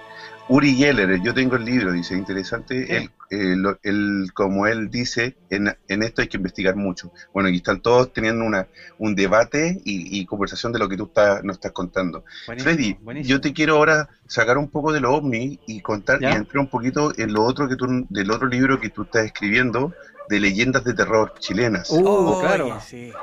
Uri 0.53 0.75
Geller, 0.75 1.21
yo 1.21 1.33
tengo 1.33 1.55
el 1.55 1.63
libro, 1.63 1.93
dice, 1.93 2.13
interesante, 2.13 2.85
Sí. 2.85 2.91
él, 2.93 3.09
eh, 3.29 3.55
lo- 3.55 3.79
él, 3.83 4.27
como 4.33 4.67
él 4.67 4.89
dice, 4.89 5.37
en, 5.49 5.73
en 5.87 6.03
esto 6.03 6.21
hay 6.21 6.27
que 6.27 6.35
investigar 6.35 6.75
mucho. 6.75 7.13
Bueno, 7.33 7.47
y 7.47 7.55
están 7.55 7.81
todos 7.81 8.11
teniendo 8.11 8.43
una, 8.43 8.67
un 8.97 9.15
debate 9.15 9.79
y, 9.85 10.19
y 10.19 10.25
conversación 10.25 10.73
de 10.73 10.79
lo 10.79 10.89
que 10.89 10.97
tú 10.97 11.05
estás, 11.05 11.41
nos 11.45 11.55
estás 11.55 11.71
contando. 11.71 12.25
Buenísimo, 12.47 12.73
Freddy, 12.73 12.97
buenísimo. 13.01 13.29
yo 13.29 13.39
te 13.39 13.53
quiero 13.53 13.77
ahora 13.77 14.09
sacar 14.27 14.57
un 14.57 14.69
poco 14.69 14.91
de 14.91 14.99
lo 14.99 15.13
ovni 15.13 15.57
y 15.65 15.79
contar 15.81 16.19
¿Ya? 16.19 16.31
y 16.31 16.33
entrar 16.33 16.59
un 16.59 16.67
poquito 16.69 17.13
en 17.17 17.31
lo 17.31 17.43
otro 17.43 17.69
que 17.69 17.77
tú, 17.77 17.87
del 18.09 18.29
otro 18.29 18.47
libro 18.49 18.77
que 18.77 18.89
tú 18.89 19.03
estás 19.03 19.25
escribiendo 19.27 19.93
de 20.27 20.39
leyendas 20.41 20.83
de 20.83 20.93
terror 20.93 21.33
chilenas. 21.39 21.89
Uh, 21.91 22.05
Oye, 22.05 22.39
claro. 22.41 22.79
sí. 22.85 23.13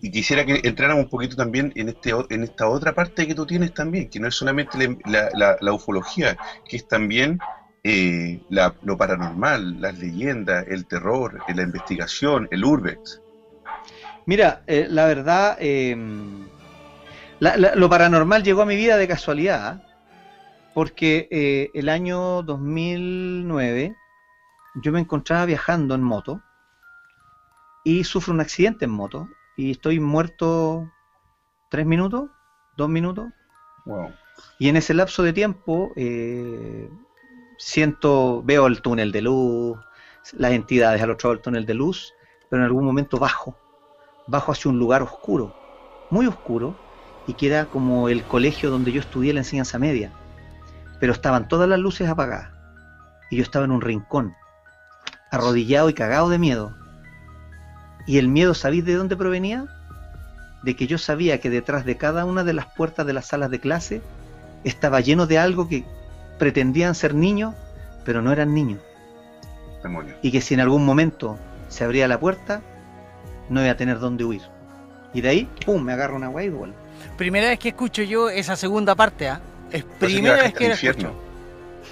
Y 0.00 0.10
quisiera 0.10 0.44
que 0.44 0.60
entráramos 0.64 1.04
un 1.04 1.10
poquito 1.10 1.36
también 1.36 1.72
en 1.74 1.88
este 1.88 2.12
en 2.30 2.42
esta 2.42 2.68
otra 2.68 2.94
parte 2.94 3.26
que 3.26 3.34
tú 3.34 3.46
tienes 3.46 3.72
también, 3.74 4.08
que 4.10 4.20
no 4.20 4.28
es 4.28 4.34
solamente 4.34 4.78
la, 5.04 5.72
ufología, 5.72 6.36
que 6.68 6.76
es 6.76 6.86
también 6.86 7.38
eh, 7.84 8.40
lo 8.82 8.96
paranormal, 8.96 9.80
las 9.80 9.98
leyendas, 9.98 10.66
el 10.68 10.86
terror, 10.86 11.40
eh, 11.48 11.54
la 11.54 11.62
investigación, 11.62 12.48
el 12.50 12.64
urbex. 12.64 13.20
Mira, 14.26 14.62
eh, 14.66 14.86
la 14.90 15.06
verdad, 15.06 15.56
eh, 15.60 15.96
la- 17.40 17.56
lo 17.56 17.88
paranormal 17.88 18.42
llegó 18.42 18.62
a 18.62 18.66
mi 18.66 18.76
vida 18.76 18.96
de 18.96 19.08
casualidad, 19.08 19.82
porque 20.74 21.70
el 21.74 21.88
año 21.88 22.42
2009 22.42 23.94
yo 24.82 24.92
me 24.92 25.00
encontraba 25.00 25.44
viajando 25.44 25.94
en 25.94 26.02
moto 26.02 26.40
y 27.84 28.04
sufro 28.04 28.34
un 28.34 28.40
accidente 28.40 28.84
en 28.84 28.90
moto 28.90 29.28
y 29.58 29.72
estoy 29.72 29.98
muerto 29.98 30.88
tres 31.68 31.84
minutos, 31.84 32.30
dos 32.76 32.88
minutos, 32.88 33.26
Wow. 33.84 34.12
y 34.58 34.68
en 34.68 34.76
ese 34.76 34.94
lapso 34.94 35.22
de 35.22 35.32
tiempo 35.32 35.92
eh, 35.96 36.88
siento, 37.58 38.42
veo 38.44 38.68
el 38.68 38.80
túnel 38.82 39.10
de 39.10 39.22
luz, 39.22 39.76
las 40.34 40.52
entidades 40.52 41.02
al 41.02 41.10
otro 41.10 41.28
lado 41.28 41.36
del 41.36 41.42
túnel 41.42 41.66
de 41.66 41.74
luz, 41.74 42.14
pero 42.48 42.62
en 42.62 42.66
algún 42.66 42.84
momento 42.84 43.18
bajo, 43.18 43.56
bajo 44.28 44.52
hacia 44.52 44.70
un 44.70 44.78
lugar 44.78 45.02
oscuro, 45.02 45.52
muy 46.10 46.26
oscuro, 46.26 46.78
y 47.26 47.34
que 47.34 47.48
era 47.48 47.66
como 47.66 48.08
el 48.08 48.24
colegio 48.24 48.70
donde 48.70 48.92
yo 48.92 49.00
estudié 49.00 49.32
la 49.32 49.40
enseñanza 49.40 49.78
media, 49.78 50.12
pero 51.00 51.12
estaban 51.12 51.48
todas 51.48 51.68
las 51.68 51.80
luces 51.80 52.08
apagadas, 52.08 52.52
y 53.28 53.38
yo 53.38 53.42
estaba 53.42 53.64
en 53.64 53.72
un 53.72 53.80
rincón, 53.80 54.34
arrodillado 55.32 55.90
y 55.90 55.94
cagado 55.94 56.28
de 56.28 56.38
miedo. 56.38 56.77
Y 58.08 58.16
el 58.16 58.26
miedo, 58.26 58.54
¿sabéis 58.54 58.86
de 58.86 58.94
dónde 58.94 59.16
provenía? 59.16 59.66
De 60.62 60.74
que 60.74 60.86
yo 60.86 60.96
sabía 60.96 61.40
que 61.40 61.50
detrás 61.50 61.84
de 61.84 61.98
cada 61.98 62.24
una 62.24 62.42
de 62.42 62.54
las 62.54 62.64
puertas 62.64 63.06
de 63.06 63.12
las 63.12 63.26
salas 63.26 63.50
de 63.50 63.60
clase 63.60 64.00
estaba 64.64 65.00
lleno 65.00 65.26
de 65.26 65.38
algo 65.38 65.68
que 65.68 65.84
pretendían 66.38 66.94
ser 66.94 67.14
niños, 67.14 67.54
pero 68.06 68.22
no 68.22 68.32
eran 68.32 68.54
niños. 68.54 68.80
Demonio. 69.82 70.14
Y 70.22 70.32
que 70.32 70.40
si 70.40 70.54
en 70.54 70.60
algún 70.60 70.86
momento 70.86 71.38
se 71.68 71.84
abría 71.84 72.08
la 72.08 72.18
puerta, 72.18 72.62
no 73.50 73.60
iba 73.60 73.72
a 73.72 73.76
tener 73.76 73.98
dónde 73.98 74.24
huir. 74.24 74.42
Y 75.12 75.20
de 75.20 75.28
ahí, 75.28 75.48
¡pum!, 75.66 75.82
me 75.82 75.92
agarro 75.92 76.16
una 76.16 76.28
guay 76.28 76.46
y 76.46 76.48
vuelvo. 76.48 76.76
Primera 77.18 77.48
vez 77.48 77.58
que 77.58 77.68
escucho 77.68 78.02
yo 78.02 78.30
esa 78.30 78.56
segunda 78.56 78.94
parte, 78.94 79.28
¿ah? 79.28 79.40
Es 79.70 79.84
primera 79.84 80.42
vez 80.42 80.54
que 80.54 80.68
la 80.68 80.74
escucho. 80.74 81.12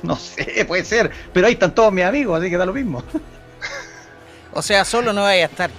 No 0.02 0.16
sé, 0.16 0.64
puede 0.68 0.82
ser, 0.82 1.10
pero 1.34 1.46
ahí 1.46 1.52
están 1.52 1.74
todos 1.74 1.92
mis 1.92 2.04
amigos, 2.04 2.40
así 2.40 2.48
que 2.48 2.56
da 2.56 2.64
lo 2.64 2.72
mismo. 2.72 3.02
O 4.54 4.62
sea, 4.62 4.86
solo 4.86 5.12
no 5.12 5.22
vaya 5.22 5.44
a 5.44 5.48
estar. 5.48 5.70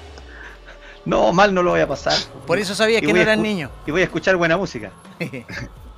No, 1.11 1.33
mal 1.33 1.53
no 1.53 1.63
lo 1.63 1.71
voy 1.71 1.81
a 1.81 1.87
pasar. 1.87 2.27
Por 2.45 2.59
eso 2.59 2.75
sabía 2.75 3.01
Y 3.01 3.05
que 3.05 3.13
no 3.13 3.21
eran 3.21 3.41
niños. 3.41 3.71
Y 3.85 3.91
voy 3.91 4.01
a 4.01 4.05
escuchar 4.05 4.35
buena 4.37 4.57
música. 4.57 4.97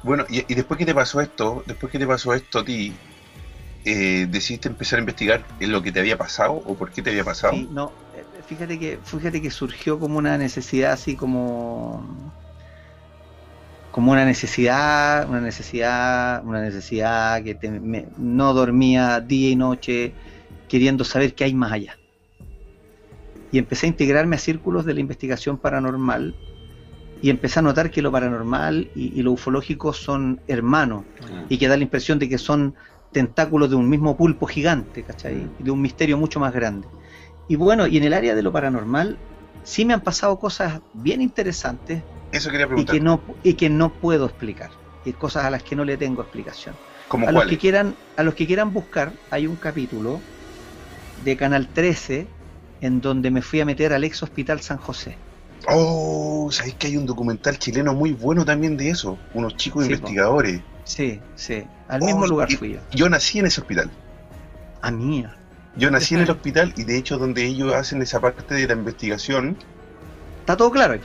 Bueno, 0.01 0.25
y, 0.29 0.39
y 0.51 0.55
después 0.55 0.77
que 0.77 0.85
te 0.85 0.93
pasó 0.95 1.21
esto, 1.21 1.63
después 1.67 1.91
que 1.91 1.99
te 1.99 2.07
pasó 2.07 2.33
esto 2.33 2.59
a 2.59 2.65
ti, 2.65 3.01
eh, 3.85 4.27
decidiste 4.29 4.69
empezar 4.69 4.99
a 4.99 5.01
investigar 5.01 5.47
en 5.59 5.71
lo 5.73 5.81
que 5.83 5.91
te 5.93 5.99
había 6.01 6.17
pasado 6.17 6.53
o 6.55 6.77
por 6.77 6.91
qué 6.91 7.01
te 7.03 7.11
había 7.11 7.25
pasado. 7.25 7.61
Sí, 7.61 7.67
no, 7.71 7.99
eh, 8.11 8.27
fíjate 8.43 8.77
que, 8.79 9.01
fíjate 9.03 9.41
que 9.41 9.51
surgió 9.51 9.99
como 9.99 10.17
una 10.19 10.37
necesidad 10.37 10.91
así 10.93 11.15
como 11.15 12.33
como 13.89 14.11
una 14.11 14.25
necesidad, 14.25 15.27
una 15.29 15.41
necesidad, 15.41 16.43
una 16.45 16.61
necesidad 16.61 17.43
que 17.43 17.55
te- 17.55 17.71
me- 17.71 18.09
no 18.15 18.53
dormía 18.53 19.19
día 19.21 19.49
y 19.51 19.55
noche 19.55 20.15
queriendo 20.67 21.03
saber 21.05 21.33
qué 21.35 21.45
hay 21.45 21.53
más 21.55 21.71
allá. 21.71 21.99
Y 23.51 23.57
empecé 23.57 23.87
a 23.87 23.89
integrarme 23.89 24.35
a 24.35 24.39
círculos 24.39 24.85
de 24.85 24.93
la 24.93 24.99
investigación 24.99 25.57
paranormal 25.57 26.35
y 27.21 27.29
empecé 27.29 27.59
a 27.59 27.61
notar 27.61 27.91
que 27.91 28.01
lo 28.01 28.11
paranormal 28.11 28.91
y, 28.95 29.19
y 29.19 29.23
lo 29.23 29.31
ufológico 29.33 29.91
son 29.93 30.39
hermanos 30.47 31.03
y 31.49 31.57
que 31.57 31.67
da 31.67 31.75
la 31.75 31.83
impresión 31.83 32.19
de 32.19 32.29
que 32.29 32.37
son 32.37 32.75
tentáculos 33.11 33.69
de 33.69 33.75
un 33.75 33.89
mismo 33.89 34.15
pulpo 34.15 34.45
gigante, 34.45 35.03
¿cachai? 35.03 35.47
Y 35.59 35.63
de 35.63 35.71
un 35.71 35.81
misterio 35.81 36.17
mucho 36.17 36.39
más 36.39 36.53
grande. 36.53 36.87
Y 37.47 37.55
bueno, 37.55 37.87
y 37.87 37.97
en 37.97 38.03
el 38.03 38.13
área 38.13 38.35
de 38.35 38.43
lo 38.43 38.51
paranormal 38.51 39.17
sí 39.63 39.83
me 39.83 39.93
han 39.93 40.01
pasado 40.01 40.39
cosas 40.39 40.81
bien 40.93 41.21
interesantes 41.21 42.03
Eso 42.31 42.49
quería 42.51 42.65
y 42.65 42.69
preguntar. 42.69 42.95
que 42.95 43.01
no 43.01 43.21
y 43.43 43.53
que 43.55 43.69
no 43.69 43.91
puedo 43.91 44.25
explicar, 44.25 44.69
y 45.03 45.13
cosas 45.13 45.45
a 45.45 45.49
las 45.49 45.63
que 45.63 45.75
no 45.75 45.83
le 45.83 45.97
tengo 45.97 46.21
explicación. 46.21 46.75
¿Cómo 47.07 47.27
A 47.27 47.31
los 47.31 47.45
que 47.45 47.57
quieran 47.57 47.95
a 48.15 48.23
los 48.23 48.35
que 48.35 48.45
quieran 48.45 48.71
buscar 48.71 49.11
hay 49.31 49.47
un 49.47 49.55
capítulo 49.55 50.21
de 51.25 51.35
Canal 51.35 51.67
13 51.67 52.27
en 52.81 53.01
donde 53.01 53.31
me 53.31 53.41
fui 53.41 53.59
a 53.61 53.65
meter 53.65 53.93
al 53.93 54.03
ex 54.03 54.23
hospital 54.23 54.61
San 54.61 54.77
José. 54.77 55.17
Oh, 55.67 56.49
sabéis 56.51 56.75
que 56.75 56.87
hay 56.87 56.97
un 56.97 57.05
documental 57.05 57.57
chileno 57.59 57.93
muy 57.93 58.13
bueno 58.13 58.45
también 58.45 58.77
de 58.77 58.89
eso. 58.89 59.17
Unos 59.33 59.55
chicos 59.57 59.83
Sí, 59.85 59.89
po. 59.89 59.95
investigadores. 59.95 60.61
Sí, 60.85 61.19
sí, 61.35 61.63
al 61.87 62.01
Oh, 62.01 62.05
mismo 62.05 62.25
lugar 62.27 62.51
fui 62.51 62.73
yo. 62.73 62.79
Yo 62.91 63.09
nací 63.09 63.39
en 63.39 63.45
ese 63.47 63.61
hospital. 63.61 63.91
A 64.81 64.89
mía. 64.91 65.35
Yo 65.75 65.91
nací 65.91 66.15
en 66.15 66.21
el 66.21 66.29
hospital 66.31 66.73
y 66.77 66.83
de 66.83 66.97
hecho 66.97 67.17
donde 67.17 67.45
ellos 67.45 67.73
hacen 67.73 68.01
esa 68.01 68.19
parte 68.19 68.55
de 68.55 68.67
la 68.67 68.73
investigación, 68.73 69.57
Está 70.39 70.57
todo 70.57 70.71
claro. 70.71 70.93
ahí. 70.93 71.01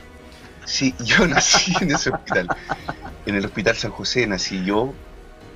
sí, 0.65 0.95
yo 1.05 1.27
nací 1.27 1.73
en 1.81 1.91
ese 1.91 2.09
hospital. 2.09 2.47
En 3.27 3.35
el 3.35 3.45
Hospital 3.45 3.75
San 3.75 3.91
José 3.91 4.25
nací 4.27 4.63
yo 4.65 4.93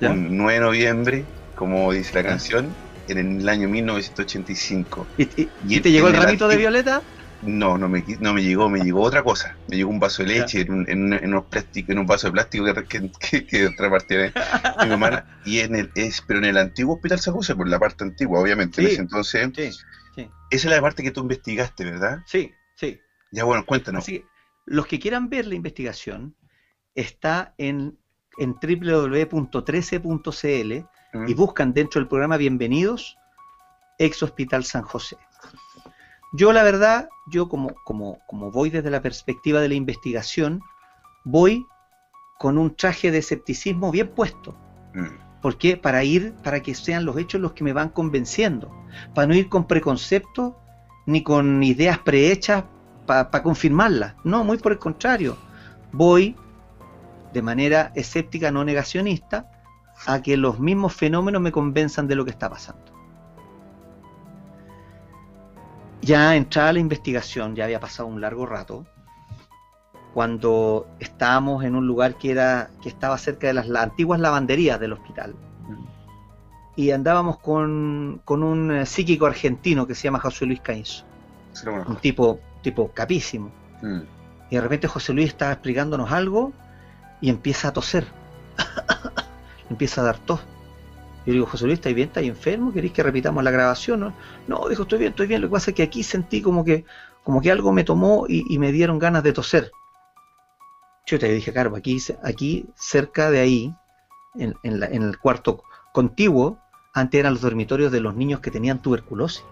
¿Ya? 0.00 0.10
un 0.10 0.36
9 0.36 0.54
de 0.54 0.60
noviembre, 0.60 1.24
como 1.56 1.90
dice 1.92 2.14
la 2.22 2.28
canción, 2.28 2.68
en 3.18 3.40
el 3.40 3.48
año 3.48 3.68
1985. 3.68 5.08
¿Y, 5.16 5.22
y- 5.22 5.48
Y 5.66 5.76
y 5.76 5.80
te 5.80 5.90
llegó 5.90 6.08
el 6.08 6.16
ramito 6.16 6.48
de 6.48 6.56
violeta? 6.56 7.02
No, 7.42 7.78
no 7.78 7.88
me, 7.88 8.04
no 8.20 8.34
me 8.34 8.42
llegó, 8.42 8.68
me 8.68 8.80
llegó 8.80 9.00
otra 9.02 9.22
cosa. 9.22 9.56
Me 9.68 9.76
llegó 9.76 9.88
un 9.90 9.98
vaso 9.98 10.22
de 10.22 10.28
leche 10.28 10.60
en 10.60 10.72
un, 10.72 10.90
en, 10.90 11.12
en 11.14 11.28
unos 11.30 11.46
plásticos, 11.46 11.88
en 11.90 11.98
un 12.00 12.06
vaso 12.06 12.26
de 12.26 12.32
plástico 12.34 12.66
que, 12.86 13.10
que, 13.18 13.46
que, 13.46 13.70
repartía 13.78 14.30
mi 14.82 14.88
mamá. 14.88 15.24
Y 15.46 15.60
en 15.60 15.74
el, 15.74 15.90
es, 15.94 16.22
pero 16.26 16.38
en 16.40 16.44
el 16.44 16.58
antiguo 16.58 16.96
hospital 16.96 17.18
José, 17.18 17.54
por 17.54 17.66
la 17.66 17.78
parte 17.78 18.04
antigua, 18.04 18.40
obviamente. 18.40 18.82
Sí. 18.82 18.84
En 18.86 18.88
ese 18.92 19.00
entonces, 19.00 19.50
Sí, 19.56 19.70
sí, 20.14 20.28
esa 20.50 20.68
es 20.68 20.74
la 20.74 20.82
parte 20.82 21.02
que 21.02 21.12
tú 21.12 21.22
investigaste, 21.22 21.84
¿verdad? 21.84 22.18
sí, 22.26 22.52
sí. 22.76 23.00
Ya 23.32 23.44
bueno, 23.44 23.64
cuéntanos. 23.64 24.02
Así 24.04 24.22
los 24.66 24.86
que 24.86 24.98
quieran 25.00 25.30
ver 25.30 25.46
la 25.46 25.54
investigación 25.54 26.36
está 26.94 27.54
en, 27.56 27.98
en 28.38 28.52
www.13.cl 28.54 30.86
Mm. 31.12 31.28
y 31.28 31.34
buscan 31.34 31.72
dentro 31.72 32.00
del 32.00 32.08
programa 32.08 32.36
Bienvenidos, 32.36 33.18
Ex 33.98 34.22
Hospital 34.22 34.64
San 34.64 34.82
José. 34.82 35.16
Yo 36.32 36.52
la 36.52 36.62
verdad, 36.62 37.08
yo 37.26 37.48
como, 37.48 37.74
como, 37.84 38.20
como 38.26 38.50
voy 38.52 38.70
desde 38.70 38.90
la 38.90 39.02
perspectiva 39.02 39.60
de 39.60 39.68
la 39.68 39.74
investigación, 39.74 40.60
voy 41.24 41.66
con 42.38 42.58
un 42.58 42.76
traje 42.76 43.10
de 43.10 43.18
escepticismo 43.18 43.90
bien 43.90 44.08
puesto. 44.08 44.56
Mm. 44.94 45.40
¿Por 45.42 45.58
qué? 45.58 45.76
Para 45.76 46.04
ir, 46.04 46.34
para 46.44 46.60
que 46.62 46.74
sean 46.74 47.04
los 47.04 47.16
hechos 47.16 47.40
los 47.40 47.52
que 47.52 47.64
me 47.64 47.72
van 47.72 47.88
convenciendo. 47.88 48.70
Para 49.14 49.26
no 49.26 49.34
ir 49.34 49.48
con 49.48 49.66
preconceptos 49.66 50.54
ni 51.06 51.22
con 51.22 51.62
ideas 51.62 51.98
prehechas 51.98 52.64
para 53.06 53.42
confirmarlas. 53.42 54.14
No, 54.22 54.44
muy 54.44 54.58
por 54.58 54.72
el 54.72 54.78
contrario. 54.78 55.36
Voy 55.90 56.36
de 57.32 57.42
manera 57.42 57.90
escéptica, 57.94 58.52
no 58.52 58.64
negacionista, 58.64 59.50
a 60.06 60.22
que 60.22 60.36
los 60.36 60.58
mismos 60.58 60.94
fenómenos 60.94 61.40
me 61.42 61.52
convenzan 61.52 62.08
de 62.08 62.14
lo 62.14 62.24
que 62.24 62.30
está 62.30 62.48
pasando. 62.48 62.82
Ya 66.02 66.34
entrada 66.34 66.72
la 66.72 66.78
investigación, 66.78 67.54
ya 67.54 67.64
había 67.64 67.80
pasado 67.80 68.08
un 68.08 68.20
largo 68.20 68.46
rato, 68.46 68.86
cuando 70.14 70.88
estábamos 70.98 71.62
en 71.64 71.74
un 71.74 71.86
lugar 71.86 72.16
que 72.16 72.30
era 72.32 72.70
que 72.82 72.88
estaba 72.88 73.16
cerca 73.18 73.46
de 73.48 73.54
las 73.54 73.68
la- 73.68 73.82
antiguas 73.82 74.18
lavanderías 74.20 74.80
del 74.80 74.92
hospital. 74.94 75.34
Y 76.76 76.92
andábamos 76.92 77.38
con, 77.38 78.22
con 78.24 78.42
un 78.42 78.70
eh, 78.72 78.86
psíquico 78.86 79.26
argentino 79.26 79.86
que 79.86 79.94
se 79.94 80.04
llama 80.04 80.20
José 80.20 80.46
Luis 80.46 80.60
Caínzo, 80.60 81.04
Sí, 81.52 81.68
un 81.68 81.96
tipo 81.96 82.40
tipo 82.62 82.90
capísimo. 82.92 83.50
Mm. 83.82 84.00
y 84.50 84.54
de 84.54 84.60
repente 84.60 84.86
José 84.88 85.12
Luis 85.14 85.28
estaba 85.28 85.52
explicándonos 85.52 86.12
algo 86.12 86.52
y 87.20 87.28
empieza 87.30 87.68
a 87.68 87.72
toser 87.72 88.06
empieza 89.70 90.00
a 90.02 90.04
dar 90.04 90.18
tos 90.18 90.40
yo 91.26 91.32
digo 91.34 91.46
José 91.46 91.66
Luis 91.66 91.78
¿estáis 91.78 91.94
bien? 91.96 92.08
¿estáis 92.08 92.28
enfermo? 92.28 92.72
¿queréis 92.72 92.92
que 92.92 93.02
repitamos 93.02 93.42
la 93.44 93.50
grabación? 93.50 94.00
no, 94.00 94.12
no 94.48 94.68
dijo 94.68 94.82
estoy 94.82 94.98
bien, 94.98 95.10
estoy 95.10 95.26
bien 95.26 95.40
lo 95.40 95.48
que 95.48 95.52
pasa 95.52 95.70
es 95.70 95.76
que 95.76 95.82
aquí 95.82 96.02
sentí 96.02 96.42
como 96.42 96.64
que 96.64 96.84
como 97.24 97.40
que 97.40 97.50
algo 97.50 97.72
me 97.72 97.84
tomó 97.84 98.26
y, 98.28 98.44
y 98.52 98.58
me 98.58 98.72
dieron 98.72 98.98
ganas 98.98 99.22
de 99.22 99.32
toser 99.32 99.70
yo 101.06 101.18
te 101.18 101.28
dije, 101.32 101.52
claro, 101.52 101.74
aquí, 101.74 101.98
aquí 102.22 102.66
cerca 102.76 103.32
de 103.32 103.40
ahí, 103.40 103.74
en, 104.36 104.54
en 104.62 104.78
la- 104.78 104.86
en 104.86 105.02
el 105.02 105.18
cuarto 105.18 105.64
contiguo, 105.92 106.58
antes 106.94 107.18
eran 107.18 107.32
los 107.32 107.42
dormitorios 107.42 107.90
de 107.90 108.00
los 108.00 108.14
niños 108.14 108.38
que 108.38 108.52
tenían 108.52 108.80
tuberculosis, 108.80 109.42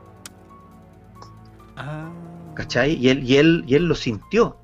Ah. 1.77 2.11
¿cachai? 2.55 2.95
Y 2.95 3.09
él, 3.09 3.25
y 3.25 3.37
él, 3.39 3.65
y 3.67 3.75
él 3.75 3.87
lo 3.87 3.97
sintió. 3.97 4.57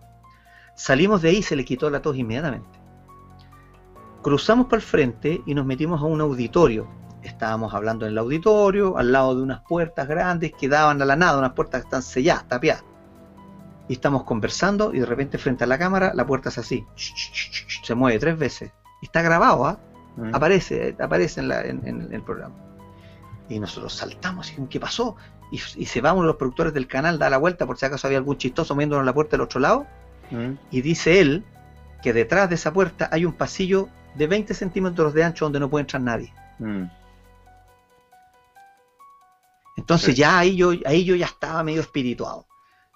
Salimos 0.76 1.22
de 1.22 1.31
ahí 1.31 1.36
y 1.39 1.43
se 1.43 1.56
le 1.56 1.64
quitó 1.64 1.90
la 1.90 2.01
tos 2.01 2.16
inmediatamente. 2.16 2.73
Cruzamos 4.24 4.66
para 4.66 4.76
el 4.76 4.82
frente 4.82 5.42
y 5.46 5.55
nos 5.55 5.66
metimos 5.66 6.01
a 6.01 6.05
un 6.06 6.20
auditorio. 6.20 6.88
Estábamos 7.22 7.72
hablando 7.74 8.06
en 8.06 8.12
el 8.12 8.18
auditorio, 8.18 8.96
al 8.98 9.12
lado 9.12 9.36
de 9.36 9.42
unas 9.42 9.60
puertas 9.60 10.09
grandes 10.09 10.52
que 10.59 10.68
daban 10.68 11.01
a 11.01 11.05
la 11.05 11.14
nada, 11.14 11.38
unas 11.38 11.52
puertas 11.52 11.82
que 11.82 11.86
están 11.86 12.02
selladas, 12.02 12.48
tapiadas. 12.48 12.84
Y 13.88 13.92
estamos 13.92 14.24
conversando 14.24 14.94
y 14.94 14.98
de 15.01 15.06
repente 15.06 15.36
frente 15.38 15.64
a 15.64 15.66
la 15.66 15.78
cámara 15.78 16.12
la 16.14 16.26
puerta 16.26 16.48
es 16.48 16.56
así. 16.59 16.84
Se 17.84 17.94
mueve 17.94 18.18
tres 18.18 18.38
veces. 18.38 18.72
Y 19.02 19.06
está 19.06 19.20
grabado, 19.22 19.66
¿ah? 19.66 19.78
Mm. 20.16 20.34
aparece, 20.34 20.96
aparece 20.98 21.40
en, 21.40 21.48
la- 21.48 21.62
en- 21.62 21.86
en 21.86 22.12
el 22.12 22.22
programa. 22.22 22.55
Y 23.48 23.59
nosotros 23.60 23.92
saltamos, 23.92 24.52
y 24.56 24.66
¿qué 24.68 24.80
pasó? 24.80 25.16
Y, 25.52 25.56
y 25.76 25.84
se 25.86 26.01
van 26.01 26.24
los 26.24 26.36
productores 26.36 26.72
del 26.72 26.86
canal, 26.88 27.18
da 27.18 27.28
la 27.28 27.36
vuelta 27.36 27.66
por 27.66 27.76
si 27.76 27.84
acaso 27.84 28.06
había 28.06 28.18
algún 28.18 28.38
chistoso 28.38 28.74
viéndonos 28.74 29.05
la 29.05 29.12
puerta 29.12 29.32
del 29.32 29.42
otro 29.42 29.60
lado. 29.60 29.86
Mm. 30.30 30.52
Y 30.70 30.80
dice 30.80 31.20
él 31.20 31.44
que 32.02 32.14
detrás 32.14 32.48
de 32.48 32.55
esa 32.55 32.72
puerta 32.72 33.09
hay 33.12 33.24
un 33.26 33.32
pasillo 33.34 33.88
de 34.15 34.27
20 34.27 34.55
centímetros 34.55 35.12
de 35.15 35.24
ancho 35.24 35.45
donde 35.47 35.61
no 35.61 35.69
puede 35.70 35.82
entrar 35.82 36.03
nadie. 36.03 36.32
Mm. 36.59 36.85
Entonces 39.77 40.15
Sí. 40.15 40.20
ya 40.20 40.39
ahí 40.39 40.57
yo, 40.57 40.73
ahí 40.86 41.05
yo 41.05 41.15
ya 41.16 41.27
estaba 41.27 41.62
medio 41.62 41.81
espirituado. 41.81 42.47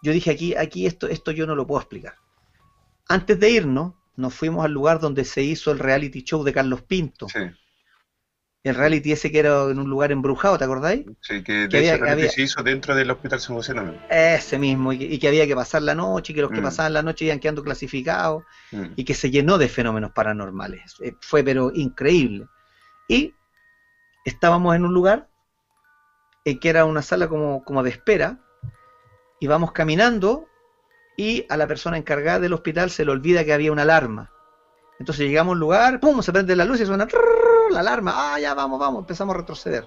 Yo 0.02 0.12
dije 0.12 0.30
aquí, 0.30 0.54
aquí 0.54 0.86
esto, 0.86 1.08
esto 1.08 1.32
yo 1.32 1.46
no 1.46 1.54
lo 1.56 1.66
puedo 1.66 1.80
explicar. 1.80 2.14
Antes 3.08 3.40
de 3.40 3.50
irnos, 3.50 3.94
nos 4.16 4.34
fuimos 4.34 4.64
al 4.64 4.72
lugar 4.72 5.00
donde 5.00 5.24
se 5.24 5.42
hizo 5.42 5.72
el 5.72 5.78
reality 5.78 6.22
show 6.22 6.44
de 6.44 6.52
Carlos 6.52 6.82
Pinto. 6.82 7.28
Sí, 7.28 7.40
El 8.64 8.74
reality 8.74 9.12
ese 9.12 9.30
que 9.30 9.38
era 9.38 9.62
en 9.70 9.78
un 9.78 9.88
lugar 9.88 10.10
embrujado, 10.10 10.58
¿te 10.58 10.64
acordáis? 10.64 11.06
sí, 11.20 11.42
que 11.44 11.52
de 11.52 11.68
Que 11.68 11.76
había- 11.78 11.92
ese 11.94 12.02
reality 12.02 12.22
había- 12.22 12.30
se 12.32 12.42
hizo 12.42 12.62
dentro 12.62 12.94
del 12.94 13.10
Hospital 13.10 13.40
San 13.40 13.54
José 13.56 13.72
también. 13.72 14.00
Ese 14.10 14.58
mismo, 14.58 14.92
y 14.92 14.98
que, 14.98 15.04
y 15.04 15.18
que 15.18 15.28
había 15.28 15.46
que 15.46 15.54
pasar 15.54 15.82
la 15.82 15.94
noche, 15.94 16.32
y 16.32 16.34
que 16.36 16.42
los 16.42 16.50
que 16.50 16.60
Mm. 16.60 16.64
pasaban 16.64 16.92
la 16.92 17.02
noche 17.02 17.24
iban 17.26 17.38
quedando 17.38 17.62
clasificados, 17.62 18.42
Mm. 18.72 18.86
y 18.96 19.04
que 19.04 19.14
se 19.14 19.30
llenó 19.30 19.58
de 19.58 19.68
fenómenos 19.68 20.10
paranormales. 20.12 20.96
Eh, 21.00 21.14
fue 21.20 21.44
pero 21.44 21.70
increíble. 21.72 22.46
Y 23.08 23.32
estábamos 24.24 24.74
en 24.74 24.84
un 24.84 24.92
lugar 24.92 25.28
en 26.44 26.58
que 26.58 26.68
era 26.68 26.84
una 26.84 27.00
sala 27.02 27.28
como, 27.28 27.62
como 27.64 27.82
de 27.84 27.90
espera, 27.90 28.40
y 29.40 29.46
vamos 29.46 29.70
caminando, 29.72 30.46
y 31.16 31.46
a 31.48 31.56
la 31.56 31.66
persona 31.68 31.96
encargada 31.96 32.40
del 32.40 32.52
hospital 32.52 32.90
se 32.90 33.04
le 33.04 33.12
olvida 33.12 33.44
que 33.44 33.52
había 33.52 33.70
una 33.72 33.82
alarma. 33.82 34.30
Entonces 34.98 35.26
llegamos 35.28 35.52
a 35.52 35.54
un 35.54 35.60
lugar, 35.60 36.00
¡pum! 36.00 36.20
se 36.22 36.32
prende 36.32 36.56
la 36.56 36.64
luz 36.64 36.80
y 36.80 36.86
suena 36.86 37.06
la 37.70 37.80
alarma, 37.80 38.12
¡ah, 38.34 38.40
ya 38.40 38.54
vamos, 38.54 38.80
vamos! 38.80 39.00
Empezamos 39.00 39.34
a 39.34 39.38
retroceder. 39.38 39.86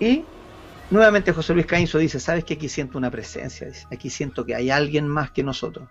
Y 0.00 0.24
nuevamente 0.90 1.32
José 1.32 1.52
Luis 1.54 1.66
Caínzo 1.66 1.98
dice, 1.98 2.18
¿sabes 2.18 2.44
que 2.44 2.54
aquí 2.54 2.68
siento 2.68 2.96
una 2.98 3.10
presencia? 3.10 3.66
Dice, 3.66 3.86
aquí 3.92 4.08
siento 4.10 4.44
que 4.46 4.54
hay 4.54 4.70
alguien 4.70 5.06
más 5.06 5.30
que 5.30 5.42
nosotros. 5.42 5.88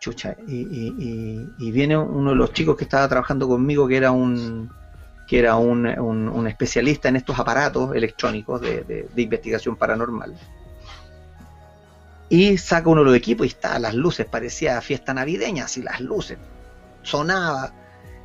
Chucha, 0.00 0.36
y, 0.46 1.48
y- 1.58 1.70
viene 1.72 1.96
uno 1.96 2.30
de 2.30 2.36
los 2.36 2.52
chicos 2.52 2.76
que 2.76 2.84
estaba 2.84 3.08
trabajando 3.08 3.48
conmigo, 3.48 3.88
que 3.88 3.96
era 3.96 4.10
un 4.10 4.70
que 5.26 5.38
era 5.38 5.56
un, 5.56 5.86
un- 5.86 6.46
especialista 6.46 7.08
en 7.08 7.16
estos 7.16 7.38
aparatos 7.38 7.94
electrónicos 7.94 8.60
de- 8.60 8.84
de 9.10 9.22
investigación 9.22 9.74
paranormal. 9.74 10.34
Y 12.34 12.58
saca 12.58 12.88
uno 12.88 13.02
de 13.02 13.04
los 13.04 13.16
equipos 13.16 13.46
y 13.46 13.50
está, 13.50 13.78
las 13.78 13.94
luces, 13.94 14.26
parecía 14.26 14.80
fiesta 14.80 15.14
navideña, 15.14 15.66
así 15.66 15.82
las 15.82 16.00
luces, 16.00 16.36
sonaba. 17.04 17.72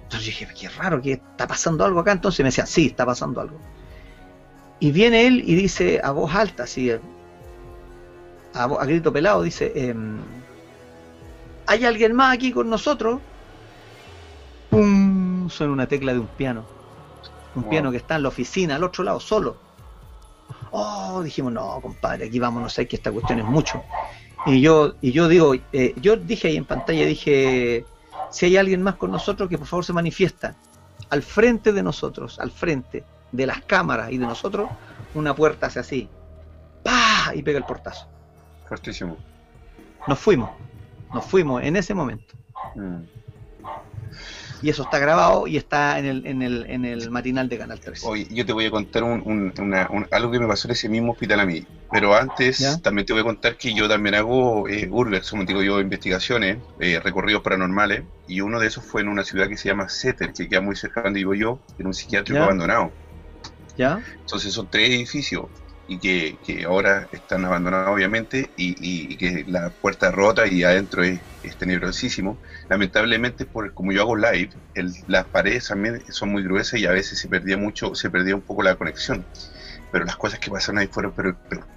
Entonces 0.02 0.26
yo 0.40 0.48
dije, 0.48 0.48
qué 0.60 0.68
raro, 0.69 0.99
que 0.99 1.11
está 1.14 1.45
pasando 1.45 1.86
algo 1.86 1.99
acá. 1.99 2.11
Entonces 2.14 2.40
me 2.40 2.45
decía, 2.48 2.65
sí, 2.65 2.88
está 2.88 3.06
pasando 3.06 3.40
algo. 3.40 3.60
Y 4.80 4.91
viene 4.91 5.27
él 5.27 5.44
y 5.45 5.53
dice 5.53 6.02
a 6.03 6.10
voz 6.10 6.34
alta, 6.34 6.64
así, 6.64 6.90
a, 6.90 8.68
vo- 8.68 8.80
a 8.81 8.86
grito 8.86 9.14
pelado, 9.14 9.44
dice, 9.44 9.72
em, 9.76 10.18
¿hay 11.68 11.86
alguien 11.86 12.15
más 12.15 12.34
aquí 12.34 12.52
con 12.52 12.68
nosotros? 12.68 13.19
¡Pum! 14.72 15.48
Suena 15.49 15.72
una 15.73 15.88
tecla 15.88 16.14
de 16.14 16.19
un 16.19 16.27
piano. 16.30 16.65
Un 17.53 17.61
Wow. 17.61 17.69
piano 17.69 17.91
que 17.91 17.98
está 17.98 18.15
en 18.15 18.23
la 18.23 18.30
oficina, 18.30 18.76
al 18.76 18.84
otro 18.84 19.03
lado, 19.03 19.19
solo. 19.19 19.57
Oh, 20.72 21.22
dijimos, 21.24 21.54
no, 21.54 21.80
compadre, 21.82 22.28
aquí 22.28 22.40
vámonos, 22.40 22.78
hay 22.78 22.86
que 22.86 22.96
esta 22.96 23.12
cuestión 23.12 23.40
es 23.40 23.46
mucho. 23.46 23.84
Y 24.46 24.62
yo, 24.62 24.94
y 25.02 25.12
yo 25.12 25.28
digo, 25.28 25.54
eh, 25.74 25.94
yo 25.98 26.16
dije 26.16 26.48
ahí 26.48 26.58
en 26.58 26.66
pantalla, 26.66 27.06
dije, 27.06 27.86
si 28.30 28.46
hay 28.46 28.58
alguien 28.58 28.82
más 28.82 28.96
con 28.96 29.12
nosotros, 29.12 29.50
que 29.50 29.58
por 29.58 29.68
favor 29.68 29.86
se 29.86 29.94
manifiesta. 29.94 30.56
Al 31.10 31.24
frente 31.24 31.74
de 31.74 31.84
nosotros, 31.84 32.40
al 32.40 32.52
frente 32.52 33.04
de 33.32 33.46
las 33.46 33.62
cámaras 33.64 34.12
y 34.12 34.18
de 34.18 34.26
nosotros, 34.26 34.70
una 35.16 35.36
puerta 35.36 35.68
hace 35.68 35.80
así. 35.80 36.10
¡Pah! 36.84 37.34
Y 37.34 37.44
pega 37.44 37.58
el 37.58 37.66
portazo. 37.66 38.08
Fuertísimo. 38.68 39.18
Nos 40.08 40.20
fuimos. 40.20 40.52
Nos 41.14 41.26
fuimos 41.26 41.64
en 41.64 41.76
ese 41.76 41.94
momento. 41.94 42.36
Mm. 42.76 43.04
Y 44.61 44.69
eso 44.69 44.84
está 44.84 44.99
grabado 44.99 45.48
y 45.48 45.57
está 45.57 45.99
en 45.99 46.06
el, 46.06 46.26
en 46.27 46.41
el, 46.41 46.65
en 46.69 46.86
el 46.86 47.11
matinal 47.11 47.49
de 47.49 47.57
Canal 47.57 47.80
3. 47.80 48.02
Oye, 48.03 48.27
yo 48.30 48.45
te 48.45 48.53
voy 48.53 48.65
a 48.65 48.72
contar 48.72 49.03
un, 49.03 49.22
un- 49.26 49.53
una- 49.60 49.88
un- 49.91 50.07
algo 50.11 50.31
que 50.31 50.40
me 50.40 50.48
pasó 50.48 50.68
en 50.68 50.72
ese 50.73 50.90
mismo 50.90 51.11
hospital 51.14 51.40
a 51.41 51.45
mí. 51.45 51.68
Pero 51.90 52.15
antes 52.15 52.60
¿Ya? 52.60 52.81
también 52.81 53.06
te 53.06 53.14
voy 53.14 53.22
a 53.22 53.26
contar 53.26 53.57
que 53.57 53.73
yo 53.73 53.88
también 53.90 54.15
hago 54.15 54.68
eh, 54.69 54.88
urbex, 54.91 55.30
como 55.31 55.44
digo 55.45 55.61
yo, 55.64 55.80
investigaciones, 55.81 56.64
eh, 56.80 56.99
recorridos 56.99 57.41
paranormales. 57.41 58.06
Y 58.26 58.41
uno 58.41 58.60
de 58.60 58.68
esos 58.68 58.86
fue 58.86 59.02
en 59.02 59.07
una 59.10 59.23
ciudad 59.23 59.48
que 59.49 59.57
se 59.57 59.69
llama 59.69 59.90
Setter, 59.90 60.34
que 60.34 60.48
queda 60.48 60.61
muy 60.61 60.76
cerca 60.76 61.02
de 61.02 61.06
donde 61.06 61.19
vivo 61.19 61.34
yo, 61.36 61.64
en 61.77 61.88
un 61.88 61.94
psiquiátrico 61.94 62.36
¿Ya? 62.36 62.44
abandonado. 62.44 62.95
¿Ya? 63.76 64.03
Entonces 64.22 64.53
son 64.53 64.69
tres 64.69 64.90
edificios 64.90 65.48
y 65.90 65.99
que, 65.99 66.40
que 66.44 66.66
ahora 66.66 67.10
están 67.11 67.45
abandonados 67.45 67.90
obviamente 67.90 68.53
y, 68.56 69.14
y- 69.14 69.18
que 69.18 69.44
la 69.48 69.74
puerta 69.74 70.11
rota 70.11 70.48
y 70.48 70.64
adentro 70.64 71.03
es, 71.03 71.26
es 71.41 71.57
tenebrosísimo. 71.57 72.41
Lamentablemente, 72.70 73.45
por 73.45 73.74
como 73.74 73.91
yo 73.91 74.02
hago 74.02 74.16
live, 74.16 74.52
el- 74.74 74.94
las 75.07 75.30
paredes 75.30 75.68
también 75.68 76.02
son 76.10 76.30
muy 76.32 76.44
gruesas 76.44 76.80
y 76.80 76.86
a 76.86 76.91
veces 76.91 77.20
se 77.20 77.30
perdía 77.30 77.57
mucho, 77.57 77.95
se 77.95 78.10
perdía 78.11 78.36
un 78.36 78.44
poco 78.44 78.64
la 78.64 78.76
conexión. 78.76 79.28
Pero 79.91 80.06
las 80.06 80.18
cosas 80.18 80.40
que 80.40 80.52
pasaron 80.52 80.80
ahí 80.80 80.88
fueron 80.88 81.14
pero, 81.16 81.40
pero 81.48 81.70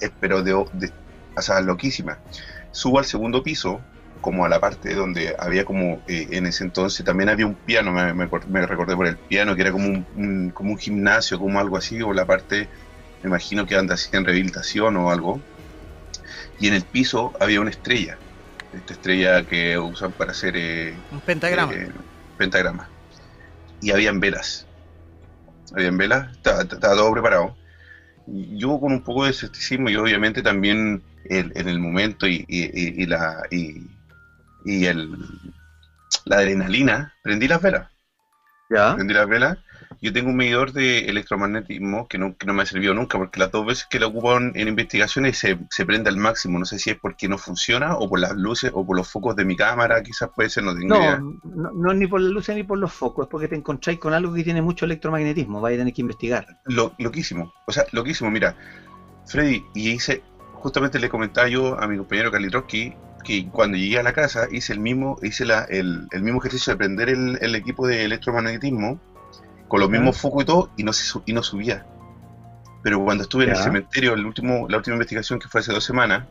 eh, 0.00 0.10
pero 0.18 0.42
de, 0.42 0.52
de, 0.72 0.94
o 1.36 1.42
sea, 1.42 1.60
loquísima. 1.60 2.22
Subo 2.70 2.98
al 2.98 3.04
segundo 3.04 3.42
piso, 3.42 3.86
como 4.20 4.44
a 4.44 4.48
la 4.48 4.60
parte 4.60 4.94
donde 4.94 5.34
había 5.38 5.64
como, 5.64 6.02
eh, 6.06 6.28
en 6.32 6.46
ese 6.46 6.64
entonces 6.64 7.04
también 7.04 7.28
había 7.30 7.46
un 7.46 7.56
piano, 7.58 7.92
me, 7.92 8.12
me, 8.14 8.28
me 8.48 8.66
recordé 8.66 8.96
por 8.96 9.06
el 9.06 9.20
piano, 9.20 9.54
que 9.56 9.62
era 9.62 9.72
como 9.72 9.88
un, 9.88 10.08
un, 10.12 10.50
como 10.50 10.72
un 10.72 10.78
gimnasio, 10.78 11.38
como 11.38 11.58
algo 11.60 11.76
así, 11.76 12.00
o 12.02 12.12
la 12.12 12.26
parte, 12.26 12.70
me 13.22 13.28
imagino 13.28 13.66
que 13.66 13.76
anda 13.76 13.94
así 13.94 14.08
en 14.16 14.24
rehabilitación 14.24 14.96
o 14.96 15.10
algo. 15.10 15.42
Y 16.58 16.68
en 16.68 16.74
el 16.74 16.84
piso 16.84 17.32
había 17.40 17.60
una 17.60 17.70
estrella, 17.70 18.20
esta 18.72 18.92
estrella 18.94 19.46
que 19.46 19.78
usan 19.78 20.12
para 20.12 20.32
hacer... 20.32 20.56
Eh, 20.56 20.98
un 21.10 21.20
pentagrama. 21.20 21.72
Eh, 21.72 21.88
pentagrama. 22.36 22.90
Y 23.80 23.90
habían 23.92 24.20
velas. 24.20 24.68
Habían 25.74 25.96
velas, 25.96 26.32
estaba, 26.32 26.62
estaba 26.62 26.94
todo 26.96 27.12
preparado 27.12 27.56
yo 28.26 28.78
con 28.80 28.92
un 28.92 29.04
poco 29.04 29.24
de 29.24 29.30
escepticismo 29.30 29.90
y 29.90 29.96
obviamente 29.96 30.42
también 30.42 31.02
el, 31.24 31.52
en 31.56 31.68
el 31.68 31.80
momento 31.80 32.26
y, 32.28 32.44
y, 32.48 33.02
y 33.02 33.06
la 33.06 33.42
y, 33.50 33.90
y, 34.64 34.86
el 34.86 35.10
la 36.24 36.36
adrenalina 36.38 37.14
prendí 37.22 37.46
las 37.48 37.60
velas 37.62 37.90
¿Ya? 38.70 38.94
prendí 38.94 39.14
las 39.14 39.28
velas 39.28 39.58
yo 40.02 40.12
tengo 40.12 40.30
un 40.30 40.36
medidor 40.36 40.72
de 40.72 41.00
electromagnetismo 41.00 42.08
que 42.08 42.16
no, 42.16 42.34
que 42.36 42.46
no 42.46 42.54
me 42.54 42.62
ha 42.62 42.66
servido 42.66 42.94
nunca 42.94 43.18
porque 43.18 43.38
las 43.38 43.50
dos 43.50 43.66
veces 43.66 43.86
que 43.88 44.00
lo 44.00 44.08
ocupo 44.08 44.36
en, 44.36 44.52
en 44.54 44.68
investigaciones 44.68 45.36
se, 45.36 45.58
se, 45.68 45.84
prende 45.84 46.08
al 46.08 46.16
máximo. 46.16 46.58
No 46.58 46.64
sé 46.64 46.78
si 46.78 46.90
es 46.90 46.96
porque 46.96 47.28
no 47.28 47.36
funciona 47.36 47.96
o 47.96 48.08
por 48.08 48.18
las 48.18 48.34
luces 48.34 48.70
o 48.74 48.86
por 48.86 48.96
los 48.96 49.08
focos 49.08 49.36
de 49.36 49.44
mi 49.44 49.56
cámara 49.56 50.02
quizás 50.02 50.30
puede 50.34 50.48
ser 50.48 50.64
no 50.64 50.74
tengo 50.74 50.88
no, 50.88 50.96
idea. 50.96 51.18
no, 51.18 51.70
no 51.72 51.92
ni 51.92 52.06
por 52.06 52.20
las 52.20 52.30
luces 52.30 52.56
ni 52.56 52.62
por 52.62 52.78
los 52.78 52.92
focos 52.92 53.26
es 53.26 53.30
porque 53.30 53.48
te 53.48 53.56
encontráis 53.56 53.98
con 53.98 54.14
algo 54.14 54.32
que 54.32 54.42
tiene 54.42 54.62
mucho 54.62 54.86
electromagnetismo 54.86 55.60
vais 55.60 55.76
a 55.76 55.80
tener 55.80 55.92
que 55.92 56.00
investigar. 56.00 56.46
Lo, 56.64 56.94
loquísimo. 56.98 57.52
O 57.66 57.72
sea 57.72 57.84
loquísimo 57.92 58.30
mira 58.30 58.56
Freddy 59.26 59.62
y 59.74 59.90
hice 59.90 60.22
justamente 60.54 60.98
le 60.98 61.10
comentaba 61.10 61.48
yo 61.48 61.78
a 61.78 61.86
mi 61.86 61.98
compañero 61.98 62.30
Kalitroski 62.30 62.94
que 63.22 63.48
cuando 63.48 63.76
llegué 63.76 63.98
a 63.98 64.02
la 64.02 64.14
casa 64.14 64.48
hice 64.50 64.72
el 64.72 64.80
mismo 64.80 65.18
hice 65.22 65.44
la, 65.44 65.64
el, 65.64 66.08
el 66.10 66.22
mismo 66.22 66.40
ejercicio 66.40 66.72
de 66.72 66.78
prender 66.78 67.10
el, 67.10 67.38
el 67.42 67.54
equipo 67.54 67.86
de 67.86 68.04
electromagnetismo 68.04 68.98
con 69.70 69.78
los 69.78 69.88
mismos 69.88 70.18
focos 70.18 70.42
y 70.42 70.46
todo, 70.46 70.70
y 70.76 70.82
no, 70.82 70.92
se, 70.92 71.18
y 71.26 71.32
no 71.32 71.44
subía. 71.44 71.86
Pero 72.82 73.04
cuando 73.04 73.22
estuve 73.22 73.44
en 73.44 73.50
el 73.50 73.56
cementerio, 73.56 74.14
el 74.14 74.26
último, 74.26 74.66
la 74.68 74.78
última 74.78 74.96
investigación 74.96 75.38
que 75.38 75.46
fue 75.46 75.60
hace 75.60 75.72
dos 75.72 75.84
semanas, 75.84 76.24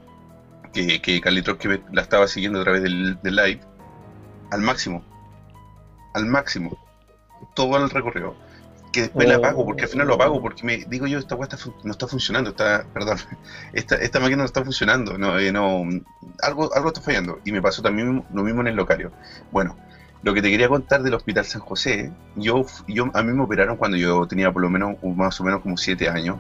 que, 0.74 1.02
que 1.02 1.22
Carlitos 1.22 1.56
que 1.56 1.82
la 1.94 2.02
estaba 2.02 2.28
siguiendo 2.28 2.60
a 2.60 2.64
través 2.64 2.84
del, 2.84 3.18
del 3.24 3.36
live, 3.38 3.61
al 4.52 4.60
máximo. 4.60 5.06
Al 6.14 6.26
máximo. 6.26 6.78
Todo 7.56 7.78
el 7.78 7.90
recorrido. 7.90 8.36
Que 8.91 9.03
después 9.03 9.26
la 9.26 9.36
apago, 9.36 9.66
porque 9.66 9.84
al 9.84 9.90
final 9.90 10.07
lo 10.07 10.16
apago, 10.16 10.41
porque 10.41 10.66
me 10.66 10.78
digo 10.90 11.07
yo, 11.07 11.18
esta 11.18 11.36
está 11.41 11.57
no 11.86 11.91
está 11.91 12.07
funcionando, 12.07 12.49
está, 12.49 12.86
perdón, 12.94 13.20
esta, 13.74 13.95
esta 13.95 14.20
máquina 14.20 14.40
no 14.40 14.45
está 14.45 14.66
funcionando, 14.66 15.18
no, 15.18 15.40
eh, 15.40 15.53
no, 15.53 15.84
algo, 16.41 16.76
algo 16.76 16.90
está 16.90 16.99
fallando. 16.99 17.40
Y 17.45 17.53
me 17.53 17.61
pasó 17.61 17.82
también 17.82 18.26
lo 18.34 18.44
mismo 18.44 18.60
en 18.60 18.68
el 18.68 18.76
locario. 18.76 19.14
Bueno, 19.49 19.78
lo 20.21 20.33
que 20.33 20.41
te 20.41 20.49
quería 20.49 20.67
contar 20.67 21.01
del 21.01 21.13
Hospital 21.13 21.45
San 21.45 21.61
José, 21.61 22.11
yo, 22.35 22.65
yo 22.87 23.09
a 23.13 23.23
mí 23.23 23.33
me 23.33 23.43
operaron 23.43 23.77
cuando 23.77 23.97
yo 23.97 24.27
tenía 24.27 24.51
por 24.51 24.61
lo 24.61 24.69
menos, 24.69 24.95
más 25.03 25.39
o 25.39 25.43
menos 25.43 25.61
como 25.61 25.77
siete 25.77 26.09
años, 26.09 26.37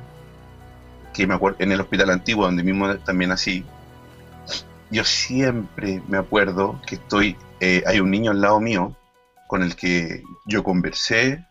que 1.13 1.25
me 1.25 1.33
acuerdo, 1.33 1.57
en 1.59 1.71
el 1.71 1.81
hospital 1.81 2.09
antiguo, 2.09 2.45
donde 2.45 2.63
mismo 2.63 2.95
también 2.97 3.31
así. 3.31 3.65
Yo 4.91 5.03
siempre 5.03 6.01
me 6.07 6.17
acuerdo 6.17 6.81
que 6.85 6.95
estoy, 6.95 7.37
eh, 7.59 7.83
hay 7.85 7.99
un 7.99 8.11
niño 8.11 8.31
al 8.31 8.41
lado 8.41 8.59
mío 8.59 8.95
con 9.47 9.63
el 9.63 9.75
que 9.75 10.23
yo 10.45 10.63
conversé 10.63 11.45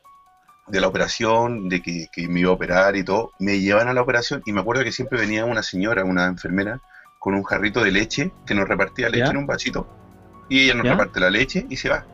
de 0.67 0.81
la 0.81 0.89
operación, 0.89 1.69
de 1.69 1.81
que, 1.81 2.09
que 2.13 2.29
me 2.29 2.41
iba 2.41 2.51
a 2.51 2.55
operar 2.55 2.97
y 2.97 3.05
todo. 3.05 3.33
Me 3.39 3.59
llevan 3.61 3.89
a 3.89 3.95
la 3.95 4.03
operación 4.03 4.43
y 4.45 4.53
me 4.53 4.61
acuerdo 4.61 4.85
que 4.85 4.93
siempre 4.93 5.19
venía 5.19 5.45
una 5.45 5.63
señora, 5.63 6.05
una 6.05 6.27
enfermera, 6.27 6.81
con 7.19 7.35
un 7.35 7.43
jarrito 7.43 7.83
de 7.83 7.91
leche 7.91 8.33
que 8.47 8.55
nos 8.55 8.69
repartía 8.69 9.09
leche 9.09 9.25
¿Ya? 9.25 9.31
en 9.31 9.39
un 9.39 9.47
vasito. 9.47 9.87
Y 10.49 10.65
ella 10.65 10.75
nos 10.75 10.85
¿Ya? 10.85 10.93
reparte 10.93 11.21
la 11.21 11.31
leche 11.31 11.67
y 11.69 11.77
se 11.77 11.89
va. 11.89 12.05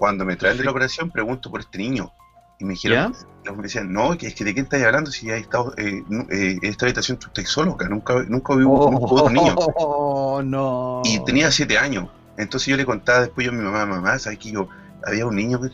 Cuando 0.00 0.24
me 0.24 0.34
traen 0.34 0.56
de 0.56 0.64
la 0.64 0.70
operación, 0.70 1.10
pregunto 1.10 1.50
por 1.50 1.60
este 1.60 1.76
niño. 1.76 2.10
Y 2.58 2.64
me 2.64 2.72
dijeron, 2.72 3.14
los 3.44 3.54
me 3.54 3.64
decían, 3.64 3.92
no, 3.92 4.16
que 4.16 4.28
es 4.28 4.34
que 4.34 4.44
de 4.44 4.54
quién 4.54 4.64
estás 4.64 4.82
hablando 4.82 5.10
si 5.10 5.26
ya 5.26 5.34
he 5.34 5.40
estado, 5.40 5.74
eh, 5.76 6.02
eh, 6.30 6.58
en 6.62 6.70
esta 6.70 6.86
habitación 6.86 7.18
tú 7.18 7.26
estás 7.26 7.46
solo, 7.50 7.72
acá 7.72 7.86
nunca, 7.86 8.14
nunca 8.26 8.54
vi 8.54 8.64
nunca 8.64 8.96
hubo 8.96 9.14
otro 9.14 9.28
niño. 9.28 9.54
Oh, 9.76 10.40
no. 10.44 11.02
Y 11.04 11.22
tenía 11.26 11.50
siete 11.50 11.76
años. 11.76 12.08
Entonces 12.38 12.68
yo 12.68 12.78
le 12.78 12.86
contaba 12.86 13.20
después 13.20 13.44
yo 13.44 13.52
a 13.52 13.54
mi 13.54 13.62
mamá, 13.62 13.84
mamá, 13.84 14.18
¿sabes 14.18 14.38
que 14.38 14.52
yo 14.52 14.68
había 15.06 15.26
un 15.26 15.36
niño 15.36 15.60
que... 15.60 15.68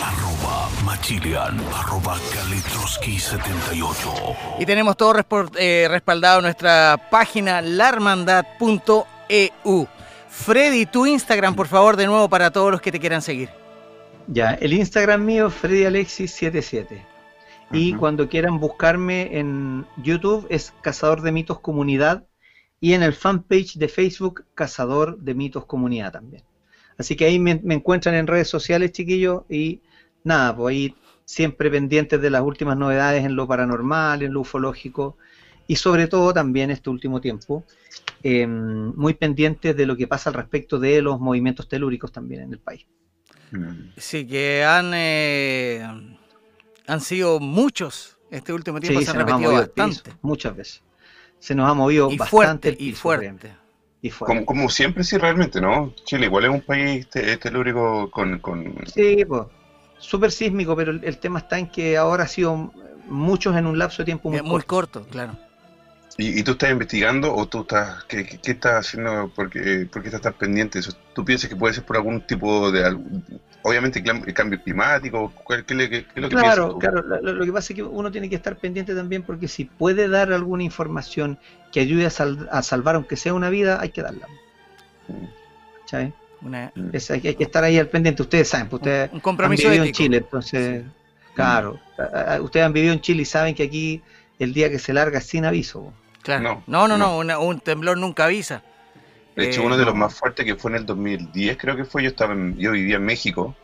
Arroba 0.00 0.68
Machilian, 0.84 1.60
arroba 1.74 2.16
Kalitroski78. 2.16 4.36
Y 4.60 4.66
tenemos 4.66 4.96
todo 4.96 5.16
eh, 5.58 5.88
respaldado 5.90 6.38
en 6.38 6.44
nuestra 6.44 7.08
página 7.10 7.60
larmandad.eu. 7.60 9.88
Freddy, 10.28 10.86
tu 10.86 11.06
Instagram, 11.06 11.56
por 11.56 11.66
favor, 11.66 11.96
de 11.96 12.06
nuevo 12.06 12.28
para 12.28 12.52
todos 12.52 12.70
los 12.70 12.80
que 12.80 12.92
te 12.92 13.00
quieran 13.00 13.20
seguir. 13.20 13.61
Ya, 14.28 14.54
el 14.54 14.72
Instagram 14.72 15.24
mío, 15.24 15.50
FreddyAlexis77. 15.50 17.04
Y 17.72 17.94
cuando 17.94 18.28
quieran 18.28 18.60
buscarme 18.60 19.38
en 19.38 19.86
YouTube 20.02 20.46
es 20.50 20.74
Cazador 20.82 21.22
de 21.22 21.32
Mitos 21.32 21.60
Comunidad 21.60 22.26
y 22.80 22.92
en 22.92 23.02
el 23.02 23.14
fanpage 23.14 23.76
de 23.76 23.88
Facebook 23.88 24.44
Cazador 24.54 25.18
de 25.18 25.34
Mitos 25.34 25.64
Comunidad 25.64 26.12
también. 26.12 26.44
Así 26.98 27.16
que 27.16 27.24
ahí 27.24 27.38
me, 27.38 27.60
me 27.62 27.74
encuentran 27.74 28.14
en 28.14 28.26
redes 28.26 28.48
sociales, 28.48 28.92
chiquillos, 28.92 29.44
y 29.48 29.80
nada, 30.22 30.54
pues 30.54 30.72
ahí 30.72 30.94
siempre 31.24 31.70
pendientes 31.70 32.20
de 32.20 32.30
las 32.30 32.42
últimas 32.42 32.76
novedades 32.76 33.24
en 33.24 33.36
lo 33.36 33.48
paranormal, 33.48 34.22
en 34.22 34.34
lo 34.34 34.40
ufológico 34.40 35.16
y 35.66 35.76
sobre 35.76 36.06
todo 36.06 36.34
también 36.34 36.70
este 36.70 36.90
último 36.90 37.20
tiempo, 37.20 37.64
eh, 38.22 38.46
muy 38.46 39.14
pendientes 39.14 39.76
de 39.76 39.86
lo 39.86 39.96
que 39.96 40.06
pasa 40.06 40.30
al 40.30 40.34
respecto 40.34 40.78
de 40.78 41.00
los 41.00 41.18
movimientos 41.20 41.68
telúricos 41.68 42.12
también 42.12 42.42
en 42.42 42.52
el 42.52 42.58
país. 42.58 42.86
Sí, 43.96 44.26
que 44.26 44.64
han, 44.64 44.92
eh, 44.94 45.82
han 46.86 47.00
sido 47.00 47.40
muchos 47.40 48.18
este 48.30 48.52
último 48.52 48.80
tiempo, 48.80 49.00
Sí, 49.00 49.02
se 49.02 49.10
han 49.10 49.16
se 49.16 49.18
nos 49.18 49.30
ha 49.30 49.36
repetido 49.36 49.52
piso, 49.74 50.04
bastante. 50.04 50.14
muchas 50.22 50.54
veces. 50.56 50.82
Se 51.40 51.54
nos 51.54 51.70
ha 51.70 51.74
movido 51.74 52.12
Y 52.12 52.18
bastante 52.18 52.68
fuerte, 52.68 52.70
el 52.70 52.78
y 52.78 52.92
piso, 52.92 53.02
fuerte. 53.02 53.48
créeme. 53.48 53.56
Y 54.02 54.10
fuerte. 54.10 54.38
Como, 54.38 54.46
como 54.46 54.68
siempre, 54.68 55.04
sí, 55.04 55.18
realmente, 55.18 55.60
¿no? 55.60 55.94
Chile 56.04 56.26
igual 56.26 56.44
es 56.44 56.50
un 56.50 56.62
país 56.62 57.08
te- 57.08 57.36
telúrico 57.38 58.10
con... 58.10 58.38
con... 58.40 58.74
Sí, 58.84 59.24
pues, 59.24 59.42
súper 59.98 60.30
sísmico, 60.30 60.76
pero 60.76 60.92
el, 60.92 61.04
el 61.04 61.18
tema 61.18 61.38
está 61.40 61.58
en 61.58 61.68
que 61.70 61.96
ahora 61.96 62.24
ha 62.24 62.28
sido 62.28 62.72
muchos 63.08 63.56
en 63.56 63.66
un 63.66 63.78
lapso 63.78 64.02
de 64.02 64.06
tiempo 64.06 64.30
muy, 64.30 64.40
Muy 64.42 64.62
corto. 64.62 64.66
corto, 64.66 65.06
claro. 65.06 65.38
¿Y, 66.18 66.40
y 66.40 66.42
tú 66.42 66.52
estás 66.52 66.70
investigando 66.70 67.34
o 67.34 67.46
tú 67.46 67.62
estás... 67.62 68.04
¿Qué, 68.04 68.24
qué, 68.26 68.38
qué 68.38 68.50
estás 68.52 68.86
haciendo? 68.86 69.32
Porque, 69.34 69.86
¿Por 69.90 70.02
qué 70.02 70.08
estás 70.08 70.20
tan 70.20 70.34
pendiente? 70.34 70.80
¿Tú 71.14 71.24
piensas 71.24 71.48
que 71.48 71.56
puede 71.56 71.74
ser 71.74 71.84
por 71.84 71.96
algún 71.96 72.20
tipo 72.26 72.70
de... 72.70 72.98
Obviamente, 73.62 74.00
el 74.04 74.34
cambio 74.34 74.60
climático? 74.62 75.32
¿Cuál- 75.44 75.64
¿Qué, 75.64 75.76
qué- 75.76 75.88
qué 75.88 75.98
es 76.16 76.22
lo 76.22 76.28
que 76.28 76.34
piensas 76.36 76.54
Claro, 76.54 76.72
tú? 76.72 76.78
claro. 76.80 77.02
Lo, 77.22 77.44
que 77.44 77.52
pasa 77.52 77.72
es 77.72 77.76
que 77.76 77.82
uno 77.82 78.10
tiene 78.10 78.28
que 78.28 78.34
estar 78.36 78.56
pendiente 78.56 78.94
también 78.94 79.22
porque 79.22 79.46
si 79.48 79.64
puede 79.64 80.08
dar 80.08 80.32
alguna 80.32 80.64
información 80.64 81.38
que 81.72 81.80
ayude 81.80 82.06
a, 82.06 82.10
sal- 82.10 82.48
a 82.50 82.62
salvar, 82.62 82.96
aunque 82.96 83.16
sea 83.16 83.32
una 83.34 83.48
vida, 83.50 83.78
hay 83.80 83.90
que 83.90 84.02
darla. 84.02 84.26
Mm. 85.08 85.26
¿Cachai? 85.82 86.12
Una- 86.42 86.72
Es- 86.92 87.10
hay, 87.10 87.26
hay 87.26 87.34
que 87.36 87.44
estar 87.44 87.62
ahí 87.64 87.78
al 87.78 87.88
pendiente. 87.88 88.22
Ustedes 88.22 88.48
saben, 88.48 88.68
pues 88.68 88.80
ustedes 88.80 89.10
un 89.10 89.16
han 89.16 89.20
compromiso 89.20 89.68
vivido 89.68 89.84
en. 89.84 89.92
Chile, 89.92 90.16
entonces, 90.18 90.84
claro. 91.34 91.78
Ustedes 92.40 92.66
han 92.66 92.72
vivido 92.72 92.92
en 92.92 93.00
Chile 93.00 93.22
y 93.22 93.26
saben 93.26 93.54
que 93.54 93.62
aquí 93.62 94.02
el 94.40 94.52
día 94.52 94.68
que 94.70 94.80
se 94.80 94.92
larga 94.92 95.18
es 95.18 95.26
sin 95.26 95.44
aviso. 95.44 95.92
Claro. 96.22 96.42
No, 96.42 96.62
No, 96.66 96.88
no, 96.88 96.98
no, 96.98 97.18
una- 97.18 97.38
un 97.38 97.60
temblor 97.60 97.98
nunca 97.98 98.24
avisa. 98.26 98.62
De 99.36 99.48
hecho, 99.48 99.62
Eh, 99.62 99.66
uno 99.66 99.76
de 99.76 99.84
los 99.84 99.94
más 99.94 100.14
fuertes 100.14 100.44
que 100.44 100.54
fue 100.56 100.70
en 100.72 100.76
el 100.78 100.86
2010, 100.86 101.56
creo 101.56 101.74
que 101.76 101.84
fue, 101.84 102.02
yo 102.02 102.10
estaba 102.10 102.32
en- 102.34 102.56
yo 102.58 102.72
vivía 102.72 102.96
en 102.96 103.04
México, 103.04 103.54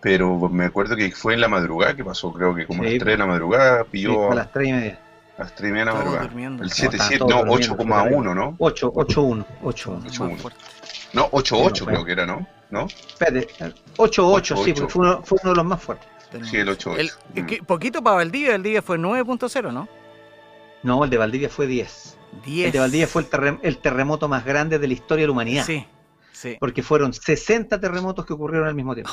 pero 0.00 0.48
me 0.48 0.64
acuerdo 0.66 0.94
que 0.96 1.10
fue 1.10 1.34
en 1.34 1.40
la 1.40 1.48
madrugada, 1.48 1.94
que 1.96 2.04
pasó 2.04 2.32
creo 2.32 2.54
que 2.54 2.66
como 2.66 2.82
a 2.82 2.86
Sí, 2.86 2.92
las 2.94 3.02
3 3.02 3.14
de 3.14 3.18
la 3.18 3.26
madrugada, 3.26 3.82
Sí, 3.82 3.88
pilló 3.90 4.28
a 4.28 4.32
a 4.32 4.34
las 4.36 4.52
3 4.52 4.68
y 4.68 4.72
media. 4.72 4.98
las 5.38 5.54
3 5.54 5.68
y 5.68 5.72
media 5.72 5.84
de 5.86 5.90
la 5.90 5.94
madrugada. 5.98 6.22
durmiendo. 6.24 6.62
El 6.62 6.68
No, 6.68 6.74
7.7, 6.74 7.14
estaban 7.14 7.18
no, 7.18 7.26
todos 7.26 7.46
durmiendo, 7.48 7.76
8,1, 7.76 8.34
¿no? 8.34 8.54
8, 8.58 8.92
8-1. 8.94 9.46
8 9.62 9.90
Más 9.92 10.04
8-1. 10.18 10.36
fuerte. 10.38 10.60
No, 11.12 11.28
8.8 11.32 11.74
Sí, 11.74 11.80
no, 11.80 11.86
creo 11.86 11.98
fue. 11.98 12.06
que 12.06 12.12
era, 12.12 12.26
¿no? 12.26 12.46
¿No? 12.70 12.86
Espérate, 12.86 13.48
8-8, 13.98 14.56
sí, 14.64 14.72
8-8. 14.72 14.88
fue 14.88 15.02
uno, 15.02 15.22
fue 15.24 15.38
uno 15.42 15.50
de 15.52 15.56
los 15.56 15.64
más 15.66 15.82
fuertes. 15.82 16.08
Sí, 16.48 16.56
el 16.56 16.68
8.8. 16.70 16.96
El- 17.34 17.42
Mm. 17.60 17.64
poquito 17.66 18.02
para 18.02 18.16
Valdivia, 18.16 18.52
Valdivia 18.52 18.80
fue 18.82 18.96
9.0, 18.98 19.70
¿no? 19.72 19.88
No, 20.82 21.04
el 21.04 21.10
de 21.10 21.18
Valdivia 21.18 21.48
fue 21.48 21.66
10. 21.66 22.18
10. 22.44 22.66
El 22.66 22.72
de 22.72 22.78
Valdivia 22.80 23.06
fue 23.06 23.22
el, 23.22 23.30
terrem- 23.30 23.60
el 23.62 23.78
terremoto 23.78 24.28
más 24.28 24.44
grande 24.44 24.78
de 24.78 24.86
la 24.88 24.94
historia 24.94 25.22
de 25.22 25.26
la 25.28 25.32
humanidad. 25.32 25.64
Sí, 25.64 25.86
sí. 26.32 26.56
Porque 26.58 26.82
fueron 26.82 27.12
60 27.12 27.78
terremotos 27.80 28.26
que 28.26 28.32
ocurrieron 28.32 28.66
al 28.68 28.74
mismo 28.74 28.94
tiempo. 28.94 29.12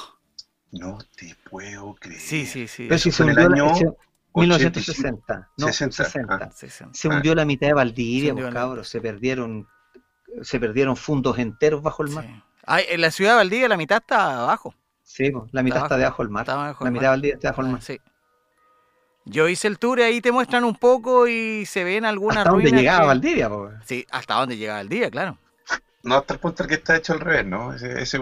No 0.71 0.97
te 1.17 1.35
puedo 1.49 1.95
creer. 1.95 2.19
Sí, 2.19 2.45
sí, 2.45 2.67
sí. 2.67 2.85
Pero 2.87 2.99
si 2.99 3.11
se 3.11 3.23
en 3.23 3.29
el 3.29 3.37
hundió 3.39 3.65
la- 3.65 3.71
año 3.71 3.75
ese- 3.75 3.97
1960. 4.35 5.49
No, 5.57 5.67
60, 5.67 6.03
60. 6.05 6.35
ah. 6.35 6.89
Se 6.93 7.07
hundió 7.07 7.35
la 7.35 7.45
mitad 7.45 7.67
de 7.67 7.71
Se 7.71 7.75
Valdivia, 7.75 8.31
hundió 8.31 8.45
pues, 8.45 8.53
la- 8.53 8.59
cabros. 8.59 8.87
Se 8.89 9.01
perdieron, 9.01 9.67
se 10.41 10.59
perdieron 10.59 10.95
fundos 10.95 11.37
enteros 11.39 11.81
bajo 11.81 12.03
el 12.03 12.09
mar. 12.11 12.25
Sí. 12.25 12.43
Ay, 12.65 12.85
en 12.89 13.01
la 13.01 13.11
ciudad 13.11 13.31
de 13.31 13.37
Valdivia 13.37 13.67
la 13.67 13.77
mitad 13.77 13.97
está 13.97 14.43
abajo. 14.43 14.73
Sí, 15.03 15.31
pues, 15.31 15.45
la 15.51 15.63
mitad 15.63 15.77
Está 15.77 15.85
está 15.87 15.97
debajo 15.97 16.23
del 16.23 16.29
mar. 16.31 16.43
Está 16.43 16.53
abajo 16.53 16.83
La 16.85 16.91
mitad 16.91 17.01
mar. 17.01 17.01
de 17.03 17.09
Valdivia 17.17 17.33
está 17.35 17.47
debajo 17.47 17.63
del 17.63 17.71
mar. 17.71 17.81
Sí. 17.81 17.99
Yo 19.25 19.47
hice 19.47 19.67
el 19.67 19.77
tour 19.77 19.99
y 19.99 20.03
ahí 20.03 20.21
te 20.21 20.31
muestran 20.31 20.63
un 20.63 20.75
poco 20.75 21.27
y 21.27 21.65
se 21.65 21.83
ven 21.83 22.05
algunas 22.05 22.39
Hasta 22.39 22.49
ruinas 22.51 22.73
llegaba 22.73 23.01
que- 23.01 23.07
Valdivia, 23.07 23.49
pues. 23.49 23.73
Sí, 23.85 24.05
hasta 24.11 24.33
donde 24.35 24.57
llegaba 24.57 24.79
Valdivia, 24.79 25.11
claro. 25.11 25.37
No, 26.01 26.15
hasta 26.15 26.33
el 26.35 26.39
punto 26.39 26.65
que 26.65 26.75
está 26.75 26.95
hecho 26.95 27.13
al 27.13 27.19
revés, 27.19 27.45
¿no? 27.45 27.73
Ese, 27.73 28.01
ese 28.01 28.17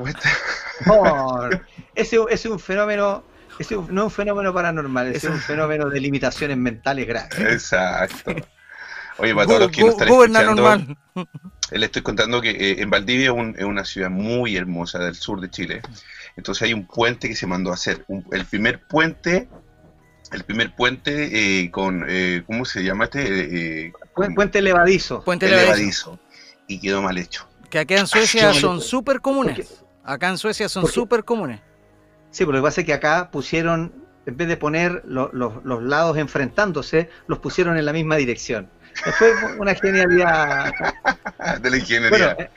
No, 0.86 1.50
ese, 1.96 2.20
es 2.30 2.46
un 2.46 2.60
fenómeno, 2.60 3.24
ese 3.60 3.76
no 3.76 3.82
es 3.84 4.04
un 4.06 4.12
fenómeno 4.12 4.54
paranormal, 4.54 5.08
ese 5.08 5.28
es 5.28 5.34
un 5.34 5.40
fenómeno 5.40 5.90
de 5.90 6.00
limitaciones 6.02 6.58
mentales 6.58 7.08
graves. 7.08 7.40
Exacto. 7.40 8.34
Oye, 9.20 9.34
para 9.34 9.48
todos 9.48 9.60
los 9.62 9.72
que 9.72 9.82
nos 9.82 9.92
están 9.92 10.08
escuchando, 10.10 10.56
normal. 10.56 10.98
le 11.72 11.86
estoy 11.86 12.02
contando 12.04 12.42
que 12.42 12.52
eh, 12.52 12.82
en 12.82 12.90
Valdivia 12.90 13.26
es, 13.28 13.32
un- 13.32 13.56
es 13.58 13.64
una 13.66 13.86
ciudad 13.86 14.10
muy 14.10 14.56
hermosa 14.58 15.00
del 15.00 15.16
sur 15.16 15.40
de 15.42 15.50
Chile. 15.50 15.82
Entonces 16.36 16.64
hay 16.64 16.74
un 16.74 16.86
puente 16.86 17.28
que 17.28 17.36
se 17.36 17.48
mandó 17.48 17.72
a 17.72 17.74
hacer. 17.76 18.06
Un- 18.08 18.26
el 18.32 18.46
primer 18.46 18.84
puente, 18.88 19.50
el 20.32 20.44
primer 20.44 20.76
puente 20.76 21.62
eh, 21.64 21.72
con, 21.72 22.06
eh, 22.08 22.44
¿cómo 22.46 22.66
se 22.66 22.84
llama 22.84 23.06
este? 23.06 23.22
Eh, 23.22 23.86
eh, 23.88 23.92
Pu- 24.16 24.34
Puente 24.36 24.62
levadizo. 24.62 25.24
Puente 25.24 25.48
Levadizo, 25.48 25.74
elevadizo. 25.74 26.20
Y 26.68 26.80
quedó 26.80 27.02
mal 27.02 27.18
hecho. 27.18 27.48
Que 27.70 27.80
acá 27.80 27.96
en 28.00 28.08
Suecia 28.08 28.52
Qué 28.52 28.60
son 28.60 28.82
súper 28.82 29.22
comunes. 29.22 29.84
Acá 30.04 30.30
en 30.30 30.38
Suecia 30.38 30.70
son 30.70 30.88
súper 30.88 31.24
comunes. 31.24 31.60
Sí, 32.32 32.46
pero 32.46 32.54
lo 32.54 32.58
que 32.64 32.68
pasa 32.68 32.82
es 32.82 32.88
que 32.88 32.94
acá 32.94 33.30
pusieron, 33.32 33.94
en 34.26 34.38
vez 34.38 34.48
de 34.48 34.58
poner 34.58 35.02
lo- 35.06 35.30
los- 35.34 35.64
los 35.64 35.84
lados 35.84 36.18
enfrentándose, 36.18 37.10
los 37.28 37.40
pusieron 37.40 37.78
en 37.78 37.86
la 37.86 37.94
misma 37.94 38.16
dirección. 38.18 38.70
Fue 39.18 39.32
una 39.60 39.76
genialidad. 39.76 40.72
De 41.62 41.70
la 41.70 41.78
ingeniería. 41.78 42.36
Bueno, 42.36 42.50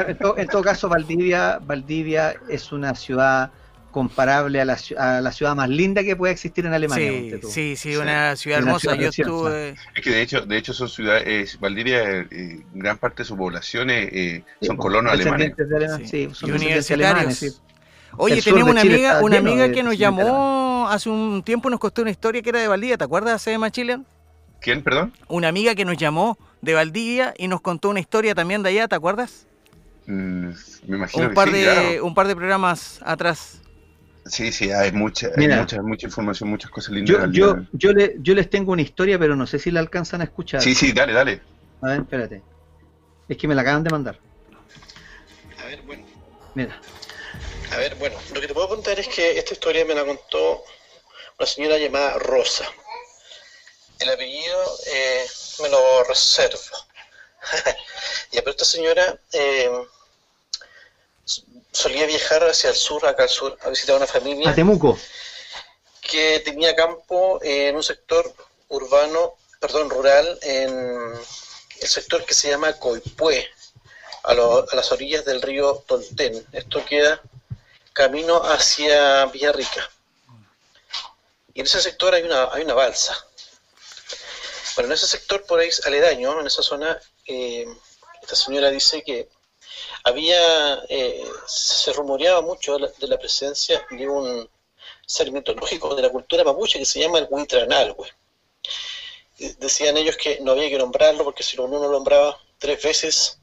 eh, 0.00 0.04
en, 0.08 0.18
to- 0.18 0.38
en 0.38 0.46
todo 0.48 0.62
caso, 0.62 0.88
Valdivia, 0.88 1.58
Valdivia 1.62 2.34
es 2.48 2.72
una 2.72 2.94
ciudad 2.94 3.50
comparable 3.92 4.60
a 4.60 4.64
la, 4.64 4.76
a 4.98 5.20
la 5.20 5.30
ciudad 5.32 5.54
más 5.54 5.68
linda 5.68 6.02
que 6.02 6.16
puede 6.16 6.32
existir 6.32 6.66
en 6.66 6.74
Alemania. 6.74 7.38
Sí, 7.48 7.76
sí, 7.76 7.94
una 7.96 8.34
ciudad 8.34 8.58
hermosa. 8.58 8.80
ciudad 8.80 8.96
Yo 8.96 9.08
estuve. 9.08 9.76
Es 9.94 10.02
que 10.02 10.10
de 10.10 10.22
hecho, 10.22 10.40
de 10.40 10.56
hecho 10.56 10.72
son 10.72 10.88
ciudades, 10.88 11.54
eh, 11.54 11.56
Valdivia, 11.60 12.02
eh, 12.30 12.62
gran 12.74 12.98
parte 12.98 13.22
de 13.22 13.28
su 13.28 13.36
población 13.36 13.90
eh, 13.90 14.08
eh, 14.10 14.44
Sí, 14.60 14.66
son 14.66 14.76
colonos 14.76 15.12
alemanes. 15.12 15.52
alemanes, 15.58 16.10
Sí. 16.10 16.28
sí, 16.28 16.34
son 16.34 16.56
Y 16.56 17.34
sí. 17.34 17.50
Oye, 18.16 18.42
tenemos 18.42 18.70
una 18.70 18.80
amiga, 18.82 19.22
una 19.22 19.38
amiga 19.38 19.68
de 19.68 19.72
que 19.72 19.82
nos 19.82 19.96
llamó 19.96 20.88
hace 20.90 21.08
un 21.08 21.42
tiempo, 21.42 21.70
nos 21.70 21.80
costó 21.80 22.02
una 22.02 22.10
historia 22.10 22.42
que 22.42 22.50
era 22.50 22.60
de 22.60 22.68
Valdivia. 22.68 22.98
¿Te 22.98 23.04
acuerdas, 23.04 23.40
Sema 23.42 23.70
Chilean? 23.70 24.04
¿Quién, 24.60 24.82
perdón? 24.82 25.12
Una 25.28 25.48
amiga 25.48 25.74
que 25.74 25.84
nos 25.84 25.96
llamó 25.96 26.36
de 26.60 26.74
Valdivia 26.74 27.34
y 27.38 27.48
nos 27.48 27.60
contó 27.60 27.88
una 27.88 28.00
historia 28.00 28.34
también 28.34 28.62
de 28.62 28.68
allá, 28.68 28.86
¿te 28.88 28.94
acuerdas? 28.94 29.46
Mm, 30.06 30.50
me 30.88 30.96
imagino 30.96 31.24
Un 31.24 31.28
que 31.30 31.34
par, 31.34 31.48
sí, 31.48 31.54
de, 31.54 31.62
claro. 31.62 32.04
un 32.06 32.14
par 32.14 32.28
de 32.28 32.36
programas 32.36 33.00
atrás. 33.04 33.61
Sí, 34.24 34.52
sí, 34.52 34.70
hay 34.70 34.92
mucha, 34.92 35.28
hay 35.36 35.48
mucha, 35.48 35.82
mucha 35.82 36.06
información, 36.06 36.48
muchas 36.48 36.70
cosas 36.70 36.92
lindas. 36.94 37.10
Yo, 37.10 37.26
de 37.26 37.32
yo, 37.32 37.46
Valdivia. 37.54 37.70
yo, 37.72 37.92
le, 37.92 38.14
yo 38.20 38.34
les 38.34 38.48
tengo 38.48 38.72
una 38.72 38.82
historia, 38.82 39.18
pero 39.18 39.34
no 39.34 39.46
sé 39.46 39.58
si 39.58 39.70
la 39.70 39.80
alcanzan 39.80 40.20
a 40.20 40.24
escuchar. 40.24 40.62
Sí, 40.62 40.74
sí, 40.74 40.92
dale, 40.92 41.12
dale. 41.12 41.42
A 41.80 41.88
ver, 41.88 42.00
espérate. 42.00 42.44
Es 43.28 43.36
que 43.36 43.48
me 43.48 43.54
la 43.54 43.62
acaban 43.62 43.82
de 43.82 43.90
mandar. 43.90 44.20
A 45.58 45.64
ver, 45.66 45.82
bueno. 45.82 46.06
Mira. 46.54 46.80
A 47.72 47.76
ver, 47.78 47.96
bueno, 47.96 48.16
lo 48.32 48.40
que 48.40 48.46
te 48.46 48.54
puedo 48.54 48.68
contar 48.68 48.98
es 49.00 49.08
que 49.08 49.38
esta 49.38 49.54
historia 49.54 49.84
me 49.84 49.94
la 49.94 50.04
contó 50.04 50.62
una 51.38 51.46
señora 51.46 51.78
llamada 51.78 52.18
Rosa. 52.18 52.66
El 53.98 54.10
apellido 54.10 54.78
eh, 54.92 55.24
me 55.62 55.68
lo 55.68 56.04
reservo. 56.04 56.58
ya, 58.32 58.40
pero 58.40 58.50
esta 58.50 58.64
señora 58.64 59.18
eh, 59.32 59.70
solía 61.72 62.06
viajar 62.06 62.44
hacia 62.44 62.70
el 62.70 62.76
sur, 62.76 63.06
acá 63.06 63.24
al 63.24 63.28
sur, 63.28 63.58
a 63.62 63.68
visitar 63.70 63.94
a 63.94 63.98
una 63.98 64.06
familia 64.06 64.50
A 64.50 64.54
Temuco. 64.54 64.98
que 66.00 66.40
tenía 66.40 66.74
campo 66.76 67.38
en 67.42 67.74
un 67.76 67.82
sector 67.82 68.32
urbano, 68.68 69.34
perdón, 69.60 69.88
rural, 69.90 70.38
en 70.42 71.12
el 71.80 71.88
sector 71.88 72.24
que 72.24 72.34
se 72.34 72.50
llama 72.50 72.74
a, 74.24 74.34
lo- 74.34 74.66
a 74.70 74.76
las 74.76 74.92
orillas 74.92 75.24
del 75.24 75.42
río 75.42 75.82
Tolten. 75.86 76.46
Esto 76.52 76.84
queda 76.84 77.20
camino 77.92 78.42
hacia 78.44 79.26
Villarrica. 79.26 79.90
Y 81.54 81.60
en 81.60 81.66
ese 81.66 81.82
sector 81.82 82.14
hay 82.14 82.22
una, 82.22 82.48
hay 82.52 82.62
una 82.62 82.74
balsa. 82.74 83.16
Bueno, 84.74 84.88
en 84.88 84.94
ese 84.94 85.06
sector 85.06 85.44
por 85.44 85.60
ahí 85.60 85.68
aledaño, 85.84 86.40
en 86.40 86.46
esa 86.46 86.62
zona, 86.62 86.98
eh, 87.26 87.66
esta 88.22 88.34
señora 88.36 88.70
dice 88.70 89.02
que 89.02 89.28
había, 90.04 90.82
eh, 90.88 91.24
se 91.46 91.92
rumoreaba 91.92 92.40
mucho 92.42 92.78
de 92.78 93.08
la, 93.08 93.18
presencia 93.18 93.84
de 93.90 94.08
un 94.08 94.48
ser 95.06 95.30
mitológico 95.30 95.94
de 95.94 96.02
la 96.02 96.10
cultura 96.10 96.44
mapuche 96.44 96.78
que 96.78 96.84
se 96.84 97.00
llama 97.00 97.18
el 97.18 97.26
Huitranalhue. 97.30 98.08
Y 99.38 99.48
Decían 99.54 99.96
ellos 99.96 100.16
que 100.16 100.40
no 100.40 100.52
había 100.52 100.68
que 100.68 100.78
nombrarlo 100.78 101.24
porque 101.24 101.42
si 101.42 101.58
uno 101.58 101.78
lo 101.78 101.90
nombraba 101.90 102.40
tres 102.58 102.82
veces, 102.82 103.38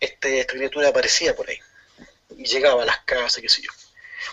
este, 0.00 0.40
esta 0.40 0.54
criatura 0.54 0.88
aparecía 0.88 1.34
por 1.34 1.48
ahí 1.48 1.58
y 2.36 2.44
llegaba 2.44 2.82
a 2.82 2.86
las 2.86 3.00
casas, 3.00 3.42
qué 3.42 3.48
sé 3.48 3.62
yo. 3.62 3.70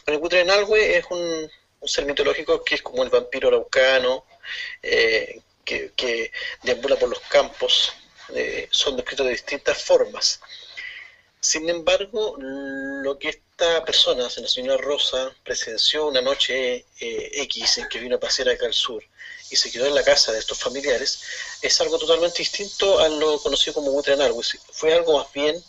Bueno, 0.06 0.18
el 0.18 0.24
Huitranalhue 0.24 0.98
es 0.98 1.06
un, 1.10 1.50
ser 1.86 2.06
mitológico 2.06 2.64
que 2.64 2.76
es 2.76 2.82
como 2.82 3.04
el 3.04 3.10
vampiro 3.10 3.50
araucano, 3.50 4.26
eh, 4.82 5.42
que, 5.64 5.92
que 5.96 6.32
deambula 6.62 6.98
por 6.98 7.10
los 7.10 7.20
campos, 7.22 7.94
eh, 8.30 8.68
son 8.72 8.96
descritos 8.96 9.26
de 9.26 9.34
distintas 9.34 9.84
formas. 9.84 10.40
Sin 11.44 11.70
embargo, 11.70 12.38
lo 12.40 13.20
que 13.20 13.28
esta 13.28 13.84
persona, 13.84 14.24
la 14.24 14.48
señora 14.48 14.78
Rosa, 14.78 15.30
presenció 15.44 16.08
una 16.08 16.22
noche 16.22 16.86
eh, 17.02 17.32
X 17.44 17.80
en 17.80 17.90
que 17.90 18.00
vino 18.00 18.16
a 18.16 18.20
pasear 18.20 18.48
acá 18.48 18.66
al 18.66 18.74
sur 18.74 19.04
y 19.50 19.56
se 19.58 19.70
quedó 19.70 19.86
en 19.86 19.94
la 19.94 20.06
casa 20.06 20.32
de 20.32 20.40
estos 20.40 20.58
familiares, 20.58 21.22
es 21.62 21.82
algo 21.82 22.00
totalmente 22.00 22.38
distinto 22.38 22.98
a 22.98 23.10
lo 23.10 23.40
conocido 23.40 23.74
como 23.74 23.92
Huitranalhue. 23.92 24.42
Fue 24.72 24.94
algo 24.94 25.18
más 25.18 25.34
bien 25.34 25.62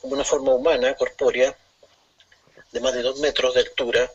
como 0.00 0.14
una 0.14 0.24
forma 0.24 0.54
humana, 0.54 0.94
corpórea, 0.94 1.54
de 2.72 2.80
más 2.80 2.94
de 2.94 3.02
dos 3.02 3.18
metros 3.18 3.54
de 3.54 3.60
altura, 3.60 4.10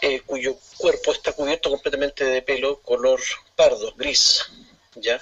eh, 0.00 0.20
cuyo 0.20 0.56
cuerpo 0.78 1.10
está 1.10 1.32
cubierto 1.32 1.70
completamente 1.70 2.24
de 2.24 2.40
pelo 2.42 2.80
color 2.82 3.20
pardo, 3.56 3.92
gris, 3.96 4.44
¿ya? 4.94 5.20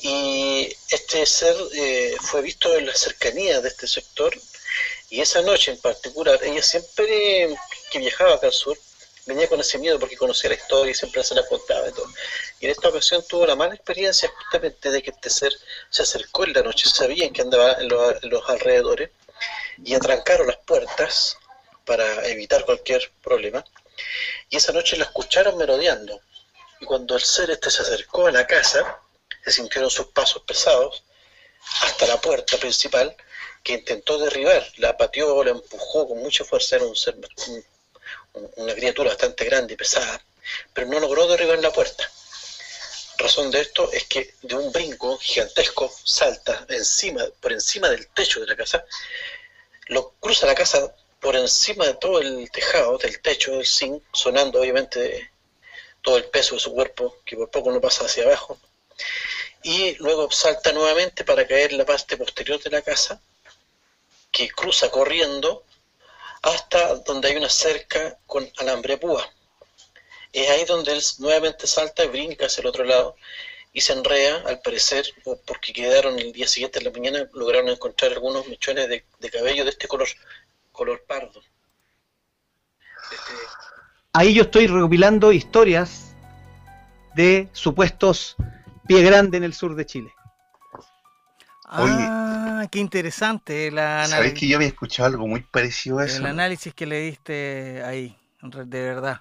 Y 0.00 0.74
este 0.90 1.26
ser 1.26 1.56
eh, 1.74 2.16
fue 2.20 2.42
visto 2.42 2.74
en 2.76 2.86
las 2.86 3.00
cercanías 3.00 3.62
de 3.62 3.68
este 3.68 3.86
sector 3.86 4.32
y 5.10 5.20
esa 5.20 5.42
noche 5.42 5.70
en 5.70 5.78
particular, 5.78 6.38
ella 6.42 6.62
siempre 6.62 7.56
que 7.90 7.98
viajaba 7.98 8.34
acá 8.34 8.48
al 8.48 8.52
sur, 8.52 8.78
venía 9.26 9.48
con 9.48 9.60
ese 9.60 9.78
miedo 9.78 9.98
porque 9.98 10.16
conocía 10.16 10.50
la 10.50 10.56
historia 10.56 10.92
y 10.92 10.94
siempre 10.94 11.24
se 11.24 11.34
la 11.34 11.46
contaba 11.46 11.88
y. 11.88 11.92
Y 12.60 12.64
en 12.66 12.72
esta 12.72 12.88
ocasión 12.88 13.24
tuvo 13.26 13.46
la 13.46 13.56
mala 13.56 13.74
experiencia 13.74 14.28
justamente 14.28 14.90
de 14.90 15.02
que 15.02 15.10
este 15.10 15.30
ser 15.30 15.52
se 15.90 16.02
acercó 16.02 16.44
en 16.44 16.52
la 16.52 16.62
noche, 16.62 16.88
sabían 16.88 17.32
que 17.32 17.42
andaba 17.42 17.72
en 17.74 17.88
los, 17.88 18.22
los 18.24 18.48
alrededores 18.48 19.10
y 19.82 19.94
atrancaron 19.94 20.46
las 20.46 20.58
puertas 20.58 21.38
para 21.84 22.26
evitar 22.26 22.64
cualquier 22.64 23.10
problema. 23.22 23.64
Y 24.50 24.56
esa 24.56 24.72
noche 24.72 24.96
la 24.96 25.04
escucharon 25.04 25.56
merodeando. 25.56 26.20
Y 26.80 26.84
cuando 26.84 27.16
el 27.16 27.22
ser 27.22 27.50
este 27.50 27.70
se 27.70 27.82
acercó 27.82 28.26
a 28.26 28.32
la 28.32 28.46
casa, 28.46 29.00
se 29.44 29.52
sintieron 29.52 29.90
sus 29.90 30.06
pasos 30.08 30.42
pesados 30.42 31.04
hasta 31.82 32.06
la 32.06 32.20
puerta 32.20 32.56
principal, 32.58 33.14
que 33.62 33.74
intentó 33.74 34.18
derribar, 34.18 34.66
la 34.76 34.96
pateó, 34.96 35.42
la 35.44 35.50
empujó 35.50 36.08
con 36.08 36.18
mucha 36.18 36.44
fuerza, 36.44 36.76
era 36.76 36.86
un 36.86 36.96
ser, 36.96 37.16
un- 37.48 37.64
una 38.56 38.74
criatura 38.74 39.10
bastante 39.10 39.44
grande 39.44 39.74
y 39.74 39.76
pesada, 39.76 40.22
pero 40.72 40.86
no 40.86 41.00
logró 41.00 41.26
derribar 41.26 41.58
la 41.58 41.72
puerta. 41.72 42.10
razón 43.18 43.50
de 43.50 43.60
esto 43.60 43.90
es 43.92 44.04
que 44.04 44.32
de 44.42 44.54
un 44.54 44.70
brinco 44.70 45.18
gigantesco 45.18 45.92
salta 46.04 46.64
encima, 46.68 47.24
por 47.40 47.52
encima 47.52 47.88
del 47.88 48.06
techo 48.08 48.38
de 48.40 48.46
la 48.46 48.54
casa, 48.56 48.84
lo 49.88 50.10
cruza 50.20 50.46
la 50.46 50.54
casa 50.54 50.94
por 51.20 51.34
encima 51.34 51.84
de 51.86 51.94
todo 51.94 52.20
el 52.20 52.48
tejado, 52.52 52.96
del 52.98 53.20
techo, 53.20 53.52
del 53.56 53.66
zinc, 53.66 54.02
sonando 54.12 54.60
obviamente 54.60 55.32
todo 56.00 56.16
el 56.16 56.24
peso 56.26 56.54
de 56.54 56.60
su 56.60 56.72
cuerpo, 56.72 57.16
que 57.24 57.36
por 57.36 57.50
poco 57.50 57.72
no 57.72 57.80
pasa 57.80 58.04
hacia 58.04 58.22
abajo, 58.22 58.56
y 59.62 59.96
luego 59.96 60.30
salta 60.30 60.72
nuevamente 60.72 61.24
para 61.24 61.46
caer 61.46 61.72
en 61.72 61.78
la 61.78 61.86
parte 61.86 62.16
posterior 62.16 62.62
de 62.62 62.70
la 62.70 62.82
casa, 62.82 63.20
que 64.30 64.48
cruza 64.50 64.90
corriendo 64.90 65.64
hasta 66.42 66.94
donde 66.96 67.28
hay 67.28 67.36
una 67.36 67.50
cerca 67.50 68.18
con 68.26 68.50
alambre 68.58 68.98
púa. 68.98 69.28
Es 70.32 70.48
ahí 70.50 70.64
donde 70.64 70.92
él 70.92 71.02
nuevamente 71.18 71.66
salta 71.66 72.04
y 72.04 72.08
brinca 72.08 72.46
hacia 72.46 72.60
el 72.60 72.68
otro 72.68 72.84
lado 72.84 73.16
y 73.72 73.80
se 73.80 73.92
enrea, 73.92 74.42
al 74.46 74.60
parecer, 74.60 75.06
porque 75.46 75.72
quedaron 75.72 76.18
el 76.18 76.32
día 76.32 76.46
siguiente 76.46 76.78
en 76.78 76.86
la 76.86 76.90
mañana, 76.90 77.28
lograron 77.32 77.68
encontrar 77.68 78.12
algunos 78.12 78.46
mechones 78.46 78.88
de, 78.88 79.04
de 79.18 79.30
cabello 79.30 79.64
de 79.64 79.70
este 79.70 79.88
color, 79.88 80.08
color 80.72 81.04
pardo. 81.06 81.42
Ahí 84.12 84.34
yo 84.34 84.42
estoy 84.42 84.66
recopilando 84.66 85.32
historias 85.32 86.12
de 87.14 87.48
supuestos 87.52 88.36
pie 88.88 89.02
grande 89.02 89.36
en 89.36 89.44
el 89.44 89.54
sur 89.54 89.76
de 89.76 89.86
Chile. 89.86 90.12
Ah, 91.70 92.66
qué 92.70 92.78
interesante 92.78 93.70
la 93.70 94.06
¿Sabes 94.06 94.32
que 94.32 94.48
yo 94.48 94.56
había 94.56 94.68
escuchado 94.68 95.08
algo 95.10 95.28
muy 95.28 95.42
parecido 95.42 95.98
a 95.98 96.06
eso? 96.06 96.18
el 96.18 96.26
análisis 96.26 96.72
que 96.74 96.86
le 96.86 97.00
diste 97.02 97.82
ahí, 97.84 98.16
de 98.42 98.82
verdad. 98.82 99.20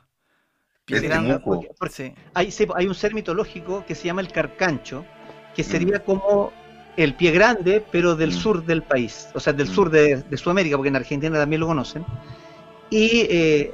Pie 0.85 1.01
grande, 1.01 1.39
porque- 1.39 1.67
sí. 1.91 2.13
Hay, 2.33 2.87
un 2.87 2.95
ser 2.95 3.13
mitológico 3.13 3.85
que 3.85 3.93
se 3.93 4.05
llama 4.05 4.21
el 4.21 4.31
carcancho, 4.31 5.05
que 5.53 5.63
Mm. 5.63 5.65
sería 5.65 5.99
como 6.05 6.53
el 6.95 7.13
pie 7.15 7.31
grande, 7.31 7.85
pero 7.91 8.15
del 8.15 8.29
Mm. 8.29 8.33
sur 8.33 8.65
del 8.65 8.83
país, 8.83 9.27
o 9.33 9.39
sea, 9.41 9.51
del 9.51 9.67
Mm. 9.69 9.73
sur 9.73 9.89
de, 9.89 10.15
de 10.23 10.37
Sudamérica, 10.37 10.77
porque 10.77 10.87
en 10.89 10.95
Argentina 10.95 11.37
también 11.37 11.59
lo 11.59 11.67
conocen. 11.67 12.05
Y 12.89 13.27
eh, 13.29 13.73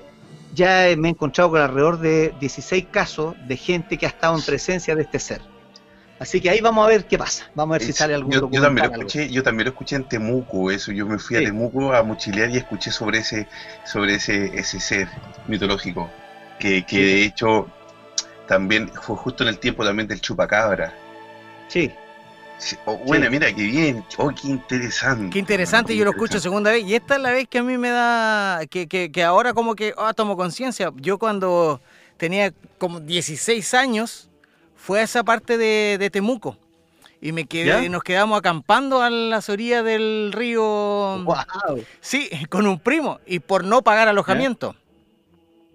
ya 0.55 0.87
me 0.97 1.09
he 1.09 1.11
encontrado 1.11 1.51
con 1.51 1.61
alrededor 1.61 1.99
de 1.99 2.33
16 2.39 2.87
casos 2.89 3.35
de 3.47 3.55
gente 3.57 3.99
que 3.99 4.07
ha 4.07 4.09
estado 4.09 4.35
en 4.35 4.43
presencia 4.43 4.95
de 4.95 5.03
este 5.03 5.19
ser. 5.19 5.52
Así 6.23 6.39
que 6.39 6.49
ahí 6.49 6.61
vamos 6.61 6.85
a 6.85 6.87
ver 6.87 7.05
qué 7.05 7.17
pasa. 7.17 7.49
Vamos 7.53 7.75
a 7.75 7.77
ver 7.79 7.85
si 7.85 7.91
Es- 7.91 7.97
sale 7.97 8.13
algún 8.15 8.31
yo, 8.33 8.49
yo 8.49 8.61
también 8.61 8.87
lo 8.87 8.93
algo. 8.93 9.07
escuché, 9.07 9.29
yo 9.29 9.43
también 9.43 9.65
lo 9.65 9.71
escuché 9.71 9.97
en 9.97 10.05
Temuco, 10.05 10.71
eso, 10.71 10.91
yo 10.93 11.05
me 11.05 11.19
fui 11.19 11.35
Sí. 11.37 11.43
a 11.43 11.45
Temuco 11.47 11.93
a 11.93 12.01
mochilear 12.01 12.49
y 12.49 12.57
escuché 12.57 12.91
sobre 12.91 13.19
ese, 13.19 13.47
sobre 13.85 14.15
ese, 14.15 14.57
ese 14.57 14.79
ser 14.79 15.09
mitológico, 15.47 16.09
que, 16.59 16.85
que 16.85 16.97
de 16.97 17.23
hecho 17.25 17.67
también 18.47 18.89
fue 19.01 19.17
justo 19.17 19.43
en 19.43 19.49
el 19.49 19.59
tiempo 19.59 19.83
también 19.83 20.07
del 20.07 20.21
chupacabra. 20.21 20.93
Sí, 21.67 21.91
Sí, 22.59 22.77
oh, 22.85 22.95
bueno, 22.97 23.25
Sí. 23.25 23.31
mira 23.31 23.47
qué 23.53 23.63
bien, 23.63 24.05
oh, 24.17 24.29
qué 24.29 24.47
interesante. 24.47 25.31
Qué 25.31 25.39
interesante, 25.39 25.97
yo 25.97 26.05
lo 26.05 26.11
escucho 26.11 26.39
segunda 26.39 26.71
vez 26.71 26.85
y 26.85 26.95
esta 26.95 27.15
es 27.15 27.21
la 27.21 27.31
vez 27.31 27.47
que 27.49 27.57
a 27.57 27.63
mí 27.63 27.77
me 27.77 27.89
da, 27.89 28.61
que, 28.69 28.87
que, 28.87 29.11
que 29.11 29.21
ahora 29.23 29.53
como 29.53 29.75
que 29.75 29.93
ah, 29.97 30.13
tomo 30.13 30.37
conciencia. 30.37 30.89
Yo 30.95 31.17
cuando 31.17 31.81
tenía 32.15 32.53
como 32.77 33.01
16 33.01 33.73
años 33.73 34.29
fue 34.84 34.99
a 34.99 35.03
esa 35.03 35.23
parte 35.23 35.57
de, 35.57 35.97
de 35.97 36.10
Temuco 36.10 36.57
y 37.22 37.31
me 37.31 37.45
quedé, 37.45 37.88
nos 37.88 38.03
quedamos 38.03 38.38
acampando 38.38 39.01
a 39.01 39.10
las 39.10 39.47
orillas 39.47 39.85
del 39.85 40.31
río. 40.34 40.61
wow. 41.23 41.85
Sí, 42.01 42.30
con 42.49 42.68
un 42.68 42.77
primo 42.80 43.22
y 43.26 43.39
por 43.39 43.64
no 43.64 43.81
pagar 43.81 44.10
alojamiento. 44.10 44.76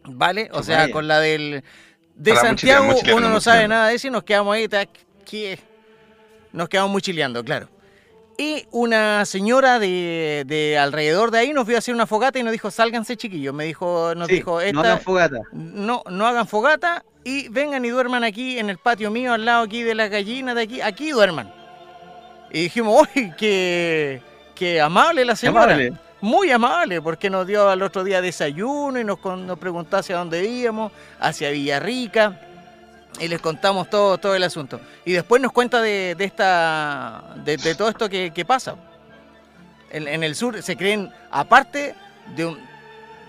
¿Vale? 0.04 0.50
O 0.52 0.62
sea, 0.62 0.80
Vaya. 0.80 0.92
con 0.92 1.08
la 1.08 1.20
del 1.20 1.64
de 2.16 2.36
Santiago 2.36 2.94
uno 3.14 3.30
no 3.30 3.40
sabe 3.40 3.66
nada 3.66 3.88
de 3.88 3.94
eso 3.94 4.08
y 4.08 4.10
nos 4.10 4.24
quedamos 4.24 4.54
ahí 4.54 4.68
nos 6.52 6.68
quedamos 6.68 6.90
mochileando, 6.92 7.42
claro. 7.42 7.70
Y 8.40 8.66
una 8.70 9.24
señora 9.24 9.80
de, 9.80 10.44
de 10.46 10.78
alrededor 10.78 11.32
de 11.32 11.40
ahí 11.40 11.52
nos 11.52 11.66
vio 11.66 11.76
hacer 11.76 11.92
una 11.92 12.06
fogata 12.06 12.38
y 12.38 12.44
nos 12.44 12.52
dijo, 12.52 12.70
"Sálganse, 12.70 13.16
chiquillos." 13.16 13.52
Me 13.52 13.64
dijo, 13.64 14.14
nos 14.14 14.28
Sí, 14.28 14.34
dijo, 14.36 14.52
no 14.52 14.60
"Esta 14.60 14.80
hagan 14.80 15.00
fogata. 15.00 15.38
no, 15.52 16.04
no 16.08 16.24
hagan 16.26 16.46
fogata 16.46 17.04
y 17.24 17.48
vengan 17.48 17.84
y 17.84 17.88
duerman 17.88 18.22
aquí 18.22 18.58
en 18.60 18.70
el 18.70 18.78
patio 18.78 19.10
mío, 19.10 19.32
al 19.32 19.44
lado 19.44 19.64
aquí 19.64 19.82
de 19.82 19.94
la 19.96 20.06
gallina 20.06 20.54
de 20.54 20.62
aquí, 20.62 20.80
aquí 20.80 21.10
duerman." 21.10 21.52
Y 22.52 22.62
dijimos, 22.62 23.08
"Uy, 23.16 23.32
qué 23.36 24.22
qué 24.54 24.80
amable 24.80 25.24
la 25.24 25.34
señora." 25.34 25.64
Amable. 25.64 25.92
muy 26.20 26.50
amable, 26.52 27.02
porque 27.02 27.30
nos 27.30 27.44
dio 27.46 27.68
al 27.68 27.82
otro 27.82 28.02
día 28.04 28.20
desayuno 28.20 29.00
y 29.00 29.04
nos, 29.04 29.18
con- 29.18 29.46
nos 29.48 29.58
preguntó 29.58 29.96
hacia 29.96 30.16
dónde 30.16 30.44
íbamos, 30.48 30.92
hacia 31.20 31.50
Villarrica, 31.50 32.40
y 33.20 33.28
les 33.28 33.40
contamos 33.40 33.88
todo, 33.90 34.18
todo 34.18 34.34
el 34.34 34.42
asunto. 34.42 34.80
Y 35.04 35.12
después 35.12 35.40
nos 35.42 35.52
cuenta 35.52 35.80
de, 35.82 36.14
de 36.16 36.24
esta, 36.24 37.34
de, 37.44 37.56
de 37.56 37.74
todo 37.74 37.88
esto 37.88 38.08
que, 38.08 38.32
que 38.32 38.44
pasa. 38.44 38.76
En, 39.90 40.06
en 40.06 40.22
el 40.22 40.34
sur 40.34 40.62
se 40.62 40.76
creen, 40.76 41.10
aparte 41.30 41.94
de 42.36 42.44
un, 42.46 42.58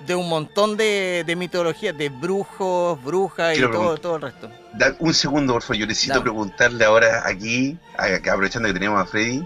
de 0.06 0.16
un 0.16 0.28
montón 0.28 0.76
de, 0.78 1.24
de 1.26 1.36
mitologías, 1.36 1.98
de 1.98 2.10
brujos, 2.10 3.02
brujas 3.04 3.58
y 3.58 3.62
todo, 3.62 3.98
todo 3.98 4.16
el 4.18 4.22
resto. 4.24 4.50
Da- 4.74 4.96
un 5.00 5.14
segundo, 5.14 5.54
por 5.54 5.62
favor, 5.62 5.78
yo 5.78 5.88
necesito 5.88 6.16
Dame. 6.16 6.24
preguntarle 6.24 6.84
ahora 6.86 7.24
aquí, 7.26 7.78
a- 7.98 8.16
aprovechando 8.32 8.68
que 8.68 8.74
tenemos 8.74 9.02
a 9.02 9.06
Freddy, 9.06 9.44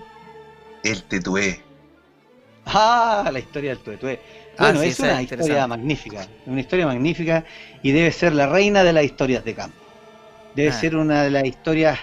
el 0.84 1.03
tetué. 1.03 1.61
Ah, 2.65 3.30
la 3.31 3.39
historia 3.39 3.72
del 3.72 3.80
tuetué. 3.80 4.19
Ah, 4.57 4.65
Bueno, 4.65 4.80
sí, 4.81 4.88
es 4.88 4.93
esa 4.99 5.03
una 5.11 5.22
es 5.22 5.31
historia 5.31 5.68
magnífica, 5.68 6.27
una 6.45 6.61
historia 6.61 6.85
magnífica 6.88 7.43
y 7.81 7.91
debe 7.91 8.11
ser 8.11 8.34
la 8.34 8.47
reina 8.47 8.84
de 8.84 8.93
las 8.93 9.03
historias 9.03 9.43
de 9.43 9.53
campo. 9.53 9.77
Debe 10.55 10.69
Ah. 10.69 10.73
ser 10.73 10.95
una 10.95 11.23
de 11.23 11.31
las 11.31 11.45
historias 11.45 11.99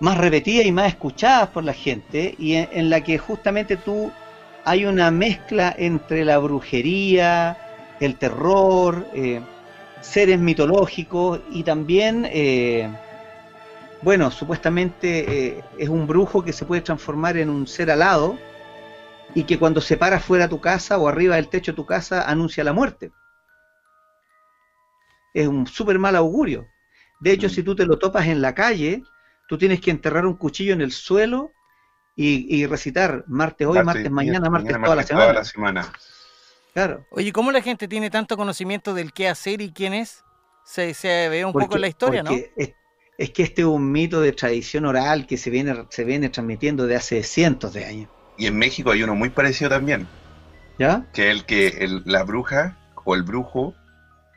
más 0.00 0.18
repetidas 0.18 0.66
y 0.66 0.72
más 0.72 0.88
escuchadas 0.88 1.48
por 1.50 1.64
la 1.64 1.72
gente 1.72 2.34
y 2.38 2.54
en, 2.54 2.68
en 2.72 2.90
la 2.90 3.02
que 3.02 3.18
justamente 3.18 3.76
tú 3.76 4.10
hay 4.64 4.84
una 4.84 5.10
mezcla 5.10 5.74
entre 5.76 6.24
la 6.24 6.38
brujería, 6.38 7.56
el 8.00 8.16
terror, 8.16 9.06
eh, 9.14 9.40
seres 10.00 10.38
mitológicos 10.38 11.40
y 11.50 11.62
también, 11.62 12.26
eh, 12.30 12.88
bueno, 14.02 14.30
supuestamente 14.30 15.56
eh, 15.58 15.64
es 15.78 15.88
un 15.88 16.06
brujo 16.06 16.42
que 16.42 16.52
se 16.52 16.64
puede 16.64 16.82
transformar 16.82 17.36
en 17.36 17.48
un 17.48 17.66
ser 17.66 17.90
alado 17.90 18.36
y 19.34 19.44
que 19.44 19.58
cuando 19.58 19.80
se 19.80 19.96
para 19.96 20.18
fuera 20.20 20.44
de 20.46 20.50
tu 20.50 20.60
casa 20.60 20.98
o 20.98 21.08
arriba 21.08 21.36
del 21.36 21.48
techo 21.48 21.72
de 21.72 21.76
tu 21.76 21.86
casa 21.86 22.28
anuncia 22.28 22.64
la 22.64 22.72
muerte. 22.72 23.12
Es 25.32 25.48
un 25.48 25.66
súper 25.66 25.98
mal 25.98 26.16
augurio. 26.16 26.66
De 27.22 27.32
hecho, 27.32 27.46
Mm. 27.46 27.50
si 27.50 27.62
tú 27.62 27.74
te 27.76 27.86
lo 27.86 27.98
topas 27.98 28.26
en 28.26 28.42
la 28.42 28.54
calle, 28.54 29.02
tú 29.48 29.56
tienes 29.56 29.80
que 29.80 29.90
enterrar 29.90 30.26
un 30.26 30.34
cuchillo 30.36 30.72
en 30.72 30.80
el 30.80 30.90
suelo 30.92 31.52
y, 32.16 32.54
y 32.54 32.66
recitar 32.66 33.24
martes 33.28 33.66
hoy, 33.66 33.82
martes, 33.82 34.10
mañana, 34.10 34.50
martes, 34.50 34.76
toda 34.82 34.96
la 34.96 35.02
semana. 35.04 35.24
toda 35.26 35.32
la 35.34 35.44
semana. 35.44 35.92
Claro. 36.74 37.06
Oye, 37.10 37.32
¿cómo 37.32 37.52
la 37.52 37.60
gente 37.62 37.86
tiene 37.86 38.10
tanto 38.10 38.36
conocimiento 38.36 38.92
del 38.94 39.12
qué 39.12 39.28
hacer 39.28 39.60
y 39.60 39.72
quién 39.72 39.94
es? 39.94 40.24
Se, 40.64 40.94
se 40.94 41.28
ve 41.28 41.44
un 41.44 41.52
poco 41.52 41.60
Porque- 41.66 41.76
en 41.76 41.80
la 41.82 41.88
historia, 41.88 42.22
¿no? 42.22 42.30
Es, 42.56 42.72
es 43.18 43.30
que 43.30 43.42
este 43.44 43.62
es 43.62 43.66
un 43.68 43.92
mito 43.92 44.20
de 44.20 44.32
tradición 44.32 44.86
oral 44.86 45.26
que 45.26 45.36
se 45.36 45.50
viene, 45.50 45.86
se 45.90 46.04
viene 46.04 46.28
transmitiendo 46.28 46.86
de 46.86 46.96
hace 46.96 47.22
cientos 47.22 47.72
de 47.74 47.84
años. 47.84 48.08
Y 48.38 48.46
en 48.46 48.56
México 48.56 48.90
hay 48.90 49.02
uno 49.02 49.14
muy 49.14 49.28
parecido 49.30 49.70
también, 49.70 50.08
¿Ya? 50.78 51.06
que 51.12 51.28
es 51.30 51.36
el 51.36 51.44
que 51.44 51.66
el- 51.68 52.02
la 52.06 52.22
bruja 52.24 52.78
o 53.04 53.14
el 53.14 53.22
brujo 53.22 53.74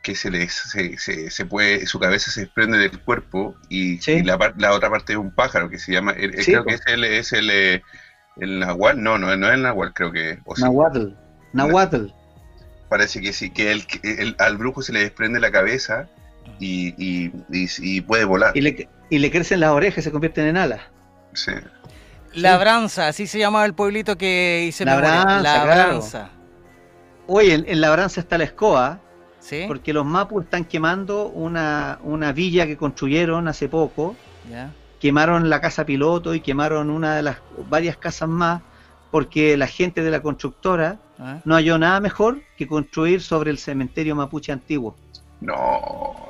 que 0.05 0.15
se 0.15 0.29
le 0.29 0.47
se, 0.47 0.97
se, 0.99 1.29
se 1.31 1.45
puede 1.47 1.85
su 1.87 1.99
cabeza 1.99 2.29
se 2.31 2.41
desprende 2.41 2.77
del 2.77 2.99
cuerpo 3.01 3.55
y, 3.69 3.97
Sí. 3.99 4.11
y 4.13 4.23
la, 4.23 4.37
la 4.57 4.71
otra 4.73 4.89
parte 4.91 5.13
es 5.13 5.19
un 5.19 5.31
pájaro 5.31 5.69
que 5.69 5.79
se 5.79 5.91
llama 5.91 6.11
eh, 6.13 6.29
eh, 6.33 6.43
Sí, 6.43 6.51
creo 6.51 6.63
que 6.63 6.75
es 6.75 6.81
el 6.85 7.03
es 7.03 7.33
el, 7.33 7.49
eh, 7.49 7.81
el 8.37 8.59
nahual 8.59 9.01
no 9.01 9.17
no 9.17 9.35
no 9.35 9.47
es 9.47 9.53
el 9.55 9.63
nahual 9.63 9.93
creo 9.93 10.11
que 10.11 10.39
o 10.45 10.55
sí, 10.55 10.61
Nahuatl. 10.61 11.07
Nahuatl. 11.53 12.05
parece 12.87 13.19
que 13.21 13.33
sí 13.33 13.49
que, 13.49 13.71
el, 13.71 13.83
el- 14.03 14.35
al 14.39 14.57
brujo 14.57 14.81
se 14.83 14.93
le 14.93 14.99
desprende 14.99 15.39
la 15.39 15.51
cabeza 15.51 16.07
y, 16.59 16.89
y, 17.03 17.31
y- 17.51 17.67
y 17.79 18.01
puede 18.01 18.25
volar 18.25 18.55
Y 18.55 18.61
le, 18.61 18.87
y 19.09 19.17
le 19.19 19.31
crecen 19.31 19.59
las 19.59 19.71
orejas 19.71 19.99
y 19.99 20.01
se 20.03 20.11
convierten 20.11 20.45
en 20.45 20.57
alas. 20.57 20.81
sí. 21.33 21.51
Labranza, 22.33 23.07
así 23.07 23.27
se 23.27 23.39
llamaba 23.39 23.65
el 23.65 23.73
pueblito 23.73 24.17
que 24.17 24.65
hice 24.67 24.83
Labranza, 24.85 25.17
memoria. 25.25 25.39
claro. 25.41 25.65
Labranza. 25.67 26.29
Oye, 27.27 27.53
en, 27.53 27.65
en 27.67 27.79
Labranza 27.81 28.19
está 28.19 28.37
la 28.37 28.43
escoba, 28.43 28.99
¿Sí? 29.45 29.65
porque 29.67 29.93
los 29.93 30.05
mapus 30.07 30.43
están 30.45 30.65
quemando 30.65 31.27
una, 31.27 31.99
una 32.01 32.31
villa 32.31 32.65
que 32.65 32.77
construyeron 32.77 33.47
hace 33.47 33.69
poco. 33.69 34.15
Ya. 34.49 34.71
Quemaron 34.99 35.49
la 35.51 35.61
casa 35.61 35.85
piloto 35.85 36.33
y 36.33 36.39
quemaron 36.39 36.89
una 36.89 37.15
de 37.15 37.21
las 37.21 37.37
varias 37.69 37.95
casas 37.95 38.27
más, 38.27 38.63
porque 39.11 39.55
la 39.55 39.67
gente 39.67 40.01
de 40.01 40.09
la 40.09 40.21
constructora 40.21 40.97
Ah. 41.19 41.39
no 41.45 41.53
halló 41.55 41.77
nada 41.77 41.99
mejor 42.01 42.41
que 42.57 42.67
construir 42.67 43.21
sobre 43.21 43.51
el 43.51 43.57
cementerio 43.59 44.15
mapuche 44.15 44.51
antiguo. 44.51 44.95
no 45.41 46.29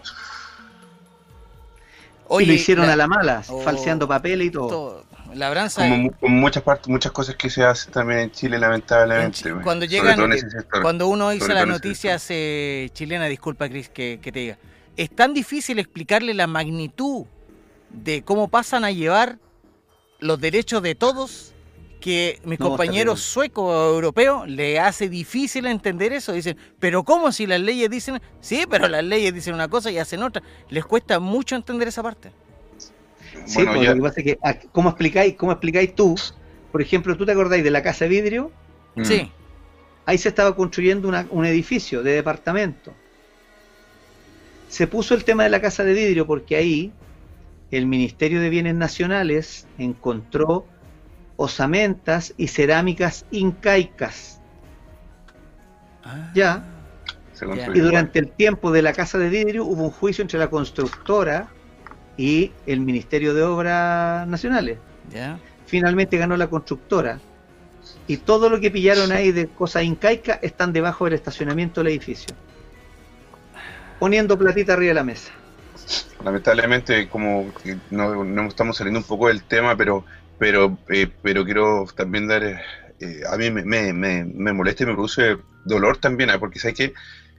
y 2.40 2.46
lo 2.46 2.54
hicieron 2.54 2.88
la- 2.88 2.94
a 2.94 2.96
la 2.96 3.08
mala, 3.08 3.44
Oh. 3.50 3.62
falseando 3.62 4.08
papeles 4.08 4.48
y 4.48 4.52
todo. 4.52 4.68
todo. 4.68 5.04
Labranza. 5.36 5.82
como, 5.82 5.98
mu- 5.98 6.12
como 6.12 6.36
muchas 6.38 6.64
partes 6.64 6.88
muchas 6.88 7.12
cosas 7.12 7.36
que 7.36 7.50
se 7.50 7.64
hacen 7.64 7.92
también 7.92 8.20
en 8.20 8.32
Chile 8.32 8.58
lamentablemente 8.58 9.50
En 9.50 9.62
cuando 9.62 9.86
Sobre 9.86 9.98
llegan- 9.98 10.16
todo 10.16 10.26
en 10.26 10.34
ese 10.34 10.50
sector. 10.50 10.82
Cuando 10.82 11.08
uno 11.08 11.30
dice 11.30 11.44
Sobre 11.46 11.56
las 11.56 11.68
noticias 11.68 12.26
eh, 12.30 12.90
chilenas, 12.94 13.30
disculpa 13.30 13.68
Cris 13.70 13.90
que, 13.90 14.20
que 14.22 14.32
te 14.32 14.40
diga, 14.40 14.58
es 14.98 15.10
tan 15.14 15.34
difícil 15.34 15.78
explicarle 15.80 16.34
la 16.34 16.48
magnitud 16.48 17.26
de 17.90 18.24
cómo 18.24 18.48
pasan 18.48 18.86
a 18.86 18.92
llevar 18.92 19.38
los 20.20 20.40
derechos 20.40 20.82
de 20.82 20.96
todos 20.96 21.52
que 22.02 22.40
mis 22.44 22.60
No, 22.60 22.70
compañeros 22.70 23.22
suecos 23.22 23.64
o 23.66 23.94
europeos 23.96 24.48
le 24.48 24.80
hace 24.80 25.10
difícil 25.10 25.66
entender 25.66 26.14
eso. 26.14 26.34
Dicen, 26.34 26.56
pero 26.80 27.04
¿cómo 27.04 27.32
si 27.32 27.48
las 27.48 27.60
leyes 27.60 27.90
dicen? 27.90 28.22
Sí, 28.42 28.66
pero 28.70 28.88
las 28.88 29.04
leyes 29.04 29.34
dicen 29.34 29.56
una 29.56 29.68
cosa 29.68 29.90
y 29.90 29.98
hacen 29.98 30.22
otra. 30.22 30.44
Les 30.70 30.86
cuesta 30.86 31.20
mucho 31.20 31.56
entender 31.56 31.88
esa 31.88 32.04
parte. 32.04 32.32
Sí, 33.46 33.56
Bueno, 33.56 33.74
pues, 33.74 33.88
lo 33.90 33.96
que 33.96 34.02
pasa 34.02 34.20
es 34.22 34.24
que, 34.26 34.40
ah, 34.44 34.56
¿cómo 34.72 34.90
explicáis, 34.90 35.36
¿cómo 35.36 35.52
explicáis 35.52 35.94
tú? 35.96 36.16
Por 36.72 36.82
ejemplo, 36.82 37.16
¿tú 37.16 37.26
te 37.26 37.32
acordáis 37.32 37.64
de 37.64 37.72
la 37.72 37.84
casa 37.84 38.06
de 38.06 38.10
vidrio? 38.10 38.52
Mm. 38.96 39.04
Sí, 39.04 39.32
Ahí 40.08 40.20
se 40.20 40.30
estaba 40.30 40.56
construyendo 40.56 41.08
una- 41.08 41.26
un 41.32 41.46
edificio 41.46 42.04
de 42.04 42.12
departamento. 42.12 42.94
Se 44.68 44.86
puso 44.86 45.16
el 45.16 45.24
tema 45.24 45.44
de 45.44 45.50
la 45.50 45.60
casa 45.62 45.84
de 45.84 45.94
vidrio 45.94 46.28
porque 46.28 46.56
ahí 46.56 46.92
el 47.72 47.88
Ministerio 47.88 48.40
de 48.40 48.50
Bienes 48.50 48.76
Nacionales 48.76 49.66
encontró 49.80 50.66
osamentas 51.38 52.34
y 52.38 52.48
cerámicas 52.50 53.26
incaicas. 53.32 54.40
Ya, 56.36 56.64
Se 57.34 57.46
Ya. 57.48 57.68
y 57.74 57.80
durante 57.80 58.20
el 58.20 58.32
tiempo 58.32 58.72
de 58.72 58.82
la 58.82 58.94
casa 58.94 59.18
de 59.18 59.28
vidrio 59.30 59.66
hubo 59.66 59.84
un 59.84 59.92
juicio 59.92 60.22
entre 60.22 60.40
la 60.40 60.50
constructora 60.50 61.50
y 62.18 62.52
el 62.66 62.80
Ministerio 62.80 63.34
de 63.34 63.44
Obras 63.44 64.28
Nacionales. 64.28 64.78
Finalmente 65.66 66.18
ganó 66.18 66.38
la 66.38 66.48
constructora. 66.48 67.20
Y 68.08 68.18
todo 68.18 68.50
lo 68.50 68.60
que 68.60 68.72
pillaron 68.72 69.12
ahí 69.12 69.32
de 69.32 69.48
cosas 69.48 69.84
incaicas 69.84 70.40
están 70.42 70.74
debajo 70.74 71.06
del 71.06 71.14
estacionamiento 71.14 71.82
del 71.82 71.94
edificio. 71.94 72.36
Poniendo 74.00 74.38
platita 74.38 74.74
arriba 74.74 74.90
de 74.90 74.94
la 74.96 75.04
mesa. 75.04 75.32
Lamentablemente, 76.24 77.08
como 77.10 77.52
que 77.64 77.78
no, 77.92 78.24
no 78.24 78.48
estamos 78.48 78.78
saliendo 78.78 79.00
un 79.00 79.06
poco 79.06 79.28
del 79.28 79.44
tema, 79.44 79.76
pero 79.76 80.04
pero 80.38 80.78
eh, 80.90 81.08
pero 81.22 81.46
quiero 81.46 81.86
también 81.96 82.28
dar, 82.28 82.44
eh, 82.44 82.60
eh, 83.00 83.22
a 83.32 83.38
mí 83.38 83.52
me, 83.52 83.64
me, 83.64 83.94
me, 83.94 84.26
me 84.26 84.54
molesta 84.54 84.84
y 84.84 84.88
me 84.88 84.94
produce 84.94 85.38
dolor 85.64 85.98
también, 85.98 86.30
ah, 86.30 86.40
porque 86.40 86.60
sabes 86.60 86.78
que 86.78 86.94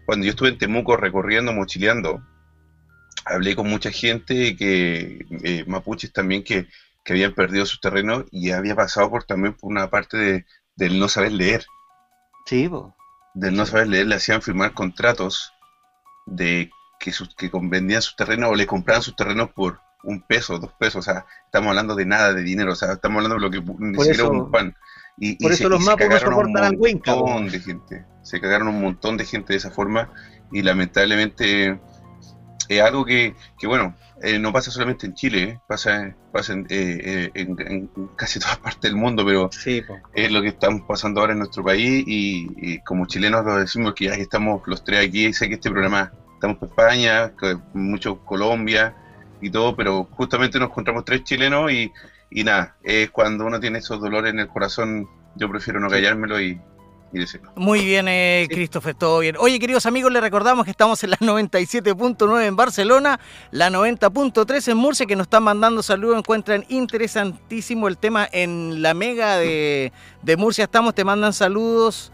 cuando 0.05 0.24
yo 0.24 0.31
estuve 0.31 0.51
en 0.51 0.59
Temuco 0.59 0.97
recorriendo, 0.97 1.53
mochileando, 1.53 2.23
hablé 3.27 3.55
con 3.57 3.69
mucha 3.69 3.90
gente 3.90 4.57
que 4.57 5.27
eh, 5.43 5.65
mapuches 5.66 6.12
también 6.12 6.43
que, 6.44 6.66
que 7.05 7.12
habían 7.12 7.35
perdido 7.35 7.66
sus 7.66 7.81
terrenos 7.81 8.24
y 8.31 8.53
había 8.53 8.74
pasado 8.74 9.11
por 9.11 9.24
también 9.24 9.55
por 9.55 9.70
una 9.70 9.90
parte 9.90 10.16
de, 10.16 10.47
del 10.77 10.98
no 10.98 11.09
saber 11.09 11.32
leer 11.32 11.65
Sí, 12.47 12.69
po. 12.69 12.94
del 13.35 13.55
no 13.57 13.66
saber 13.66 13.89
leer, 13.89 14.07
le 14.07 14.15
hacían 14.15 14.40
firmar 14.43 14.73
contratos 14.73 15.53
de 16.27 16.70
que, 17.01 17.12
sus, 17.12 17.35
que 17.35 17.51
vendían 17.53 18.01
sus 18.03 18.16
terrenos 18.16 18.51
o 18.51 18.55
le 18.55 18.66
compraban 18.66 19.03
sus 19.03 19.16
terrenos 19.16 19.51
por 19.53 19.81
un 20.05 20.23
peso, 20.23 20.59
dos 20.59 20.73
pesos, 20.78 20.97
o 20.97 21.03
sea, 21.12 21.27
estamos 21.47 21.70
hablando 21.70 21.97
de 21.97 22.07
nada 22.07 22.32
de 22.32 22.43
dinero, 22.43 22.73
o 22.73 22.77
sea, 22.77 22.93
estamos 22.93 23.16
hablando 23.24 23.35
de 23.36 23.40
lo 23.40 23.51
que 23.51 23.61
ni 23.85 23.94
Por 23.97 24.05
siquiera 24.07 24.24
eso- 24.28 24.31
un 24.32 24.51
pan. 24.51 24.74
Y, 25.19 25.35
por 25.43 25.51
y 25.51 25.55
eso 25.55 25.65
se, 25.65 25.69
los 25.70 25.81
mapos 25.81 26.09
no 26.09 26.19
soportan 26.19 26.65
al 26.65 26.74
un 26.74 26.81
Winca, 26.81 27.15
po. 27.15 27.27
montón 27.27 27.48
de 27.51 27.59
gente, 27.61 28.05
se 28.23 28.40
cagaron 28.40 28.69
un 28.69 28.81
montón 28.82 29.16
de 29.16 29.24
gente 29.24 29.55
de 29.55 29.57
esa 29.57 29.70
forma 29.70 30.12
y 30.53 30.62
lamentablemente 30.62 31.81
es 32.68 32.82
algo 32.82 33.05
que, 33.05 33.34
que 33.59 33.66
bueno, 33.66 33.94
eh, 34.22 34.38
no 34.38 34.52
pasa 34.52 34.70
solamente 34.70 35.06
en 35.06 35.14
Chile, 35.14 35.43
eh, 35.43 35.60
pasa, 35.66 36.14
pasa 36.32 36.52
en, 36.55 36.66
eh, 36.70 36.98
eh, 37.05 37.30
en- 37.34 37.56
en 37.60 37.90
casi 38.16 38.38
todas 38.40 38.59
partes 38.59 38.82
del 38.82 38.97
mundo, 38.97 39.24
pero 39.24 39.51
Sí, 39.52 39.82
es 40.14 40.30
lo 40.32 40.43
que 40.43 40.48
estamos 40.48 40.82
pasando 40.86 41.20
ahora 41.20 41.32
en 41.32 41.38
nuestro 41.40 41.64
país 41.64 42.05
y, 42.06 42.47
y 42.56 42.80
como 42.82 43.06
chilenos 43.06 43.44
lo 43.44 43.56
decimos 43.59 43.94
que 43.94 44.06
ya 44.06 44.14
estamos 44.14 44.62
los 44.66 44.82
tres 44.84 45.06
aquí, 45.09 45.32
sé 45.32 45.48
que 45.48 45.55
este 45.55 45.70
programa 45.70 46.12
estamos 46.34 46.59
por 46.59 46.68
España, 46.68 47.32
mucho 47.72 48.18
Colombia 48.24 48.94
y 49.40 49.51
todo, 49.51 49.76
pero 49.76 50.05
justamente 50.12 50.59
nos 50.59 50.70
encontramos 50.70 51.05
tres 51.05 51.24
chilenos 51.24 51.70
y, 51.72 51.93
y 52.30 52.44
nada, 52.44 52.76
es 52.82 53.10
cuando 53.10 53.44
uno 53.47 53.60
tiene 53.60 53.78
esos 53.78 54.01
dolores 54.01 54.32
en 54.32 54.40
el 54.40 54.48
corazón, 54.48 55.06
yo 55.34 55.48
prefiero 55.51 55.80
no 55.80 55.88
callármelo 55.88 56.40
y. 56.40 56.60
Muy 57.55 57.85
bien, 57.85 58.07
eh. 58.09 58.47
Christopher, 58.51 58.95
todo 58.95 59.20
bien. 59.20 59.37
Oye, 59.39 59.59
queridos 59.59 59.87
amigos, 59.87 60.12
les 60.12 60.20
recordamos 60.23 60.65
que 60.65 60.70
estamos 60.70 61.03
en 61.05 61.11
la 61.11 61.16
97.9 61.19 62.45
en 62.45 62.57
Barcelona, 62.57 63.20
la 63.51 63.70
90.3 63.70 64.73
en 64.73 64.77
Murcia, 64.77 65.07
que 65.07 65.16
nos 65.16 65.27
están 65.27 65.43
mandando 65.45 65.83
saludos. 65.83 66.19
Encuentran 66.19 66.65
interesantísimo 66.69 67.89
el 67.89 67.97
tema 67.97 68.28
en 68.31 68.83
la 68.83 68.93
mega 68.95 69.39
de, 69.39 69.93
de 70.23 70.37
Murcia. 70.37 70.65
Estamos, 70.65 70.95
te 70.95 71.05
mandan 71.05 71.33
saludos. 71.33 72.12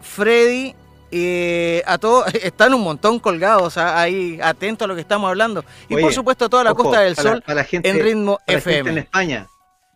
Freddy, 0.00 0.74
eh, 1.10 1.82
a 1.86 1.98
todos, 1.98 2.26
están 2.42 2.74
un 2.74 2.82
montón 2.82 3.18
colgados 3.18 3.78
ah, 3.78 4.00
ahí, 4.00 4.38
atentos 4.42 4.84
a 4.84 4.88
lo 4.88 4.94
que 4.94 5.00
estamos 5.00 5.28
hablando. 5.28 5.64
Y 5.88 5.94
Oye, 5.94 6.02
por 6.02 6.12
supuesto, 6.12 6.44
a 6.44 6.48
toda 6.48 6.64
la 6.64 6.72
Ojo, 6.72 6.84
Costa 6.84 7.00
del 7.00 7.14
para- 7.14 7.30
Sol 7.30 7.42
para 7.42 7.54
la 7.56 7.64
gente, 7.64 7.88
en 7.88 8.00
ritmo 8.00 8.38
para 8.46 8.58
la 8.58 8.60
gente 8.60 8.78
en 8.78 8.80
FM. 8.86 9.00
España, 9.00 9.46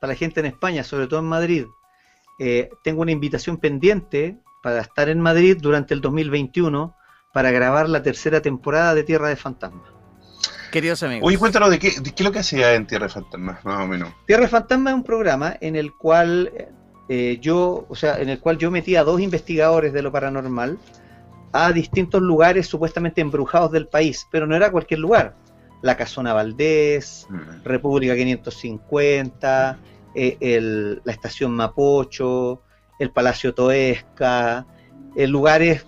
para 0.00 0.12
la 0.12 0.16
gente 0.18 0.40
en 0.40 0.46
España, 0.46 0.82
sobre 0.84 1.06
todo 1.06 1.20
en 1.20 1.26
Madrid, 1.26 1.66
eh, 2.38 2.70
tengo 2.82 3.02
una 3.02 3.12
invitación 3.12 3.56
pendiente 3.58 4.38
para 4.62 4.80
estar 4.80 5.08
en 5.08 5.20
Madrid 5.20 5.56
durante 5.60 5.94
el 5.94 6.00
2021 6.00 6.94
para 7.32 7.50
grabar 7.50 7.88
la 7.88 8.02
tercera 8.02 8.40
temporada 8.40 8.94
de 8.94 9.04
Tierra 9.04 9.28
de 9.28 9.36
Fantasmas. 9.36 9.88
Queridos 10.72 11.02
amigos. 11.02 11.26
Oye, 11.26 11.38
cuéntanos 11.38 11.70
de 11.70 11.78
qué, 11.78 11.92
de 12.00 12.12
qué 12.12 12.22
es 12.22 12.24
lo 12.24 12.32
que 12.32 12.40
hacía 12.40 12.74
en 12.74 12.86
Tierra 12.86 13.06
de 13.06 13.12
Fantasmas, 13.12 13.64
más 13.64 13.84
o 13.84 13.86
menos. 13.86 14.12
Tierra 14.26 14.42
de 14.42 14.48
Fantasma 14.48 14.90
es 14.90 14.96
un 14.96 15.04
programa 15.04 15.56
en 15.60 15.76
el 15.76 15.94
cual 15.94 16.52
eh, 17.08 17.38
yo, 17.40 17.86
o 17.88 17.94
sea, 17.94 18.20
en 18.20 18.28
el 18.28 18.38
cual 18.38 18.58
yo 18.58 18.70
metí 18.70 18.96
a 18.96 19.02
dos 19.04 19.20
investigadores 19.20 19.92
de 19.92 20.02
lo 20.02 20.12
paranormal 20.12 20.78
a 21.52 21.72
distintos 21.72 22.20
lugares 22.20 22.66
supuestamente 22.66 23.22
embrujados 23.22 23.72
del 23.72 23.88
país, 23.88 24.26
pero 24.30 24.46
no 24.46 24.54
era 24.54 24.70
cualquier 24.70 25.00
lugar. 25.00 25.34
La 25.80 25.96
Casona 25.96 26.34
Valdés, 26.34 27.26
Mm. 27.30 27.64
República 27.64 28.14
550, 28.14 29.78
eh, 30.20 30.36
el- 30.40 31.00
la 31.04 31.12
estación 31.12 31.52
Mapocho, 31.52 32.62
el 32.98 33.10
Palacio 33.10 33.54
Toesca, 33.54 34.66
eh, 35.16 35.26
lugares 35.26 35.84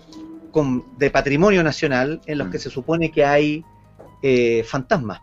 con- 0.51 0.83
de 0.97 1.09
patrimonio 1.11 1.63
nacional 1.63 2.21
en 2.25 2.37
los 2.37 2.47
Mm. 2.47 2.51
que 2.51 2.59
se 2.59 2.69
supone 2.69 3.11
que 3.11 3.25
hay 3.25 3.63
eh, 4.23 4.63
fantasmas. 4.67 5.19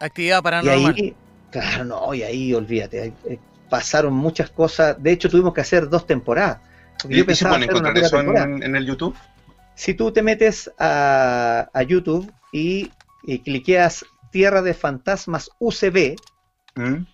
Actividad 0.00 0.40
Y 0.40 0.42
paranormal. 0.42 0.94
ahí, 0.96 1.14
claro, 1.52 1.84
no, 1.84 2.12
y 2.14 2.22
ahí 2.24 2.52
olvídate, 2.52 3.00
ahí, 3.00 3.14
eh, 3.28 3.38
pasaron 3.70 4.12
muchas 4.12 4.50
cosas. 4.50 5.00
De 5.00 5.12
hecho, 5.12 5.30
tuvimos 5.30 5.54
que 5.54 5.60
hacer 5.60 5.88
dos 5.88 6.04
temporadas. 6.04 6.58
Porque 7.00 7.14
¿Y, 7.14 7.18
yo 7.18 7.22
y 7.22 7.22
se 7.22 7.26
pensaba 7.26 7.56
una 7.56 7.64
encontrar 7.66 7.96
eso 7.96 8.20
en, 8.20 8.62
en 8.64 8.74
el 8.76 8.86
YouTube? 8.86 9.14
Si 9.76 9.94
tú 9.94 10.10
te 10.12 10.20
metes 10.22 10.68
a, 10.78 11.68
a 11.72 11.82
YouTube 11.84 12.28
y, 12.52 12.90
y 13.22 13.38
cliqueas 13.38 14.04
Tierra 14.32 14.62
de 14.62 14.74
Fantasmas 14.74 15.48
UCB, 15.60 16.16
¿Mm? 16.74 17.04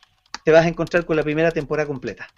Te 0.44 0.50
vas 0.52 0.64
a 0.64 0.68
encontrar 0.68 1.04
con 1.04 1.16
la 1.16 1.22
primera 1.22 1.50
temporada 1.50 1.86
completa. 1.86 2.28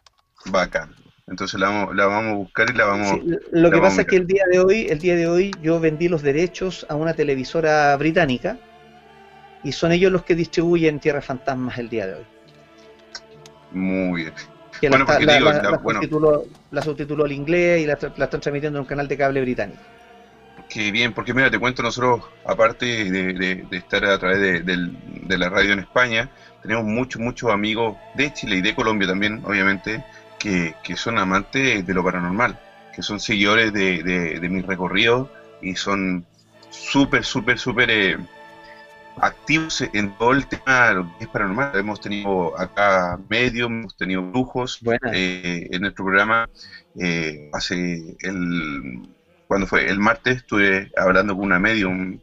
Bacán. 0.47 0.95
Entonces 1.29 1.59
la 1.61 1.69
vamos, 1.69 1.95
la 1.95 2.07
vamos 2.07 2.33
a 2.33 2.37
buscar 2.37 2.69
y 2.71 2.77
la 2.77 2.85
vamos... 2.85 3.09
Sí, 3.09 3.23
lo 3.53 3.71
que 3.71 3.77
la 3.77 3.83
pasa 3.83 4.01
es 4.03 4.07
que 4.09 4.17
el 4.17 4.27
día 4.27 4.45
de 4.51 4.59
hoy, 4.59 4.87
el 4.91 4.99
día 4.99 5.15
de 5.17 5.29
hoy, 5.29 5.53
yo 5.63 5.79
vendí 5.81 6.09
los 6.09 6.21
derechos 6.23 6.85
a 6.89 6.97
una 6.97 7.15
televisora 7.15 7.97
británica 7.97 8.59
y 9.63 9.71
son 9.73 9.93
ellos 9.93 10.11
los 10.11 10.25
que 10.25 10.35
distribuyen 10.35 10.99
Tierra 10.99 11.23
Fantasmas 11.23 11.79
el 11.79 11.89
día 11.89 12.07
de 12.09 12.15
hoy. 12.15 12.25
Muy 13.71 14.23
bien. 14.23 14.35
Que 14.81 14.89
Bueno, 14.89 15.05
la, 15.05 15.13
porque 15.13 15.27
la- 15.27 15.35
digo, 15.35 15.51
la- 15.53 15.63
la- 15.63 15.79
bueno. 15.79 16.01
subtituló, 16.01 16.45
subtituló 16.83 17.25
al 17.25 17.33
inglés 17.33 17.83
y 17.83 17.87
la, 17.87 17.93
están 17.95 18.29
transmitiendo 18.41 18.79
en 18.79 18.83
un 18.83 18.87
canal 18.89 19.07
de 19.07 19.17
cable 19.17 19.41
británico. 19.41 19.81
Qué 20.69 20.91
bien, 20.91 21.13
porque 21.13 21.33
mira, 21.33 21.51
te 21.51 21.59
cuento, 21.59 21.83
nosotros, 21.83 22.25
aparte 22.45 22.85
de, 22.87 23.33
de- 23.35 23.65
de 23.71 23.77
estar 23.77 24.05
a 24.05 24.19
través 24.19 24.65
de 24.67 25.39
la 25.39 25.49
radio 25.49 25.73
en 25.75 25.79
España, 25.81 26.29
tenemos 26.63 26.85
muchos, 26.85 27.21
muchos 27.21 27.51
amigos 27.51 27.97
de 28.15 28.33
Chile 28.33 28.57
y 28.57 28.63
de 28.63 28.75
Colombia 28.75 29.09
también, 29.09 29.43
obviamente, 29.45 30.05
que, 30.39 30.75
que 30.83 30.97
son 30.97 31.19
amantes 31.19 31.87
de 31.87 31.95
lo 31.95 32.03
paranormal, 32.05 32.59
que 32.95 33.03
son 33.03 33.21
seguidores 33.21 33.73
de, 33.73 34.03
de, 34.03 34.41
de 34.41 34.49
mis 34.49 34.65
recorridos 34.67 35.29
y 35.61 35.75
son 35.75 36.25
súper, 36.71 37.25
súper, 37.25 37.59
súper 37.59 37.91
eh, 37.91 38.19
activos 39.21 39.83
en 39.93 40.17
todo 40.17 40.33
el 40.33 40.47
tema 40.47 40.89
de 40.89 40.95
lo 40.95 41.19
que 41.19 41.25
es 41.25 41.31
paranormal. 41.31 41.73
Hemos 41.75 42.01
tenido 42.01 42.59
acá 42.59 43.19
medios, 43.29 43.69
hemos 43.69 43.97
tenido 43.97 44.23
brujos, 44.23 44.81
eh, 45.13 45.69
en 45.71 45.81
nuestro 45.83 46.05
programa 46.05 46.49
eh, 46.99 47.51
hace 47.53 48.17
el 48.21 49.09
cuando 49.47 49.67
fue 49.67 49.87
el 49.87 49.99
martes 49.99 50.39
estuve 50.39 50.91
hablando 50.97 51.37
con 51.37 51.45
una 51.45 51.59
medium 51.59 52.19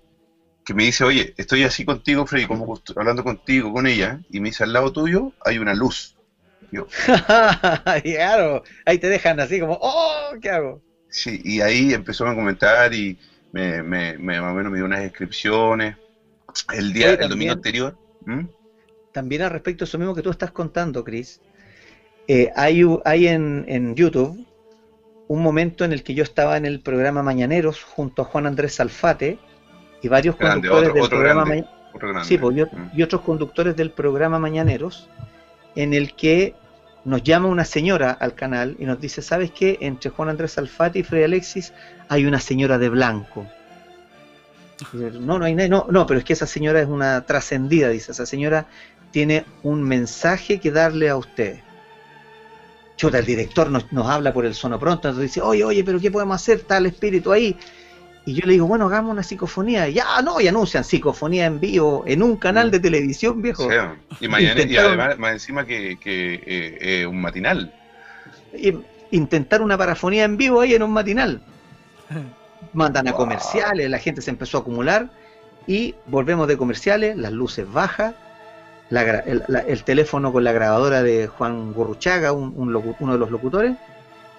que 0.70 0.76
me 0.76 0.84
dice 0.84 1.04
oye 1.04 1.34
estoy 1.38 1.64
así 1.64 1.84
contigo 1.84 2.28
Freddy 2.28 2.46
como 2.46 2.80
hablando 2.96 3.24
contigo 3.24 3.74
con 3.74 3.88
ella 3.88 4.22
y 4.30 4.40
me 4.40 4.50
dice 4.50 4.64
al 4.64 4.74
lado 4.74 4.92
tuyo 4.92 5.34
hay 5.44 5.58
una 5.58 5.74
luz 5.74 6.16
yo 6.72 6.86
claro, 8.04 8.62
ahí 8.86 9.00
te 9.00 9.08
dejan 9.10 9.40
así 9.40 9.60
como, 9.60 9.80
oh, 9.82 10.34
¿qué 10.40 10.50
hago? 10.52 10.84
sí 11.10 11.42
y 11.44 11.62
ahí 11.62 11.94
empezó 11.94 12.28
a 12.28 12.36
comentar 12.36 12.94
y 12.94 13.18
me, 13.52 13.82
me, 13.84 14.18
me- 14.20 14.42
más 14.42 14.52
o 14.52 14.56
menos 14.56 14.72
me 14.72 14.78
dio 14.78 14.86
unas 14.86 15.02
descripciones 15.02 15.98
el 16.74 16.94
día 16.94 17.14
el 17.14 17.30
domingo 17.30 17.54
anterior 17.54 17.98
¿Mm? 18.22 18.46
También 19.12 19.42
al 19.42 19.50
respecto 19.52 19.86
de 19.86 19.90
eso 19.90 19.98
mismo 19.98 20.14
que 20.14 20.22
tú 20.22 20.30
estás 20.30 20.52
contando, 20.52 21.04
Chris, 21.04 21.42
eh, 22.28 22.52
hay, 22.56 22.84
hay 23.06 23.28
en, 23.28 23.66
en 23.68 23.96
YouTube 23.96 24.46
un 25.28 25.44
momento 25.44 25.86
en 25.86 25.94
el 25.94 26.04
que 26.04 26.14
yo 26.14 26.24
estaba 26.24 26.58
en 26.58 26.66
el 26.66 26.82
programa 26.82 27.24
Mañaneros 27.24 27.84
junto 27.84 28.22
a 28.22 28.26
Juan 28.26 28.46
Andrés 28.48 28.76
Salfate 28.76 29.40
y 30.02 30.08
varios 30.08 30.38
Grande, 30.38 30.68
conductores 30.70 30.90
otro- 30.90 30.94
del 30.96 31.04
otro 31.04 31.18
programa 31.18 31.46
grande. 31.46 31.68
Otro. 31.94 32.24
Sí, 32.24 32.38
pues, 32.38 32.58
y, 32.58 32.62
Mm. 32.62 32.92
y 32.96 33.04
otros 33.04 33.22
conductores 33.22 33.76
del 33.76 33.92
programa 33.92 34.38
Mañaneros, 34.40 35.10
en 35.76 35.94
el 35.94 36.14
que 36.16 36.54
nos 37.06 37.24
llama 37.24 37.48
una 37.48 37.66
señora 37.66 38.12
al 38.12 38.36
canal 38.36 38.76
y 38.80 38.86
nos 38.86 39.00
dice, 39.02 39.22
¿sabes 39.22 39.52
qué? 39.52 39.78
Entre 39.82 40.10
Juan 40.12 40.30
Andrés 40.30 40.58
Alfati 40.58 41.00
y 41.00 41.04
Freddy 41.04 41.24
Alexis 41.24 41.74
hay 42.10 42.26
una 42.26 42.40
señora 42.40 42.78
de 42.78 42.90
blanco. 42.90 43.48
Yo, 44.94 45.10
No, 45.20 45.40
no 45.40 45.46
hay 45.46 45.56
nadie, 45.56 45.70
no, 45.70 45.88
no, 45.90 46.06
pero 46.06 46.20
es 46.20 46.26
que 46.26 46.34
esa 46.34 46.46
señora 46.46 46.80
es 46.82 46.88
una 46.88 47.22
trascendida, 47.26 47.90
dice, 47.90 48.12
esa 48.12 48.26
señora 48.26 48.66
tiene 49.12 49.46
un 49.64 49.82
mensaje 49.84 50.60
que 50.60 50.72
darle 50.72 51.10
a 51.10 51.18
ustedes. 51.18 51.62
Chuta, 52.96 53.18
el 53.20 53.26
director 53.26 53.70
nos, 53.72 53.92
nos 53.92 54.08
habla 54.08 54.34
por 54.34 54.46
el 54.46 54.54
sono 54.54 54.78
pronto, 54.78 55.08
nos 55.10 55.20
dice, 55.20 55.42
oye, 55.42 55.64
oye, 55.64 55.84
pero 55.84 56.00
¿qué 56.00 56.12
podemos 56.12 56.36
hacer? 56.36 56.58
Está 56.60 56.78
el 56.78 56.86
espíritu 56.88 57.32
ahí. 57.32 57.58
Y 58.30 58.34
yo 58.36 58.46
le 58.46 58.54
digo, 58.54 58.68
bueno, 58.68 58.86
hagamos 58.86 59.12
una 59.12 59.24
psicofonía. 59.24 59.88
Y 59.88 59.94
ya, 59.94 60.22
no, 60.22 60.40
y 60.40 60.48
anuncian 60.48 60.84
psicofonía 60.84 61.48
en 61.48 61.60
vivo 61.60 62.04
en 62.06 62.22
un 62.22 62.38
canal 62.38 62.70
de 62.70 62.80
televisión, 62.80 63.42
viejo. 63.42 63.68
Y, 64.20 64.28
mañana, 64.28 64.60
y 64.62 64.64
Intentaron- 64.66 64.88
además, 65.00 65.18
más 65.18 65.32
encima 65.34 65.66
que, 65.66 65.98
que 65.98 66.36
eh, 66.36 66.78
eh, 67.02 67.06
un 67.08 67.20
matinal. 67.22 67.74
Intentar 69.12 69.62
una 69.64 69.78
parafonía 69.78 70.24
en 70.26 70.38
vivo 70.38 70.62
ahí 70.62 70.76
en 70.76 70.84
un 70.84 70.92
matinal. 70.92 71.42
Mandan 72.74 73.08
a 73.08 73.14
comerciales, 73.14 73.90
la 73.90 73.98
gente 73.98 74.22
se 74.22 74.30
empezó 74.30 74.58
a 74.58 74.62
acumular 74.62 75.10
y 75.66 75.96
volvemos 76.06 76.48
de 76.48 76.58
comerciales, 76.58 77.18
las 77.18 77.32
luces 77.32 77.72
bajas, 77.72 78.14
la 78.92 79.02
el, 79.22 79.44
la- 79.48 79.62
el 79.62 79.84
teléfono 79.84 80.32
con 80.32 80.44
la 80.44 80.52
grabadora 80.52 81.02
de 81.02 81.26
Juan 81.28 81.74
Gorruchaga, 81.74 82.32
un- 82.32 82.54
un 82.56 82.72
locu- 82.72 82.96
uno 83.00 83.14
de 83.14 83.20
los 83.20 83.32
locutores, 83.32 83.76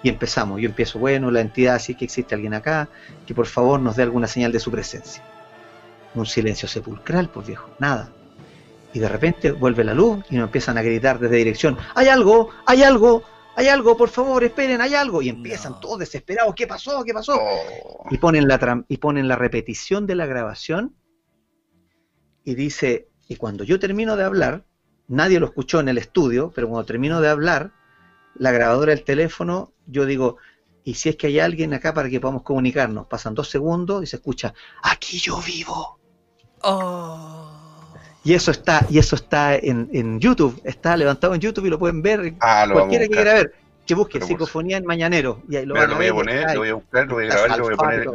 y 0.03 0.09
empezamos. 0.09 0.59
Yo 0.61 0.67
empiezo, 0.67 0.99
bueno, 0.99 1.29
la 1.31 1.41
entidad, 1.41 1.79
si 1.79 1.91
es 1.93 1.97
que 1.97 2.05
existe 2.05 2.35
alguien 2.35 2.53
acá, 2.53 2.89
que 3.25 3.35
por 3.35 3.45
favor 3.47 3.79
nos 3.79 3.95
dé 3.95 4.03
alguna 4.03 4.27
señal 4.27 4.51
de 4.51 4.59
su 4.59 4.71
presencia. 4.71 5.23
Un 6.15 6.25
silencio 6.25 6.67
sepulcral, 6.67 7.29
pues 7.29 7.47
viejo, 7.47 7.69
nada. 7.79 8.09
Y 8.93 8.99
de 8.99 9.07
repente 9.07 9.51
vuelve 9.51 9.83
la 9.83 9.93
luz 9.93 10.23
y 10.29 10.35
nos 10.35 10.45
empiezan 10.47 10.77
a 10.77 10.81
gritar 10.81 11.19
desde 11.19 11.37
dirección, 11.37 11.77
hay 11.95 12.07
algo, 12.09 12.49
hay 12.65 12.83
algo, 12.83 13.23
hay 13.55 13.67
algo, 13.69 13.95
por 13.95 14.09
favor, 14.09 14.43
esperen, 14.43 14.81
hay 14.81 14.95
algo. 14.95 15.21
Y 15.21 15.29
empiezan 15.29 15.73
No. 15.73 15.79
todos 15.79 15.99
desesperados, 15.99 16.53
¿qué 16.55 16.67
pasó? 16.67 17.03
¿Qué 17.05 17.13
pasó? 17.13 17.37
Oh, 17.39 18.05
y 18.09 18.17
ponen 18.17 18.47
la 18.47 18.83
y 18.89 18.97
ponen 18.97 19.27
la 19.29 19.35
repetición 19.37 20.05
de 20.07 20.15
la 20.15 20.25
grabación 20.25 20.95
y 22.43 22.55
dice 22.55 23.07
y 23.27 23.35
cuando 23.35 23.63
yo 23.63 23.79
termino 23.79 24.15
de 24.17 24.23
hablar 24.23 24.65
nadie 25.07 25.39
lo 25.39 25.45
escuchó 25.45 25.79
en 25.79 25.89
el 25.89 25.97
estudio 25.99 26.51
pero 26.55 26.67
cuando 26.67 26.85
termino 26.85 27.21
de 27.21 27.29
hablar 27.29 27.71
la 28.35 28.51
grabadora 28.51 28.93
del 28.95 29.03
teléfono 29.03 29.73
yo 29.91 30.05
digo 30.05 30.37
y 30.83 30.95
si 30.95 31.09
es 31.09 31.15
que 31.15 31.27
hay 31.27 31.39
alguien 31.39 31.73
acá 31.75 31.93
para 31.93 32.09
que 32.09 32.19
podamos 32.19 32.41
comunicarnos 32.43 33.05
pasan 33.07 33.35
dos 33.35 33.49
segundos 33.49 34.01
y 34.03 34.07
se 34.07 34.15
escucha 34.15 34.53
aquí 34.81 35.19
yo 35.19 35.39
vivo 35.41 35.99
Oh. 36.63 37.93
y 38.23 38.33
eso 38.33 38.51
está 38.51 38.85
y 38.89 38.99
eso 38.99 39.15
está 39.15 39.55
en, 39.55 39.89
en 39.93 40.19
YouTube 40.19 40.61
está 40.63 40.95
levantado 40.95 41.33
en 41.33 41.41
YouTube 41.41 41.65
y 41.65 41.69
lo 41.69 41.79
pueden 41.79 42.01
ver 42.03 42.35
ah, 42.39 42.65
lo 42.67 42.75
vamos 42.75 42.93
a 42.95 42.99
cualquiera 42.99 43.05
que 43.05 43.09
quiera 43.15 43.33
ver 43.33 43.53
que 43.85 43.95
busque 43.95 44.13
Pero 44.13 44.27
por 44.27 44.27
psicofonía 44.37 44.77
en 44.77 44.85
mañanero 44.85 45.41
y 45.49 45.55
ahí 45.55 45.65
lo 45.65 45.73
Mira, 45.73 45.87
van 45.87 45.89
lo 45.91 45.95
voy 45.97 46.05
a 46.05 46.13
ver, 46.13 46.15
poner, 46.15 46.53
lo 46.53 46.59
voy 46.59 46.69
a 46.69 46.73
buscar, 46.75 47.07
lo 47.07 47.13
voy 47.15 47.23
a 47.25 47.27
grabar, 47.27 47.57
lo 47.57 47.63
voy 47.65 47.73
a 47.73 47.77
poner, 47.77 48.05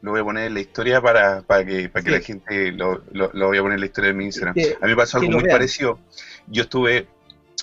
lo 0.00 0.10
voy 0.12 0.20
a 0.20 0.24
poner 0.24 0.46
en 0.46 0.54
la 0.54 0.60
historia 0.60 1.00
para, 1.02 1.42
para 1.42 1.66
que, 1.66 1.88
para 1.88 2.04
que 2.04 2.10
Sí. 2.10 2.16
la 2.16 2.20
gente 2.24 2.72
lo, 2.72 3.02
lo, 3.12 3.30
lo 3.34 3.46
voy 3.48 3.58
a 3.58 3.62
poner 3.62 3.74
en 3.74 3.80
la 3.80 3.86
historia 3.86 4.08
de 4.12 4.14
mi 4.16 4.26
Instagram. 4.26 4.54
Que- 4.54 4.76
A 4.80 4.84
mí 4.86 4.90
me 4.92 4.96
pasó 4.96 5.18
algo 5.18 5.32
muy 5.32 5.42
vean. 5.42 5.54
parecido. 5.56 5.98
Yo 6.46 6.62
estuve, 6.62 7.08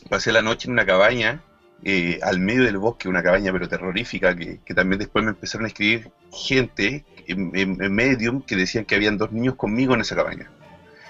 pasé 0.10 0.34
la 0.34 0.42
noche 0.42 0.68
en 0.68 0.74
una 0.74 0.86
cabaña 0.86 1.42
eh, 1.86 2.20
al 2.24 2.40
medio 2.40 2.64
del 2.66 2.78
bosque, 2.80 3.08
una 3.10 3.24
cabaña 3.24 3.54
pero 3.54 3.70
terrorífica, 3.70 4.36
que, 4.36 4.60
que 4.66 4.74
también 4.74 5.00
después 5.00 5.24
me 5.24 5.32
empezaron 5.32 5.66
a 5.66 5.70
escribir 5.70 6.12
gente 6.32 7.06
en, 7.28 7.52
en- 7.56 7.82
en 7.84 7.94
Medium 7.94 8.42
que 8.44 8.58
decían 8.58 8.86
que 8.86 8.96
habían 8.96 9.18
dos 9.18 9.32
niños 9.32 9.56
conmigo 9.56 9.94
en 9.96 10.02
esa 10.02 10.16
cabaña. 10.16 10.52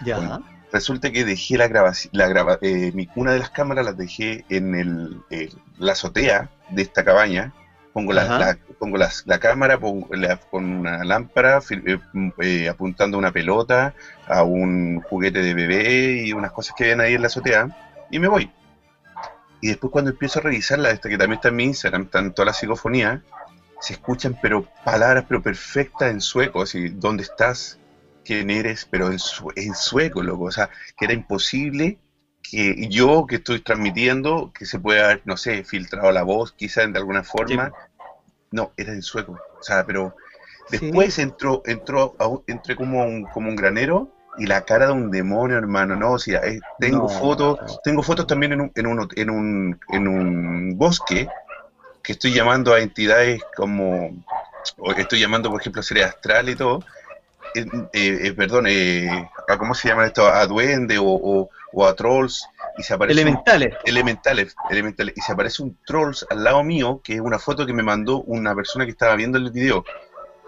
ya 0.02 0.18
Bueno, 0.18 0.44
Resulta 0.72 1.12
que 1.12 1.24
dejé 1.24 1.58
la 1.58 1.68
grabación, 1.70 2.12
la 2.14 2.28
grava- 2.28 2.58
eh, 2.62 2.92
mi, 2.94 3.08
una 3.16 3.32
de 3.32 3.40
las 3.40 3.50
cámaras 3.50 3.86
las 3.86 3.98
dejé 3.98 4.46
en 4.50 4.76
el, 4.76 5.22
la 5.78 5.94
azotea 5.94 6.50
de 6.68 6.82
esta 6.82 7.04
cabaña. 7.04 7.54
Pongo 7.94 8.12
la, 8.12 8.26
pongo 8.78 8.98
las- 8.98 9.24
la 9.26 9.40
cámara 9.40 9.80
pongo 9.80 10.08
la- 10.16 10.38
con 10.38 10.66
una 10.66 11.04
lámpara 11.06 11.60
eh, 11.70 11.98
mm, 12.14 12.30
eh, 12.42 12.68
apuntando 12.70 13.18
a 13.18 13.20
una 13.20 13.32
pelota, 13.32 13.94
a 14.26 14.44
un 14.44 15.00
juguete 15.02 15.42
de 15.42 15.54
bebé 15.54 16.24
y 16.28 16.34
unas 16.34 16.52
cosas 16.52 16.76
que 16.76 16.84
habían 16.86 17.02
ahí 17.02 17.14
en 17.14 17.22
la 17.22 17.28
azotea 17.28 17.72
y 18.10 18.20
me 18.20 18.28
voy. 18.28 18.52
Y 19.66 19.70
después 19.70 19.92
cuando 19.92 20.12
empiezo 20.12 20.38
a 20.40 20.44
revisarla, 20.44 20.92
esta 20.92 21.10
que 21.10 21.18
también 21.18 21.40
está 21.40 21.48
en 21.50 21.56
mi 21.56 21.64
Instagram, 21.64 22.04
están 22.04 22.34
todas 22.36 22.46
las 22.48 22.58
psicofonías, 22.60 23.20
se 23.80 23.94
escuchan 23.94 24.38
pero 24.42 24.68
palabras 24.86 25.26
pero 25.28 25.42
perfectas 25.42 26.12
en 26.12 26.22
sueco, 26.22 26.62
así, 26.62 26.90
¿dónde 26.90 27.24
estás? 27.24 27.80
¿Quién 28.24 28.52
eres? 28.52 28.88
Pero 28.92 29.08
en, 29.12 29.18
sue- 29.20 29.54
en 29.56 29.74
sueco, 29.74 30.22
loco, 30.22 30.46
o 30.46 30.52
sea, 30.52 30.70
que 30.96 31.06
era 31.06 31.16
imposible 31.16 31.98
que 32.44 32.90
yo 32.90 33.26
que 33.28 33.38
estoy 33.38 33.62
transmitiendo, 33.62 34.52
que 34.54 34.68
se 34.68 34.80
pueda 34.80 35.06
haber, 35.06 35.24
no 35.26 35.36
sé, 35.36 35.64
filtrado 35.64 36.12
la 36.12 36.22
voz 36.24 36.52
quizás 36.54 36.94
de 36.94 37.00
alguna 37.00 37.24
forma, 37.24 37.74
no, 38.52 38.72
era 38.78 38.94
en 38.94 39.02
sueco, 39.02 39.34
o 39.60 39.64
sea, 39.64 39.86
pero 39.86 40.16
después 40.72 41.20
entró, 41.20 41.62
entró, 41.66 42.16
a 42.20 42.30
entré 42.48 42.76
como 42.76 43.04
un, 43.06 43.26
como 43.26 43.50
un 43.50 43.56
granero 43.56 44.12
y 44.38 44.46
la 44.46 44.64
cara 44.64 44.88
de 44.88 44.94
un 44.94 45.12
demonio, 45.12 45.58
hermano, 45.58 45.96
no, 45.96 46.14
o 46.14 46.20
sea, 46.20 46.40
eh, 46.44 46.60
tengo 46.80 47.08
No. 47.08 47.20
fotos, 47.20 47.80
tengo 47.84 48.04
fotos 48.04 48.28
también 48.28 48.54
en 48.54 48.62
un, 48.62 48.72
en 48.76 48.88
un, 48.88 49.08
en 49.16 49.30
un, 49.30 49.80
en 49.90 50.08
un 50.08 50.78
bosque 50.78 51.28
que 52.04 52.14
estoy 52.14 52.34
llamando 52.34 52.74
a 52.74 52.80
entidades 52.80 53.42
como, 53.56 54.10
o 54.78 54.92
estoy 54.92 55.20
llamando, 55.20 55.50
por 55.50 55.62
ejemplo, 55.62 55.80
a 55.80 55.84
seres 55.84 56.06
astrales 56.06 56.56
y 56.56 56.58
todo, 56.58 56.84
eh, 57.56 57.66
eh, 57.94 58.34
perdón, 58.34 58.66
eh, 58.68 59.28
a 59.48 59.58
¿cómo 59.58 59.74
se 59.74 59.88
llama 59.88 60.06
esto? 60.06 60.28
A 60.28 60.46
duende 60.46 60.98
o, 60.98 61.06
o- 61.06 61.50
o 61.78 61.86
a 61.86 61.96
trolls, 61.96 62.46
y 62.78 62.84
se 62.84 62.94
aparece 62.94 63.22
un- 63.22 63.28
elementales. 63.28 63.74
Elementales, 63.86 64.56
elementales, 64.70 65.14
y 65.18 65.22
se 65.22 65.32
aparece 65.32 65.64
un 65.64 65.78
trolls 65.86 66.26
al 66.30 66.44
lado 66.44 66.64
mío, 66.64 67.02
que 67.04 67.14
es 67.16 67.22
una 67.22 67.40
foto 67.40 67.66
que 67.66 67.74
me 67.74 67.84
mandó 67.84 68.22
una 68.24 68.54
persona 68.56 68.86
que 68.86 68.92
estaba 68.92 69.16
viendo 69.16 69.38
el 69.38 69.52
video, 69.52 69.84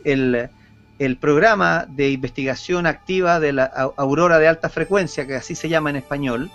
programa 1.19 1.87
de 1.89 2.11
investigación 2.11 2.87
activa 2.87 3.41
de 3.41 3.53
la 3.53 3.73
au- 3.73 3.95
aurora 3.97 4.39
de 4.39 4.49
alta 4.49 4.69
frecuencia, 4.69 5.27
que 5.27 5.35
así 5.35 5.55
se 5.55 5.69
llama 5.69 5.91
en 5.91 5.97
español, 5.97 6.51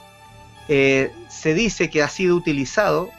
se 0.67 1.53
dice 1.53 1.89
que 1.89 2.01
ha 2.01 2.09
sido 2.09 2.35
utilizado 2.35 3.11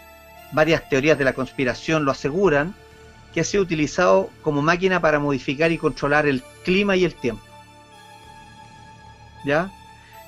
varias 0.52 0.88
teorías 0.88 1.18
de 1.18 1.24
la 1.24 1.32
conspiración 1.32 2.04
lo 2.04 2.10
aseguran, 2.12 2.74
que 3.32 3.40
ha 3.40 3.44
sido 3.44 3.62
utilizado 3.62 4.30
como 4.42 4.62
máquina 4.62 5.00
para 5.00 5.18
modificar 5.18 5.70
y 5.70 5.78
controlar 5.78 6.26
el 6.26 6.42
clima 6.64 6.96
y 6.96 7.04
el 7.04 7.14
tiempo. 7.14 7.45
¿Ya? 9.46 9.70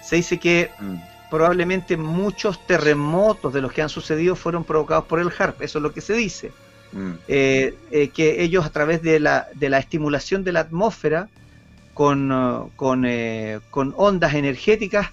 Se 0.03 0.17
dice 0.17 0.39
que 0.39 0.71
Mm. 0.79 0.95
probablemente 1.29 1.97
muchos 1.99 2.67
terremotos 2.67 3.53
de 3.53 3.61
los 3.61 3.73
que 3.73 3.83
han 3.83 3.91
sucedido 3.91 4.35
fueron 4.35 4.65
provocados 4.65 5.05
por 5.05 5.21
el 5.21 5.31
HARP, 5.37 5.61
eso 5.61 5.79
es 5.79 5.83
lo 5.83 5.93
que 5.93 6.01
se 6.01 6.15
dice. 6.15 6.53
Mm. 6.93 7.13
Eh, 7.29 7.75
eh, 7.91 8.09
que 8.09 8.43
ellos 8.43 8.65
a 8.65 8.71
través 8.71 9.03
de 9.03 9.21
la, 9.21 9.49
de 9.55 9.69
la 9.69 9.79
estimulación 9.79 10.43
de 10.43 10.53
la 10.53 10.61
atmósfera 10.61 11.29
con, 11.93 12.33
uh, 12.33 12.71
con, 12.77 13.05
eh, 13.05 13.61
con 13.71 13.93
ondas 13.97 14.33
energéticas 14.35 15.09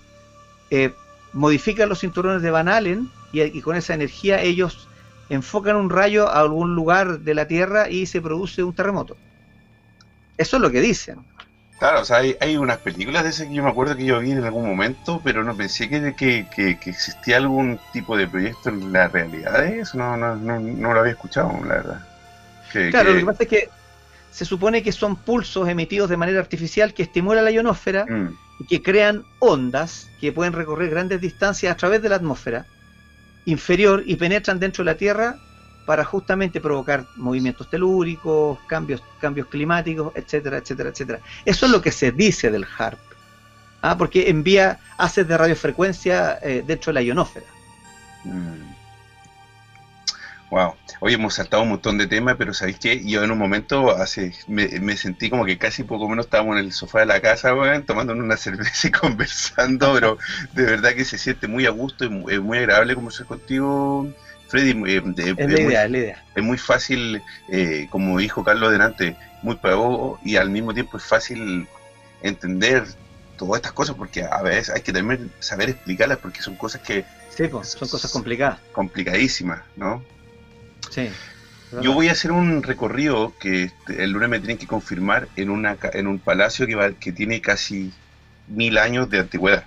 modifican 1.34 1.90
los 1.90 2.00
cinturones 2.00 2.42
de 2.42 2.52
Van 2.52 2.68
Allen 2.68 3.10
y, 3.34 3.42
y 3.42 3.62
con 3.62 3.76
esa 3.76 3.94
energía 3.94 4.42
ellos 4.42 4.88
enfocan 5.30 5.76
un 5.76 5.90
rayo 5.90 6.30
a 6.30 6.40
algún 6.40 6.76
lugar 6.76 7.20
de 7.20 7.34
la 7.34 7.48
Tierra 7.48 7.90
y 7.90 8.06
se 8.06 8.22
produce 8.22 8.64
un 8.64 8.74
terremoto. 8.74 9.18
Eso 10.38 10.58
es 10.58 10.62
lo 10.62 10.72
que 10.72 10.82
dicen. 10.82 11.20
Claro, 11.80 12.02
o 12.02 12.06
sea, 12.06 12.18
hay, 12.18 12.36
hay 12.40 12.56
unas 12.56 12.78
películas 12.78 13.24
de 13.24 13.30
esas 13.32 13.48
que 13.48 13.54
yo 13.54 13.62
me 13.64 13.70
acuerdo 13.70 13.98
que 13.98 14.06
yo 14.06 14.20
vi 14.20 14.32
en 14.32 14.44
algún 14.44 14.66
momento, 14.66 15.22
pero 15.24 15.44
no 15.44 15.56
pensé 15.56 15.90
que, 15.90 16.16
que, 16.16 16.48
que- 16.56 16.80
que 16.80 16.90
existía 16.90 17.38
algún 17.38 17.80
tipo 17.92 18.16
de 18.16 18.28
proyecto 18.28 18.70
en 18.70 18.94
la 18.94 19.10
realidad 19.10 19.60
de 19.62 19.80
eso, 19.82 19.98
no, 19.98 20.16
no, 20.16 20.36
no, 20.38 20.60
no 20.60 20.94
lo 20.94 21.00
había 21.02 21.12
escuchado, 21.12 21.52
la 21.66 21.76
verdad. 21.76 22.00
Que- 22.72 22.90
Claro, 22.92 23.12
lo 23.14 23.20
que 23.20 23.26
pasa 23.26 23.44
es 23.44 23.50
que 23.50 23.70
se 24.32 24.46
supone 24.46 24.84
que 24.84 24.92
son 24.94 25.18
pulsos 25.18 25.68
emitidos 25.68 26.10
de 26.10 26.18
manera 26.18 26.40
artificial 26.40 26.94
que 26.94 27.04
estimulan 27.04 27.44
la 27.46 27.52
ionosfera 27.52 28.06
Mm, 28.08 28.30
y 28.60 28.66
que 28.68 28.82
crean 28.82 29.24
ondas 29.40 30.10
que 30.22 30.32
pueden 30.32 30.54
recorrer 30.54 30.90
grandes 30.90 31.20
distancias 31.20 31.74
a 31.74 31.78
través 31.78 32.02
de 32.02 32.08
la 32.10 32.16
atmósfera 32.16 32.66
inferior 33.46 34.04
y 34.06 34.16
penetran 34.16 34.60
dentro 34.60 34.84
de 34.84 34.92
la 34.92 34.98
Tierra 34.98 35.36
para 35.86 36.04
justamente 36.06 36.62
provocar 36.62 37.06
movimientos 37.16 37.70
telúricos, 37.70 38.60
cambios, 38.68 39.04
cambios 39.20 39.48
climáticos, 39.48 40.12
etcétera, 40.16 40.58
etcétera, 40.58 40.90
etcétera. 40.90 41.22
Eso 41.46 41.66
es 41.68 41.72
lo 41.72 41.82
que 41.82 41.92
se 41.92 42.12
dice 42.12 42.52
del 42.52 42.66
HARP, 42.78 43.00
¿ah? 43.82 43.98
porque 43.98 44.30
envía 44.30 44.80
haces 44.98 45.28
de 45.28 45.38
radiofrecuencia 45.38 46.40
eh, 46.42 46.64
dentro 46.66 46.92
de 46.92 46.96
la 46.96 47.02
ionósfera. 47.04 47.48
mm. 48.24 48.76
Wow. 50.52 50.76
Oye, 51.00 51.16
hemos 51.16 51.34
saltado 51.36 51.64
un 51.64 51.70
montón 51.70 51.98
de 51.98 52.08
temas, 52.08 52.36
pero 52.38 52.54
¿sabéis 52.54 52.78
qué? 52.80 53.04
Yo 53.04 53.24
en 53.24 53.32
un 53.32 53.38
momento 53.38 53.90
hace, 53.92 54.34
me, 54.48 54.68
me 54.80 54.96
sentí 54.96 55.30
como 55.30 55.44
que 55.44 55.58
casi 55.58 55.84
poco 55.84 56.08
menos 56.08 56.28
estábamos 56.28 56.58
en 56.60 56.66
el 56.66 56.72
sofá 56.72 57.00
de 57.00 57.08
la 57.08 57.20
casa, 57.20 57.54
weón, 57.56 57.86
tomándonos 57.86 58.24
una 58.24 58.38
cerveza 58.38 58.88
y 58.88 58.92
conversando, 58.92 59.94
pero 59.94 60.18
de 60.52 60.64
verdad 60.66 60.94
que 60.94 61.04
se 61.04 61.18
siente 61.18 61.48
muy 61.48 61.66
a 61.66 61.72
gusto 61.72 62.06
y 62.06 62.10
mu- 62.10 62.30
es 62.30 62.40
muy 62.40 62.60
agradable 62.60 62.96
conversar 62.96 63.26
contigo, 63.26 64.14
Freddy. 64.48 64.72
eh, 64.88 65.02
de- 65.04 65.30
Es 65.38 65.48
muy- 65.50 65.62
idea, 65.62 65.86
es 65.86 65.92
la 65.92 65.98
idea. 65.98 66.24
es 66.36 66.44
muy 66.44 66.58
fácil, 66.58 67.22
eh, 67.50 67.88
como 67.90 68.18
dijo 68.20 68.44
Carlos 68.44 68.72
delante, 68.72 69.16
muy 69.42 69.56
pedagogo 69.56 70.20
y 70.24 70.36
al 70.38 70.50
mismo 70.50 70.74
tiempo 70.74 70.98
es 70.98 71.04
fácil 71.04 71.68
entender 72.22 72.84
todas 73.38 73.58
estas 73.60 73.74
cosas 73.74 73.96
porque 73.96 74.24
a 74.24 74.42
veces 74.42 74.70
hay 74.74 74.82
que 74.82 74.94
también 74.94 75.32
saber 75.40 75.70
explicarlas 75.70 76.18
porque 76.20 76.42
son 76.42 76.56
cosas 76.56 76.82
que 76.82 77.06
Sí, 77.30 77.48
pues, 77.48 77.70
son 77.70 77.90
cosas 77.90 78.12
complicadas. 78.12 78.60
complicadísimas, 78.72 79.62
¿no? 79.76 80.04
Sí. 80.90 81.10
Yo 81.82 81.92
voy 81.94 82.08
a 82.08 82.14
hacer 82.14 82.32
un 82.32 82.64
recorrido 82.64 83.34
que 83.40 83.64
este, 83.64 84.04
el 84.04 84.12
lunes 84.12 84.30
me 84.30 84.40
tienen 84.40 84.58
que 84.58 84.68
confirmar 84.68 85.28
en 85.36 85.50
una 85.50 85.78
en 85.94 86.08
un 86.08 86.20
palacio 86.20 86.66
que 86.68 86.76
va, 86.76 86.92
que 86.94 87.12
tiene 87.12 87.42
casi 87.42 87.92
mil 88.48 88.78
años 88.78 89.10
de 89.10 89.20
antigüedad. 89.20 89.66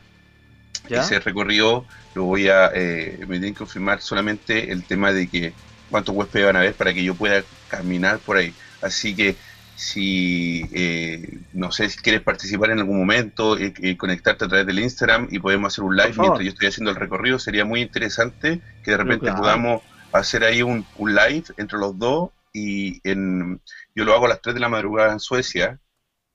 ¿Ya? 0.89 1.03
Ese 1.03 1.21
recorrido 1.21 1.85
lo 2.15 2.25
voy 2.25 2.49
a 2.49 2.71
eh, 2.75 3.19
me 3.21 3.39
tienen 3.39 3.55
que 3.55 3.59
confirmar 3.59 4.01
solamente 4.01 4.73
el 4.73 4.85
tema 4.85 5.13
de 5.13 5.29
que 5.29 5.53
cuántos 5.91 6.15
huéspedes 6.15 6.47
van 6.47 6.57
a 6.57 6.61
haber 6.61 6.75
para 6.75 6.95
que 6.95 7.03
yo 7.03 7.15
pueda 7.15 7.43
caminar 7.69 8.19
por 8.19 8.37
ahí. 8.37 8.55
Así 8.81 9.15
que 9.15 9.37
si 9.79 10.69
eh, 10.73 11.39
no 11.53 11.71
sé 11.71 11.89
si 11.89 11.99
quieres 12.01 12.23
participar 12.23 12.71
en 12.71 12.81
algún 12.81 12.99
momento, 12.99 13.57
eh, 13.57 13.73
eh, 13.81 13.97
conectarte 13.97 14.45
a 14.45 14.49
través 14.49 14.67
del 14.67 14.81
Instagram 14.81 15.29
y 15.31 15.39
podemos 15.39 15.73
hacer 15.73 15.85
un 15.85 15.97
live 15.97 16.15
mientras 16.19 16.43
yo 16.43 16.51
estoy 16.51 16.67
haciendo 16.67 16.91
el 16.91 16.97
recorrido, 16.97 17.39
sería 17.39 17.65
muy 17.65 17.81
interesante 17.81 18.61
que 18.83 18.91
de 18.91 18.97
repente 18.97 19.27
claro. 19.27 19.39
podamos 19.39 19.83
hacer 20.11 20.43
ahí 20.43 20.63
un, 20.63 20.85
un 20.97 21.15
live 21.15 21.45
entre 21.59 21.79
los 21.79 21.97
dos 21.97 22.31
y 22.53 23.01
en 23.09 23.61
yo 23.95 24.05
lo 24.05 24.15
hago 24.15 24.27
a 24.27 24.31
las 24.31 24.43
3 24.43 24.55
de 24.55 24.61
la 24.61 24.69
madrugada 24.69 25.13
en 25.13 25.21
Suecia, 25.21 25.79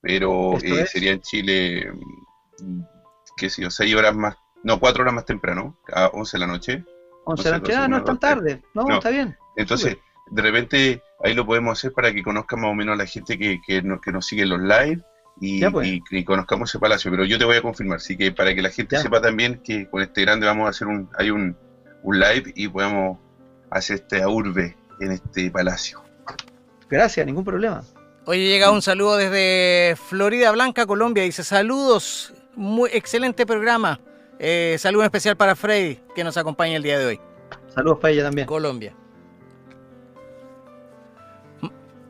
pero 0.00 0.56
eh, 0.62 0.86
sería 0.86 1.12
en 1.12 1.20
Chile, 1.20 1.92
qué 3.36 3.50
sé 3.50 3.62
yo, 3.62 3.70
6 3.70 3.94
horas 3.94 4.14
más, 4.14 4.36
no, 4.62 4.78
4 4.80 5.02
horas 5.02 5.14
más 5.14 5.24
temprano, 5.26 5.76
a 5.92 6.06
11 6.08 6.36
de 6.36 6.40
la 6.40 6.46
noche. 6.46 6.84
11 7.26 7.42
de 7.44 7.50
la 7.50 7.58
noche, 7.58 7.74
ah, 7.76 7.88
no 7.88 7.96
es 7.98 8.04
tan 8.04 8.18
tarde. 8.20 8.62
No, 8.74 8.82
No. 8.84 8.94
está 8.96 9.10
bien. 9.10 9.36
Entonces, 9.56 9.96
de 10.30 10.42
repente 10.42 11.02
ahí 11.22 11.34
lo 11.34 11.46
podemos 11.46 11.78
hacer 11.78 11.92
para 11.92 12.12
que 12.12 12.22
conozcan 12.22 12.60
más 12.60 12.70
o 12.70 12.74
menos 12.74 12.94
a 12.94 12.96
la 12.96 13.06
gente 13.06 13.38
que, 13.38 13.60
que, 13.66 13.82
nos, 13.82 14.00
que 14.00 14.12
nos 14.12 14.26
sigue 14.26 14.42
en 14.42 14.48
los 14.50 14.60
live 14.60 15.02
y, 15.40 15.60
Ya, 15.60 15.70
pues. 15.70 15.88
y- 15.88 16.02
y 16.10 16.24
conozcamos 16.24 16.70
ese 16.70 16.78
palacio. 16.78 17.10
Pero 17.10 17.24
yo 17.24 17.38
te 17.38 17.44
voy 17.44 17.56
a 17.56 17.62
confirmar, 17.62 17.96
así 17.96 18.16
que 18.16 18.30
para 18.32 18.54
que 18.54 18.62
la 18.62 18.70
gente 18.70 18.96
Ya. 18.96 19.02
sepa 19.02 19.20
también 19.20 19.60
que 19.62 19.88
con 19.88 20.02
este 20.02 20.22
grande 20.22 20.46
vamos 20.46 20.66
a 20.66 20.70
hacer 20.70 20.86
un, 20.88 21.08
hay 21.18 21.30
un, 21.30 21.56
un 22.02 22.20
live 22.20 22.52
y 22.54 22.68
podemos 22.68 23.18
hacer 23.70 23.96
este 23.96 24.26
urbe 24.26 24.76
en 25.00 25.12
este 25.12 25.50
palacio. 25.50 26.02
Gracias, 26.88 27.24
ningún 27.26 27.44
problema. 27.44 27.82
Oye, 28.26 28.46
llega 28.48 28.70
un 28.70 28.80
saludo 28.82 29.16
desde 29.16 29.96
Florida 29.96 30.50
Blanca, 30.52 30.86
Colombia. 30.86 31.24
Dice, 31.24 31.42
saludos, 31.44 32.32
muy 32.56 32.90
excelente 32.92 33.46
programa. 33.46 34.00
Eh, 34.38 34.76
saludo 34.78 35.04
especial 35.04 35.36
para 35.36 35.54
Freddy, 35.54 36.00
que 36.14 36.24
nos 36.24 36.36
acompaña 36.36 36.76
el 36.76 36.82
día 36.82 36.98
de 36.98 37.06
hoy. 37.06 37.20
Saludos 37.74 37.98
para 38.00 38.12
ella 38.12 38.24
también. 38.24 38.46
Colombia. 38.46 38.94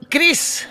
Cris, 0.08 0.68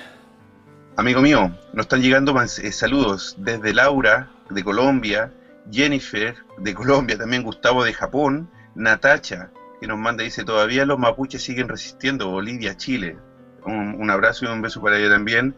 Amigo 0.96 1.22
mío, 1.22 1.52
nos 1.74 1.86
están 1.86 2.04
llegando 2.04 2.36
más, 2.36 2.60
eh, 2.60 2.72
saludos 2.72 3.36
desde 3.40 3.74
Laura 3.74 4.30
de 4.52 4.64
Colombia, 4.64 5.34
Jennifer 5.72 6.36
de 6.60 6.74
Colombia, 6.76 7.18
también 7.18 7.42
Gustavo 7.42 7.84
de 7.84 7.94
Japón, 7.94 8.48
Natacha, 8.76 9.50
que 9.82 9.88
nos 9.88 9.98
manda, 9.98 10.24
dice, 10.24 10.44
todavía 10.44 10.86
los 10.86 11.00
mapuches 11.00 11.42
siguen 11.42 11.68
resistiendo, 11.68 12.30
Bolivia, 12.30 12.78
Chile. 12.78 13.18
Un, 13.66 13.96
un 14.00 14.10
abrazo 14.12 14.46
y 14.46 14.50
un 14.50 14.62
beso 14.62 14.84
para 14.84 15.00
ella 15.00 15.10
también. 15.10 15.56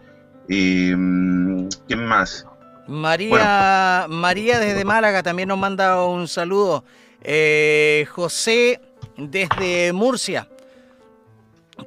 Y, 0.47 0.93
mm, 0.95 1.67
¿Quién 1.85 2.05
más? 2.05 2.47
María, 2.87 4.05
María 4.09 4.59
desde 4.59 4.85
Málaga 4.85 5.23
también 5.23 5.47
nos 5.49 5.57
manda 5.57 6.03
un 6.05 6.27
saludo. 6.27 6.83
Eh, 7.21 8.05
José 8.11 8.79
desde 9.17 9.91
Murcia. 9.93 10.47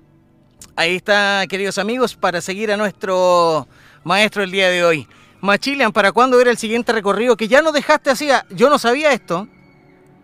Ahí 0.76 0.96
está, 0.96 1.46
queridos 1.48 1.78
amigos, 1.78 2.16
para 2.16 2.42
seguir 2.42 2.72
a 2.72 2.78
nuestro 2.78 3.68
maestro 4.04 4.44
el 4.44 4.52
día 4.52 4.70
de 4.70 4.84
hoy. 4.84 5.08
Machilian, 5.42 5.92
¿para 5.92 6.12
cuándo 6.12 6.40
era 6.40 6.50
el 6.52 6.58
siguiente 6.58 6.92
recorrido? 6.94 7.36
Que 7.38 7.48
ya 7.48 7.62
nos 7.62 7.74
dejaste 7.74 8.10
así, 8.10 8.30
yo 8.50 8.70
no 8.70 8.80
sabía 8.80 9.12
esto. 9.12 9.48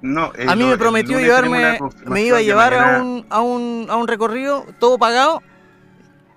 No, 0.02 0.32
eh, 0.38 0.46
A 0.48 0.56
mí 0.56 0.64
me 0.64 0.78
prometió 0.78 1.20
llevarme, 1.20 1.78
me 2.06 2.22
iba 2.24 2.38
a 2.38 2.42
llevar 2.42 2.74
a 2.74 3.02
un, 3.04 3.26
a, 3.30 3.42
un, 3.42 3.88
a 3.90 3.98
un 3.98 4.08
recorrido, 4.08 4.66
todo 4.80 4.98
pagado. 4.98 5.44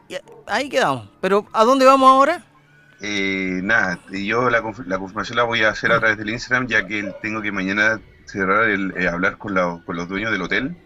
Y 0.09 0.16
ahí 0.49 0.69
quedamos. 0.69 1.09
Pero, 1.20 1.47
¿a 1.53 1.65
dónde 1.65 1.87
vamos 1.87 2.11
ahora? 2.11 2.45
Eh, 3.01 3.61
nada, 3.62 4.01
yo 4.11 4.51
la, 4.51 4.62
la 4.87 4.99
confirmación 4.99 5.37
la 5.37 5.45
voy 5.45 5.62
a 5.62 5.70
hacer 5.70 5.93
a 5.93 5.99
través 6.01 6.19
del 6.19 6.31
Instagram, 6.31 6.66
ya 6.66 6.87
que 6.87 7.12
tengo 7.23 7.41
que 7.41 7.53
mañana 7.53 8.01
cerrar 8.27 8.69
el 8.69 8.95
eh, 8.97 9.09
hablar 9.09 9.39
con, 9.39 9.55
la- 9.55 9.81
con 9.87 9.97
los 9.97 10.09
dueños 10.09 10.33
del 10.33 10.43
hotel, 10.43 10.77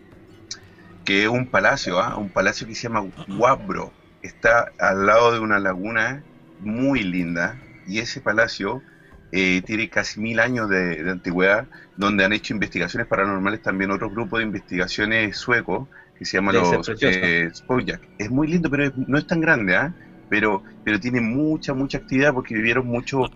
que 1.07 1.25
es 1.25 1.29
un 1.31 1.51
palacio, 1.51 2.01
¿ah? 2.01 2.19
un 2.19 2.33
palacio 2.33 2.69
que 2.69 2.77
se 2.77 2.85
llama 2.89 3.03
Guabro. 3.27 3.97
Está 4.23 4.73
al 4.79 5.07
lado 5.07 5.33
de 5.33 5.41
una 5.41 5.61
laguna 5.61 6.27
muy 6.59 7.03
linda, 7.05 7.65
y 7.85 8.01
ese 8.01 8.23
palacio 8.23 8.85
eh, 9.31 9.63
tiene 9.65 9.91
casi 9.91 10.21
mil 10.21 10.41
años 10.41 10.69
de, 10.69 11.03
de 11.05 11.11
antigüedad, 11.11 11.69
donde 11.97 12.25
han 12.25 12.33
hecho 12.33 12.55
investigaciones 12.55 13.09
paranormales 13.09 13.63
también 13.63 13.91
otro 13.93 14.11
grupo 14.11 14.39
de 14.39 14.45
investigaciones 14.45 15.37
suecos 15.39 15.89
que 16.15 16.25
se 16.25 16.39
llama 16.39 16.53
Debe 16.53 16.67
los 16.71 16.93
eh, 17.03 17.51
Spojak. 17.55 18.03
Es 18.19 18.31
muy 18.31 18.49
lindo, 18.49 18.71
pero 18.71 18.85
es- 18.87 18.93
no 18.97 19.19
es 19.19 19.27
tan 19.27 19.41
grande, 19.41 19.77
¿ah? 19.77 19.95
Pero, 20.29 20.65
pero 20.83 20.99
tiene 21.01 21.21
mucha, 21.21 21.75
mucha 21.75 21.99
actividad 21.99 22.33
porque 22.35 22.55
vivieron 22.55 22.87
mucho... 22.87 23.33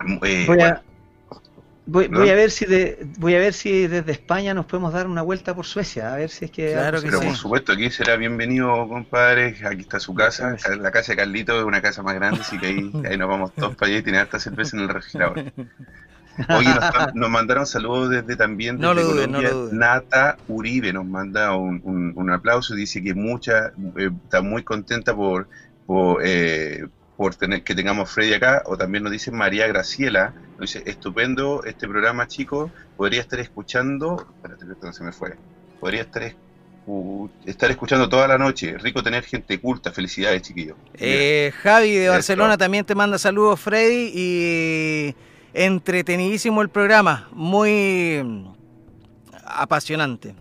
eh, 0.24 0.56
Voy 1.84 2.06
voy, 2.06 2.08
¿no? 2.08 2.18
voy 2.20 2.30
a 2.30 2.34
ver 2.34 2.50
si 2.50 2.64
de, 2.64 2.98
voy 3.18 3.34
a 3.34 3.38
ver 3.38 3.52
si 3.52 3.86
desde 3.88 4.12
España 4.12 4.54
nos 4.54 4.66
podemos 4.66 4.92
dar 4.92 5.06
una 5.06 5.22
vuelta 5.22 5.54
por 5.54 5.66
Suecia, 5.66 6.12
a 6.14 6.16
ver 6.16 6.30
si 6.30 6.44
es 6.44 6.50
que 6.50 6.72
Claro 6.72 7.00
que 7.00 7.06
Pero 7.08 7.18
sí. 7.20 7.26
por 7.26 7.36
supuesto, 7.36 7.72
aquí 7.72 7.90
será 7.90 8.16
bienvenido, 8.16 8.88
compadre. 8.88 9.56
Aquí 9.66 9.80
está 9.82 9.98
su 9.98 10.14
casa. 10.14 10.56
La 10.80 10.90
casa 10.92 11.12
de 11.12 11.16
Carlito 11.16 11.58
es 11.58 11.64
una 11.64 11.82
casa 11.82 12.02
más 12.02 12.14
grande, 12.14 12.40
así 12.40 12.58
que 12.58 12.66
ahí, 12.66 12.92
ahí 13.10 13.18
nos 13.18 13.28
vamos 13.28 13.52
todos 13.54 13.74
para 13.76 13.90
allá 13.90 13.98
y 13.98 14.02
tiene 14.02 14.18
harta 14.18 14.38
cerveza 14.38 14.76
en 14.76 14.82
el 14.84 14.88
refrigerador. 14.88 15.52
Oye, 16.48 16.68
nos, 17.14 17.30
mandaron 17.30 17.66
saludos 17.66 18.08
desde 18.10 18.36
también 18.36 18.78
No 18.78 18.94
desde 18.94 19.02
lo 19.08 19.14
dudes, 19.14 19.28
no 19.28 19.42
Colombia. 19.42 19.50
lo. 19.50 19.72
Nata 19.72 20.38
Uribe 20.46 20.92
nos 20.92 21.04
manda 21.04 21.54
un, 21.56 21.80
un- 21.84 22.12
un 22.16 22.30
aplauso 22.30 22.74
y 22.74 22.78
dice 22.78 23.02
que 23.02 23.14
mucha, 23.14 23.66
eh, 23.96 24.10
está 24.24 24.40
muy 24.40 24.62
contenta 24.64 25.14
por, 25.14 25.48
por, 25.84 26.22
eh, 26.24 26.86
por 27.16 27.34
tener 27.34 27.62
que 27.62 27.74
tengamos 27.74 28.10
Freddy 28.10 28.34
acá. 28.34 28.62
O 28.66 28.76
también 28.76 29.04
nos 29.04 29.12
dice 29.12 29.30
María 29.30 29.66
Graciela, 29.66 30.32
nos 30.58 30.72
dice, 30.72 30.82
estupendo 30.88 31.62
este 31.64 31.86
programa, 31.88 32.26
chicos. 32.26 32.70
Podría 32.96 33.20
estar 33.20 33.38
escuchando, 33.40 34.26
espérate, 34.36 34.64
no 34.82 34.92
se 34.92 35.04
me 35.04 35.12
fue. 35.12 35.36
Podría 35.80 36.02
estar 36.02 36.22
escu- 36.22 37.30
estar 37.44 37.70
escuchando 37.70 38.08
toda 38.08 38.28
la 38.28 38.38
noche. 38.38 38.76
Rico 38.78 39.02
tener 39.02 39.24
gente 39.24 39.58
culta. 39.60 39.90
Felicidades, 39.92 40.42
chiquillos. 40.42 40.76
Eh, 40.94 41.52
Javi 41.62 41.92
de. 41.92 42.08
Barcelona 42.08 42.56
también 42.56 42.84
te 42.84 42.94
manda 42.94 43.18
saludos, 43.18 43.60
Freddy, 43.60 44.12
y 44.14 45.14
entretenidísimo 45.54 46.62
el 46.62 46.68
programa, 46.70 47.28
muy 47.32 48.22
mm, 48.24 48.46
apasionante. 49.44 50.34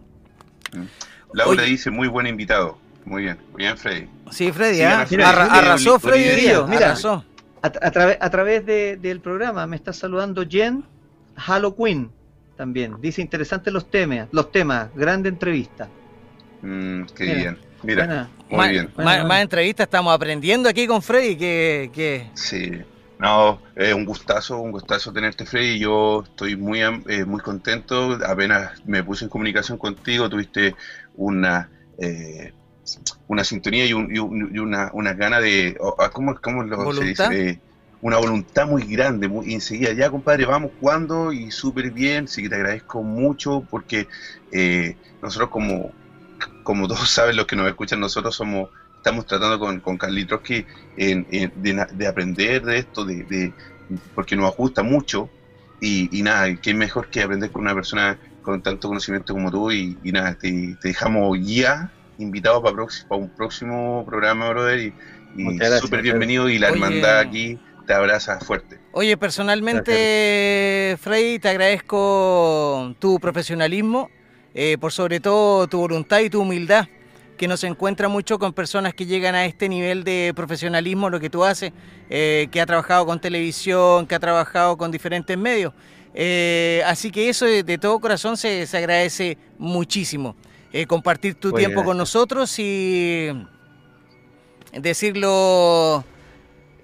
Laura 1.33 1.61
Oye. 1.63 1.71
dice, 1.71 1.89
muy 1.91 2.07
buen 2.07 2.27
invitado. 2.27 2.77
Muy 3.05 3.23
bien, 3.23 3.37
muy 3.51 3.63
bien, 3.63 3.77
Freddy. 3.77 4.07
Sí, 4.31 4.51
Freddy, 4.51 4.77
Freddy 5.07 5.23
arrasó 5.23 5.99
Freddy 5.99 6.23
Oliverio, 6.29 6.67
mira. 6.67 6.87
arrasó. 6.87 7.25
A, 7.61 7.67
a 7.67 7.91
través- 7.91 8.17
a 8.19 8.29
través 8.29 8.65
de- 8.65 8.97
del 8.97 9.19
programa 9.19 9.65
me 9.67 9.75
está 9.75 9.91
saludando 9.93 10.43
Jen 10.47 10.83
Halloween 11.35 12.11
también. 12.57 12.95
Dice 13.01 13.21
interesantes 13.21 13.71
los 13.73 13.89
temas, 13.89 14.27
los 14.31 14.51
temas, 14.51 14.89
grande 14.95 15.29
entrevista. 15.29 15.89
Mm, 16.61 17.03
qué 17.15 17.23
Mira. 17.23 17.35
bien. 17.35 17.57
Mira, 17.83 18.29
muy 18.49 18.57
Más- 18.57 18.69
bien. 18.69 18.85
Más, 18.85 18.93
Bueno, 18.95 19.09
bueno. 19.11 19.25
más 19.27 19.41
entrevistas 19.41 19.85
estamos 19.85 20.13
aprendiendo 20.13 20.69
aquí 20.69 20.85
con 20.85 21.01
Freddy 21.01 21.35
que, 21.35 21.89
que 21.93 22.29
Sí, 22.35 22.71
no, 23.17 23.59
es 23.75 23.93
un 23.95 24.05
gustazo, 24.05 24.59
un 24.59 24.71
gustazo 24.71 25.11
tenerte, 25.11 25.45
Freddy. 25.47 25.79
Yo 25.79 26.21
estoy 26.23 26.55
muy, 26.55 26.81
am- 26.83 27.03
eh, 27.07 27.25
muy 27.25 27.41
contento. 27.41 28.19
Apenas 28.25 28.85
me 28.85 29.03
puse 29.03 29.25
en 29.25 29.29
comunicación 29.29 29.79
contigo, 29.79 30.29
tuviste 30.29 30.75
una, 31.15 31.69
eh, 31.97 32.53
una 33.27 33.43
sintonía 33.43 33.85
y, 33.85 33.93
un- 33.93 34.13
y 34.13 34.19
un- 34.19 34.51
y 34.55 34.59
una, 34.59 34.89
una 34.93 35.13
gana 35.13 35.39
de. 35.39 35.77
ah, 35.99 36.09
¿Cómo, 36.11 36.35
cómo 36.41 36.63
lo 36.63 36.91
se 36.91 37.05
dice? 37.05 37.49
Eh, 37.49 37.61
una 38.01 38.17
voluntad 38.17 38.67
muy 38.67 38.83
grande. 38.85 39.27
Muy, 39.29 39.53
enseguida, 39.53 39.93
ya, 39.93 40.09
compadre, 40.11 40.45
vamos, 40.45 40.71
¿cuándo? 40.77 41.31
Y 41.31 41.51
súper 41.51 41.91
bien. 41.91 42.27
Sí 42.27 42.41
que 42.43 42.49
te 42.49 42.55
agradezco 42.55 43.03
mucho 43.03 43.67
porque 43.69 44.07
eh, 44.51 44.99
nosotros, 45.21 45.49
como, 45.49 45.97
como 46.63 46.87
todos 46.87 47.09
saben, 47.11 47.35
los 47.37 47.45
que 47.47 47.55
nos 47.55 47.67
escuchan, 47.67 47.99
nosotros 47.99 48.35
somos. 48.35 48.69
Estamos 48.97 49.25
tratando 49.25 49.59
con, 49.59 49.81
con 49.81 49.97
Carly 49.97 50.27
Trotsky 50.27 50.65
en- 50.95 51.25
en- 51.29 51.51
de, 51.55 52.07
aprender 52.07 52.63
de 52.63 52.77
esto, 52.79 53.03
de, 53.05 53.25
de- 53.25 53.55
porque 54.13 54.35
nos 54.35 54.49
ajusta 54.51 54.83
mucho 54.83 55.33
y, 55.79 56.17
y 56.19 56.23
nada, 56.23 56.55
qué 56.61 56.73
mejor 56.73 57.09
que 57.09 57.21
aprender 57.23 57.51
con 57.51 57.63
una 57.63 57.73
persona 57.73 58.19
con 58.41 58.61
tanto 58.61 58.87
conocimiento 58.87 59.33
como 59.33 59.51
tú 59.51 59.71
y, 59.71 59.99
y 60.03 60.11
nada, 60.11 60.35
te, 60.35 60.77
te 60.79 60.89
dejamos 60.89 61.37
ya 61.41 61.93
invitado 62.17 62.61
para, 62.61 62.75
un 63.09 63.29
próximo 63.29 64.03
programa, 64.05 64.49
brother, 64.49 64.79
y, 64.79 64.93
y 65.37 65.59
súper 65.79 66.01
bienvenido 66.01 66.49
y 66.49 66.59
la 66.59 66.67
Oye. 66.67 66.75
hermandad 66.75 67.19
aquí 67.19 67.59
te 67.85 67.93
abraza 67.93 68.39
fuerte. 68.39 68.79
Oye, 68.93 69.17
personalmente, 69.17 70.97
Freddy, 70.99 71.39
te 71.39 71.49
agradezco 71.49 72.93
tu 72.99 73.19
profesionalismo, 73.19 74.09
eh, 74.53 74.77
por 74.79 74.91
sobre 74.91 75.19
todo 75.19 75.67
tu 75.67 75.79
voluntad 75.79 76.19
y 76.19 76.29
tu 76.29 76.41
humildad, 76.41 76.87
que 77.37 77.47
no 77.47 77.57
se 77.57 77.67
encuentra 77.67 78.07
mucho 78.07 78.37
con 78.37 78.53
personas 78.53 78.93
que 78.93 79.05
llegan 79.05 79.33
a 79.33 79.45
este 79.45 79.67
nivel 79.69 80.03
de 80.03 80.33
profesionalismo, 80.35 81.09
lo 81.09 81.19
que 81.19 81.29
tú 81.29 81.43
haces, 81.43 81.71
eh, 82.09 82.47
que 82.51 82.61
ha 82.61 82.65
trabajado 82.65 83.05
con 83.05 83.19
televisión, 83.19 84.05
que 84.05 84.15
ha 84.15 84.19
trabajado 84.19 84.77
con 84.77 84.91
diferentes 84.91 85.37
medios. 85.37 85.73
Eh, 86.13 86.83
así 86.85 87.09
que 87.09 87.29
eso 87.29 87.45
de, 87.45 87.63
de 87.63 87.77
todo 87.77 87.99
corazón 87.99 88.35
se, 88.35 88.67
se 88.67 88.77
agradece 88.77 89.37
muchísimo. 89.57 90.35
Eh, 90.73 90.85
compartir 90.87 91.35
tu 91.35 91.49
Oye, 91.49 91.65
tiempo 91.65 91.83
con 91.83 91.97
nosotros 91.97 92.53
y 92.57 93.27
decirlo 94.73 96.03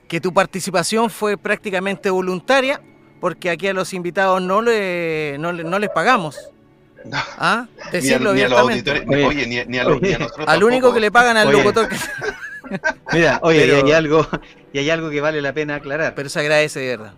que 0.08 0.20
tu 0.22 0.34
participación 0.34 1.10
fue 1.10 1.38
prácticamente 1.38 2.10
voluntaria, 2.10 2.82
porque 3.20 3.50
aquí 3.50 3.68
a 3.68 3.74
los 3.74 3.94
invitados 3.94 4.42
no, 4.42 4.62
le, 4.62 5.38
no, 5.40 5.52
le- 5.52 5.64
no 5.64 5.80
les 5.80 5.90
pagamos. 5.90 6.38
¿Ah? 7.38 7.68
Ni 7.78 7.82
a, 7.88 7.92
Decirlo 7.92 8.34
ni 8.34 8.42
a 8.42 8.50
los 8.50 8.62
Oye. 8.62 8.84
oye, 9.26 9.48
ni, 9.48 9.60
a- 9.60 9.66
ni 9.66 9.78
a, 9.78 9.84
los- 9.86 10.02
ni 10.02 10.10
a 10.12 10.16
Oye. 10.16 10.20
nosotros 10.20 10.48
Al 10.48 10.64
único 10.64 10.88
tampoco. 10.88 10.94
que 10.96 11.00
le 11.02 11.12
pagan 11.12 11.38
al 11.38 11.48
Oye. 11.48 11.58
locutor, 11.64 11.88
que- 11.88 11.96
Mira, 13.14 13.40
oye, 13.44 13.60
Pero- 13.62 13.78
y 13.78 13.82
hay 13.84 13.92
algo, 13.94 14.28
y 14.74 14.80
hay 14.80 14.90
algo 14.90 15.10
que 15.10 15.22
vale 15.22 15.42
la 15.42 15.54
pena 15.54 15.76
aclarar. 15.76 16.14
pero 16.16 16.28
se 16.30 16.40
agradece 16.42 16.80
de 16.82 16.98
verdad. 16.98 17.14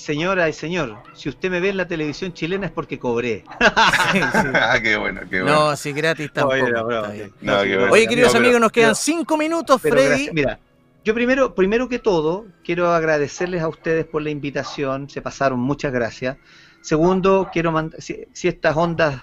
Señora 0.00 0.48
y 0.48 0.52
señor, 0.52 0.96
si 1.14 1.28
usted 1.28 1.50
me 1.50 1.60
ve 1.60 1.68
en 1.68 1.76
la 1.76 1.86
televisión 1.86 2.32
chilena 2.32 2.66
es 2.66 2.72
porque 2.72 2.98
cobré. 2.98 3.44
Sí, 4.12 4.18
sí. 4.20 4.48
ah, 4.54 4.78
qué 4.82 4.96
bueno, 4.96 5.20
qué 5.30 5.42
bueno. 5.42 5.68
No, 5.70 5.76
si 5.76 5.92
gratis 5.92 6.32
tampoco. 6.32 6.54
Oye, 6.54 6.72
no, 6.72 6.78
está 7.04 7.34
no, 7.42 7.56
bueno. 7.56 7.92
Oye, 7.92 8.06
queridos 8.08 8.32
No, 8.32 8.38
pero- 8.38 8.44
amigos, 8.46 8.60
nos 8.60 8.72
quedan 8.72 8.88
pero- 8.88 8.94
cinco 8.96 9.36
minutos, 9.36 9.80
Freddy. 9.80 10.06
gracias- 10.08 10.34
mira, 10.34 10.58
yo 11.04 11.14
primero, 11.14 11.54
primero 11.54 11.88
que 11.88 11.98
todo, 11.98 12.46
quiero 12.64 12.90
agradecerles 12.92 13.62
a 13.62 13.68
ustedes 13.68 14.04
por 14.04 14.22
la 14.22 14.30
invitación, 14.30 15.08
se 15.08 15.22
pasaron, 15.22 15.60
muchas 15.60 15.92
gracias. 15.92 16.36
Segundo, 16.82 17.48
quiero 17.52 17.72
mandar, 17.72 18.00
si, 18.00 18.24
si 18.32 18.48
estas 18.48 18.76
ondas 18.76 19.22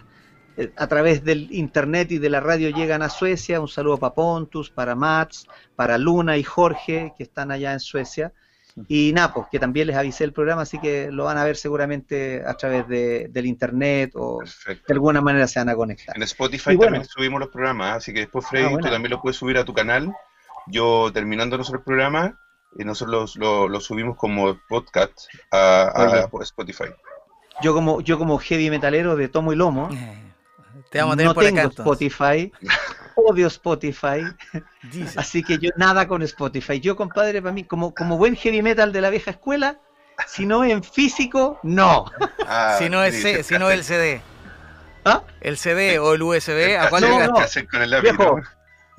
eh, 0.58 0.72
a 0.76 0.88
través 0.88 1.24
del 1.24 1.52
internet 1.52 2.12
y 2.12 2.18
de 2.20 2.30
la 2.30 2.40
radio 2.40 2.70
llegan 2.70 3.02
a 3.02 3.10
Suecia, 3.10 3.60
un 3.60 3.68
saludo 3.68 3.98
para 3.98 4.14
Pontus, 4.16 4.70
para 4.70 4.96
Mats, 4.96 5.48
para 5.76 5.98
Luna 5.98 6.38
y 6.38 6.44
Jorge, 6.44 7.14
que 7.18 7.24
están 7.24 7.52
allá 7.52 7.74
en 7.74 7.80
Suecia. 7.80 8.32
Y 8.88 9.12
Napo, 9.14 9.48
que 9.52 9.58
también 9.60 9.88
les 9.88 9.96
avisé 9.96 10.24
el 10.24 10.34
programa, 10.34 10.62
así 10.62 10.80
que 10.80 11.10
lo 11.12 11.24
van 11.24 11.38
a 11.40 11.44
ver 11.44 11.58
seguramente 11.58 12.44
a 12.46 12.54
través 12.54 12.88
de- 12.88 13.28
del 13.32 13.46
internet 13.48 14.12
o 14.16 14.40
de 14.66 14.94
alguna 14.94 15.20
manera 15.22 15.48
se 15.48 15.60
van 15.60 15.70
a 15.70 15.76
conectar. 15.76 16.16
En 16.16 16.22
Spotify 16.24 16.76
bueno. 16.76 16.92
también 16.94 17.06
subimos 17.06 17.40
los 17.40 17.50
programas, 17.50 17.98
así 17.98 18.14
que 18.14 18.20
después 18.20 18.46
Freddy, 18.48 18.66
Ah, 18.66 18.70
bueno. 18.70 18.86
tú 18.88 18.92
también 18.94 19.12
lo 19.12 19.22
puedes 19.22 19.36
subir 19.38 19.58
a 19.58 19.66
tu 19.66 19.74
canal. 19.74 20.14
Yo 20.68 21.10
terminando 21.14 21.56
el 21.56 21.82
programa, 21.84 22.38
y 22.78 22.84
nosotros 22.84 23.36
lo, 23.38 23.68
lo- 23.68 23.80
subimos 23.80 24.16
como 24.18 24.60
podcast 24.68 25.22
a. 25.52 26.28
Spotify. 26.42 26.86
Yo 27.64 27.74
como, 27.74 28.02
yo 28.02 28.20
como 28.20 28.38
heavy 28.38 28.70
metalero 28.70 29.16
de 29.16 29.28
tomo 29.30 29.54
y 29.54 29.56
lomo, 29.56 29.90
Eh, 29.92 30.24
Te 30.92 31.00
vamos 31.00 31.14
a 31.14 31.18
tener 31.18 31.28
no 31.30 31.34
por 31.34 31.44
tengo 31.46 31.60
acá. 31.62 31.70
entonces. 31.70 32.12
Spotify, 32.12 32.52
odio 33.18 33.48
Spotify, 33.48 34.24
así 35.18 35.44
que 35.44 35.58
yo 35.58 35.70
nada 35.76 36.08
con 36.08 36.22
Spotify. 36.22 36.80
Yo, 36.80 36.96
compadre, 36.96 37.42
para 37.42 37.52
mí, 37.54 37.64
como, 37.64 37.94
como 37.94 38.18
buen 38.18 38.36
heavy 38.36 38.62
metal 38.62 38.94
de 38.94 39.02
la 39.02 39.10
vieja 39.10 39.32
escuela, 39.32 39.80
si 40.28 40.46
no 40.46 40.64
es 40.64 40.72
en 40.72 40.84
físico, 40.84 41.60
no. 41.64 42.06
Ah, 42.48 42.76
Si 42.80 42.90
no, 42.90 43.04
es 43.04 43.16
sí, 43.22 43.44
si 43.44 43.58
no 43.58 43.70
el 43.70 43.84
CD. 43.84 44.22
¿Ah? 45.06 45.24
El 45.42 45.58
CD 45.58 46.00
o 46.00 46.14
el 46.14 46.22
USB, 46.22 46.78
¿a 46.80 46.90
cuál 46.90 47.04
No, 47.04 47.20
le 47.20 47.28
no. 47.28 47.34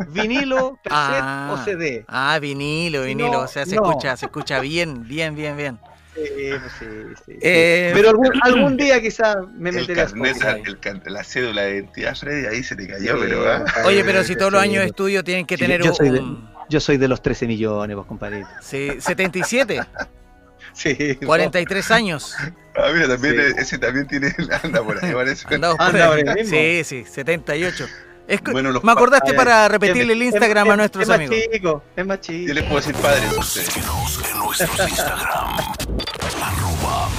vinilo, 0.09 0.79
cassette 0.85 1.23
Ah. 1.23 1.51
o 1.53 1.65
CD. 1.65 2.05
Ah, 2.09 2.39
vinilo, 2.41 3.03
Si 3.03 3.07
vinilo. 3.09 3.31
no, 3.33 3.41
o 3.41 3.49
sea, 3.49 3.67
se 3.67 3.77
no. 3.77 3.85
escucha, 3.85 4.17
se 4.17 4.27
escucha 4.27 4.61
bien, 4.61 5.07
bien, 5.07 5.35
bien, 5.35 5.57
bien. 5.57 5.79
Sí, 6.27 6.51
pues 6.61 6.73
sí, 6.79 6.87
sí, 7.17 7.23
sí. 7.27 7.39
Eh, 7.43 7.91
Pero 7.95 8.11
algún, 8.11 8.31
algún 8.43 8.77
día 8.77 9.01
quizás 9.01 9.37
me 9.57 9.71
El 9.71 9.77
meteré 9.77 10.01
a 10.03 10.07
carnet, 10.07 10.37
Spotify. 10.37 10.63
el 10.67 10.79
can- 10.81 11.03
la 11.07 11.23
cédula 11.25 11.63
de 11.63 11.75
identidad, 11.77 12.17
Freddy, 12.17 12.47
ahí 12.47 12.63
se 12.63 12.75
te 12.77 12.87
cayó, 12.89 13.15
Sí, 13.15 13.21
pero... 13.21 13.49
ah. 13.51 13.65
Oye, 13.85 14.05
pero 14.05 14.25
si 14.25 14.35
todos 14.37 14.53
los 14.53 14.61
años 14.63 14.81
de 14.83 14.87
estudio 14.87 15.23
tienen 15.25 15.47
que 15.47 15.57
Sí, 15.57 15.63
tener 15.63 15.83
yo 15.83 15.91
un... 15.91 15.97
soy 15.97 16.11
de- 16.11 16.23
Yo 16.69 16.81
soy 16.81 16.97
de 16.99 17.09
los 17.09 17.23
13 17.23 17.47
millones, 17.47 17.97
vos, 17.97 18.07
compadre. 18.07 18.45
Sí, 18.61 18.91
77, 19.01 19.81
Sí, 20.75 21.17
43 21.25 21.91
años. 21.91 22.35
Ah, 22.77 22.91
mira, 22.93 23.09
también 23.09 23.35
Sí. 23.37 23.55
ese 23.59 23.79
también 23.79 24.07
tiene... 24.07 24.35
Anda 24.63 24.83
por 24.83 25.03
ahí, 25.05 25.13
parece. 25.13 25.47
Anda 25.53 25.75
por 25.77 25.97
ahí. 25.97 26.45
Sí, 26.45 26.83
sí, 26.85 27.05
78. 27.11 27.87
Es 28.29 28.43
que- 28.43 28.51
Bueno, 28.53 28.79
me 28.83 28.93
acordaste 28.93 29.33
pa- 29.33 29.39
para 29.45 29.69
repetirle 29.69 30.13
el 30.13 30.23
Instagram 30.23 30.67
es- 30.67 30.73
a 30.75 30.77
nuestros 30.77 31.03
es 31.05 31.09
más 31.09 31.17
amigos. 31.17 31.37
chico, 31.51 31.83
es 31.97 32.07
más 32.07 32.21
chico. 32.21 32.49
Yo 32.49 32.55
les 32.55 32.65
puedo 32.65 32.77
decir 32.77 32.95
padre, 32.97 33.23
entonces. 33.25 33.65
Síguenos 33.65 34.31
en 34.31 34.39
nuestros 34.39 34.89
Instagram. 34.91 35.68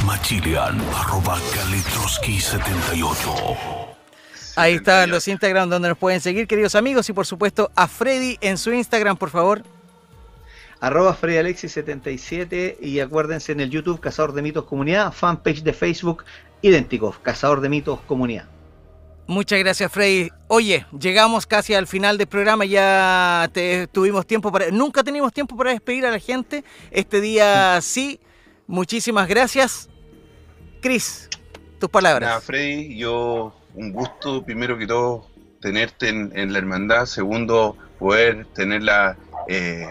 Machilian, 0.09 0.81
arroba 0.95 1.37
Kalitroski78. 1.53 3.05
Ahí 4.55 4.73
están 4.73 5.11
los 5.11 5.27
Instagram 5.27 5.69
donde 5.69 5.87
nos 5.89 5.99
pueden 5.99 6.19
seguir, 6.19 6.47
queridos 6.47 6.73
amigos, 6.73 7.07
y 7.11 7.13
por 7.13 7.27
supuesto 7.27 7.69
a 7.75 7.87
Freddy 7.87 8.35
en 8.41 8.57
su 8.57 8.73
Instagram, 8.73 9.17
por 9.17 9.29
favor. 9.29 9.61
arroba 10.79 11.15
FreddyAlexis77 11.15 12.77
y 12.81 13.01
acuérdense 13.01 13.51
en 13.51 13.59
el 13.59 13.69
YouTube 13.69 13.99
Cazador 13.99 14.33
de 14.33 14.41
Mitos 14.41 14.65
Comunidad, 14.65 15.13
fanpage 15.13 15.61
de 15.61 15.73
Facebook 15.73 16.23
idéntico, 16.63 17.15
Cazador 17.21 17.61
de 17.61 17.69
Mitos 17.69 17.99
Comunidad. 18.07 18.45
Muchas 19.27 19.59
gracias, 19.59 19.91
Freddy. 19.91 20.31
Oye, 20.47 20.87
llegamos 20.99 21.45
casi 21.45 21.75
al 21.75 21.85
final 21.85 22.17
del 22.17 22.25
programa, 22.25 22.65
ya 22.65 23.47
tuvimos 23.91 24.25
tiempo 24.25 24.51
para... 24.51 24.71
Nunca 24.71 25.03
teníamos 25.03 25.31
tiempo 25.33 25.55
para 25.55 25.69
despedir 25.69 26.07
a 26.07 26.09
la 26.09 26.17
gente. 26.17 26.63
Este 26.89 27.21
día 27.21 27.79
sí. 27.81 28.19
Muchísimas 28.65 29.27
gracias. 29.27 29.88
Cris, 30.81 31.29
tus 31.79 31.89
palabras. 31.89 32.29
Nada, 32.29 32.41
Freddy, 32.41 32.97
yo 32.97 33.53
un 33.75 33.91
gusto, 33.91 34.43
primero 34.43 34.77
que 34.77 34.87
todo, 34.87 35.27
tenerte 35.61 36.09
en, 36.09 36.53
la 36.53 36.59
hermandad. 36.59 37.05
Segundo, 37.05 37.77
poder 37.97 38.45
tener 38.53 38.83
la, 38.83 39.17
eh, 39.47 39.87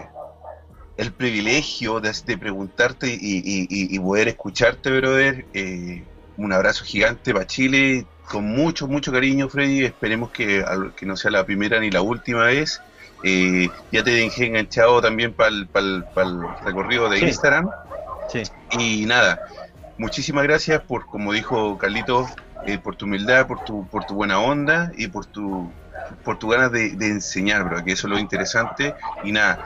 el 0.97 1.11
privilegio 1.11 1.99
de, 1.99 2.11
preguntarte 2.37 3.07
y, 3.19 3.99
poder 3.99 4.29
escucharte, 4.29 4.91
brother. 4.91 5.45
Eh, 5.53 6.03
un 6.37 6.53
abrazo 6.53 6.85
gigante 6.85 7.33
para 7.33 7.45
Chile 7.45 8.05
con 8.29 8.45
mucho, 8.45 8.87
mucho 8.87 9.11
cariño, 9.11 9.49
Freddy. 9.49 9.85
Esperemos 9.85 10.31
que, 10.31 10.63
que 10.95 11.05
no 11.05 11.17
sea 11.17 11.31
la 11.31 11.45
primera 11.45 11.79
ni 11.79 11.91
la 11.91 12.01
última 12.01 12.45
vez. 12.45 12.81
Eh, 13.23 13.69
ya 13.91 14.03
te 14.03 14.11
dejé 14.11 14.45
enganchado 14.45 15.01
también 15.01 15.33
para 15.33 15.49
el, 15.49 15.67
recorrido 16.63 17.09
de 17.09 17.19
Instagram. 17.19 17.69
Sí. 18.31 18.43
Y 18.77 19.05
nada, 19.05 19.41
muchísimas 19.99 20.43
gracias 20.43 20.81
por, 20.81 21.05
como 21.05 21.31
dijo 21.31 21.77
Carlito, 21.77 22.27
eh, 22.65 22.79
por 22.79 22.95
tu 22.95 23.05
humildad, 23.05 23.45
por 23.45 23.63
tu, 23.63 23.87
por 23.87 24.05
tu 24.05 24.15
buena 24.15 24.39
onda 24.39 24.91
y 24.97 25.07
por 25.07 25.27
tu, 25.27 25.71
por 26.23 26.39
tu 26.39 26.47
ganas 26.49 26.71
de, 26.71 26.95
de 26.95 27.07
enseñar, 27.07 27.63
bro, 27.65 27.83
que 27.83 27.91
eso 27.91 28.07
es 28.07 28.13
lo 28.13 28.17
interesante. 28.17 28.95
Y 29.23 29.31
nada, 29.31 29.65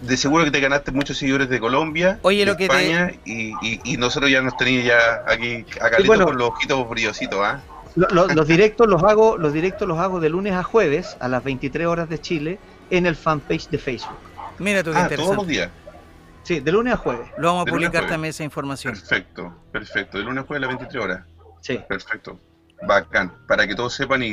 de 0.00 0.16
seguro 0.16 0.44
que 0.44 0.50
te 0.50 0.60
ganaste 0.60 0.92
muchos 0.92 1.18
seguidores 1.18 1.48
de 1.48 1.60
Colombia, 1.60 2.18
Oye, 2.22 2.40
de 2.40 2.46
lo 2.46 2.56
que 2.56 2.64
España, 2.64 3.12
y, 3.24 3.52
y, 3.62 3.96
nosotros 3.96 4.30
ya 4.30 4.40
nos 4.40 4.56
teníamos 4.56 4.86
ya 4.86 5.24
aquí 5.26 5.66
a 5.80 5.90
Carlitos 5.90 6.24
con 6.24 6.38
los 6.38 6.48
ojitos 6.48 6.88
brillositos, 6.88 7.40
¿ah? 7.42 7.60
los 7.94 8.46
directos 8.46 8.86
los 8.86 9.02
hago, 9.02 9.36
los 9.36 9.52
directos 9.52 9.88
los 9.88 9.98
hago 9.98 10.20
de 10.20 10.28
lunes 10.28 10.52
a 10.52 10.62
jueves 10.62 11.16
a 11.20 11.28
las 11.28 11.42
23 11.42 11.86
horas 11.86 12.08
de 12.08 12.20
Chile 12.20 12.58
en 12.90 13.06
el 13.06 13.16
fanpage 13.16 13.68
de 13.70 13.78
Facebook. 13.78 14.16
Mira 14.58 14.82
tú 14.84 14.92
qué 14.92 14.98
ah, 14.98 15.10
todos 15.14 15.36
los 15.36 15.46
días. 15.46 15.70
Sí, 16.48 16.60
de 16.60 16.72
lunes 16.72 16.94
a 16.94 16.96
jueves. 16.96 17.28
Lo 17.36 17.48
vamos 17.48 17.68
a 17.68 17.70
publicar 17.70 18.06
también 18.06 18.30
esa 18.30 18.42
información. 18.42 18.94
Perfecto, 18.94 19.54
perfecto. 19.70 20.16
De 20.16 20.24
lunes 20.24 20.44
a 20.44 20.46
jueves 20.46 20.64
a 20.64 20.66
las 20.66 20.78
23 20.78 21.04
horas. 21.04 21.26
Sí. 21.60 21.78
Perfecto 21.86 22.40
bacán, 22.86 23.32
para 23.46 23.66
que 23.66 23.74
todos 23.74 23.94
sepan 23.94 24.22
y, 24.22 24.28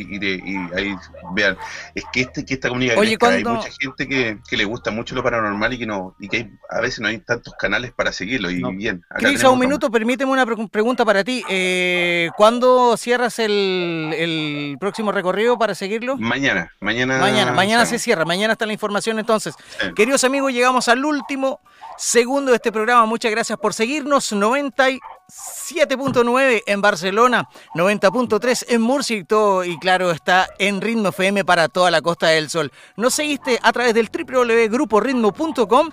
ahí 0.76 0.96
vean. 1.34 1.58
Es 1.94 2.04
que, 2.12 2.22
este, 2.22 2.46
que 2.46 2.56
esta 2.56 2.70
comunidad 2.70 2.98
hay 2.98 3.44
mucha 3.44 3.70
gente 3.80 4.08
que, 4.08 4.56
le 4.56 4.66
gusta 4.66 4.92
mucho 4.92 5.16
lo 5.16 5.24
paranormal 5.24 5.74
y 5.74 5.80
que 5.80 5.86
no 5.86 6.16
y 6.20 6.30
que 6.30 6.50
a 6.70 6.80
veces 6.80 7.02
no 7.02 7.08
hay 7.08 7.20
tantos 7.20 7.54
canales 7.56 7.92
para 7.92 8.12
seguirlo. 8.12 8.50
Y 8.50 8.62
bien. 8.76 9.04
Cris, 9.18 9.44
a 9.44 9.50
un 9.50 9.60
minuto, 9.60 9.90
permíteme 9.90 10.32
una 10.32 10.46
pregunta 10.46 11.04
para 11.04 11.24
ti. 11.24 11.44
Eh, 11.50 12.30
¿Cuándo 12.38 12.96
cierras 12.98 13.40
el, 13.40 14.78
próximo 14.80 15.12
recorrido 15.12 15.58
para 15.58 15.76
seguirlo? 15.76 16.18
Mañana, 16.18 16.72
mañana. 16.80 17.18
Mañana, 17.20 17.52
mañana 17.54 17.86
se 17.86 18.00
cierra, 18.00 18.26
mañana 18.26 18.54
está 18.54 18.66
la 18.66 18.74
información 18.74 19.20
entonces. 19.20 19.56
Queridos 19.96 20.24
amigos, 20.24 20.54
llegamos 20.54 20.88
al 20.88 21.04
último 21.04 21.60
segundo 21.98 22.52
de 22.52 22.58
este 22.58 22.72
programa. 22.72 23.06
Muchas 23.06 23.32
gracias 23.32 23.60
por 23.60 23.74
seguirnos. 23.74 24.32
97.9 24.34 26.64
en 26.66 26.82
Barcelona, 26.82 27.48
90.3 27.74 28.66
en 28.70 28.82
Murcia 28.82 29.18
y 29.18 29.24
todo, 29.24 29.64
y 29.64 29.80
claro, 29.80 30.12
está 30.12 30.50
en 30.60 30.82
Ritmo 30.82 31.08
FM 31.10 31.46
para 31.46 31.70
toda 31.70 31.90
la 31.92 32.02
Costa 32.02 32.28
del 32.28 32.50
Sol. 32.50 32.72
Nos 32.96 33.14
seguiste 33.14 33.60
a 33.62 33.72
través 33.72 33.94
del 33.94 34.10
www.gruporitmo.com 34.10 35.92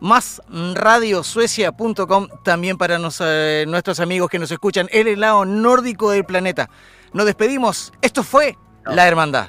más 0.00 0.40
radiosuecia.com 0.48 2.28
también 2.44 2.78
para 2.78 3.00
eh, 3.20 3.64
nuestros 3.66 3.98
amigos 4.00 4.30
que 4.30 4.38
nos 4.38 4.50
escuchan 4.50 4.88
en 4.92 5.08
el 5.08 5.20
lado 5.20 5.44
nórdico 5.44 6.10
del 6.10 6.24
planeta. 6.24 6.70
Nos 7.12 7.26
despedimos. 7.26 7.92
Esto 8.00 8.22
fue 8.22 8.56
La 8.84 9.08
Hermandad. 9.08 9.48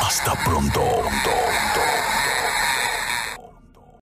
Hasta 0.00 0.34
pronto. 0.44 1.04